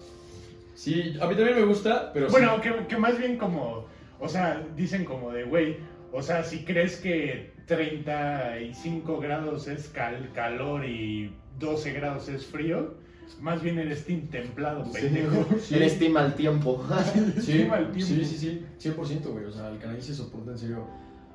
Sí, 0.75 1.15
a 1.21 1.27
mí 1.27 1.35
también 1.35 1.55
me 1.57 1.65
gusta, 1.65 2.11
pero 2.13 2.27
sí. 2.27 2.31
Bueno, 2.31 2.59
que, 2.61 2.87
que 2.87 2.97
más 2.97 3.17
bien 3.19 3.37
como, 3.37 3.85
o 4.19 4.27
sea, 4.29 4.65
dicen 4.75 5.03
como 5.05 5.31
de, 5.31 5.43
güey, 5.43 5.77
o 6.11 6.21
sea, 6.21 6.43
si 6.43 6.63
crees 6.63 6.97
que 6.97 7.51
35 7.67 9.19
grados 9.19 9.67
es 9.67 9.89
cal- 9.89 10.31
calor 10.33 10.85
y 10.85 11.33
12 11.59 11.91
grados 11.93 12.29
es 12.29 12.45
frío, 12.45 12.95
más 13.41 13.61
bien 13.61 13.79
eres 13.79 14.05
team 14.05 14.27
templado, 14.27 14.89
pendejo. 14.91 15.45
Sí. 15.59 15.75
Eres 15.75 15.99
team 15.99 16.15
al 16.17 16.35
tiempo. 16.35 16.83
Sí, 17.41 17.61
el 17.61 17.91
tiempo. 17.91 17.99
sí, 17.99 18.25
sí, 18.25 18.37
sí, 18.79 18.89
100%, 18.89 19.23
güey. 19.31 19.45
O 19.45 19.51
sea, 19.51 19.69
el 19.69 19.79
canadiense 19.79 20.13
soporta 20.13 20.51
en 20.51 20.57
serio. 20.57 20.87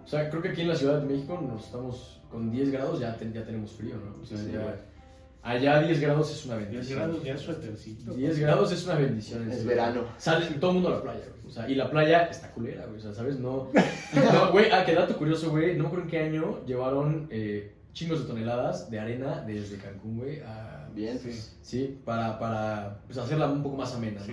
O 0.05 0.07
sea, 0.09 0.31
creo 0.31 0.41
que 0.43 0.49
aquí 0.51 0.63
en 0.63 0.69
la 0.69 0.77
Ciudad 0.77 1.01
de 1.03 1.07
México 1.07 1.39
nos 1.41 1.67
estamos 1.67 2.21
con 2.31 2.51
10 2.51 2.71
grados, 2.71 2.99
ya, 3.01 3.15
ten- 3.17 3.33
ya 3.33 3.45
tenemos 3.45 3.73
frío, 3.73 3.97
¿no? 3.97 4.23
O 4.23 4.25
sea, 4.25 4.39
Sí, 4.39 4.51
ya- 4.53 4.77
allá 5.43 5.81
10 5.83 6.01
grados 6.01 6.31
es 6.31 6.47
una 6.47 6.57
10 6.59 6.71
bendición. 6.71 6.99
grados 6.99 7.25
ya 7.25 7.35
es 7.35 7.41
suétercito. 7.41 8.15
10 8.15 8.39
grados 8.39 8.73
es 8.73 8.85
una 8.87 8.95
bendición. 8.97 9.43
en 9.43 9.49
Es 9.51 9.55
serio. 9.57 9.69
verano. 9.71 10.05
Sales 10.17 10.49
todo 10.61 10.71
el 10.71 10.75
mundo 10.77 10.89
a 10.91 10.93
la 10.97 11.03
playa, 11.03 11.21
güey. 11.31 11.47
O 11.47 11.51
sea, 11.51 11.69
y 11.69 11.75
la 11.75 11.91
playa 11.91 12.25
está 12.25 12.51
culera, 12.53 12.85
güey. 12.87 12.99
O 12.99 13.03
sea, 13.03 13.13
¿sabes? 13.15 13.39
No. 13.39 13.69
no, 14.15 14.53
Güey, 14.53 14.71
ah, 14.73 14.85
qué 14.85 14.95
dato 14.95 15.17
curioso, 15.17 15.51
güey. 15.51 15.75
No 15.77 15.83
me 15.85 15.87
acuerdo 15.89 16.05
en 16.05 16.11
qué 16.11 16.19
año 16.21 16.65
llevaron 16.67 17.27
eh, 17.31 17.73
chingos 17.93 18.21
de 18.23 18.27
toneladas 18.29 18.91
de 18.91 19.01
arena 19.01 19.43
desde 19.47 19.77
Cancún, 19.79 20.19
güey, 20.19 20.41
a. 20.41 20.78
Bien. 20.99 21.17
Sí. 21.17 21.31
Sí, 21.63 22.01
para, 22.05 22.41
para 22.41 22.99
pues, 23.07 23.17
hacerla 23.19 23.47
un 23.47 23.63
poco 23.63 23.77
más 23.77 23.95
amena, 23.95 24.19
¿no? 24.19 24.27
Sí. 24.27 24.33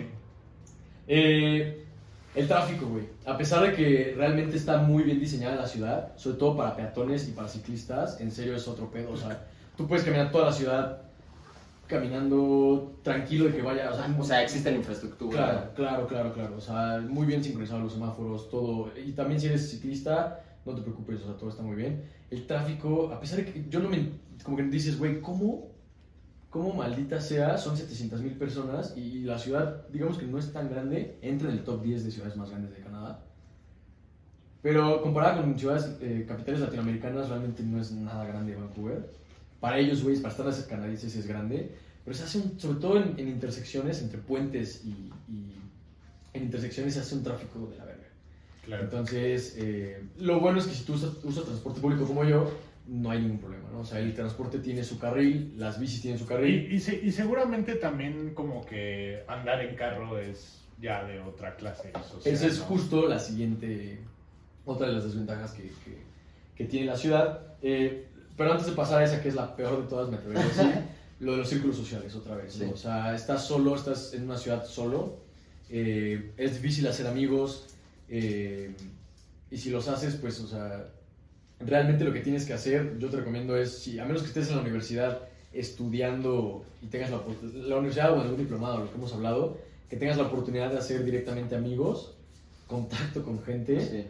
Eh, 1.07 1.86
el 2.34 2.47
tráfico, 2.47 2.88
güey. 2.88 3.03
A 3.24 3.38
pesar 3.38 3.61
de 3.61 3.74
que 3.76 4.16
realmente 4.18 4.57
está 4.57 4.80
muy 4.80 5.03
bien 5.03 5.20
diseñada 5.20 5.57
la 5.57 5.68
ciudad, 5.68 6.18
sobre 6.18 6.38
todo 6.38 6.57
para 6.57 6.76
peatones 6.76 7.30
y 7.30 7.34
para 7.34 7.47
ciclistas, 7.47 8.20
en 8.20 8.32
serio 8.32 8.55
es 8.55 8.68
otro 8.68 8.89
pedo. 8.89 9.11
O 9.11 9.18
sea, 9.18 9.45
tú 9.78 9.88
puedes 9.88 10.03
caminar 10.03 10.32
toda 10.32 10.45
la 10.45 10.53
ciudad 10.53 11.03
caminando 11.86 12.97
tranquilo 13.03 13.45
de 13.45 13.51
que 13.51 13.61
vaya. 13.61 13.91
O 13.91 13.95
sea, 13.95 14.16
O 14.20 14.24
sea, 14.24 14.41
existe 14.41 14.72
la 14.72 14.78
infraestructura. 14.78 15.36
claro, 15.36 15.70
claro, 15.76 16.07
claro, 16.07 16.34
claro. 16.34 16.55
O 16.57 16.61
sea, 16.61 16.99
muy 17.07 17.28
bien 17.28 17.43
sincronizados 17.43 17.84
los 17.84 17.93
semáforos, 17.93 18.49
todo. 18.49 18.91
Y 18.97 19.11
también 19.11 19.39
si 19.39 19.45
eres 19.45 19.70
ciclista, 19.70 20.41
no 20.66 20.74
te 20.74 20.82
preocupes, 20.82 21.22
o 21.22 21.26
sea, 21.26 21.38
todo 21.38 21.51
está 21.51 21.61
muy 21.61 21.76
bien. 21.76 22.03
El 22.32 22.47
tráfico, 22.47 23.11
a 23.13 23.20
pesar 23.20 23.38
de 23.38 23.45
que 23.45 23.66
yo 23.70 23.80
no 23.82 23.88
me. 23.88 24.09
Como 24.43 24.57
que 24.57 24.63
dices, 24.63 24.97
güey, 24.97 25.22
¿cómo? 25.22 25.74
¿Cómo 26.56 26.74
maldita 26.74 27.20
sea? 27.20 27.58
Son 27.58 27.76
700 27.76 28.22
mil 28.22 28.32
personas 28.32 28.93
y 28.95 29.20
la 29.26 29.38
ciudad, 29.38 29.86
digamos 29.89 30.18
que 30.18 30.26
no 30.26 30.39
es 30.39 30.53
tan 30.53 30.70
grande, 30.70 31.20
entra 31.22 31.49
en 31.49 31.56
el 31.58 31.66
top 31.66 31.84
10 31.84 32.06
de 32.06 32.12
ciudades 32.12 32.38
más 32.38 32.49
grandes 32.49 32.72
de 32.74 32.82
Canadá. 32.82 33.20
Pero 34.62 35.01
comparada 35.01 35.41
con 35.41 35.60
ciudades, 35.60 35.97
eh, 35.99 36.24
capitales 36.26 36.62
latinoamericanas, 36.62 37.28
realmente 37.28 37.62
no 37.62 37.82
es 37.82 37.91
nada 37.91 38.24
grande 38.26 38.56
Vancouver. 38.56 39.12
Para 39.60 39.80
ellos, 39.80 40.01
güey, 40.01 40.16
para 40.16 40.30
estar 40.30 40.45
las 40.45 40.62
canadienses 40.62 41.14
es 41.18 41.28
grande. 41.28 41.76
Pero 42.06 42.16
se 42.16 42.24
hace, 42.24 42.38
un- 42.38 42.58
sobre 42.58 42.80
todo 42.80 43.01
en, 43.01 43.20
en 43.20 43.28
intersecciones, 43.28 44.01
entre 44.01 44.20
puentes 44.20 44.86
y, 44.86 45.12
y 45.30 45.56
en 46.34 46.43
intersecciones 46.43 46.93
se 46.93 47.01
hace 47.01 47.16
un 47.16 47.24
tráfico 47.24 47.68
de 47.70 47.78
la 47.78 47.84
verga. 47.84 48.08
Claro. 48.64 48.84
Entonces, 48.86 49.56
eh, 49.58 50.01
lo 50.20 50.39
bueno 50.39 50.60
es 50.60 50.68
que 50.68 50.74
si 50.74 50.86
tú 50.86 50.93
usas, 50.93 51.22
usas 51.26 51.43
transporte 51.43 51.82
público 51.82 52.06
como 52.06 52.24
yo, 52.24 52.49
no 52.88 53.10
hay 53.12 53.20
ningún 53.22 53.40
problema, 53.40 53.70
¿no? 53.72 53.80
O 53.80 53.86
sea, 53.86 54.00
el 54.00 54.14
transporte 54.14 54.60
tiene 54.60 54.84
su 54.84 55.00
carril, 55.00 55.54
las 55.58 55.80
bicis 55.80 56.02
tienen 56.02 56.20
su 56.20 56.26
carril. 56.26 56.72
Y, 56.72 56.76
y, 56.76 56.80
se- 56.80 57.00
y 57.04 57.12
seguramente 57.12 57.76
también 57.76 58.34
como 58.34 58.64
que 58.66 59.24
andar 59.28 59.62
en 59.62 59.76
carro 59.76 60.20
es 60.20 60.62
ya 60.80 61.04
de 61.04 61.20
otra 61.20 61.56
clase 61.56 61.92
social. 62.08 62.34
Esa 62.36 62.48
es 62.48 62.60
¿no? 62.60 62.66
justo 62.66 63.08
la 63.08 63.18
siguiente, 63.20 64.00
otra 64.66 64.88
de 64.88 64.94
las 64.94 65.04
desventajas 65.06 65.52
que, 65.54 65.64
que, 65.64 65.98
que 66.56 66.66
tiene 66.66 66.86
la 66.88 66.98
ciudad. 66.98 67.56
Eh, 67.62 68.08
pero 68.38 68.52
antes 68.52 68.68
de 68.68 68.74
pasar 68.74 69.02
a 69.02 69.06
esa, 69.06 69.22
que 69.22 69.30
es 69.30 69.36
la 69.36 69.56
peor 69.56 69.82
de 69.82 69.88
todas, 69.90 70.10
me 70.10 70.18
atrevería 70.18 70.44
a 70.44 70.48
decir, 70.48 70.84
lo 71.22 71.32
de 71.32 71.38
los 71.40 71.50
círculos 71.50 71.78
sociales 71.78 72.14
otra 72.16 72.36
vez. 72.36 72.58
¿no? 72.58 72.66
Sí. 72.66 72.72
O 72.74 72.78
sea, 72.78 73.16
estás 73.16 73.46
solo, 73.48 73.76
estás 73.76 74.14
en 74.14 74.24
una 74.26 74.38
ciudad 74.38 74.66
solo, 74.66 75.18
eh, 75.70 76.34
es 76.38 76.62
difícil 76.62 76.86
hacer 76.88 77.08
amigos 77.08 77.66
eh, 78.10 78.72
y 79.50 79.58
si 79.58 79.70
los 79.72 79.88
haces, 79.88 80.16
pues, 80.18 80.40
o 80.42 80.48
sea, 80.48 80.86
realmente 81.66 82.03
lo 82.03 82.13
que 82.13 82.20
tienes 82.20 82.45
que 82.45 82.53
hacer, 82.53 82.97
yo 82.99 83.09
te 83.09 83.18
recomiendo 83.18 83.57
es, 83.57 83.78
si, 83.80 83.99
a 83.99 84.05
menos 84.05 84.22
que 84.22 84.28
estés 84.28 84.49
en 84.49 84.55
la 84.55 84.61
universidad 84.61 85.22
estudiando 85.53 86.63
y 86.82 86.88
tengas 86.88 87.11
la, 87.11 87.20
universidad 87.78 88.11
o 88.13 88.22
algún 88.22 88.38
diplomado, 88.38 88.80
lo 88.80 88.89
que 88.89 88.95
hemos 88.97 89.13
hablado, 89.13 89.57
que 89.89 89.95
tengas 89.97 90.18
la 90.18 90.24
oportunidad 90.24 90.72
de 90.72 90.78
hacer 90.78 91.03
directamente 91.03 91.55
amigos, 91.55 92.13
contacto 92.68 93.24
con 93.24 93.41
gente 93.43 93.80
Sí. 93.80 94.05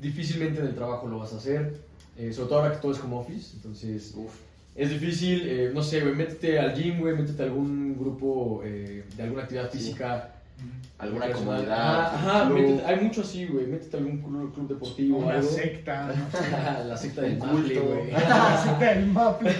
difícilmente 0.00 0.60
en 0.60 0.66
el 0.68 0.74
trabajo 0.74 1.08
lo 1.08 1.18
vas 1.18 1.32
a 1.32 1.36
hacer, 1.36 1.76
eh, 2.16 2.32
sobre 2.32 2.48
todo 2.48 2.60
ahora 2.60 2.74
que 2.74 2.80
todo 2.80 2.92
es 2.92 3.00
home 3.00 3.16
office, 3.16 3.56
entonces 3.56 4.14
Uf. 4.16 4.32
es 4.74 4.90
difícil, 4.90 5.48
eh, 5.48 5.70
no 5.74 5.82
sé, 5.82 6.00
güey, 6.00 6.14
métete 6.14 6.58
al 6.58 6.74
gym, 6.74 7.00
güey, 7.00 7.14
métete 7.16 7.42
a 7.42 7.46
algún 7.46 7.98
grupo 7.98 8.62
eh, 8.64 9.04
de 9.16 9.22
alguna 9.22 9.42
actividad 9.42 9.70
Sí. 9.72 9.94
Alguna 10.98 11.32
comunidad. 11.32 12.14
Ajá, 12.14 12.44
métete- 12.50 12.84
hay 12.84 13.00
mucho 13.04 13.22
así, 13.22 13.46
güey, 13.46 13.66
métete 13.66 13.96
a 13.96 14.00
algún 14.00 14.22
club, 14.22 14.54
club 14.54 14.68
deportivo 14.68 15.18
o 15.18 15.20
Una 15.22 15.34
algo. 15.34 15.48
secta, 15.48 16.06
no 16.06 16.12
sé. 16.38 16.50
La 16.88 16.96
secta 16.96 17.22
del 17.22 17.38
Maple, 17.38 17.52
culto. 17.74 17.82
güey. 17.94 18.10
La 18.12 18.62
secta 18.62 18.94
del 18.94 19.06
Maple. 19.06 19.52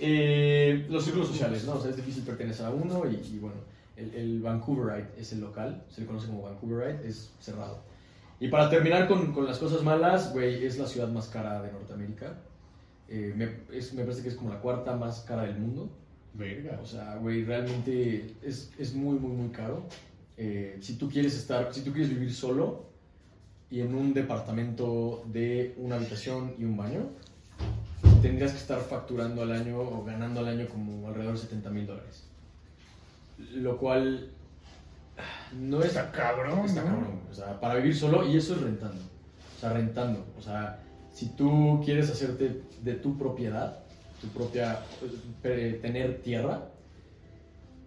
Eh, 0.00 0.86
los 0.90 1.04
círculos 1.04 1.28
sociales, 1.28 1.64
¿no? 1.64 1.74
O 1.74 1.80
sea, 1.80 1.90
es 1.90 1.96
difícil 1.96 2.24
pertenecer 2.24 2.66
a 2.66 2.70
uno 2.70 3.04
y, 3.08 3.14
y 3.34 3.38
bueno, 3.38 3.56
el, 3.96 4.12
el 4.14 4.42
Vancouverite 4.42 5.20
es 5.20 5.32
el 5.32 5.40
local, 5.40 5.84
se 5.88 6.00
le 6.00 6.06
conoce 6.08 6.26
como 6.26 6.42
Vancouverite, 6.42 7.06
es 7.08 7.32
cerrado. 7.40 7.78
Y 8.40 8.48
para 8.48 8.68
terminar 8.68 9.06
con, 9.06 9.32
con 9.32 9.46
las 9.46 9.58
cosas 9.58 9.82
malas, 9.82 10.32
güey, 10.32 10.66
es 10.66 10.78
la 10.78 10.86
ciudad 10.86 11.08
más 11.08 11.28
cara 11.28 11.62
de 11.62 11.70
Norteamérica. 11.70 12.34
Eh, 13.08 13.32
me, 13.36 13.48
es- 13.78 13.94
me 13.94 14.02
parece 14.02 14.22
que 14.22 14.28
es 14.30 14.34
como 14.34 14.50
la 14.52 14.60
cuarta 14.60 14.96
más 14.96 15.20
cara 15.20 15.44
del 15.44 15.58
mundo. 15.58 15.88
Verga. 16.34 16.80
O 16.82 16.86
sea, 16.86 17.16
güey, 17.16 17.44
realmente 17.44 18.34
es, 18.42 18.70
es 18.78 18.94
muy, 18.94 19.18
muy, 19.18 19.30
muy 19.30 19.48
caro. 19.50 19.84
Eh, 20.36 20.78
si 20.80 20.96
tú 20.96 21.08
quieres 21.08 21.34
estar, 21.36 21.72
si 21.72 21.82
tú 21.82 21.92
quieres 21.92 22.10
vivir 22.10 22.32
solo 22.32 22.86
y 23.70 23.80
en 23.80 23.94
un 23.94 24.12
departamento 24.12 25.24
de 25.26 25.74
una 25.78 25.96
habitación 25.96 26.54
y 26.58 26.64
un 26.64 26.76
baño, 26.76 27.08
tendrías 28.20 28.52
que 28.52 28.58
estar 28.58 28.80
facturando 28.80 29.42
al 29.42 29.52
año 29.52 29.80
o 29.80 30.04
ganando 30.04 30.40
al 30.40 30.48
año 30.48 30.66
como 30.68 31.06
alrededor 31.08 31.34
de 31.34 31.40
70 31.40 31.70
mil 31.70 31.86
dólares. 31.86 32.24
Lo 33.54 33.78
cual 33.78 34.30
no 35.56 35.80
es 35.80 35.86
Está 35.86 36.10
cabrón, 36.10 36.64
Está 36.64 36.82
¿no? 36.82 36.88
cabrón, 36.88 37.20
o 37.30 37.34
sea, 37.34 37.60
para 37.60 37.76
vivir 37.76 37.94
solo 37.94 38.26
y 38.26 38.36
eso 38.36 38.54
es 38.54 38.62
rentando. 38.62 39.02
O 39.56 39.60
sea, 39.60 39.72
rentando. 39.72 40.26
O 40.36 40.42
sea, 40.42 40.80
si 41.12 41.28
tú 41.30 41.80
quieres 41.84 42.10
hacerte 42.10 42.62
de 42.82 42.94
tu 42.94 43.16
propiedad, 43.16 43.83
tu 44.24 44.38
propia, 44.38 44.80
eh, 45.44 45.78
tener 45.82 46.22
tierra, 46.22 46.68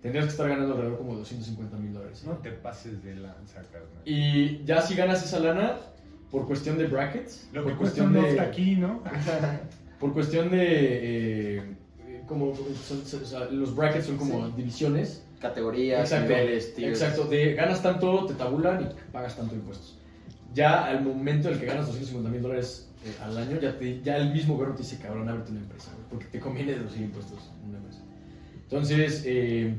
tendrías 0.01 0.25
que 0.25 0.31
estar 0.31 0.47
ganando 0.47 0.73
alrededor 0.75 0.97
como 0.97 1.15
250 1.15 1.77
mil 1.77 1.93
dólares. 1.93 2.23
No 2.25 2.33
te 2.38 2.51
pases 2.51 3.03
de 3.03 3.15
lanza, 3.15 3.61
carnal. 3.71 4.01
Y 4.05 4.63
ya 4.65 4.81
si 4.81 4.95
ganas 4.95 5.23
esa 5.23 5.39
lana, 5.39 5.77
por 6.31 6.45
cuestión 6.47 6.77
de 6.77 6.88
brackets, 6.88 7.49
Lo 7.53 7.63
por 7.63 7.71
que 7.73 7.77
cuesta 7.77 8.03
un 8.03 8.13
de, 8.13 8.39
aquí, 8.39 8.75
¿no? 8.75 9.01
por 9.99 10.13
cuestión 10.13 10.49
de, 10.51 11.57
eh, 11.57 11.63
como, 12.27 12.53
son- 12.55 13.05
son- 13.05 13.23
o 13.23 13.25
sea, 13.25 13.45
los 13.45 13.75
brackets 13.75 14.05
son 14.05 14.17
como 14.17 14.45
Sí. 14.47 14.53
divisiones. 14.57 15.23
Categorías, 15.39 16.01
Exacto, 16.11 16.29
niveles, 16.33 16.73
tiers. 16.73 16.99
exacto, 16.99 17.25
de 17.25 17.53
ganas 17.53 17.81
tanto, 17.83 18.25
te 18.25 18.33
tabulan 18.33 18.81
y 18.81 19.11
pagas 19.11 19.35
tanto 19.38 19.53
impuestos. 19.53 19.99
Ya 20.53 20.85
al 20.85 21.03
momento 21.03 21.47
en 21.49 21.53
el 21.55 21.59
que 21.59 21.67
ganas 21.67 21.85
250 21.85 22.29
mil 22.31 22.41
dólares 22.41 22.86
eh, 23.08 23.16
al 23.24 23.38
año, 23.38 23.60
ya, 23.60 23.78
te- 23.78 24.01
ya 24.01 24.18
el 24.18 24.34
mismo 24.34 24.53
gobierno 24.55 24.76
te 24.76 24.84
dice, 24.84 24.97
cabrón, 24.99 25.28
ábrete 25.30 25.51
una 25.51 25.62
empresa, 25.62 25.91
güey, 25.95 26.10
porque 26.10 26.26
te 26.26 26.39
conviene 26.39 26.74
deducir 26.74 27.01
impuestos 27.03 27.39
en 27.64 27.70
una 27.70 27.78
empresa. 27.80 28.01
Entonces, 28.64 29.24
eh, 29.26 29.76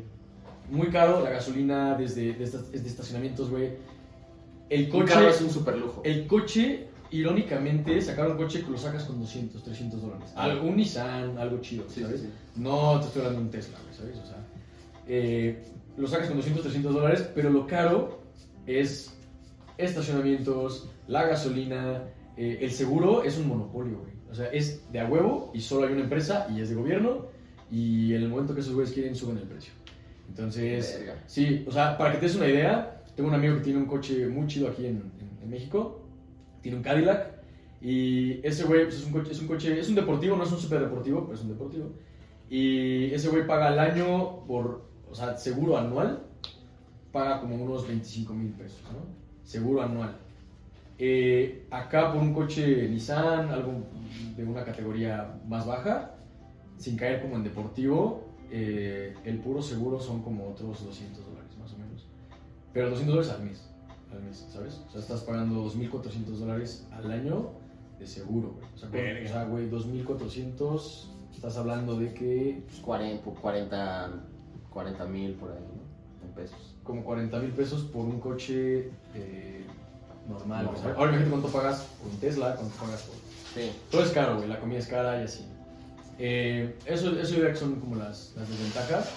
muy 0.70 0.89
caro 0.89 1.22
la 1.22 1.31
gasolina 1.31 1.95
desde, 1.97 2.31
estacionamientos, 2.43 3.51
güey. 3.51 3.70
El 4.70 4.89
coche, 4.91 5.29
es 5.29 5.41
un 5.41 5.51
super 5.51 5.76
lujo. 5.79 6.03
el 6.05 6.26
coche, 6.26 6.89
irónicamente, 7.11 8.01
sacar 8.03 8.31
un 8.31 8.37
coche 8.37 8.62
que 8.62 8.70
lo 8.70 8.76
sacas 8.76 9.05
con 9.05 9.18
200, 9.20 9.62
300 9.62 10.03
dólares. 10.03 10.31
Algo, 10.37 10.68
un 10.68 10.76
Nissan, 10.76 11.39
algo 11.39 11.59
chido, 11.62 11.85
Sí, 11.89 12.03
¿sabes? 12.03 12.20
sí, 12.20 12.26
sí. 12.26 12.61
No 12.61 13.01
te 13.01 13.07
estoy 13.07 13.20
hablando 13.22 13.41
de 13.41 13.45
un 13.47 13.51
Tesla, 13.51 13.79
güey, 13.83 13.95
¿sabes? 13.97 14.16
O 14.18 14.26
sea, 14.26 14.37
eh, 15.07 15.64
lo 15.97 16.07
sacas 16.07 16.29
con 16.29 16.37
200, 16.37 16.62
300 16.62 16.93
dólares, 16.95 17.26
pero 17.35 17.49
lo 17.49 17.66
caro 17.66 18.20
es 18.66 19.14
estacionamientos, 19.79 20.89
la 21.07 21.24
gasolina, 21.26 22.03
eh, 22.39 22.59
el 22.62 22.70
seguro 22.70 23.22
es 23.24 23.36
un 23.39 23.49
monopolio, 23.49 23.99
güey. 23.99 24.12
O 24.30 24.34
sea, 24.34 24.47
es 24.47 24.91
de 24.93 25.01
a 25.01 25.07
huevo 25.07 25.51
y 25.55 25.61
solo 25.61 25.86
hay 25.86 25.93
una 25.93 26.03
empresa 26.03 26.47
y 26.55 26.61
es 26.61 26.68
de 26.70 26.74
gobierno 26.74 27.26
y 27.70 28.14
en 28.14 28.22
el 28.22 28.28
momento 28.28 28.55
que 28.55 28.61
esos 28.61 28.74
güeyes 28.74 28.93
quieren 28.95 29.14
suben 29.14 29.39
el 29.39 29.45
precio. 29.45 29.72
Entonces, 30.28 30.97
Verga. 30.99 31.22
sí, 31.26 31.64
o 31.66 31.72
sea, 31.72 31.97
para 31.97 32.12
que 32.12 32.18
te 32.18 32.26
des 32.26 32.36
una 32.36 32.47
idea, 32.47 33.03
tengo 33.16 33.28
un 33.28 33.34
amigo 33.34 33.57
que 33.57 33.62
tiene 33.62 33.78
un 33.78 33.86
coche 33.86 34.26
muy 34.28 34.47
chido 34.47 34.68
aquí 34.68 34.84
en, 34.86 34.97
en- 35.20 35.39
en 35.43 35.51
México, 35.51 36.03
tiene 36.61 36.76
un 36.76 36.82
Cadillac 36.82 37.32
y 37.80 38.47
ese 38.47 38.64
güey 38.64 38.84
pues, 38.84 38.97
es, 38.97 39.05
un 39.07 39.12
coche, 39.12 39.32
es 39.32 39.41
un 39.41 39.47
coche, 39.49 39.78
es 39.80 39.89
un 39.89 39.95
deportivo, 39.95 40.36
no 40.36 40.43
es 40.45 40.53
un 40.53 40.59
super 40.59 40.80
deportivo, 40.80 41.22
pero 41.24 41.34
es 41.34 41.43
un 41.43 41.49
deportivo. 41.49 41.91
Y 42.51 43.07
ese 43.12 43.28
güey 43.28 43.47
paga 43.47 43.68
al 43.68 43.78
año 43.78 44.45
por, 44.47 44.82
o 45.11 45.14
sea, 45.14 45.36
seguro 45.36 45.78
anual, 45.78 46.22
paga 47.12 47.41
como 47.41 47.57
unos 47.57 47.86
25 47.86 48.34
mil 48.34 48.53
pesos, 48.53 48.82
¿no? 48.93 48.99
Seguro 49.45 49.80
anual. 49.82 50.16
Eh, 50.99 51.66
acá 51.70 52.12
por 52.12 52.20
un 52.20 52.34
coche 52.34 52.88
Nissan, 52.88 53.51
algo 53.51 53.84
de 54.36 54.44
una 54.44 54.64
categoría 54.64 55.40
más 55.46 55.64
baja, 55.66 56.14
sin 56.76 56.96
caer 56.96 57.22
como 57.22 57.36
en 57.36 57.44
deportivo, 57.44 58.24
eh, 58.51 59.14
el 59.24 59.38
puro 59.38 59.62
seguro 59.62 60.01
son 60.01 60.22
como 60.22 60.49
otros 60.49 60.84
200 60.84 61.24
dólares 61.24 61.57
más 61.59 61.72
o 61.72 61.78
menos. 61.78 62.07
Pero 62.72 62.90
200 62.90 63.14
dólares 63.14 63.32
al 63.38 63.44
mes, 63.46 63.70
al 64.12 64.22
mes, 64.22 64.49
¿sabes? 64.51 64.82
O 64.88 64.90
sea, 64.90 65.01
estás 65.01 65.22
pagando 65.22 65.64
2.400 65.64 66.24
dólares 66.38 66.86
al 66.90 67.11
año 67.11 67.51
de 67.99 68.07
seguro, 68.07 68.55
güey. 68.59 68.66
O 68.74 68.78
sea, 68.78 68.88
Verga. 68.88 69.28
o 69.28 69.32
sea, 69.32 69.44
güey, 69.44 69.70
2.400, 69.70 71.07
estás 71.32 71.57
hablando 71.57 71.99
de 71.99 72.12
que 72.14 72.62
Pues 72.66 72.80
40, 72.80 73.22
por 73.24 73.34
40 74.70 75.05
mil 75.07 75.34
por 75.34 75.53
ahí, 75.53 75.61
¿no? 75.61 76.26
En 76.26 76.34
pesos. 76.34 76.76
como 76.82 77.05
40 77.05 77.38
mil 77.40 77.51
pesos 77.53 77.82
por 77.84 78.05
un 78.05 78.18
coche 78.20 78.90
eh, 79.14 79.66
normal. 80.29 80.64
Normal. 80.64 80.83
¿sabes? 80.83 80.97
Ahora 80.97 81.11
imagínate 81.12 81.31
cuánto 81.31 81.49
pagas 81.49 81.87
por 82.01 82.12
un 82.12 82.18
Tesla, 82.18 82.55
cuánto 82.55 82.76
pagas 82.76 83.03
por... 83.03 83.14
Sí. 83.55 83.72
Todo 83.91 84.03
es 84.03 84.11
caro, 84.11 84.37
güey, 84.37 84.49
la 84.49 84.61
comida 84.61 84.79
es 84.79 84.87
cara 84.87 85.20
y 85.20 85.24
así. 85.24 85.47
Eh, 86.18 86.74
eso, 86.85 87.18
eso 87.18 87.35
diría 87.35 87.53
que 87.53 87.57
son 87.57 87.76
como 87.76 87.97
las, 87.97 88.35
las 88.37 88.49
desventajas. 88.49 89.11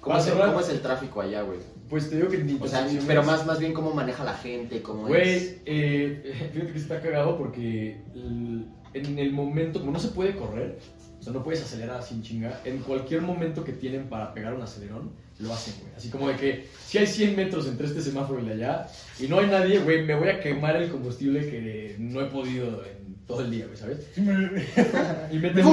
¿Cómo, 0.00 0.16
es, 0.16 0.26
cómo 0.26 0.60
es 0.60 0.68
el 0.70 0.80
tráfico 0.80 1.20
allá, 1.20 1.42
güey? 1.42 1.58
Pues 1.90 2.08
te 2.08 2.16
digo 2.16 2.28
que 2.28 2.56
O 2.58 2.66
sea, 2.66 2.88
pero 3.06 3.22
más, 3.22 3.44
más 3.46 3.58
bien 3.58 3.74
cómo 3.74 3.92
maneja 3.92 4.24
la 4.24 4.34
gente, 4.34 4.80
cómo 4.80 5.08
es. 5.08 5.08
Güey, 5.08 5.62
eh, 5.66 6.50
fíjate 6.52 6.72
que 6.72 6.78
está 6.78 7.00
cagado 7.00 7.36
porque 7.36 8.00
en 8.14 9.18
el 9.18 9.32
momento, 9.32 9.80
como 9.80 9.92
no 9.92 9.98
se 9.98 10.08
puede 10.08 10.36
correr, 10.36 10.78
o 11.20 11.22
sea, 11.22 11.32
no 11.34 11.42
puedes 11.44 11.62
acelerar 11.62 12.02
sin 12.02 12.22
chinga, 12.22 12.60
en 12.64 12.78
cualquier 12.78 13.20
momento 13.22 13.62
que 13.62 13.72
tienen 13.72 14.08
para 14.08 14.32
pegar 14.34 14.54
un 14.54 14.62
acelerón, 14.62 15.10
lo 15.38 15.52
hacen, 15.52 15.74
güey. 15.80 15.94
Así 15.96 16.08
como 16.08 16.28
de 16.28 16.36
que 16.36 16.66
si 16.86 16.98
hay 16.98 17.06
100 17.06 17.36
metros 17.36 17.66
entre 17.66 17.86
este 17.86 18.00
semáforo 18.02 18.40
y 18.40 18.46
el 18.46 18.52
allá, 18.52 18.86
y 19.18 19.26
no 19.28 19.38
hay 19.38 19.46
nadie, 19.46 19.78
güey, 19.80 20.04
me 20.04 20.14
voy 20.14 20.28
a 20.28 20.40
quemar 20.40 20.76
el 20.76 20.90
combustible 20.90 21.40
que 21.48 21.96
no 21.98 22.20
he 22.20 22.26
podido 22.26 22.84
en 22.84 23.14
todo 23.26 23.42
el 23.42 23.50
día, 23.50 23.66
güey, 23.66 23.76
¿sabes? 23.78 24.06
Y 24.16 25.38
me 25.38 25.50
tengo 25.50 25.70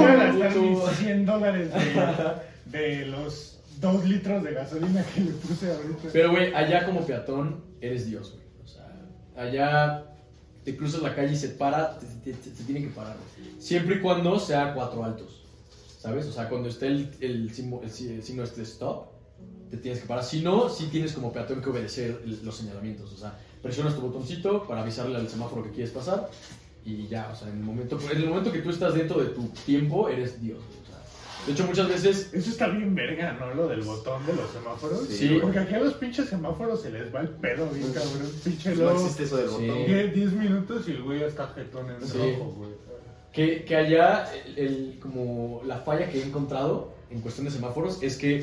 mis 0.62 0.88
100 0.98 1.26
dólares 1.26 1.70
de, 2.70 2.78
de 2.78 3.06
los 3.06 3.60
2 3.80 4.04
litros 4.08 4.42
de 4.44 4.52
gasolina 4.52 5.04
que 5.14 5.20
le 5.22 5.30
puse 5.32 5.70
ahorita. 5.70 6.08
Pero, 6.12 6.30
güey, 6.30 6.52
allá 6.54 6.84
como 6.84 7.00
peatón 7.06 7.62
eres 7.80 8.06
Dios, 8.06 8.32
güey. 8.32 8.44
O 8.64 8.66
sea, 8.66 8.86
allá 9.36 10.04
te 10.64 10.76
cruzas 10.76 11.02
la 11.02 11.14
calle 11.14 11.32
y 11.32 11.36
se 11.36 11.48
para, 11.50 11.98
te, 11.98 12.06
te- 12.06 12.32
te- 12.38 12.50
te 12.50 12.64
tiene 12.64 12.82
que 12.82 12.88
parar. 12.88 13.16
güey. 13.16 13.60
Siempre 13.60 13.96
y 13.96 14.00
cuando 14.00 14.38
sea 14.38 14.74
cuatro 14.74 15.04
altos, 15.04 15.37
¿sabes? 15.98 16.26
O 16.26 16.32
sea, 16.32 16.48
cuando 16.48 16.68
esté 16.70 16.86
el, 16.86 17.10
el, 17.20 17.52
signo, 17.52 17.80
el 17.82 17.90
si- 17.90 18.08
el 18.08 18.22
signo 18.22 18.42
este 18.44 18.62
stop, 18.62 19.08
te 19.70 19.76
tienes 19.76 20.00
que 20.00 20.06
parar. 20.08 20.24
Si 20.24 20.40
no, 20.40 20.70
sí 20.70 20.86
tienes 20.90 21.12
como 21.12 21.30
peatón 21.32 21.60
que 21.60 21.68
obedecer 21.68 22.22
el- 22.24 22.40
los 22.44 22.56
señalamientos. 22.56 23.12
O 23.12 23.16
sea, 23.16 23.38
presionas 23.62 23.94
tu 23.94 24.00
botoncito 24.00 24.66
para 24.66 24.80
avisarle 24.82 25.16
al 25.16 25.28
semáforo 25.28 25.62
que 25.64 25.70
quieres 25.72 25.90
pasar 25.90 26.30
y 26.84 27.06
ya, 27.08 27.30
o 27.30 27.36
sea, 27.36 27.48
en 27.48 27.58
el 27.58 27.64
momento, 27.64 27.98
en 28.10 28.16
el 28.22 28.28
momento 28.28 28.50
que 28.50 28.60
tú 28.62 28.70
estás 28.70 28.94
dentro 28.94 29.20
de 29.20 29.26
tu 29.30 29.42
tiempo, 29.66 30.08
eres 30.08 30.40
Dios, 30.40 30.58
güey. 30.58 30.78
O 30.80 30.86
sea, 30.86 30.98
de 31.46 31.52
hecho, 31.52 31.66
muchas 31.66 31.88
veces... 31.88 32.30
Eso 32.32 32.50
está 32.50 32.68
bien 32.68 32.94
verga, 32.94 33.32
¿no? 33.34 33.52
Lo 33.54 33.68
del 33.68 33.82
botón 33.82 34.24
de 34.26 34.34
los 34.34 34.50
semáforos. 34.50 35.06
Sí. 35.08 35.38
Porque 35.42 35.58
aquí 35.58 35.74
a 35.74 35.80
los 35.80 35.94
pinches 35.94 36.28
semáforos 36.28 36.80
se 36.82 36.90
les 36.90 37.12
va 37.14 37.20
el 37.20 37.28
pedo 37.28 37.68
bien 37.70 37.92
cabrón. 37.92 38.30
Pinche 38.44 38.74
No 38.76 38.84
loco. 38.84 39.00
existe 39.02 39.24
eso 39.24 39.36
del 39.36 39.48
Sí. 39.48 39.52
botón. 39.54 39.76
Sigue 39.86 40.08
10 40.08 40.32
minutos 40.32 40.88
y 40.88 40.90
el 40.92 41.02
güey 41.02 41.22
está 41.22 41.48
jetón 41.48 41.90
en 41.90 42.06
Sí. 42.06 42.16
rojo, 42.18 42.54
güey. 42.56 42.70
Que, 43.38 43.76
allá, 43.76 44.28
el, 44.56 44.98
como 45.00 45.62
la 45.64 45.76
falla 45.76 46.08
que 46.08 46.18
he 46.18 46.24
encontrado 46.24 46.92
en 47.08 47.20
cuestión 47.20 47.46
de 47.46 47.52
semáforos 47.52 48.02
es 48.02 48.16
que 48.16 48.42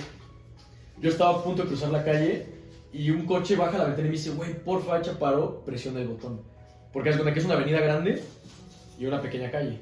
yo 1.02 1.10
estaba 1.10 1.32
a 1.32 1.43
punto 1.43 1.64
de 1.64 1.68
cruzar 1.68 1.89
la 1.89 2.06
calle 2.06 2.46
y 2.93 3.10
un 3.10 3.26
coche 3.26 3.58
baja 3.58 3.78
la 3.78 3.84
ventana 3.84 4.08
y 4.08 4.12
me 4.12 4.16
dice, 4.16 4.30
güey, 4.30 4.54
porfa, 4.54 4.98
echa 4.98 5.20
paro, 5.20 5.66
presiona 5.66 6.00
el 6.00 6.08
botón. 6.08 6.39
Porque 6.93 7.10
es 7.10 7.18
que 7.18 7.39
es 7.39 7.43
una 7.43 7.56
avenida 7.56 7.82
grande 7.82 8.24
y 8.98 9.06
una 9.06 9.22
pequeña 9.22 9.52
calle. 9.52 9.82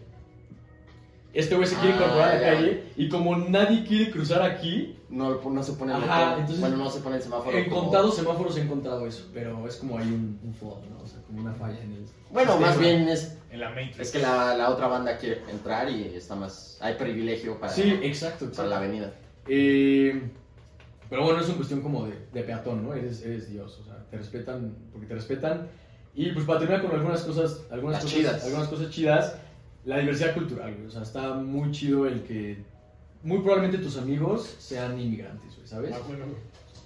Este 1.34 1.56
güey 1.56 1.68
se 1.68 1.76
quiere 1.78 1.94
Ah, 1.94 1.96
incorporar 1.98 2.30
a 2.30 2.36
la 2.36 2.40
ya. 2.42 2.54
calle 2.54 2.84
y 2.96 3.10
como 3.10 3.36
nadie 3.36 3.84
quiere 3.86 4.12
cruzar 4.12 4.42
aquí, 4.44 4.98
No, 5.10 5.40
no 5.42 5.62
se 5.64 5.74
pone 5.74 5.92
el 5.96 6.04
Ajá, 6.04 6.34
entonces- 6.40 6.60
Bueno, 6.60 6.78
no 6.78 6.90
se 6.90 7.00
pone 7.02 7.18
el 7.18 7.22
semáforo. 7.22 7.56
en 7.56 7.70
como- 7.70 7.82
contados 7.84 8.16
semáforos 8.16 8.58
he 8.58 8.62
encontrado 8.62 9.06
eso, 9.06 9.30
pero 9.32 9.68
es 9.68 9.76
como 9.76 9.98
hay 10.00 10.08
un, 10.08 10.40
un 10.44 10.54
flaw, 10.56 10.80
¿no? 10.90 11.04
O 11.04 11.08
sea, 11.08 11.22
como 11.28 11.42
una 11.42 11.54
falla 11.54 11.80
en 11.84 11.92
el... 11.94 12.06
Bueno, 12.32 12.52
sistema. 12.54 12.68
más 12.72 12.80
bien 12.80 13.08
es, 13.08 13.38
En 13.52 13.60
la 13.60 13.70
Matrix. 13.70 14.00
es 14.00 14.12
que 14.12 14.18
la, 14.20 14.56
la 14.58 14.70
otra 14.72 14.88
banda 14.88 15.18
quiere 15.18 15.42
entrar 15.52 15.88
y 15.90 16.06
está 16.16 16.34
más. 16.36 16.80
Hay 16.82 16.96
privilegio 16.96 17.60
para, 17.60 17.72
Sí, 17.72 18.00
exacto, 18.02 18.46
para 18.52 18.68
la 18.70 18.76
exacto. 18.76 18.76
avenida. 18.76 19.14
Eh, 19.48 20.32
pero 21.12 21.24
bueno, 21.26 21.40
es 21.42 21.48
una 21.48 21.58
cuestión 21.58 21.82
como 21.82 22.08
de, 22.08 22.14
de 22.34 22.42
peatón, 22.42 22.84
¿no? 22.84 22.94
Eres, 22.96 23.22
eres 23.24 23.50
Dios, 23.52 23.80
o 23.82 23.86
sea, 23.86 24.04
te 24.10 24.18
respetan 24.18 24.76
porque 24.92 25.06
te 25.08 25.14
respetan. 25.14 25.68
Y 26.16 26.32
pues 26.32 26.44
para 26.46 26.60
terminar 26.60 26.82
con 26.84 26.92
algunas 26.96 27.22
cosas, 27.22 27.62
algunas 27.72 27.98
Las 27.98 28.04
cosas, 28.04 28.18
chidas. 28.18 28.44
algunas 28.46 28.68
cosas 28.68 28.90
chidas, 28.90 29.36
la 29.86 30.00
diversidad 30.00 30.34
cultural, 30.34 30.74
güey. 30.76 30.88
O 30.88 30.92
sea, 30.92 31.02
está 31.04 31.34
muy 31.36 31.72
chido 31.72 32.08
el 32.08 32.24
que 32.24 32.64
muy 33.24 33.40
probablemente 33.40 33.78
tus 33.78 33.98
amigos 33.98 34.56
sean 34.60 35.00
inmigrantes, 35.00 35.56
güey, 35.56 35.68
¿sabes? 35.68 35.92
Ah, 35.94 36.00
bueno, 36.08 36.26
güey. 36.26 36.38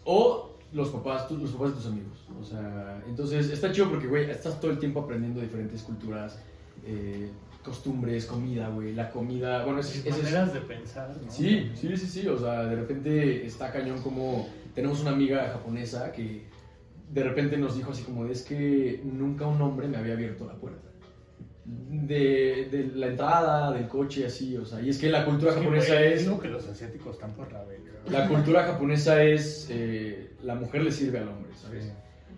O 0.05 0.55
los 0.73 0.89
papás, 0.89 1.27
tú- 1.27 1.37
los 1.37 1.51
papás 1.51 1.69
de 1.71 1.75
tus 1.75 1.85
amigos. 1.87 2.17
O 2.39 2.43
sea, 2.43 3.01
entonces 3.07 3.49
está 3.49 3.71
chido 3.71 3.89
porque, 3.89 4.07
güey, 4.07 4.29
estás 4.29 4.59
todo 4.59 4.71
el 4.71 4.79
tiempo 4.79 4.99
aprendiendo 5.01 5.41
diferentes 5.41 5.81
culturas, 5.81 6.39
eh, 6.85 7.29
costumbres, 7.63 8.25
comida, 8.25 8.69
güey. 8.69 8.93
La 8.93 9.09
comida, 9.09 9.63
bueno, 9.65 9.79
es- 9.79 10.05
maneras 10.09 10.53
de 10.53 10.61
pensar, 10.61 11.09
¿no? 11.23 11.31
Sí, 11.31 11.71
sí, 11.75 11.97
sí, 11.97 12.05
sí. 12.07 12.27
O 12.27 12.37
sea, 12.37 12.63
de 12.65 12.75
repente 12.75 13.45
está 13.45 13.71
cañón 13.71 14.01
como 14.01 14.47
tenemos 14.73 15.01
una 15.01 15.11
amiga 15.11 15.49
japonesa 15.51 16.11
que 16.11 16.45
de 17.11 17.23
repente 17.23 17.57
nos 17.57 17.75
dijo 17.75 17.91
así 17.91 18.03
como 18.03 18.25
es 18.25 18.43
que 18.43 19.01
nunca 19.03 19.47
un 19.47 19.61
hombre 19.61 19.87
me 19.87 19.97
había 19.97 20.13
abierto 20.13 20.45
la 20.45 20.53
puerta. 20.55 20.86
De, 21.70 22.70
de 22.72 22.91
la 22.95 23.07
entrada, 23.07 23.74
del 23.74 23.88
coche, 23.89 24.26
así, 24.26 24.55
o 24.55 24.65
sea, 24.65 24.80
y 24.82 24.89
es 24.89 24.97
que 24.97 25.09
la 25.09 25.26
cultura 25.26 25.53
que, 25.53 25.59
japonesa 25.59 25.95
güey, 25.95 26.13
es... 26.13 26.30
Que 26.41 26.47
los 26.47 26.65
asiáticos 26.65 27.15
están 27.15 27.34
por 27.34 27.51
la 27.51 27.63
verga. 27.65 27.91
La 28.09 28.28
cultura 28.30 28.63
japonesa 28.63 29.22
es... 29.22 29.68
eh, 29.70 30.32
la 30.43 30.55
mujer 30.55 30.84
le 30.84 30.91
sirve 30.91 31.20
al 31.20 31.28
hombre, 31.28 31.51
¿sabes? 31.61 31.84
Sí. 31.86 31.91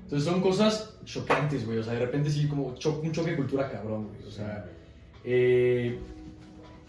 Entonces 0.04 0.28
son 0.28 0.42
cosas 0.42 0.98
chocantes, 1.06 1.64
güey. 1.68 1.78
O 1.78 1.84
sea, 1.84 1.94
de 1.94 2.00
repente 2.00 2.32
sí, 2.32 2.48
como 2.48 2.74
cho- 2.76 3.00
un 3.04 3.12
choque 3.12 3.32
de 3.32 3.38
cultura 3.38 3.70
cabrón, 3.70 4.08
güey. 4.08 4.24
O 4.28 4.32
sea, 4.32 4.66
eh, 5.24 6.00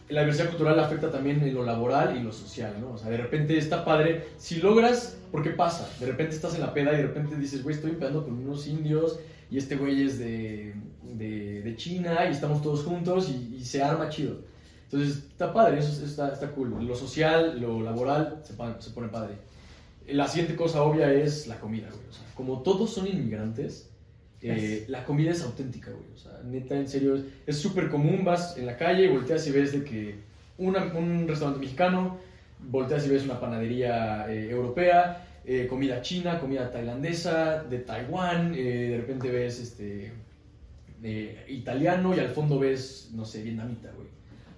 la 0.08 0.20
diversidad 0.20 0.48
cultural 0.48 0.80
afecta 0.80 1.10
también 1.10 1.42
en 1.42 1.54
lo 1.54 1.62
laboral 1.62 2.16
y 2.16 2.22
lo 2.22 2.32
social, 2.32 2.74
¿no? 2.80 2.92
O 2.92 2.98
sea, 2.98 3.10
de 3.10 3.18
repente 3.18 3.58
está 3.58 3.84
padre. 3.84 4.24
Si 4.38 4.56
logras, 4.56 5.18
porque 5.30 5.50
pasa, 5.50 5.86
de 6.00 6.06
repente 6.06 6.34
estás 6.34 6.54
en 6.54 6.62
la 6.62 6.72
peda 6.72 6.94
y 6.94 6.96
de 6.96 7.02
repente 7.02 7.36
dices, 7.36 7.62
güey, 7.62 7.76
estoy 7.76 7.90
empezando 7.90 8.24
con 8.24 8.32
unos 8.32 8.66
indios 8.66 9.20
y 9.50 9.58
este 9.58 9.76
güey 9.76 10.02
es 10.06 10.18
de, 10.18 10.74
de, 11.20 11.62
de 11.62 11.76
China 11.76 12.26
y 12.28 12.32
estamos 12.32 12.60
todos 12.62 12.82
juntos 12.82 13.28
y, 13.28 13.56
y 13.60 13.64
se 13.64 13.82
arma 13.82 14.08
chido. 14.08 14.38
Entonces, 14.84 15.18
está 15.30 15.52
padre, 15.52 15.78
eso 15.78 15.90
es- 15.92 16.10
está, 16.10 16.32
está 16.32 16.50
cool. 16.50 16.84
Lo 16.84 16.96
social, 16.96 17.60
lo 17.60 17.80
laboral, 17.80 18.42
se, 18.42 18.54
pone 18.90 19.08
padre. 19.08 19.34
La 20.08 20.26
siguiente 20.26 20.56
cosa 20.56 20.82
obvia 20.82 21.12
es 21.12 21.46
la 21.46 21.60
comida, 21.60 21.86
güey. 21.88 22.08
O 22.08 22.12
sea, 22.12 22.24
como 22.34 22.62
todos 22.62 22.92
son 22.92 23.06
inmigrantes, 23.06 23.88
eh, 24.42 24.84
la 24.88 25.04
comida 25.04 25.30
es 25.30 25.42
auténtica, 25.42 25.90
güey. 25.92 26.06
O 26.14 26.18
sea, 26.18 26.40
neta, 26.44 26.74
en 26.74 26.88
serio, 26.88 27.22
es- 27.46 27.58
súper 27.58 27.88
común. 27.90 28.24
Vas 28.24 28.56
en 28.56 28.66
la 28.66 28.76
calle 28.76 29.04
y 29.04 29.08
volteas 29.08 29.46
y 29.46 29.52
ves 29.52 29.72
de 29.72 29.84
que 29.84 30.16
una- 30.58 30.86
un 30.94 31.28
restaurante 31.28 31.60
mexicano, 31.60 32.18
volteas 32.58 33.06
y 33.06 33.10
ves 33.10 33.22
una 33.24 33.38
panadería 33.38 34.26
eh, 34.32 34.50
europea, 34.50 35.26
eh, 35.44 35.66
comida 35.68 36.02
china, 36.02 36.38
comida 36.40 36.70
tailandesa, 36.70 37.62
de 37.64 37.78
Taiwán, 37.78 38.52
de 38.52 38.96
repente 38.96 39.30
ves 39.30 39.58
este, 39.60 40.12
eh, 41.02 41.46
italiano 41.48 42.14
y 42.14 42.20
al 42.20 42.28
fondo 42.28 42.58
ves, 42.58 43.10
no 43.14 43.24
sé, 43.24 43.42
vietnamita, 43.42 43.90
güey. 43.92 44.08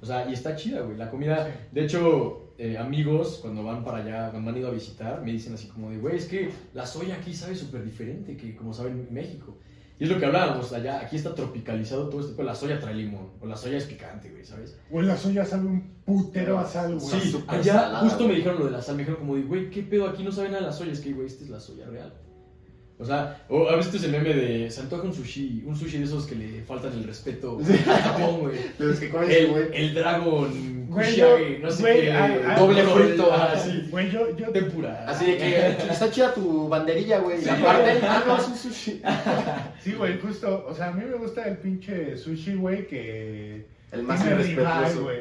O 0.01 0.07
sea, 0.07 0.29
y 0.29 0.33
está 0.33 0.57
chida, 0.57 0.81
güey. 0.81 0.97
La 0.97 1.11
comida, 1.11 1.49
de 1.71 1.85
hecho, 1.85 2.55
eh, 2.59 2.77
amigos, 2.77 3.39
cuando 3.41 3.63
van 3.63 3.85
para 3.85 3.99
allá, 3.99 4.31
cuando 4.31 4.51
han 4.51 4.57
ido 4.57 4.69
a 4.69 4.73
visitar, 4.73 5.23
me 5.23 5.33
dicen 5.33 5.55
así 5.55 5.69
como 5.69 5.91
de, 5.91 5.99
güey, 5.99 6.17
es 6.17 6.27
que 6.27 6.51
la 6.75 6.85
soya 6.87 7.17
aquí 7.17 7.33
sabe 7.35 7.55
súper 7.55 7.85
diferente 7.85 8.37
que 8.37 8.57
como 8.57 8.73
saben 8.73 9.07
en 9.09 9.15
México. 9.15 9.57
Y 10.01 10.05
es 10.05 10.11
lo 10.11 10.19
que 10.19 10.27
hablábamos 10.27 10.73
allá, 10.73 11.01
aquí 11.01 11.15
está 11.15 11.33
tropicalizado 11.33 12.09
todo 12.09 12.21
esto, 12.23 12.33
pero 12.35 12.49
la 12.49 12.57
soya 12.57 12.81
trae 12.81 12.95
limón, 12.95 13.29
o 13.41 13.47
la 13.47 13.55
soya 13.57 13.77
es 13.77 13.85
picante, 13.85 14.31
güey, 14.31 14.45
¿sabes? 14.45 14.77
Güey, 14.91 15.07
la 15.07 15.17
soya 15.17 15.45
sabe 15.45 15.67
un 15.67 15.95
putero 16.05 16.59
a 16.59 16.67
sal, 16.67 16.99
güey. 16.99 17.21
Sí, 17.21 17.45
allá 17.47 17.73
salada, 17.75 18.01
justo 18.01 18.21
me 18.21 18.27
güey. 18.27 18.37
dijeron 18.39 18.59
lo 18.59 18.65
de 18.65 18.71
la 18.73 18.83
sal, 18.83 18.97
me 18.97 19.03
dijeron 19.03 19.21
como 19.21 19.37
de, 19.37 19.43
güey, 19.43 19.71
¿qué 19.71 19.83
pedo? 19.85 20.09
Aquí 20.09 20.25
no 20.25 20.33
saben 20.33 20.51
nada 20.51 20.63
de 20.65 20.71
la 20.71 20.73
soya, 20.73 20.91
es 20.91 20.99
que, 20.99 21.13
güey, 21.13 21.29
esta 21.29 21.45
es 21.45 21.51
la 21.51 21.61
soya 21.61 21.87
real. 21.87 22.13
O 23.03 23.05
sea, 23.05 23.43
o 23.49 23.69
¿has 23.69 23.77
visto 23.79 23.97
ese 23.97 24.09
meme 24.09 24.33
de, 24.33 24.71
se 24.71 24.81
antoja 24.81 25.03
un 25.03 25.13
sushi, 25.13 25.65
un 25.67 25.77
sushi 25.77 25.99
de 25.99 26.05
esos 26.05 26.25
que 26.27 26.37
le 26.37 26.63
faltan 26.63 26.93
el 26.93 27.03
respeto 27.05 27.59
a 27.91 27.97
Japón, 27.99 28.41
güey? 28.41 28.57
De 28.79 28.85
los 28.87 28.99
que 29.01 29.11
comen 29.11 29.29
El, 29.31 29.47
güey. 29.51 29.65
el 29.75 29.95
dragon, 29.95 30.87
yo- 31.17 31.39
no 31.61 31.71
sé 31.71 32.01
qué, 32.01 32.13
ah, 32.13 32.37
ah, 32.47 32.59
doble 32.61 32.83
frito, 32.85 33.29
ah, 33.33 33.55
ah, 33.57 33.63
Güey, 33.91 34.11
yo, 34.11 34.37
yo, 34.37 34.51
tempura. 34.51 35.05
Así 35.09 35.27
de 35.27 35.37
que 35.37 35.67
está 35.91 36.11
chida 36.11 36.33
tu 36.33 36.69
banderilla, 36.69 37.19
güey. 37.19 37.39
Y 37.41 37.43
Sí, 37.43 37.49
aparte, 37.51 37.99
ah, 38.03 38.23
no, 38.27 38.37
es 38.39 38.47
un 38.49 38.57
sushi. 38.57 39.03
sí, 39.83 39.93
güey, 39.95 40.21
justo, 40.21 40.65
o 40.69 40.75
sea, 40.75 40.89
a 40.89 40.93
mí 40.93 41.03
me 41.05 41.17
gusta 41.17 41.43
el 41.49 41.57
pinche 41.59 42.17
sushi, 42.17 42.55
güey, 42.55 42.87
que 42.87 43.67
El 43.91 44.03
más 44.05 44.25
irrespetuoso. 44.25 45.03
güey. 45.03 45.19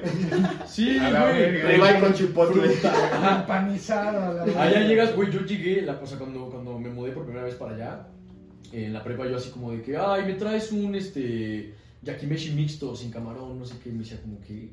Sí, 0.68 0.98
güey. 1.00 1.62
Ribeye 1.62 2.00
con 2.00 2.14
chipotle. 2.14 2.72
Empanizado. 3.42 4.44
Allá 4.60 4.80
llegas, 4.82 5.16
güey, 5.16 5.32
yo 5.32 5.42
llegué, 5.42 5.82
la 5.82 6.00
cosa 6.00 6.18
cuando, 6.18 6.46
cuando 6.50 6.78
me 6.80 6.90
mudé 6.90 7.12
por 7.12 7.26
primera 7.42 7.46
vez 7.46 7.56
para 7.56 7.76
allá, 7.76 8.08
en 8.72 8.94
la 8.94 9.04
prepa 9.04 9.28
yo 9.28 9.36
así 9.38 9.50
como 9.50 9.72
de 9.72 9.82
que, 9.82 9.98
ay, 9.98 10.26
me 10.26 10.34
traes 10.34 10.72
un, 10.72 10.96
este, 10.96 11.74
yakimeshi 12.04 12.52
mixto 12.52 12.96
sin 12.96 13.12
camarón, 13.12 13.60
no 13.60 13.66
sé 13.66 13.76
qué, 13.84 13.90
y 13.90 13.94
me 13.94 14.00
decía 14.00 14.20
como 14.22 14.40
que, 14.42 14.72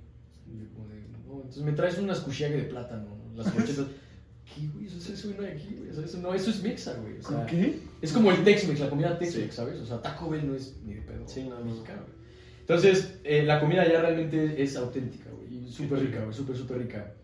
como 0.75 0.89
de, 0.89 0.95
no, 1.27 1.35
entonces 1.37 1.63
me 1.63 1.73
traes 1.73 1.99
unas 1.99 2.21
kushiyage 2.21 2.57
de 2.57 2.63
plátano, 2.65 3.07
las 3.37 3.55
brochetas, 3.55 3.87
¿qué, 4.55 4.67
güey? 4.73 4.87
Eso, 4.87 5.13
eso, 5.13 5.29
no 5.37 5.45
hay 5.45 5.53
aquí, 5.53 5.75
güey, 5.77 5.91
eso 6.05 6.19
no, 6.19 6.35
eso 6.35 6.51
es 6.51 6.63
mixa, 6.63 6.95
güey, 6.95 7.19
o 7.19 7.23
sea, 7.23 7.37
¿Con 7.39 7.47
qué? 7.47 7.79
es 8.03 8.13
como 8.13 8.31
el 8.31 8.45
Tex-Mex, 8.45 8.81
la 8.81 8.91
comida 8.91 9.19
Tex-Mex, 9.19 9.51
Sí. 9.51 9.57
¿sabes? 9.57 9.81
O 9.81 9.87
sea, 9.87 10.01
Taco 10.01 10.31
Bell 10.31 10.47
no 10.47 10.55
es 10.55 10.77
ni 10.85 10.95
de 10.95 11.03
pedo 11.03 11.27
Sí, 11.27 11.45
no, 11.45 11.59
no. 11.59 11.65
mexicano, 11.65 12.03
güey. 12.03 12.19
Entonces, 12.61 13.19
eh, 13.25 13.43
la 13.45 13.61
comida 13.61 13.83
allá 13.83 14.03
realmente 14.03 14.63
es 14.63 14.77
auténtica, 14.77 15.31
güey, 15.31 15.71
súper 15.71 16.01
rica, 16.01 16.21
güey, 16.23 16.35
súper, 16.35 16.57
súper 16.57 16.79
rica. 16.79 17.15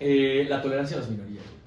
Eh, 0.00 0.46
la 0.48 0.62
tolerancia 0.62 0.96
a 0.96 1.00
las 1.00 1.10
minorías, 1.10 1.44
güey, 1.44 1.57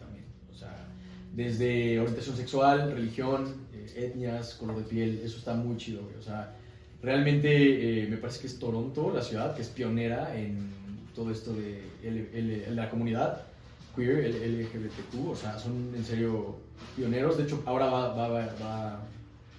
desde 1.34 2.00
orientación 2.00 2.36
sexual, 2.36 2.92
religión, 2.94 3.56
eh, 3.74 3.94
etnias, 4.14 4.56
color 4.56 4.78
de 4.78 4.84
piel, 4.84 5.22
eso 5.24 5.38
está 5.38 5.54
muy 5.54 5.78
chido, 5.78 6.04
güey. 6.04 6.16
O 6.16 6.22
sea, 6.22 6.56
realmente 7.02 8.04
eh, 8.04 8.08
me 8.08 8.18
parece 8.18 8.42
que 8.42 8.48
es 8.48 8.60
Toronto, 8.60 9.12
la 9.14 9.22
ciudad, 9.24 9.56
que 9.56 9.62
es 9.62 9.70
pionera 9.70 10.36
en 10.38 10.70
todo 11.16 11.32
esto 11.32 11.54
de 11.54 11.82
L- 12.04 12.30
L- 12.34 12.72
la 12.76 12.90
comunidad 12.90 13.42
queer, 13.96 14.20
el 14.26 14.62
LGBTQ, 14.62 15.30
o 15.30 15.36
sea, 15.36 15.58
son 15.60 15.94
en 15.96 16.04
serio 16.06 16.56
pioneros. 16.96 17.38
De 17.38 17.44
hecho, 17.44 17.62
ahora 17.66 17.88
va, 17.88 18.14
va, 18.14 18.28
va, 18.30 18.46
va- 18.62 19.02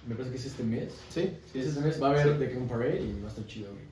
me 0.07 0.15
parece 0.15 0.31
que 0.31 0.37
es 0.37 0.45
este 0.47 0.63
mes. 0.63 0.89
Sí, 1.09 1.29
Sí, 1.51 1.59
este 1.59 1.79
mes 1.81 2.01
va 2.01 2.07
a 2.09 2.11
haber 2.11 2.37
The 2.39 2.53
Gun 2.53 2.67
Parade 2.67 3.01
y 3.01 3.19
va 3.21 3.27
a 3.27 3.29
estar 3.29 3.45
chido, 3.45 3.71
güey. 3.71 3.83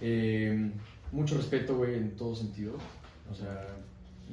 Eh, 0.00 0.70
mucho 1.12 1.36
respeto, 1.36 1.76
güey, 1.76 1.94
en 1.94 2.16
todo 2.16 2.34
sentido. 2.34 2.74
O 3.30 3.34
sea, 3.34 3.66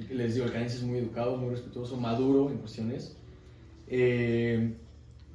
les 0.09 0.33
digo, 0.33 0.45
el 0.45 0.51
canadiense 0.51 0.77
es 0.77 0.83
muy 0.83 0.99
educado, 0.99 1.35
muy 1.37 1.49
respetuoso, 1.51 1.97
maduro 1.97 2.49
en 2.49 2.57
cuestiones. 2.57 3.17
Eh, 3.87 4.73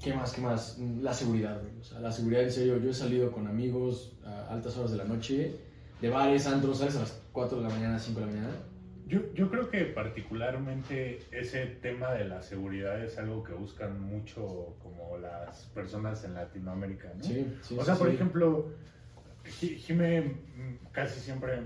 ¿Qué 0.03 0.13
más? 0.15 0.33
¿Qué 0.33 0.41
más? 0.41 0.79
La 1.01 1.13
seguridad, 1.15 1.61
güey. 1.61 1.81
O 1.81 1.85
sea, 1.85 2.01
la 2.01 2.13
seguridad, 2.13 2.43
en 2.43 2.51
serio, 2.53 2.79
yo 2.79 2.91
he 2.91 2.95
salido 2.95 3.33
con 3.33 3.47
amigos 3.47 4.13
a 4.25 4.49
altas 4.53 4.77
horas 4.77 4.91
de 4.93 4.99
la 4.99 5.05
noche, 5.05 5.57
de 6.01 6.09
bares, 6.11 6.47
antros, 6.47 6.79
¿sabes? 6.79 6.97
A 6.97 7.01
las 7.01 7.19
4 7.33 7.59
de 7.59 7.65
la 7.65 7.71
mañana, 7.71 7.99
5 7.99 8.21
de 8.21 8.27
la 8.27 8.33
mañana. 8.33 8.55
Yo, 9.07 9.21
yo 9.35 9.49
creo 9.51 9.71
que 9.71 9.85
particularmente 9.85 11.21
ese 11.31 11.67
tema 11.67 12.13
de 12.13 12.25
la 12.25 12.43
seguridad 12.43 13.03
es 13.03 13.19
algo 13.19 13.43
que 13.45 13.53
buscan 13.53 14.01
mucho 14.01 14.75
como 14.83 15.17
las 15.19 15.65
personas 15.75 16.25
en 16.25 16.35
Latinoamérica, 16.35 17.13
¿no? 17.17 17.23
Sí, 17.25 17.47
sí, 17.63 17.75
O 17.77 17.81
sí, 17.81 17.87
sea, 17.87 17.95
por 17.95 18.09
sí. 18.09 18.15
ejemplo, 18.15 18.67
Ji- 19.61 19.77
Jime 19.79 20.33
casi 20.93 21.21
siempre, 21.21 21.61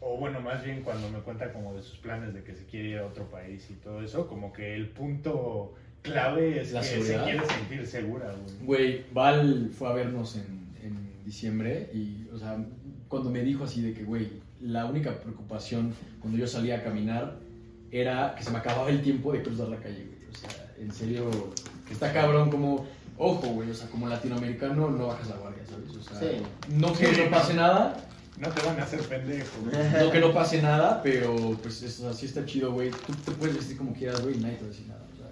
o 0.00 0.16
bueno, 0.16 0.40
más 0.40 0.62
bien 0.64 0.82
cuando 0.82 1.08
me 1.10 1.18
cuenta 1.20 1.52
como 1.52 1.74
de 1.74 1.82
sus 1.82 1.98
planes 1.98 2.32
de 2.34 2.42
que 2.44 2.54
se 2.54 2.64
quiere 2.66 2.88
ir 2.90 2.98
a 2.98 3.06
otro 3.06 3.24
país 3.30 3.66
y 3.70 3.74
todo 3.74 4.02
eso, 4.02 4.26
como 4.28 4.52
que 4.52 4.74
el 4.74 4.88
punto 4.90 5.74
clave 6.02 6.60
es 6.60 6.72
La 6.72 6.80
que 6.80 6.86
seguridad. 6.86 7.24
se 7.24 7.30
quiere 7.30 7.46
sentir 7.46 7.86
segura, 7.86 8.26
güey. 8.32 8.56
Güey, 8.64 9.04
Val 9.12 9.70
fue 9.76 9.88
a 9.88 9.92
vernos 9.92 10.36
en, 10.36 10.68
en 10.82 11.24
diciembre 11.24 11.90
y, 11.92 12.28
o 12.32 12.38
sea, 12.38 12.56
cuando 13.08 13.30
me 13.30 13.40
dijo 13.42 13.64
así 13.64 13.82
de 13.82 13.92
que, 13.92 14.04
güey, 14.04 14.28
la 14.60 14.86
única 14.86 15.18
preocupación 15.20 15.92
cuando 16.20 16.38
yo 16.38 16.46
salía 16.46 16.76
a 16.78 16.82
caminar 16.84 17.36
era 17.90 18.34
que 18.36 18.42
se 18.44 18.50
me 18.50 18.58
acababa 18.58 18.90
el 18.90 19.02
tiempo 19.02 19.32
de 19.32 19.42
cruzar 19.42 19.68
la 19.68 19.76
calle, 19.78 20.04
güey. 20.06 20.30
O 20.30 20.36
sea, 20.36 20.50
en 20.78 20.92
serio, 20.92 21.28
está 21.90 22.12
cabrón 22.12 22.50
como, 22.50 22.86
ojo, 23.16 23.46
güey, 23.48 23.70
o 23.70 23.74
sea, 23.74 23.88
como 23.88 24.08
latinoamericano 24.08 24.90
no 24.90 25.06
bajas 25.08 25.28
la 25.28 25.36
guardia, 25.36 25.62
¿sabes? 25.66 25.96
O 25.96 26.02
sea, 26.02 26.20
Sí. 26.20 26.36
no 26.76 26.92
que 26.92 27.10
no 27.24 27.30
pase 27.30 27.54
nada, 27.54 27.96
No 28.40 28.48
te 28.50 28.66
van 28.66 28.78
a 28.78 28.84
hacer 28.84 29.00
pendejo, 29.00 29.60
güey. 29.64 29.76
no 30.04 30.12
que 30.12 30.20
no 30.20 30.32
pase 30.32 30.62
nada, 30.62 31.02
pero 31.02 31.58
pues 31.62 31.82
así 31.82 32.26
está 32.26 32.44
chido, 32.44 32.72
güey. 32.72 32.90
Tú 32.90 33.12
te 33.24 33.32
puedes 33.32 33.56
vestir 33.56 33.76
como 33.76 33.92
quieras, 33.92 34.22
güey, 34.22 34.36
y 34.36 34.40
nadie 34.40 34.56
te 34.56 34.62
va 34.62 34.66
a 34.66 34.70
decir 34.70 34.86
nada. 34.86 35.00
o 35.12 35.16
sea. 35.16 35.26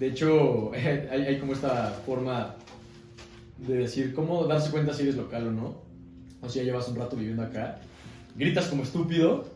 de 0.00 0.06
hecho, 0.06 0.72
hay, 1.10 1.22
hay 1.22 1.38
como 1.38 1.52
esta 1.52 2.00
forma 2.04 2.56
de 3.58 3.78
decir 3.78 4.14
cómo 4.14 4.44
darse 4.44 4.70
cuenta 4.70 4.92
si 4.92 5.02
eres 5.02 5.16
local 5.16 5.48
o 5.48 5.52
no. 5.52 5.88
O 6.40 6.48
si 6.48 6.58
ya 6.58 6.64
llevas 6.64 6.88
un 6.88 6.96
rato 6.96 7.16
viviendo 7.16 7.42
acá. 7.42 7.80
gritas 8.36 8.66
como 8.66 8.82
estúpido 8.84 9.48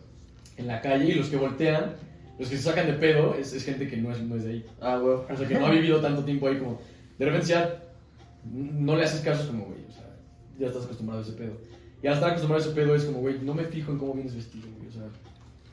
en 0.56 0.66
la 0.66 0.80
calle 0.80 1.12
y 1.12 1.14
los 1.14 1.28
que 1.28 1.36
voltean, 1.36 1.94
los 2.38 2.48
que 2.48 2.56
se 2.56 2.62
sacan 2.62 2.86
de 2.86 2.94
pedo, 2.94 3.34
es, 3.34 3.52
es 3.52 3.64
gente 3.64 3.88
que 3.88 3.96
no 3.96 4.12
es, 4.12 4.20
no 4.20 4.36
es 4.36 4.44
de 4.44 4.50
ahí. 4.50 4.66
Ah, 4.80 5.00
huevo. 5.02 5.26
O 5.30 5.36
sea, 5.36 5.46
que 5.46 5.58
no 5.58 5.66
ha 5.66 5.70
vivido 5.70 6.00
tanto 6.00 6.24
tiempo 6.24 6.48
ahí 6.48 6.58
como... 6.58 6.80
De 7.18 7.24
repente 7.26 7.48
ya 7.48 7.82
no 8.44 8.96
le 8.96 9.04
haces 9.04 9.20
caso, 9.20 9.42
es 9.42 9.46
como, 9.46 9.66
güey, 9.66 9.84
o 9.88 9.92
sea, 9.92 10.04
ya 10.58 10.66
estás 10.66 10.84
acostumbrado 10.84 11.22
a 11.22 11.24
ese 11.24 11.34
pedo. 11.34 11.52
Y 12.02 12.08
estar 12.08 12.30
acostumbrado 12.30 12.62
a 12.62 12.66
ese 12.66 12.74
pedo 12.74 12.94
es 12.94 13.04
como, 13.04 13.20
güey, 13.20 13.38
no 13.40 13.54
me 13.54 13.64
fijo 13.64 13.92
en 13.92 13.98
cómo 13.98 14.14
vienes 14.14 14.34
vestido, 14.34 14.66
güey. 14.76 14.88
O 14.88 14.92
sea, 14.92 15.02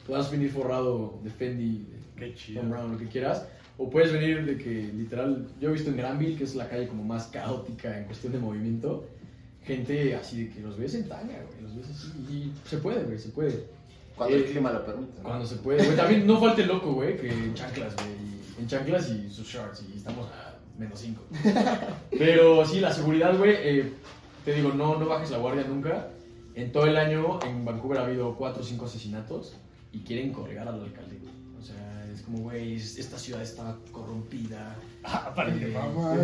puedas 0.05 0.29
venir 0.31 0.51
forrado 0.51 1.19
de 1.23 1.29
Fendi, 1.29 1.87
de. 1.89 1.99
Tom 2.53 2.69
Brown, 2.69 2.91
lo 2.91 2.97
que 2.97 3.07
quieras. 3.07 3.47
O 3.77 3.89
puedes 3.89 4.11
venir 4.11 4.45
de 4.45 4.57
que, 4.57 4.91
literal, 4.93 5.47
yo 5.59 5.69
he 5.69 5.73
visto 5.73 5.89
en 5.89 5.97
Granville, 5.97 6.37
que 6.37 6.43
es 6.43 6.53
la 6.53 6.67
calle 6.67 6.87
como 6.87 7.03
más 7.03 7.27
caótica 7.27 7.97
en 7.97 8.05
cuestión 8.05 8.33
de 8.33 8.39
movimiento, 8.39 9.07
gente 9.63 10.13
así 10.15 10.43
de 10.43 10.49
que 10.49 10.59
los 10.59 10.77
ves 10.77 10.95
en 10.95 11.07
tanga, 11.07 11.33
güey, 11.47 11.61
los 11.61 11.75
ves 11.77 11.89
así. 11.89 12.11
Y 12.29 12.51
se 12.67 12.77
puede, 12.79 13.03
güey, 13.05 13.17
se 13.17 13.29
puede. 13.29 13.63
Cuando 14.17 14.35
Eh, 14.35 14.39
el 14.39 14.45
clima 14.45 14.73
lo 14.73 14.85
permite. 14.85 15.17
¿no? 15.19 15.23
Cuando 15.23 15.45
se 15.45 15.55
puede, 15.55 15.85
güey. 15.85 15.95
También 15.95 16.27
no 16.27 16.39
falte 16.41 16.63
el 16.63 16.67
loco, 16.67 16.91
güey, 16.93 17.15
que 17.15 17.29
en 17.29 17.53
chanclas, 17.53 17.95
güey. 17.95 18.09
En 18.59 18.67
chanclas 18.67 19.09
y 19.09 19.29
sus 19.29 19.47
shorts, 19.47 19.85
y 19.89 19.95
estamos 19.97 20.27
a 20.27 20.57
menos 20.77 20.99
5. 20.99 21.23
Pero 22.11 22.65
sí, 22.65 22.81
la 22.81 22.91
seguridad, 22.91 23.37
güey, 23.37 23.53
eh, 23.55 23.93
te 24.43 24.53
digo, 24.53 24.73
no, 24.73 24.99
no 24.99 25.05
bajes 25.05 25.31
la 25.31 25.37
guardia 25.37 25.63
nunca. 25.63 26.09
En 26.61 26.71
todo 26.71 26.85
el 26.85 26.97
año 26.97 27.39
en 27.45 27.63
Vancouver 27.65 27.99
ha 27.99 28.05
habido 28.05 28.35
4 28.35 28.61
o 28.61 28.65
5 28.65 28.85
asesinatos 28.85 29.55
y 29.91 29.99
quieren 29.99 30.31
colgar 30.33 30.67
al 30.67 30.81
alcalde. 30.83 31.17
O 31.59 31.61
sea, 31.63 32.05
es 32.13 32.21
como, 32.21 32.39
güey, 32.39 32.75
es- 32.75 32.97
esta 32.97 33.17
ciudad 33.17 33.41
está 33.41 33.75
corrompida. 33.91 34.75
Ah, 35.03 35.27
Aparte, 35.31 35.65
Eh, 35.69 35.73
mamá. 35.73 36.15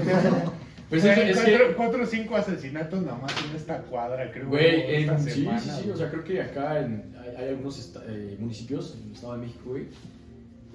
Pues 0.89 1.03
es, 1.03 1.17
es 1.17 1.35
cuatro, 1.35 1.67
que, 1.69 1.73
cuatro 1.75 2.03
o 2.03 2.05
cinco 2.05 2.35
asesinatos 2.35 3.01
nada 3.01 3.17
más 3.17 3.33
en 3.49 3.55
esta 3.55 3.81
cuadra, 3.81 4.31
creo. 4.31 4.47
güey, 4.49 4.81
esta 4.97 5.15
en- 5.17 5.23
sí, 5.23 5.31
semana, 5.31 5.59
sí, 5.59 5.69
sí, 5.83 5.89
o 5.89 5.97
sea, 5.97 6.11
creo 6.11 6.23
que 6.23 6.41
acá 6.43 6.79
en- 6.81 7.15
hay, 7.19 7.35
hay 7.43 7.49
algunos 7.49 7.79
esta- 7.79 8.03
eh, 8.07 8.37
municipios 8.39 8.95
en 8.99 9.07
el 9.07 9.13
Estado 9.15 9.33
de 9.33 9.39
México, 9.39 9.61
güey, 9.71 9.87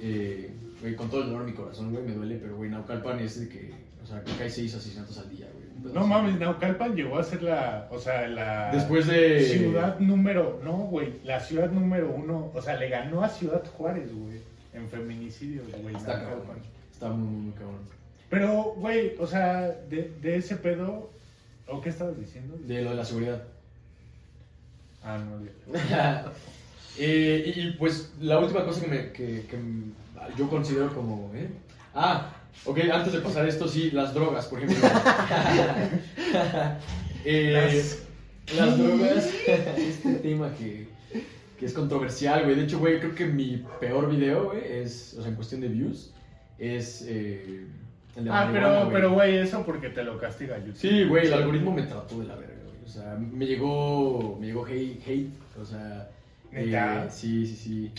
eh, 0.00 0.50
güey, 0.80 0.96
con 0.96 1.08
todo 1.08 1.22
el 1.22 1.26
dolor 1.30 1.44
de 1.44 1.52
mi 1.52 1.56
corazón, 1.56 1.92
güey, 1.92 2.02
me 2.04 2.12
duele, 2.14 2.36
pero, 2.42 2.56
güey, 2.56 2.70
Naucalpan 2.70 3.20
es 3.20 3.38
de 3.38 3.48
que, 3.48 3.70
o 4.02 4.06
sea, 4.06 4.22
creo 4.24 4.36
que 4.36 4.42
hay 4.44 4.50
6 4.50 4.74
asesinatos 4.74 5.16
al 5.18 5.30
día, 5.30 5.46
güey. 5.54 5.69
Pedo 5.82 5.94
No 5.94 6.06
mames, 6.06 6.38
Naucalpan 6.38 6.94
llegó 6.94 7.18
a 7.18 7.24
ser 7.24 7.42
la, 7.42 7.88
o 7.90 7.98
sea, 7.98 8.26
la 8.28 8.70
Después 8.72 9.06
de... 9.06 9.40
ciudad 9.44 9.98
número, 9.98 10.60
no, 10.64 10.72
güey, 10.72 11.14
la 11.24 11.40
ciudad 11.40 11.70
número 11.70 12.10
uno, 12.14 12.50
o 12.54 12.62
sea, 12.62 12.76
le 12.76 12.88
ganó 12.88 13.22
a 13.22 13.28
Ciudad 13.28 13.64
Juárez, 13.76 14.12
güey, 14.14 14.40
en 14.72 14.88
feminicidios, 14.88 15.66
güey, 15.82 15.94
Está 15.94 16.12
cabrón, 16.20 16.30
Naucalpan. 16.38 16.62
está 16.92 17.08
muy, 17.08 17.28
muy, 17.28 17.52
cabrón. 17.52 17.80
Pero, 18.28 18.74
güey, 18.76 19.14
o 19.18 19.26
sea, 19.26 19.68
de, 19.88 20.12
de 20.20 20.36
ese 20.36 20.56
pedo, 20.56 21.10
¿o 21.66 21.80
qué 21.80 21.88
estabas 21.88 22.18
diciendo? 22.18 22.56
De 22.64 22.82
lo 22.82 22.90
de 22.90 22.96
la 22.96 23.04
seguridad. 23.04 23.42
Ah, 25.02 25.18
no. 25.18 25.40
Eh, 26.98 27.54
y, 27.56 27.60
y, 27.60 27.70
pues 27.74 28.12
la 28.20 28.38
última 28.40 28.64
cosa 28.64 28.82
que, 28.82 28.88
me, 28.88 29.12
que, 29.12 29.46
que 29.46 29.56
yo 30.36 30.50
considero 30.50 30.92
como... 30.92 31.30
¿eh? 31.34 31.48
Ah, 31.94 32.34
ok, 32.64 32.78
antes 32.92 33.12
de 33.12 33.20
pasar 33.20 33.48
esto, 33.48 33.68
sí, 33.68 33.90
las 33.90 34.14
drogas, 34.14 34.46
por 34.46 34.62
ejemplo. 34.62 34.88
Eh, 37.22 37.84
las... 38.56 38.78
drogas, 38.78 39.30
este 39.76 40.14
tema 40.14 40.54
que, 40.54 40.88
que 41.58 41.66
es 41.66 41.74
controversial, 41.74 42.44
güey. 42.44 42.56
De 42.56 42.62
hecho, 42.62 42.78
güey, 42.78 42.98
creo 42.98 43.14
que 43.14 43.26
mi 43.26 43.62
peor 43.78 44.08
video, 44.08 44.46
güey, 44.46 44.62
es, 44.64 45.14
o 45.18 45.20
sea, 45.20 45.28
en 45.28 45.36
cuestión 45.36 45.60
de 45.60 45.68
views, 45.68 46.14
es 46.58 47.04
eh, 47.06 47.66
el 48.16 48.24
de 48.24 48.30
Ah, 48.30 48.48
pero, 48.50 48.88
pero, 48.90 49.12
güey, 49.12 49.36
eso 49.36 49.66
porque 49.66 49.90
te 49.90 50.02
lo 50.02 50.18
castiga 50.18 50.56
YouTube. 50.56 50.78
Sí, 50.78 51.04
güey, 51.04 51.26
el 51.26 51.34
algoritmo 51.34 51.74
me 51.74 51.82
trató 51.82 52.18
de 52.20 52.26
la 52.26 52.36
verga, 52.36 52.62
güey. 52.64 52.84
O 52.86 52.88
sea, 52.88 53.18
me 53.20 53.44
llegó, 53.44 54.38
me 54.40 54.46
llegó 54.46 54.64
hate, 54.64 55.06
hate 55.06 55.28
o 55.60 55.64
sea... 55.66 56.08
Eh, 56.52 57.06
sí, 57.10 57.46
sí, 57.46 57.56
sí. 57.56 57.92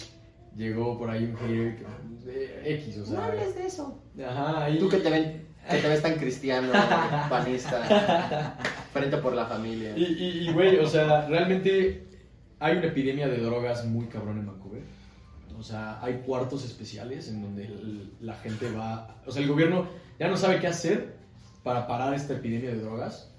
Llegó 0.55 0.97
por 0.97 1.09
ahí 1.09 1.23
un 1.23 1.35
hater 1.37 1.77
que, 1.77 1.85
de 2.25 2.75
X, 2.75 2.97
o 2.97 3.05
sea... 3.05 3.15
No 3.19 3.23
hables 3.23 3.55
de 3.55 3.65
eso. 3.65 4.01
Ajá, 4.25 4.65
ahí... 4.65 4.77
Tú 4.79 4.89
que 4.89 4.97
te, 4.97 5.09
ven, 5.09 5.45
que 5.69 5.77
te 5.77 5.87
ves 5.87 6.01
tan 6.01 6.15
cristiano, 6.15 6.71
panista, 7.29 8.57
frente 8.91 9.17
por 9.17 9.33
la 9.33 9.45
familia. 9.45 9.95
Y, 9.97 10.03
y, 10.03 10.49
y, 10.49 10.53
güey, 10.53 10.77
o 10.79 10.87
sea, 10.87 11.27
realmente 11.27 12.05
hay 12.59 12.77
una 12.77 12.87
epidemia 12.87 13.27
de 13.29 13.37
drogas 13.37 13.85
muy 13.85 14.07
cabrón 14.07 14.39
en 14.39 14.47
Vancouver. 14.47 14.83
O 15.57 15.63
sea, 15.63 15.99
hay 16.03 16.15
cuartos 16.25 16.65
especiales 16.65 17.29
en 17.29 17.41
donde 17.41 17.65
el- 17.65 18.11
la 18.19 18.35
gente 18.35 18.69
va... 18.71 19.21
O 19.25 19.31
sea, 19.31 19.41
el 19.41 19.47
gobierno 19.47 19.87
ya 20.19 20.27
no 20.27 20.35
sabe 20.35 20.59
qué 20.59 20.67
hacer 20.67 21.15
para 21.63 21.87
parar 21.87 22.13
esta 22.13 22.33
epidemia 22.33 22.71
de 22.71 22.79
drogas. 22.81 23.31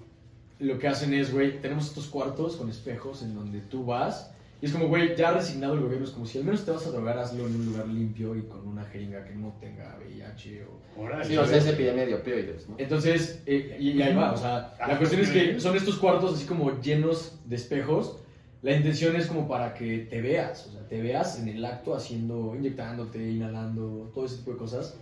Lo 0.59 0.79
que 0.79 0.87
hacen 0.87 1.13
es, 1.13 1.31
güey, 1.31 1.61
tenemos 1.61 1.87
estos 1.87 2.07
cuartos 2.07 2.55
con 2.55 2.69
espejos 2.69 3.21
en 3.21 3.35
donde 3.35 3.59
tú 3.61 3.85
vas... 3.85 4.31
Y 4.63 4.67
es 4.67 4.71
como, 4.71 4.87
güey, 4.87 5.13
ya 5.13 5.31
resignado 5.31 5.73
el 5.73 5.81
gobierno, 5.81 6.05
es 6.05 6.11
como 6.11 6.25
si 6.25 6.37
al 6.37 6.45
menos 6.45 6.63
te 6.63 6.71
vas 6.71 6.87
a 6.87 6.91
drogar, 6.91 7.17
hazlo 7.17 7.45
en 7.45 7.53
un 7.53 7.65
lugar 7.65 7.85
limpio 7.85 8.33
y 8.33 8.43
con 8.43 8.65
una 8.65 8.85
jeringa 8.85 9.25
que 9.25 9.35
no 9.35 9.53
tenga 9.59 9.97
VIH 9.99 10.63
o 10.63 11.23
Sí, 11.25 11.35
o 11.35 11.45
sea, 11.45 11.57
es 11.57 11.67
epidemia 11.67 12.05
de 12.05 12.15
opioides, 12.15 12.69
¿no? 12.69 12.75
entonces, 12.77 13.43
eh, 13.45 13.75
y, 13.77 13.89
y 13.89 14.01
ahí 14.01 14.15
va, 14.15 14.31
o 14.31 14.37
sea, 14.37 14.73
la 14.87 14.97
cuestión 14.97 15.19
es 15.19 15.31
que 15.31 15.59
son 15.59 15.75
estos 15.75 15.97
cuartos 15.97 16.35
así 16.35 16.45
como 16.45 16.79
llenos 16.79 17.39
de 17.43 17.57
espejos. 17.57 18.19
La 18.61 18.73
intención 18.73 19.17
es 19.17 19.27
como 19.27 19.49
para 19.49 19.73
que 19.73 20.07
te 20.09 20.21
veas, 20.21 20.65
o 20.67 20.71
sea, 20.71 20.87
te 20.87 21.01
veas 21.01 21.37
en 21.41 21.49
el 21.49 21.65
acto 21.65 21.93
haciendo, 21.93 22.55
inyectándote, 22.55 23.31
inhalando, 23.31 24.11
todo 24.13 24.25
ese 24.25 24.37
tipo 24.37 24.51
de 24.51 24.57
cosas. 24.59 24.97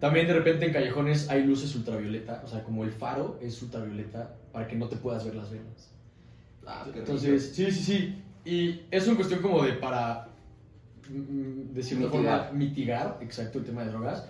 También 0.00 0.26
de 0.26 0.32
repente 0.32 0.64
en 0.64 0.72
callejones 0.72 1.28
hay 1.28 1.42
luces 1.42 1.76
ultravioleta, 1.76 2.40
o 2.42 2.48
sea, 2.48 2.64
como 2.64 2.84
el 2.84 2.90
faro 2.90 3.38
es 3.42 3.60
ultravioleta 3.60 4.34
para 4.50 4.66
que 4.66 4.76
no 4.76 4.88
te 4.88 4.96
puedas 4.96 5.26
ver 5.26 5.34
las 5.34 5.50
venas. 5.50 5.90
Ah, 6.66 6.86
Entonces, 6.94 7.52
sí, 7.54 7.70
sí, 7.70 7.82
sí. 7.82 8.23
Y 8.44 8.82
es 8.90 9.06
una 9.06 9.16
cuestión 9.16 9.40
como 9.40 9.62
de 9.62 9.72
para, 9.74 10.28
mm, 11.08 11.74
de 11.74 11.82
cierta 11.82 12.06
Mitigar. 12.06 12.44
forma, 12.46 12.52
mitigar, 12.58 13.18
exacto, 13.22 13.58
el 13.58 13.64
tema 13.64 13.82
de 13.84 13.90
drogas. 13.90 14.26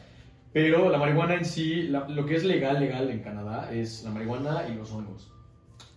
Pero 0.52 0.88
la 0.90 0.98
marihuana 0.98 1.34
en 1.34 1.44
sí, 1.44 1.88
la- 1.88 2.08
lo 2.08 2.26
que 2.26 2.36
es 2.36 2.44
legal, 2.44 2.78
legal 2.78 3.10
en 3.10 3.20
Canadá 3.20 3.72
es 3.72 4.04
la 4.04 4.10
marihuana 4.10 4.62
y 4.70 4.74
los 4.74 4.90
hongos. 4.92 5.30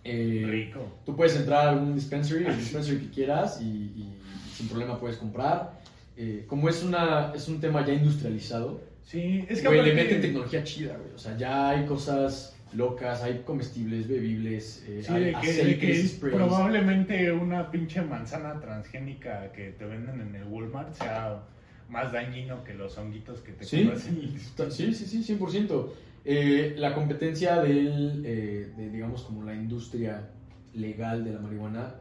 Eh, 0.04 0.46
Rico. 0.50 0.80
tú 1.06 1.16
puedes 1.16 1.36
entrar 1.36 1.68
a 1.68 1.72
un 1.74 1.94
dispensary, 1.94 2.46
el 2.46 2.58
dispensary 2.58 2.98
que 3.00 3.10
quieras 3.10 3.60
y, 3.62 3.66
y 3.66 4.18
sin 4.56 4.68
problema 4.68 5.00
puedes 5.00 5.18
comprar. 5.18 5.80
Eh, 6.16 6.46
como 6.48 6.70
es, 6.70 6.82
una, 6.82 7.34
es 7.36 7.48
un 7.48 7.60
tema 7.60 7.86
ya 7.86 7.94
industrializado, 7.94 8.82
Sí, 9.04 9.46
es 9.48 9.62
que 9.62 9.68
güey, 9.70 9.82
le 9.86 9.94
meten 9.94 10.20
tecnología 10.20 10.66
chida, 10.66 10.98
güey. 10.98 11.14
O 11.16 11.18
sea, 11.18 11.38
ya 11.38 11.70
hay 11.70 11.86
cosas 11.86 12.57
locas, 12.74 13.24
hay 13.24 13.44
comestibles, 13.46 14.08
bebibles, 14.08 14.84
eh, 14.88 15.02
Sí, 15.06 15.14
hay 15.14 15.24
que, 15.32 15.38
aceites, 15.38 16.12
sprays. 16.12 16.36
probablemente 16.36 17.32
una 17.32 17.72
pinche 17.72 18.02
manzana 18.02 18.60
transgénica 18.60 19.52
que 19.52 19.72
te 19.72 19.86
venden 19.86 20.22
en 20.22 20.36
el 20.36 20.44
Walmart 20.46 20.94
sea 20.94 21.44
más 21.90 22.12
dañino 22.12 22.64
que 22.64 22.74
los 22.74 22.98
honguitos 22.98 23.40
que 23.40 23.54
te 23.54 23.64
Sí, 23.64 23.84
compras 23.86 24.08
en 24.08 24.18
el 24.18 24.72
sí, 24.72 24.94
sí, 24.94 25.24
sí, 25.24 25.38
100%. 25.38 25.88
Eh, 26.26 26.76
la 26.78 26.94
competencia 26.94 27.62
del, 27.62 28.24
eh, 28.26 28.74
de, 28.76 28.90
digamos, 28.90 29.24
como 29.24 29.44
la 29.44 29.54
industria 29.56 30.30
legal 30.74 31.24
de 31.24 31.32
la 31.32 31.40
marihuana 31.40 31.96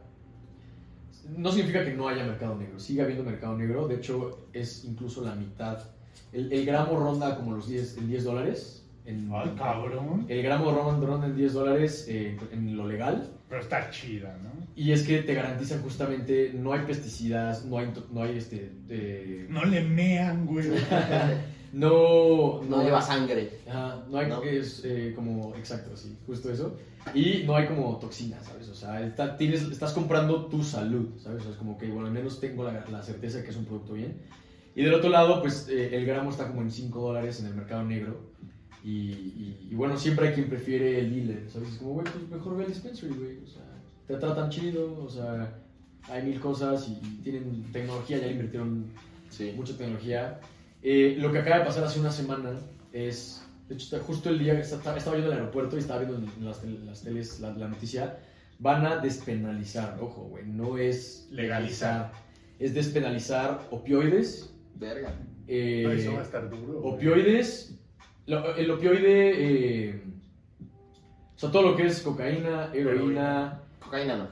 no 1.37 1.51
significa 1.51 1.83
que 1.85 1.93
no 1.93 2.07
haya 2.07 2.25
mercado 2.25 2.55
negro. 2.57 2.79
Sigue 2.79 3.01
habiendo 3.01 3.23
mercado 3.23 3.57
negro. 3.57 3.87
De 3.87 3.95
hecho, 3.95 4.47
es 4.53 4.83
incluso 4.85 5.23
la 5.23 5.35
mitad. 5.35 5.79
El, 6.33 6.51
el 6.51 6.65
gramo 6.65 6.97
ronda 6.99 7.35
como 7.37 7.53
los 7.55 7.67
10, 7.67 7.97
el 7.97 8.07
10 8.07 8.23
dólares. 8.25 8.85
En, 9.07 9.29
Ay, 9.33 9.53
cabrón. 9.57 10.25
El 10.27 10.43
gramo 10.43 10.71
ronda, 10.71 11.07
ronda 11.07 11.27
en 11.27 11.35
10 11.35 11.53
dólares 11.53 12.05
eh, 12.09 12.37
en 12.51 12.77
lo 12.77 12.87
legal. 12.87 13.31
Pero 13.49 13.61
está 13.61 13.89
chida, 13.89 14.37
¿no? 14.43 14.49
Y 14.75 14.91
es 14.91 15.03
que 15.03 15.21
te 15.23 15.33
garantizan 15.33 15.81
justamente, 15.81 16.51
no 16.53 16.73
hay 16.73 16.81
pesticidas, 16.85 17.65
no 17.65 17.77
hay, 17.79 17.87
no 18.11 18.21
hay 18.21 18.37
este... 18.37 18.71
eh, 18.89 19.47
No 19.49 19.63
le 19.65 19.81
mean, 19.81 20.45
güey. 20.45 20.67
no, 21.73 22.61
No 22.63 22.83
lleva 22.83 23.01
sangre. 23.01 23.49
Ajá, 23.67 24.03
no 24.09 24.17
hay 24.17 24.27
¿No? 24.29 24.41
que 24.41 24.59
es 24.59 24.81
eh, 24.85 25.13
como 25.15 25.55
exacto, 25.55 25.95
sí, 25.95 26.17
justo 26.25 26.51
eso. 26.51 26.77
Y 27.13 27.43
no 27.45 27.55
hay 27.55 27.67
como 27.67 27.97
toxinas, 27.97 28.45
¿sabes? 28.45 28.67
O 28.69 28.75
sea, 28.75 29.01
está- 29.05 29.37
tienes, 29.37 29.61
estás 29.63 29.93
comprando 29.93 30.45
tu 30.47 30.63
salud, 30.63 31.09
¿sabes? 31.17 31.39
O 31.41 31.43
sea, 31.43 31.51
es 31.51 31.57
como 31.57 31.77
que, 31.77 31.87
bueno, 31.87 32.07
al 32.07 32.13
menos 32.13 32.39
tengo 32.39 32.63
la, 32.65 32.83
la 32.91 33.01
certeza 33.01 33.37
de 33.37 33.43
que 33.45 33.51
es 33.51 33.55
un 33.57 33.65
producto 33.65 33.93
bien. 33.93 34.17
Y 34.75 34.83
del 34.83 34.93
otro 34.93 35.09
lado, 35.09 35.41
pues 35.41 35.67
eh, 35.69 35.95
el 35.95 36.05
gramo 36.05 36.29
está 36.29 36.47
como 36.47 36.61
en 36.61 36.69
5 36.69 36.99
dólares 37.01 37.39
en 37.39 37.47
el 37.47 37.55
mercado 37.55 37.83
negro. 37.83 38.19
Y, 38.83 38.89
y- 38.89 39.67
y 39.71 39.75
bueno, 39.75 39.97
siempre 39.97 40.27
hay 40.29 40.33
quien 40.33 40.49
prefiere 40.49 40.99
el 40.99 41.13
dealer, 41.13 41.49
¿sabes? 41.49 41.69
Es 41.69 41.75
como, 41.77 41.93
güey, 41.93 42.05
pues 42.11 42.29
mejor 42.29 42.57
ve 42.57 42.63
al 42.65 42.69
dispensary, 42.69 43.13
güey. 43.13 43.37
O 43.43 43.47
sea, 43.47 43.63
te 44.07 44.15
tratan 44.15 44.49
chido, 44.49 45.03
o 45.03 45.09
sea, 45.09 45.59
hay 46.09 46.23
mil 46.23 46.39
cosas 46.39 46.87
y, 46.87 46.93
y 47.05 47.19
tienen 47.23 47.63
tecnología, 47.73 48.17
ya 48.19 48.27
invirtieron 48.27 48.85
Sí. 49.29 49.53
mucha 49.55 49.75
tecnología. 49.77 50.39
Eh, 50.81 51.17
lo 51.19 51.31
que 51.31 51.39
acaba 51.39 51.59
de 51.59 51.65
pasar 51.65 51.83
hace 51.83 51.99
una 51.99 52.11
semana 52.11 52.51
es, 52.93 53.43
de 53.67 53.75
hecho, 53.75 53.83
está- 53.95 54.05
justo 54.05 54.29
el 54.29 54.39
día 54.39 54.55
que 54.55 54.61
estaba, 54.61 54.95
estaba 54.97 55.17
viendo 55.17 55.33
el 55.33 55.39
aeropuerto 55.39 55.75
y 55.75 55.79
estaba 55.79 55.99
viendo 56.03 56.17
en 56.37 56.45
las, 56.45 56.61
tel- 56.61 56.85
las 56.85 57.01
teles 57.01 57.39
la, 57.41 57.51
la 57.57 57.67
noticia, 57.67 58.19
van 58.59 58.85
a 58.85 58.97
despenalizar, 58.97 59.97
ojo, 60.01 60.23
güey, 60.29 60.45
no 60.45 60.77
es 60.77 61.27
Legalizar. 61.31 62.11
es 62.59 62.73
despenalizar 62.73 63.67
opioides, 63.69 64.53
Verga. 64.75 65.13
eh, 65.47 65.83
Pero 65.85 65.99
eso 65.99 66.13
va 66.13 66.19
a 66.19 66.23
estar 66.23 66.49
duro. 66.49 66.79
opioides, 66.79 67.76
lo- 68.27 68.55
el 68.55 68.69
opioide, 68.71 69.33
eh, 69.89 70.01
o 71.35 71.39
sea, 71.39 71.51
todo 71.51 71.63
lo 71.63 71.75
que 71.75 71.87
es 71.87 72.01
cocaína, 72.01 72.69
heroína, 72.73 73.59
Cocaína 73.79 74.15
no. 74.17 74.27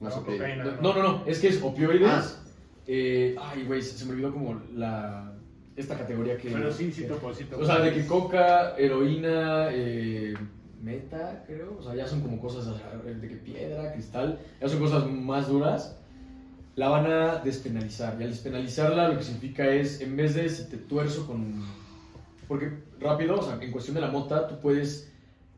No, 0.00 0.08
No, 0.08 0.24
cocaína. 0.24 0.64
No, 0.80 0.94
no, 0.94 1.02
no, 1.02 1.22
es 1.26 1.38
que 1.40 1.48
es 1.48 1.62
opioides. 1.62 2.08
Ah. 2.08 2.44
eh, 2.86 3.36
ay, 3.40 3.64
güey, 3.64 3.82
se 3.82 3.98
se 3.98 4.04
me 4.06 4.12
olvidó 4.12 4.32
como 4.32 4.60
la. 4.74 5.32
Esta 5.76 5.96
categoría 5.98 6.36
que. 6.38 6.50
Pero 6.50 6.72
sí, 6.72 6.90
sí 6.92 7.04
topo, 7.04 7.32
sí 7.34 7.44
topo. 7.44 7.62
O 7.62 7.66
sea, 7.66 7.80
de 7.80 7.92
que 7.92 8.06
coca, 8.06 8.76
heroína, 8.78 9.68
eh, 9.72 10.34
meta, 10.80 11.44
creo. 11.46 11.76
O 11.78 11.82
sea, 11.82 11.94
ya 11.94 12.06
son 12.06 12.20
como 12.20 12.40
cosas 12.40 12.66
de 13.04 13.28
que 13.28 13.36
piedra, 13.36 13.92
cristal. 13.92 14.38
Ya 14.60 14.68
son 14.68 14.78
cosas 14.80 15.06
más 15.10 15.48
duras. 15.48 15.96
La 16.76 16.88
van 16.88 17.06
a 17.10 17.36
despenalizar. 17.38 18.16
Y 18.20 18.22
al 18.24 18.30
despenalizarla, 18.30 19.08
lo 19.08 19.18
que 19.18 19.24
significa 19.24 19.66
es, 19.68 20.00
en 20.00 20.16
vez 20.16 20.34
de 20.34 20.48
si 20.48 20.68
te 20.68 20.76
tuerzo 20.78 21.26
con. 21.26 21.64
Porque 22.46 22.70
rápido, 23.00 23.38
o 23.38 23.42
sea, 23.42 23.58
en 23.60 23.70
cuestión 23.70 23.94
de 23.94 24.00
la 24.00 24.08
mota, 24.10 24.46
tú 24.48 24.58
puedes, 24.60 25.12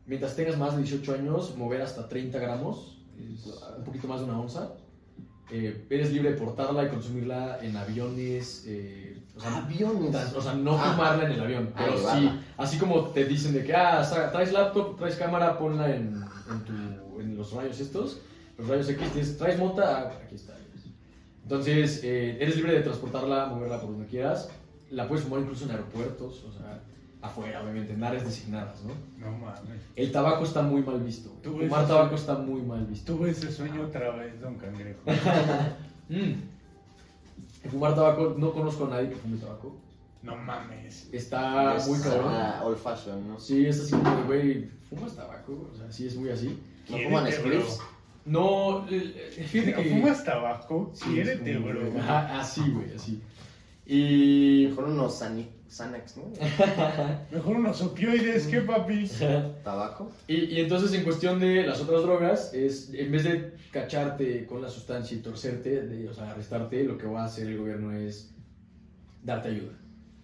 mientras 0.05 0.35
tengas 0.35 0.57
más 0.57 0.75
de 0.75 0.83
18 0.83 1.13
años, 1.13 1.55
mover 1.57 1.81
hasta 1.81 2.07
30 2.07 2.37
gramos, 2.39 2.97
un 3.77 3.83
poquito 3.83 4.07
más 4.07 4.19
de 4.19 4.25
una 4.25 4.39
onza. 4.39 4.71
Eh, 5.53 5.85
eres 5.89 6.13
libre 6.13 6.31
de 6.31 6.37
portarla 6.37 6.85
y 6.85 6.87
consumirla 6.87 7.59
en 7.61 7.75
aviones. 7.75 8.63
eh, 8.67 9.17
o 9.35 9.39
sea, 9.39 9.57
Aviones. 9.57 10.33
O 10.33 10.41
sea, 10.41 10.53
no 10.53 10.77
Ah. 10.77 10.91
fumarla 10.93 11.25
en 11.25 11.31
el 11.33 11.41
avión, 11.41 11.69
Ah, 11.75 11.81
pero 11.85 11.97
sí, 11.97 12.29
así 12.57 12.77
como 12.77 13.05
te 13.09 13.25
dicen 13.25 13.53
de 13.53 13.63
que, 13.63 13.75
ah, 13.75 14.01
traes 14.31 14.53
laptop, 14.53 14.97
traes 14.97 15.15
cámara, 15.17 15.57
ponla 15.57 15.93
en, 15.93 16.23
en, 16.49 16.61
tu, 16.65 17.19
en 17.19 17.35
los 17.37 17.51
rayos 17.53 17.79
estos, 17.81 18.19
los 18.57 18.67
rayos 18.67 18.87
X, 18.89 19.11
tienes- 19.13 19.37
traes 19.37 19.59
mota, 19.59 19.97
ah, 20.09 20.19
aquí 20.25 20.35
está. 20.35 20.55
Entonces, 21.43 22.01
eh, 22.03 22.37
eres 22.39 22.55
libre 22.55 22.73
de 22.73 22.81
transportarla, 22.81 23.47
moverla 23.47 23.79
por 23.81 23.91
donde 23.91 24.05
quieras, 24.07 24.49
la 24.89 25.07
puedes 25.07 25.23
fumar 25.25 25.41
incluso 25.41 25.65
en 25.65 25.71
aeropuertos, 25.71 26.43
o 26.45 26.51
sea, 26.53 26.81
afuera, 27.21 27.61
obviamente, 27.61 27.93
en 27.93 28.03
áreas 28.03 28.23
designadas, 28.25 28.81
¿no? 28.83 28.93
No 29.25 29.37
mames. 29.37 29.81
El 29.95 30.11
tabaco 30.11 30.43
está 30.43 30.61
muy 30.61 30.81
mal 30.81 30.99
visto, 31.01 31.29
güey. 31.43 31.67
fumar 31.67 31.87
tabaco 31.87 32.15
está 32.15 32.35
muy 32.35 32.61
mal 32.61 32.85
visto. 32.85 33.13
Tuve 33.15 33.29
ese 33.31 33.51
sueño 33.51 33.83
otra 33.83 34.11
vez, 34.15 34.39
don 34.41 34.55
Cangrejo. 34.55 35.01
Mm. 36.09 37.69
Fumar 37.69 37.95
tabaco, 37.95 38.35
no 38.37 38.51
conozco 38.51 38.85
a 38.85 38.89
nadie 38.89 39.09
que 39.09 39.15
fume 39.15 39.37
tabaco. 39.37 39.77
No 40.23 40.35
mames. 40.35 41.07
Está 41.13 41.75
Es, 41.77 41.87
muy 41.87 41.99
cabrón. 42.01 42.33
old 42.63 42.77
fashion, 42.77 43.27
¿no? 43.29 43.39
Sí, 43.39 43.65
es 43.65 43.79
así 43.79 43.91
como 43.91 44.15
de, 44.17 44.23
güey, 44.23 44.69
¿fumas 44.89 45.15
tabaco? 45.15 45.69
O 45.73 45.77
sea, 45.77 45.89
sí, 45.91 46.07
es 46.07 46.15
muy 46.17 46.29
así. 46.29 46.59
¿No 46.89 46.97
fuman 46.97 47.31
spliffs? 47.31 47.79
No, 48.25 48.85
eh, 48.89 49.31
eh, 49.37 49.43
fíjate 49.47 49.73
que... 49.83 49.89
¿Fumas 49.89 50.23
tabaco? 50.25 50.91
Sí, 50.93 51.05
Quiérete, 51.13 51.57
bro. 51.59 51.79
Así, 52.07 52.61
güey, 52.69 52.93
así. 52.93 53.21
Y... 53.85 54.67
Mejor 54.69 54.83
unos 54.85 55.21
Sani- 55.21 55.47
Xanax, 55.71 56.17
¿no? 56.17 56.23
Mejor 57.31 57.55
unos 57.55 57.81
opioides, 57.81 58.45
¿qué, 58.47 58.61
papi? 58.61 59.07
Tabaco. 59.63 60.11
Y, 60.27 60.35
y 60.45 60.59
entonces 60.59 60.93
en 60.93 61.03
cuestión 61.03 61.39
de 61.39 61.63
las 61.65 61.79
otras 61.81 62.01
drogas, 62.03 62.53
es 62.53 62.93
en 62.93 63.11
vez 63.11 63.23
de 63.23 63.53
cacharte 63.71 64.45
con 64.45 64.61
la 64.61 64.69
sustancia 64.69 65.15
y 65.17 65.21
torcerte, 65.21 65.83
de, 65.87 66.09
o 66.09 66.13
sea, 66.13 66.31
arrestarte, 66.31 66.83
lo 66.83 66.97
que 66.97 67.07
va 67.07 67.21
a 67.21 67.25
hacer 67.25 67.47
el 67.47 67.57
gobierno 67.57 67.93
es 67.93 68.33
darte 69.23 69.49
ayuda. 69.49 69.71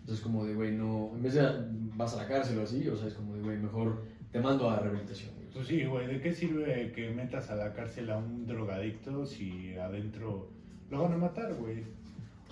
Entonces 0.02 0.24
como 0.24 0.46
de, 0.46 0.54
güey, 0.54 0.72
no, 0.72 1.12
en 1.16 1.24
vez 1.24 1.34
de 1.36 1.48
vas 1.96 2.14
a 2.14 2.18
la 2.18 2.28
cárcel 2.28 2.58
o 2.60 2.64
así, 2.64 2.88
o 2.90 2.96
sea, 2.98 3.08
es 3.08 3.14
como 3.14 3.36
de, 3.36 3.42
güey, 3.42 3.58
mejor 3.58 4.04
te 4.32 4.40
mando 4.40 4.70
a 4.70 4.80
rehabilitación. 4.80 5.32
güey. 5.36 5.48
Pues 5.54 5.68
sí, 5.68 5.86
güey, 5.86 6.08
¿de 6.08 6.20
qué 6.22 6.34
sirve 6.34 6.92
que 6.94 7.10
metas 7.12 7.50
a 7.50 7.56
la 7.56 7.74
cárcel 7.74 8.10
a 8.12 8.18
un 8.18 8.46
drogadicto 8.46 9.26
si 9.26 9.76
adentro 9.78 10.50
lo 10.92 11.04
van 11.04 11.14
a 11.14 11.18
matar, 11.18 11.54
güey? 11.56 11.84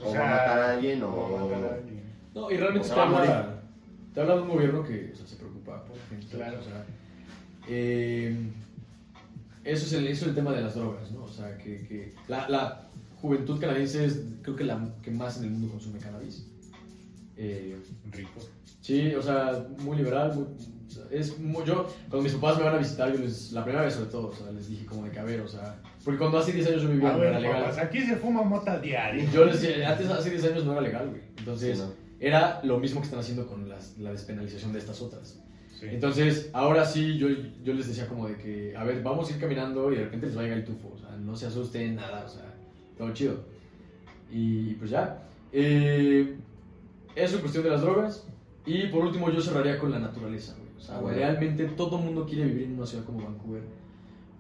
O 0.01 0.13
va 0.13 0.19
a 0.27 0.29
matar 0.31 0.59
a 0.59 0.71
alguien 0.73 1.03
o 1.03 1.07
va 1.31 1.39
a 1.39 1.43
o- 1.43 1.49
matar 1.49 1.71
a 1.71 1.75
alguien. 1.75 2.05
No, 2.36 2.51
y 2.51 2.57
realmente 2.57 2.88
te 2.89 2.93
habla, 2.99 3.61
te 4.13 4.21
habla 4.21 4.36
de 4.36 4.41
un 4.41 4.49
gobierno 4.49 4.83
que 4.83 5.11
o 5.13 5.15
sea, 5.15 5.25
se 5.25 5.38
preocupa 5.38 5.83
por 5.86 5.97
gente. 6.09 6.27
Claro. 6.36 6.59
O 6.59 6.63
sea, 6.63 6.86
eh, 7.67 8.38
eso, 9.63 9.86
es 9.86 9.93
el, 9.93 10.07
eso 10.07 10.25
es 10.25 10.29
el 10.29 10.36
tema 10.36 10.51
de 10.53 10.61
las 10.61 10.75
drogas, 10.75 11.11
¿no? 11.11 11.23
O 11.23 11.29
sea, 11.29 11.57
que, 11.57 11.86
que 11.88 12.13
la, 12.27 12.47
la 12.49 12.88
juventud 13.21 13.59
canadiense 13.59 14.05
es 14.05 14.21
creo 14.43 14.55
que 14.55 14.63
la 14.65 14.93
que 15.01 15.11
más 15.11 15.38
en 15.38 15.45
el 15.45 15.51
mundo 15.51 15.69
consume 15.69 15.99
cannabis. 15.99 16.45
Eh, 17.38 17.75
Rico. 18.11 18.39
sí, 18.79 19.13
o 19.15 19.21
sea, 19.21 19.65
muy 19.79 19.97
liberal, 19.97 20.33
muy- 20.36 20.45
o 20.88 20.89
sea, 20.89 21.03
es 21.11 21.38
muy- 21.38 21.65
yo, 21.65 21.86
cuando 22.09 22.21
mis 22.23 22.33
papás 22.36 22.57
me 22.59 22.63
van 22.63 22.75
a 22.75 22.77
visitar, 22.77 23.11
yo 23.11 23.19
les, 23.19 23.51
la 23.51 23.63
primera 23.63 23.83
vez 23.83 23.95
sobre 23.95 24.09
todo, 24.09 24.27
o 24.29 24.33
sea, 24.36 24.51
les 24.51 24.69
dije 24.69 24.86
como 24.86 25.03
de 25.03 25.09
ver, 25.21 25.41
o 25.41 25.47
sea, 25.47 25.75
porque 26.05 26.17
cuando 26.19 26.38
hace 26.38 26.53
10 26.53 26.67
años 26.67 26.83
yo 26.83 26.89
vivía 26.89 27.09
A 27.09 27.13
no 27.13 27.19
ver, 27.19 27.29
era 27.31 27.39
legal. 27.39 27.61
papás, 27.63 27.77
aquí 27.79 28.01
se 28.05 28.15
fuma 28.15 28.43
mota 28.43 28.79
diaria. 28.79 29.29
Yo 29.31 29.43
les 29.45 29.59
decía, 29.61 29.89
antes, 29.91 30.07
hace 30.09 30.29
10 30.29 30.45
años 30.45 30.63
no 30.65 30.73
era 30.73 30.81
legal, 30.81 31.09
güey. 31.09 31.21
Entonces, 31.38 31.77
Sí, 31.77 31.83
no. 31.83 32.05
Era 32.28 32.61
lo 32.63 32.80
mismo 32.80 32.99
que 33.01 33.05
están 33.05 33.19
haciendo 33.19 33.45
con 33.47 33.69
las- 33.69 33.97
la 33.97 34.11
despenalización 34.11 34.73
de 34.73 34.80
estas 34.80 35.01
otras. 35.01 35.39
Sí. 35.80 35.88
Entonces, 35.89 36.49
ahora 36.53 36.86
sí, 36.86 37.17
yo, 37.17 37.28
yo 37.63 37.73
les 37.73 37.88
decía 37.88 38.07
como 38.07 38.28
de 38.28 38.38
que, 38.38 38.76
a 38.76 38.84
ver, 38.84 39.03
vamos 39.03 39.30
a 39.30 39.34
ir 39.34 39.39
caminando 39.39 39.91
y 39.91 39.95
de 39.97 40.03
repente 40.05 40.28
les 40.28 40.36
va 40.36 40.41
a 40.41 40.43
llegar 40.43 40.59
el 40.59 40.65
tufo. 40.65 40.91
O 40.93 40.97
sea, 40.97 41.15
no 41.17 41.36
se 41.36 41.45
asusten, 41.47 41.95
nada, 41.95 42.23
o 42.26 42.30
sea, 42.30 42.53
todo 42.97 43.11
chido. 43.13 43.43
Y 44.32 44.73
pues 44.76 44.89
ya. 44.89 45.21
Eh, 45.51 46.36
eso 47.15 47.36
en 47.36 47.41
cuestión 47.41 47.63
de 47.63 47.69
las 47.69 47.82
drogas. 47.82 48.26
Y 48.65 48.88
por 48.88 49.05
último, 49.05 49.30
yo 49.30 49.41
cerraría 49.41 49.78
con 49.78 49.91
la 49.91 49.99
naturaleza, 49.99 50.55
güey. 50.57 50.69
O 50.78 50.80
sea, 50.80 50.95
Ah, 50.97 51.01
bueno. 51.01 51.17
realmente 51.17 51.65
todo 51.65 51.97
mundo 51.97 52.26
quiere 52.26 52.45
vivir 52.45 52.63
en 52.63 52.78
una 52.78 52.86
ciudad 52.86 53.03
como 53.05 53.23
Vancouver. 53.23 53.61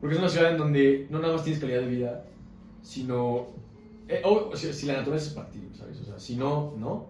Porque 0.01 0.15
es 0.15 0.19
una 0.19 0.29
ciudad 0.29 0.51
en 0.51 0.57
donde 0.57 1.07
no 1.09 1.19
nada 1.19 1.33
más 1.33 1.43
tienes 1.43 1.59
calidad 1.61 1.81
de 1.81 1.87
vida, 1.87 2.25
sino. 2.81 3.47
eh, 4.07 4.21
o- 4.23 4.49
o 4.51 4.55
sea, 4.55 4.71
si 4.71 4.85
la 4.85 4.93
naturaleza 4.97 5.29
es 5.29 5.33
para 5.33 5.49
ti, 5.49 5.59
¿sabes? 5.75 5.99
O 5.99 6.03
sea, 6.05 6.19
si 6.19 6.35
no, 6.35 6.75
no. 6.77 7.07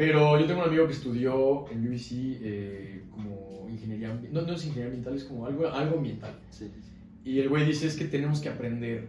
Pero 0.00 0.40
yo 0.40 0.46
tengo 0.46 0.62
un 0.62 0.66
amigo 0.68 0.86
que 0.86 0.94
estudió 0.94 1.70
en 1.70 1.86
UBC 1.86 2.12
eh, 2.40 3.04
como 3.10 3.66
ingeniería. 3.68 4.18
No, 4.32 4.40
no 4.40 4.54
es 4.54 4.64
ingeniería 4.64 4.86
ambiental, 4.86 5.14
es 5.14 5.24
como 5.24 5.44
algo, 5.44 5.68
algo 5.68 5.98
ambiental. 5.98 6.32
Sí. 6.48 6.70
Y 7.22 7.38
el 7.38 7.50
güey 7.50 7.66
dice: 7.66 7.86
es 7.86 7.96
que 7.96 8.06
tenemos 8.06 8.40
que 8.40 8.48
aprender. 8.48 9.08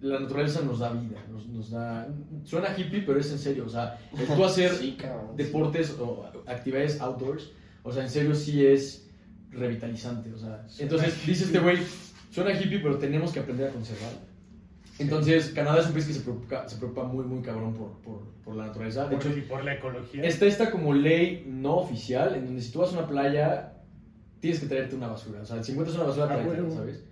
La 0.00 0.20
naturaleza 0.20 0.60
nos 0.62 0.78
da 0.78 0.92
vida, 0.92 1.24
nos, 1.28 1.48
nos 1.48 1.72
da. 1.72 2.06
Suena 2.44 2.68
hippie, 2.78 3.02
pero 3.02 3.18
es 3.18 3.32
en 3.32 3.38
serio. 3.40 3.64
O 3.66 3.68
sea, 3.68 3.98
el 4.16 4.28
tú 4.28 4.44
hacer 4.44 4.70
Sí, 4.80 4.92
cabrón. 4.96 5.36
deportes 5.36 5.96
o 5.98 6.30
actividades 6.46 7.00
outdoors, 7.00 7.50
o 7.82 7.90
sea, 7.92 8.04
en 8.04 8.10
serio 8.10 8.32
sí 8.32 8.64
es 8.64 9.10
revitalizante, 9.50 10.32
o 10.32 10.38
sea, 10.38 10.64
entonces 10.78 11.14
hippie. 11.14 11.32
dice 11.32 11.44
este 11.46 11.58
güey, 11.58 11.78
suena 12.30 12.52
hippie, 12.52 12.78
pero 12.78 12.96
tenemos 12.96 13.32
que 13.32 13.40
aprender 13.40 13.70
a 13.70 13.72
conservarla. 13.72 14.20
Entonces, 14.98 15.50
Canadá 15.50 15.80
es 15.80 15.86
un 15.86 15.92
país 15.92 16.06
que 16.06 16.12
se 16.12 16.20
preocupa, 16.20 16.68
se 16.68 16.76
preocupa 16.76 17.04
muy, 17.04 17.24
muy 17.24 17.42
cabrón 17.42 17.74
por, 17.74 17.92
por, 18.02 18.22
por 18.44 18.56
la 18.56 18.66
naturaleza. 18.66 19.06
De 19.08 19.16
Por, 19.16 19.26
hecho, 19.26 19.38
y 19.38 19.42
por 19.42 19.64
la 19.64 19.74
ecología. 19.74 20.24
está 20.24 20.46
esta 20.46 20.70
como 20.70 20.92
ley 20.92 21.44
no 21.48 21.76
oficial, 21.76 22.34
en 22.34 22.46
donde 22.46 22.62
si 22.62 22.72
tú 22.72 22.80
vas 22.80 22.92
a 22.94 22.98
una 22.98 23.06
playa, 23.08 23.74
tienes 24.40 24.60
que 24.60 24.66
traerte 24.66 24.96
una 24.96 25.08
basura. 25.08 25.40
O 25.42 25.44
sea, 25.44 25.62
si 25.62 25.72
encuentras 25.72 25.96
una 25.96 26.06
basura, 26.08 26.24
Ah, 26.26 26.28
tráetela, 26.34 26.62
huevo. 26.62 26.74
¿sabes? 26.74 27.04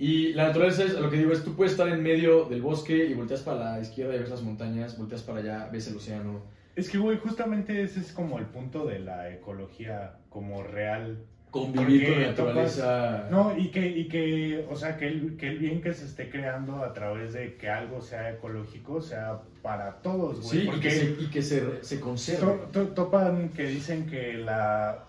Y 0.00 0.32
la 0.34 0.46
naturaleza 0.48 0.84
es, 0.84 0.94
lo 0.94 1.10
que 1.10 1.16
digo 1.16 1.32
es, 1.32 1.42
tú 1.44 1.54
puedes 1.54 1.72
estar 1.72 1.88
en 1.88 2.02
medio 2.02 2.44
del 2.44 2.62
bosque 2.62 3.06
y 3.06 3.14
volteas 3.14 3.42
para 3.42 3.72
la 3.72 3.80
izquierda 3.80 4.14
y 4.14 4.18
ves 4.20 4.30
las 4.30 4.42
montañas, 4.42 4.96
volteas 4.96 5.22
para 5.22 5.40
allá, 5.40 5.68
ves 5.72 5.88
el 5.88 5.96
océano. 5.96 6.42
Es 6.76 6.88
que, 6.88 6.98
güey, 6.98 7.18
justamente 7.18 7.82
ese 7.82 7.98
es 8.00 8.12
como 8.12 8.38
el 8.38 8.46
punto 8.46 8.86
de 8.86 9.00
la 9.00 9.28
ecología 9.32 10.18
como 10.28 10.62
real. 10.62 11.18
Convivir 11.50 12.00
Porque 12.04 12.12
con 12.12 12.20
la 12.22 12.28
naturaleza. 12.28 13.28
No, 13.30 13.56
y 13.56 13.70
que, 13.70 13.86
y 13.86 14.06
que 14.08 14.66
o 14.70 14.76
sea, 14.76 14.96
que 14.98 15.08
el, 15.08 15.36
que 15.36 15.48
el 15.48 15.58
bien 15.58 15.80
que 15.80 15.94
se 15.94 16.04
esté 16.04 16.28
creando 16.28 16.84
a 16.84 16.92
través 16.92 17.32
de 17.32 17.56
que 17.56 17.68
algo 17.70 18.02
sea 18.02 18.30
ecológico 18.32 19.00
sea 19.00 19.40
para 19.62 19.96
todos, 20.02 20.40
güey. 20.42 20.60
Sí, 20.62 20.70
y 20.76 20.80
que, 20.80 20.90
se, 20.90 21.04
y 21.18 21.26
que 21.30 21.42
se, 21.42 21.82
se 21.82 22.00
conserve. 22.00 22.40
to- 22.40 22.68
to- 22.84 22.88
topan 22.88 23.48
que 23.50 23.64
dicen 23.66 24.06
que 24.06 24.34
la, 24.34 25.04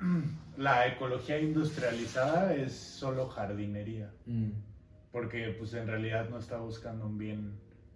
la 0.56 0.86
ecología 0.88 1.38
industrializada 1.40 2.54
es 2.54 2.72
solo 2.72 3.28
jardinería. 3.28 4.10
Mm. 4.26 4.50
Porque, 5.12 5.54
pues, 5.58 5.74
en 5.74 5.86
realidad 5.86 6.28
no 6.28 6.38
está 6.38 6.56
buscando 6.58 7.06
un 7.06 7.18
bien 7.18 7.52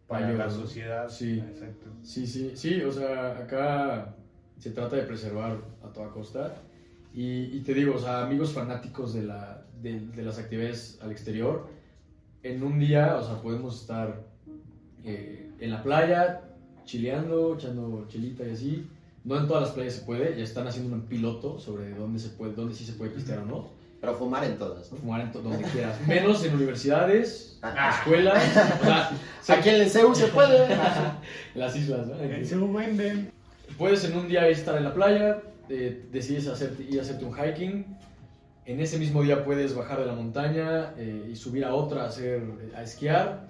para 0.06 0.26
Mayor, 0.26 0.38
la 0.38 0.50
sociedad. 0.50 1.08
Sí. 1.08 1.40
Exacto. 1.40 1.86
Sí, 2.02 2.26
sí, 2.26 2.52
sí, 2.54 2.80
o 2.82 2.92
sea, 2.92 3.38
acá 3.38 4.14
se 4.56 4.70
trata 4.70 4.96
de 4.96 5.02
preservar 5.02 5.56
a 5.84 5.88
toda 5.92 6.10
costa. 6.10 6.54
Y, 7.18 7.56
y 7.56 7.60
te 7.66 7.74
digo, 7.74 7.96
o 7.96 7.98
sea, 7.98 8.22
amigos 8.22 8.52
fanáticos 8.52 9.12
de, 9.14 9.22
la, 9.24 9.64
de, 9.82 9.98
de 10.00 10.22
las 10.22 10.38
actividades 10.38 10.98
al 11.02 11.10
exterior, 11.10 11.66
en 12.44 12.62
un 12.62 12.78
día, 12.78 13.16
o 13.16 13.24
sea, 13.26 13.42
podemos 13.42 13.80
estar 13.80 14.20
eh, 15.04 15.50
en 15.58 15.70
la 15.72 15.82
playa, 15.82 16.42
chileando, 16.84 17.54
echando 17.56 18.06
chelita 18.08 18.46
y 18.46 18.50
así. 18.52 18.86
No 19.24 19.36
en 19.36 19.48
todas 19.48 19.64
las 19.64 19.72
playas 19.72 19.94
se 19.94 20.02
puede, 20.02 20.36
ya 20.36 20.44
están 20.44 20.68
haciendo 20.68 20.94
un 20.94 21.02
piloto 21.02 21.58
sobre 21.58 21.90
dónde, 21.90 22.20
se 22.20 22.28
puede, 22.28 22.52
dónde 22.54 22.74
sí 22.74 22.84
se 22.84 22.92
puede 22.92 23.10
pistear 23.10 23.40
o 23.40 23.46
no. 23.46 23.70
Pero 24.00 24.14
fumar 24.14 24.44
en 24.44 24.56
todas, 24.56 24.92
¿no? 24.92 24.98
Fumar 24.98 25.20
en 25.22 25.32
to- 25.32 25.42
donde 25.42 25.64
quieras, 25.64 25.98
menos 26.06 26.44
en 26.44 26.54
universidades, 26.54 27.58
Ah. 27.62 27.96
escuelas, 27.98 28.40
o 28.80 29.44
sea, 29.44 29.58
Aquí 29.58 29.70
en 29.70 29.80
el 29.82 29.90
CEU 29.90 30.14
se 30.14 30.28
puede. 30.28 30.68
las 31.56 31.74
islas, 31.74 32.06
¿no? 32.06 32.14
En 32.20 32.46
Seúl 32.46 32.72
venden. 32.72 33.32
Puedes 33.76 34.04
en 34.04 34.16
un 34.16 34.28
día 34.28 34.46
estar 34.48 34.76
en 34.76 34.84
la 34.84 34.94
playa, 34.94 35.42
eh, 35.68 36.06
decides 36.12 36.46
hacerte, 36.48 36.82
ir 36.84 36.98
a 36.98 37.02
hacerte 37.02 37.24
un 37.24 37.34
hiking. 37.34 37.84
En 38.66 38.80
ese 38.80 38.98
mismo 38.98 39.22
día 39.22 39.44
puedes 39.44 39.74
bajar 39.74 40.00
de 40.00 40.06
la 40.06 40.12
montaña 40.14 40.92
eh, 40.98 41.28
y 41.32 41.36
subir 41.36 41.64
a 41.64 41.74
otra 41.74 42.02
a, 42.04 42.06
hacer, 42.08 42.42
a 42.76 42.82
esquiar. 42.82 43.48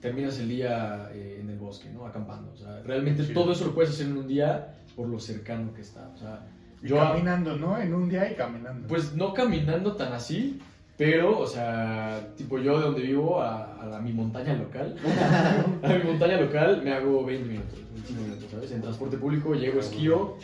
Terminas 0.00 0.38
el 0.38 0.48
día 0.48 1.10
eh, 1.12 1.38
en 1.40 1.48
el 1.50 1.58
bosque, 1.58 1.88
¿no? 1.90 2.06
Acampando. 2.06 2.52
O 2.52 2.56
sea, 2.56 2.80
realmente 2.84 3.24
Sí. 3.24 3.32
todo 3.34 3.52
eso 3.52 3.64
lo 3.66 3.74
puedes 3.74 3.90
hacer 3.90 4.06
en 4.06 4.16
un 4.16 4.26
día 4.28 4.74
por 4.96 5.08
lo 5.08 5.18
cercano 5.18 5.72
que 5.74 5.80
está. 5.82 6.08
O 6.14 6.16
sea, 6.18 6.46
Y 6.82 6.88
yo, 6.88 6.96
caminando, 6.96 7.56
¿no? 7.56 7.78
En 7.78 7.92
un 7.94 8.08
día 8.08 8.30
y 8.30 8.34
caminando. 8.34 8.86
pues 8.88 9.14
no 9.14 9.32
caminando 9.34 9.96
tan 9.96 10.12
así, 10.12 10.58
Pero, 10.96 11.38
o 11.38 11.46
sea, 11.46 12.28
tipo 12.36 12.58
yo 12.58 12.78
de 12.78 12.84
donde 12.84 13.00
vivo 13.00 13.40
a, 13.40 13.80
a 13.80 13.86
la- 13.86 14.00
mi 14.00 14.12
montaña 14.12 14.54
local, 14.54 14.94
a 15.82 15.88
mi 15.94 16.04
montaña 16.04 16.38
local 16.38 16.82
me 16.84 16.92
hago 16.92 17.24
20 17.24 17.48
minutos, 17.48 17.78
25 17.94 18.20
minutos, 18.22 18.50
¿sabes? 18.50 18.70
En 18.72 18.82
transporte 18.82 19.16
público 19.16 19.54
llego, 19.54 19.80
esquío, 19.80 20.36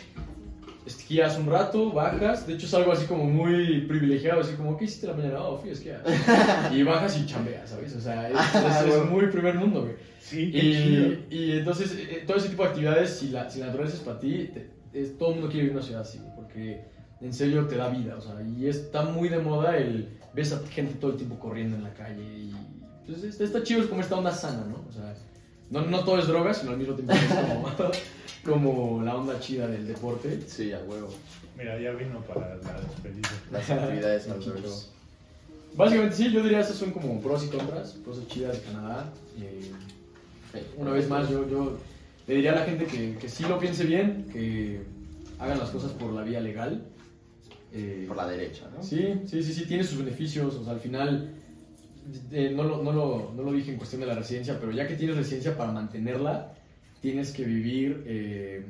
esquías 0.87 1.37
un 1.37 1.47
rato, 1.47 1.91
bajas, 1.91 2.47
de 2.47 2.53
hecho 2.55 2.65
es 2.65 2.73
algo 2.73 2.91
así 2.91 3.05
como 3.05 3.25
muy 3.25 3.81
privilegiado, 3.81 4.41
así 4.41 4.53
como, 4.53 4.75
¿qué 4.77 4.85
hiciste 4.85 5.07
la 5.07 5.13
mañana? 5.13 5.41
Oh, 5.43 5.57
fui 5.57 5.69
a 5.69 5.73
esquiar. 5.73 6.03
Y 6.73 6.83
bajas 6.83 7.17
y 7.17 7.25
chambeas, 7.25 7.69
¿sabes? 7.69 7.95
O 7.95 8.01
sea, 8.01 8.29
es, 8.29 8.35
es- 8.87 8.93
es 8.95 9.05
muy 9.09 9.27
primer 9.27 9.55
mundo, 9.55 9.81
güey. 9.83 9.95
Sí, 10.19 10.51
qué 10.51 10.59
chido. 10.61 11.05
Y, 11.29 11.35
y 11.35 11.51
entonces, 11.59 11.91
eh, 11.97 12.23
todo 12.25 12.37
ese 12.37 12.49
tipo 12.49 12.63
de 12.63 12.69
actividades, 12.69 13.11
si 13.11 13.29
la, 13.29 13.49
si 13.49 13.59
la 13.59 13.67
naturaleza 13.67 13.97
es 13.97 14.01
para 14.03 14.19
ti, 14.19 14.49
te- 14.53 14.69
es- 14.93 15.17
todo 15.17 15.29
el 15.29 15.35
mundo 15.35 15.49
quiere 15.51 15.63
vivir 15.67 15.71
en 15.71 15.77
una 15.77 15.85
ciudad 15.85 16.01
así, 16.01 16.19
porque 16.35 16.81
en 17.21 17.33
serio 17.33 17.65
te 17.67 17.75
da 17.77 17.89
vida, 17.89 18.15
o 18.17 18.21
sea, 18.21 18.35
y 18.41 18.67
está 18.67 19.03
muy 19.03 19.29
de 19.29 19.39
moda 19.39 19.77
el, 19.77 20.09
ves 20.33 20.53
a 20.53 20.59
gente 20.67 20.93
todo 20.95 21.11
el 21.11 21.17
tiempo 21.17 21.37
corriendo 21.39 21.75
en 21.75 21.83
la 21.83 21.93
calle 21.93 22.21
y 22.23 22.53
pues 23.05 23.23
está, 23.23 23.43
está 23.43 23.63
chido, 23.63 23.81
es 23.81 23.87
como 23.87 24.01
esta 24.01 24.15
onda 24.17 24.31
sana, 24.31 24.65
¿no? 24.69 24.85
O 24.87 24.91
sea, 24.91 25.13
no, 25.69 25.81
no 25.85 26.03
todo 26.03 26.19
es 26.19 26.27
droga, 26.27 26.53
sino 26.53 26.71
al 26.71 26.77
mismo 26.77 26.93
tiempo 26.95 27.13
es 27.13 27.23
como, 27.25 27.71
como 28.43 29.03
la 29.03 29.15
onda 29.15 29.39
chida 29.39 29.67
del 29.67 29.87
deporte. 29.87 30.41
Sí, 30.47 30.71
a 30.71 30.79
huevo. 30.79 31.09
Mira, 31.57 31.79
ya 31.79 31.91
vino 31.91 32.21
para 32.21 32.55
la 32.57 32.79
despedida. 32.81 33.29
Las 33.51 33.69
actividades 33.69 34.27
outdoors. 34.29 34.91
Básicamente 35.75 36.15
sí, 36.15 36.31
yo 36.31 36.41
diría 36.43 36.59
esas 36.61 36.75
son 36.77 36.91
como 36.91 37.19
pros 37.21 37.45
y 37.45 37.49
contras, 37.49 37.97
cosas 38.05 38.27
chidas 38.27 38.53
de 38.57 38.63
Canadá. 38.63 39.11
eh, 39.39 39.71
una 40.77 40.91
vez 40.91 41.07
más, 41.07 41.29
yo, 41.29 41.47
yo 41.47 41.77
le 42.27 42.35
diría 42.35 42.53
a 42.53 42.55
la 42.55 42.65
gente 42.65 42.85
que, 42.85 43.15
que 43.17 43.29
sí 43.29 43.43
lo 43.43 43.59
piense 43.59 43.83
bien, 43.83 44.25
que 44.31 44.81
hagan 45.39 45.59
las 45.59 45.69
cosas 45.69 45.91
por 45.91 46.13
la 46.13 46.23
vía 46.23 46.39
legal. 46.39 46.83
Eh, 47.73 48.05
Por 48.07 48.15
la 48.17 48.25
derecha, 48.27 48.63
¿no? 48.75 48.81
Sí, 48.81 49.13
sí, 49.27 49.43
sí, 49.43 49.53
sí, 49.53 49.65
tiene 49.65 49.83
sus 49.83 49.97
beneficios. 49.99 50.55
O 50.55 50.63
sea, 50.63 50.73
al 50.73 50.79
final, 50.79 51.29
eh, 52.31 52.51
no, 52.55 52.63
lo, 52.63 52.83
no, 52.83 52.91
lo, 52.91 53.33
no 53.35 53.43
lo 53.43 53.51
dije 53.51 53.71
en 53.71 53.77
cuestión 53.77 54.01
de 54.01 54.07
la 54.07 54.15
residencia, 54.15 54.59
pero 54.59 54.71
ya 54.71 54.87
que 54.87 54.95
tienes 54.95 55.15
residencia 55.17 55.57
para 55.57 55.71
mantenerla, 55.71 56.53
tienes 57.01 57.31
que 57.31 57.43
vivir 57.43 58.03
eh, 58.05 58.65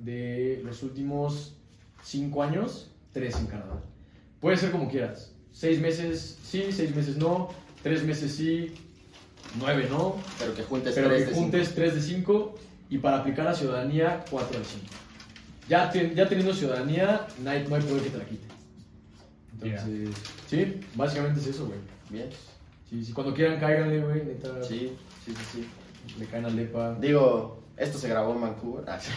de 0.00 0.60
los 0.64 0.82
últimos 0.82 1.54
cinco 2.02 2.42
años, 2.42 2.90
tres 3.12 3.36
en 3.36 3.46
Canadá. 3.46 3.82
Puede 4.40 4.56
ser 4.56 4.70
como 4.70 4.88
quieras. 4.90 5.32
Seis 5.52 5.80
meses 5.80 6.38
sí, 6.42 6.66
seis 6.70 6.94
meses 6.94 7.16
no, 7.16 7.48
tres 7.82 8.04
meses 8.04 8.32
sí, 8.34 8.74
nueve 9.58 9.86
no, 9.90 10.16
Pero 10.38 10.54
que 10.54 10.62
juntes 10.62 10.94
pero 10.94 11.08
tres 11.08 11.24
que 11.24 11.30
de 11.30 11.34
juntes 11.36 11.74
3 11.74 11.94
de 11.94 12.00
5 12.02 12.54
y 12.90 12.98
para 12.98 13.18
aplicar 13.18 13.48
a 13.48 13.54
ciudadanía 13.54 14.24
4 14.30 14.58
de 14.58 14.64
5. 14.64 14.84
Ya, 15.68 15.90
ten- 15.90 16.14
ya 16.14 16.28
teniendo 16.28 16.54
ciudadanía, 16.54 17.26
no 17.42 17.50
hay, 17.50 17.66
no 17.68 17.74
hay 17.74 17.82
poder 17.82 18.02
que 18.04 18.10
te 18.10 18.18
la 18.18 18.24
quite. 18.26 18.46
Entonces, 19.54 20.10
sí, 20.48 20.80
básicamente 20.94 21.40
es 21.40 21.46
eso, 21.48 21.66
güey. 21.66 21.78
cinco. 21.78 21.92
Bien. 22.10 22.28
Sí, 22.88 23.04
sí, 23.04 23.12
cuando 23.12 23.34
quieran, 23.34 23.58
cáiganle, 23.58 24.00
güey, 24.00 24.24
neta. 24.24 24.62
Sí, 24.62 24.92
sí, 25.24 25.32
sí, 25.32 25.44
sí. 25.52 25.68
Le 26.18 26.26
caen 26.26 26.44
al 26.44 26.54
depa. 26.56 26.94
Digo, 27.00 27.60
esto 27.76 27.98
se 27.98 28.08
grabó 28.08 28.32
en 28.34 28.40
Vancouver. 28.42 28.84
Ah, 28.88 28.98
sí. 29.00 29.10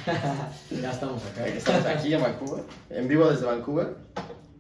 Ya 0.82 0.92
estamos 0.92 1.24
acá. 1.26 1.46
Estamos 1.48 1.86
aquí 1.86 2.14
en 2.14 2.22
Vancouver, 2.22 2.64
en 2.90 3.08
vivo 3.08 3.30
desde 3.30 3.46
Vancouver. 3.46 3.96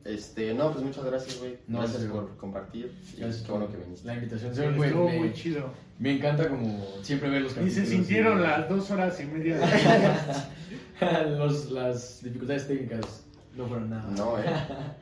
Este, 0.05 0.53
no, 0.53 0.71
pues 0.71 0.83
muchas 0.83 1.03
gracias, 1.05 1.39
güey. 1.39 1.57
No, 1.67 1.79
gracias 1.79 2.03
sí, 2.03 2.07
por 2.07 2.23
güey. 2.25 2.37
compartir. 2.37 2.95
Y 3.15 3.19
Gracias 3.21 3.43
qué 3.45 3.51
bueno 3.51 3.69
que 3.69 3.77
viniste. 3.77 4.07
La 4.07 4.13
invitación, 4.15 4.55
se 4.55 4.65
Estuvo 4.67 5.09
me, 5.09 5.19
muy 5.19 5.33
chido. 5.33 5.71
me 5.99 6.15
encanta 6.15 6.47
como 6.47 6.83
siempre 7.03 7.29
ver 7.29 7.41
los 7.41 7.51
Y 7.51 7.55
capítulos. 7.55 7.87
se 7.87 7.91
sintieron 7.95 8.39
y- 8.39 8.43
las 8.43 8.69
dos 8.69 8.89
horas 8.91 9.19
y 9.19 9.25
media 9.25 9.57
de 9.59 11.29
Los- 11.37 11.71
las 11.71 12.23
dificultades 12.23 12.67
técnicas 12.67 13.23
no 13.55 13.67
fueron 13.67 13.89
nada. 13.89 14.09
No, 14.11 14.39
eh. 14.39 14.43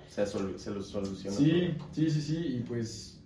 Se, 0.10 0.26
sol- 0.26 0.56
se 0.58 0.72
lo 0.72 0.82
solucionó. 0.82 1.38
Sí, 1.38 1.76
sí, 1.94 2.10
sí, 2.10 2.22
sí, 2.22 2.38
y 2.58 2.60
pues, 2.68 3.17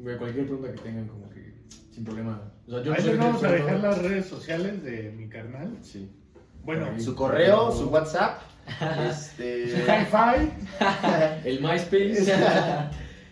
güey, 0.00 0.16
cualquier 0.18 0.46
pregunta 0.46 0.72
que 0.72 0.78
tengan, 0.80 1.06
como 1.08 1.28
que 1.30 1.54
sin 1.92 2.04
problema. 2.04 2.40
O 2.66 2.70
sea, 2.70 2.82
yo 2.82 2.92
Ahí 2.92 3.02
les 3.04 3.18
vamos 3.18 3.42
a 3.44 3.50
dejar 3.52 3.80
las 3.80 3.98
redes 3.98 4.26
sociales 4.26 4.82
de 4.84 5.10
mi 5.12 5.28
carnal. 5.28 5.78
Sí. 5.82 6.10
Bueno, 6.64 6.86
Ahí. 6.86 7.00
Su 7.00 7.14
correo, 7.14 7.72
su 7.72 7.88
WhatsApp. 7.88 8.40
Este. 9.10 9.70
su 9.70 9.76
hi-fi, 9.78 10.50
El 11.48 11.60
MySpace. 11.62 12.34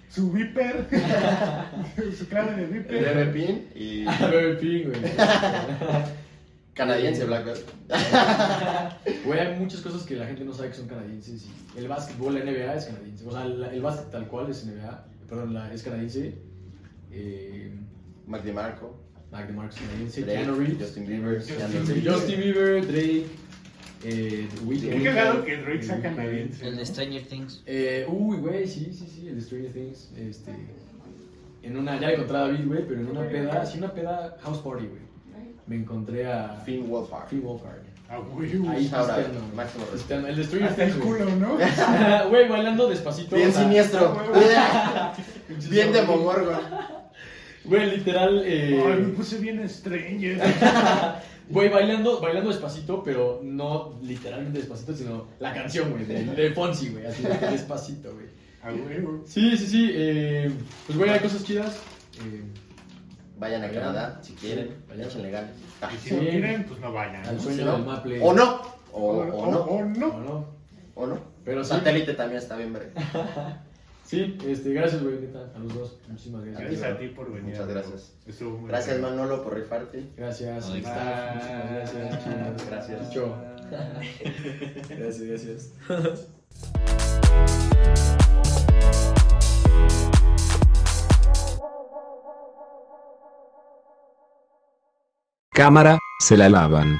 su 0.09 0.33
Viper, 0.33 0.87
su 2.19 2.27
clave 2.27 2.55
de 2.57 2.63
El 2.65 2.71
Viper. 2.71 3.05
bebé 3.05 3.27
pin 3.27 3.69
y 3.75 4.05
Very 4.05 4.57
Pink, 4.57 4.87
güey. 4.99 5.13
canadiense 6.73 7.25
Blackbird. 7.27 7.59
Güey, 9.27 9.41
hay 9.41 9.59
muchas 9.59 9.81
cosas 9.83 10.03
que 10.05 10.15
la 10.17 10.27
gente 10.27 10.45
no 10.45 10.53
sabe 10.55 10.69
que 10.71 10.75
son 10.77 10.89
canadienses. 10.89 11.47
y 11.75 11.79
El 11.79 11.89
básquetbol, 11.89 12.35
la 12.35 12.41
NBA 12.45 12.75
es 12.75 12.85
canadiense. 12.87 13.27
O 13.27 13.31
sea, 13.33 13.45
la- 13.45 13.73
el 13.73 13.83
básquet 13.83 14.11
tal 14.11 14.27
cual 14.29 14.51
es 14.51 14.65
NBA, 14.67 15.05
perdón, 15.29 15.53
la, 15.55 15.73
es 15.73 15.83
canadiense. 15.83 16.39
Eh, 17.11 17.73
Mac 18.27 18.43
DeMarco, 18.43 18.97
Mac 19.31 19.47
DeMarco 19.47 19.75
Keanu 20.15 20.55
Reeves. 20.55 20.79
Justin 20.81 21.07
Bieber, 21.07 21.39
Justin. 21.39 22.03
Justin 22.05 22.41
Bieber, 22.41 22.87
Drake. 22.87 23.27
Eh, 24.05 24.47
The 24.55 24.61
Weeknd. 24.67 24.91
Qué 24.91 25.03
cagado 25.05 25.45
que 25.45 25.57
Drake 25.57 25.83
sea 25.83 26.01
canadiense. 26.01 26.67
El 26.67 26.73
¿no? 26.75 26.79
de 26.79 26.87
Stranger 26.87 27.23
Things. 27.23 27.63
Eh, 27.67 28.07
uy, 28.09 28.37
güey, 28.37 28.69
sí, 28.69 28.93
sí, 28.93 29.07
sí, 29.13 29.29
el 29.29 29.37
de 29.37 29.41
Stranger 29.41 29.73
Things. 29.73 30.13
Este, 30.17 30.53
en 31.63 31.77
una, 31.77 31.99
ya 31.99 32.11
encontré 32.11 32.37
a 32.37 32.41
David, 32.41 32.67
güey, 32.67 32.87
pero 32.87 33.01
en 33.01 33.09
una 33.09 33.29
peda, 33.29 33.65
sí, 33.67 33.79
una 33.79 33.93
peda 33.93 34.37
house 34.43 34.59
party, 34.59 34.87
güey. 34.87 35.07
Me 35.67 35.77
encontré 35.77 36.31
a 36.31 36.61
Finn 36.65 36.89
Wolfhard. 36.89 37.27
Finn 37.29 37.43
Wolfhard. 37.43 37.83
Ah, 38.09 38.19
güey, 38.19 38.53
Ahí 38.53 38.59
güey. 38.59 38.89
máximo 39.57 39.85
respeto. 39.91 40.27
El 40.29 40.37
de 40.37 40.45
Stranger 40.45 40.69
Hasta 40.69 40.85
el 40.85 40.93
Things, 40.93 41.05
güey. 41.05 41.19
culo, 41.25 41.37
¿no? 41.37 41.59
Güey, 42.29 42.49
bailando 42.49 42.89
despacito. 42.89 43.35
Bien 43.35 43.53
siniestro. 43.53 44.17
Bien 45.71 45.93
de 45.93 46.01
Demogorgon. 46.01 46.61
Güey, 47.67 47.91
literal. 47.99 48.39
Ay, 48.45 48.75
me 48.81 48.93
Eh, 49.09 49.13
puse 49.17 49.39
bien 49.39 49.69
Stranger. 49.69 50.41
Güey, 51.49 51.69
bailando, 51.69 52.21
bailando 52.21 52.51
despacito, 52.51 53.05
pero 53.05 53.41
no 53.45 54.01
literalmente 54.03 54.59
despacito, 54.59 54.93
sino 54.95 55.29
la 55.39 55.55
canción, 55.55 55.93
güey, 55.93 56.05
de, 56.05 56.25
de 56.25 56.51
Fonsi, 56.51 56.89
güey, 56.89 57.07
así 57.07 57.23
de 57.23 57.29
despacito, 57.53 58.13
güey. 58.15 58.27
Ah, 58.65 58.73
güey. 58.73 58.99
Sí, 59.27 59.57
sí, 59.57 59.65
sí. 59.69 59.91
eh, 59.93 60.51
pues, 60.87 60.99
güey, 60.99 61.09
hay 61.11 61.21
cosas 61.21 61.45
chidas. 61.45 61.77
Eh, 62.19 62.43
Vayan 63.39 63.63
a. 63.63 63.71
Canadá 63.71 64.19
si 64.23 64.33
quieren. 64.33 64.75
Vayan. 64.89 65.07
Échenle 65.07 65.31
ganas. 65.31 65.51
Ah, 65.81 65.91
Y 65.95 65.99
si 66.09 66.15
no 66.15 66.21
quieren, 66.21 66.65
pues 66.65 66.81
no 66.81 66.93
vayan. 66.93 67.25
al 67.25 67.37
¿no? 67.37 67.43
sueño 67.43 67.65
¿no? 67.65 67.73
del 67.75 67.85
Maple. 67.85 68.21
O 68.23 68.33
no. 68.35 68.61
O, 68.93 69.01
O, 69.01 69.19
o 69.21 69.51
no. 69.53 69.59
o 69.61 69.77
O 69.77 69.85
no. 69.85 70.19
no. 70.21 70.47
O 70.97 71.07
no. 71.07 71.19
Pero 71.45 71.63
sí. 71.63 71.71
Satélite 71.71 72.15
también 72.15 72.43
está 72.43 72.57
bien, 72.57 72.73
verga. 72.73 72.91
Sí, 74.07 74.39
este, 74.47 74.73
gracias, 74.73 75.03
güey, 75.03 75.19
neta, 75.21 75.51
a 75.53 75.59
los 75.59 75.75
dos. 75.75 75.99
Muchísimas 76.09 76.45
gracias. 76.45 76.71
Gracias 76.71 76.93
a 76.93 76.99
ti 76.99 77.09
por 77.09 77.27
venir. 77.33 77.51
Muchas 77.51 77.69
gracias. 77.69 78.13
Estuvo 78.25 78.59
muy 78.59 78.69
Gracias, 78.69 79.01
bien. 79.01 79.11
Manolo, 79.11 79.43
por 79.43 79.55
rifarte. 79.55 80.11
Gracias, 80.17 80.69
staff, 80.69 81.35
muchísimas 81.35 81.71
gracias. 81.73 82.67
Gracias. 82.69 83.09
Chicho. 83.09 83.37
Gracias, 84.97 85.23
gracias. 85.23 85.73
Cámara, 95.53 95.99
se 96.21 96.37
la 96.37 96.49
lavan. 96.49 96.97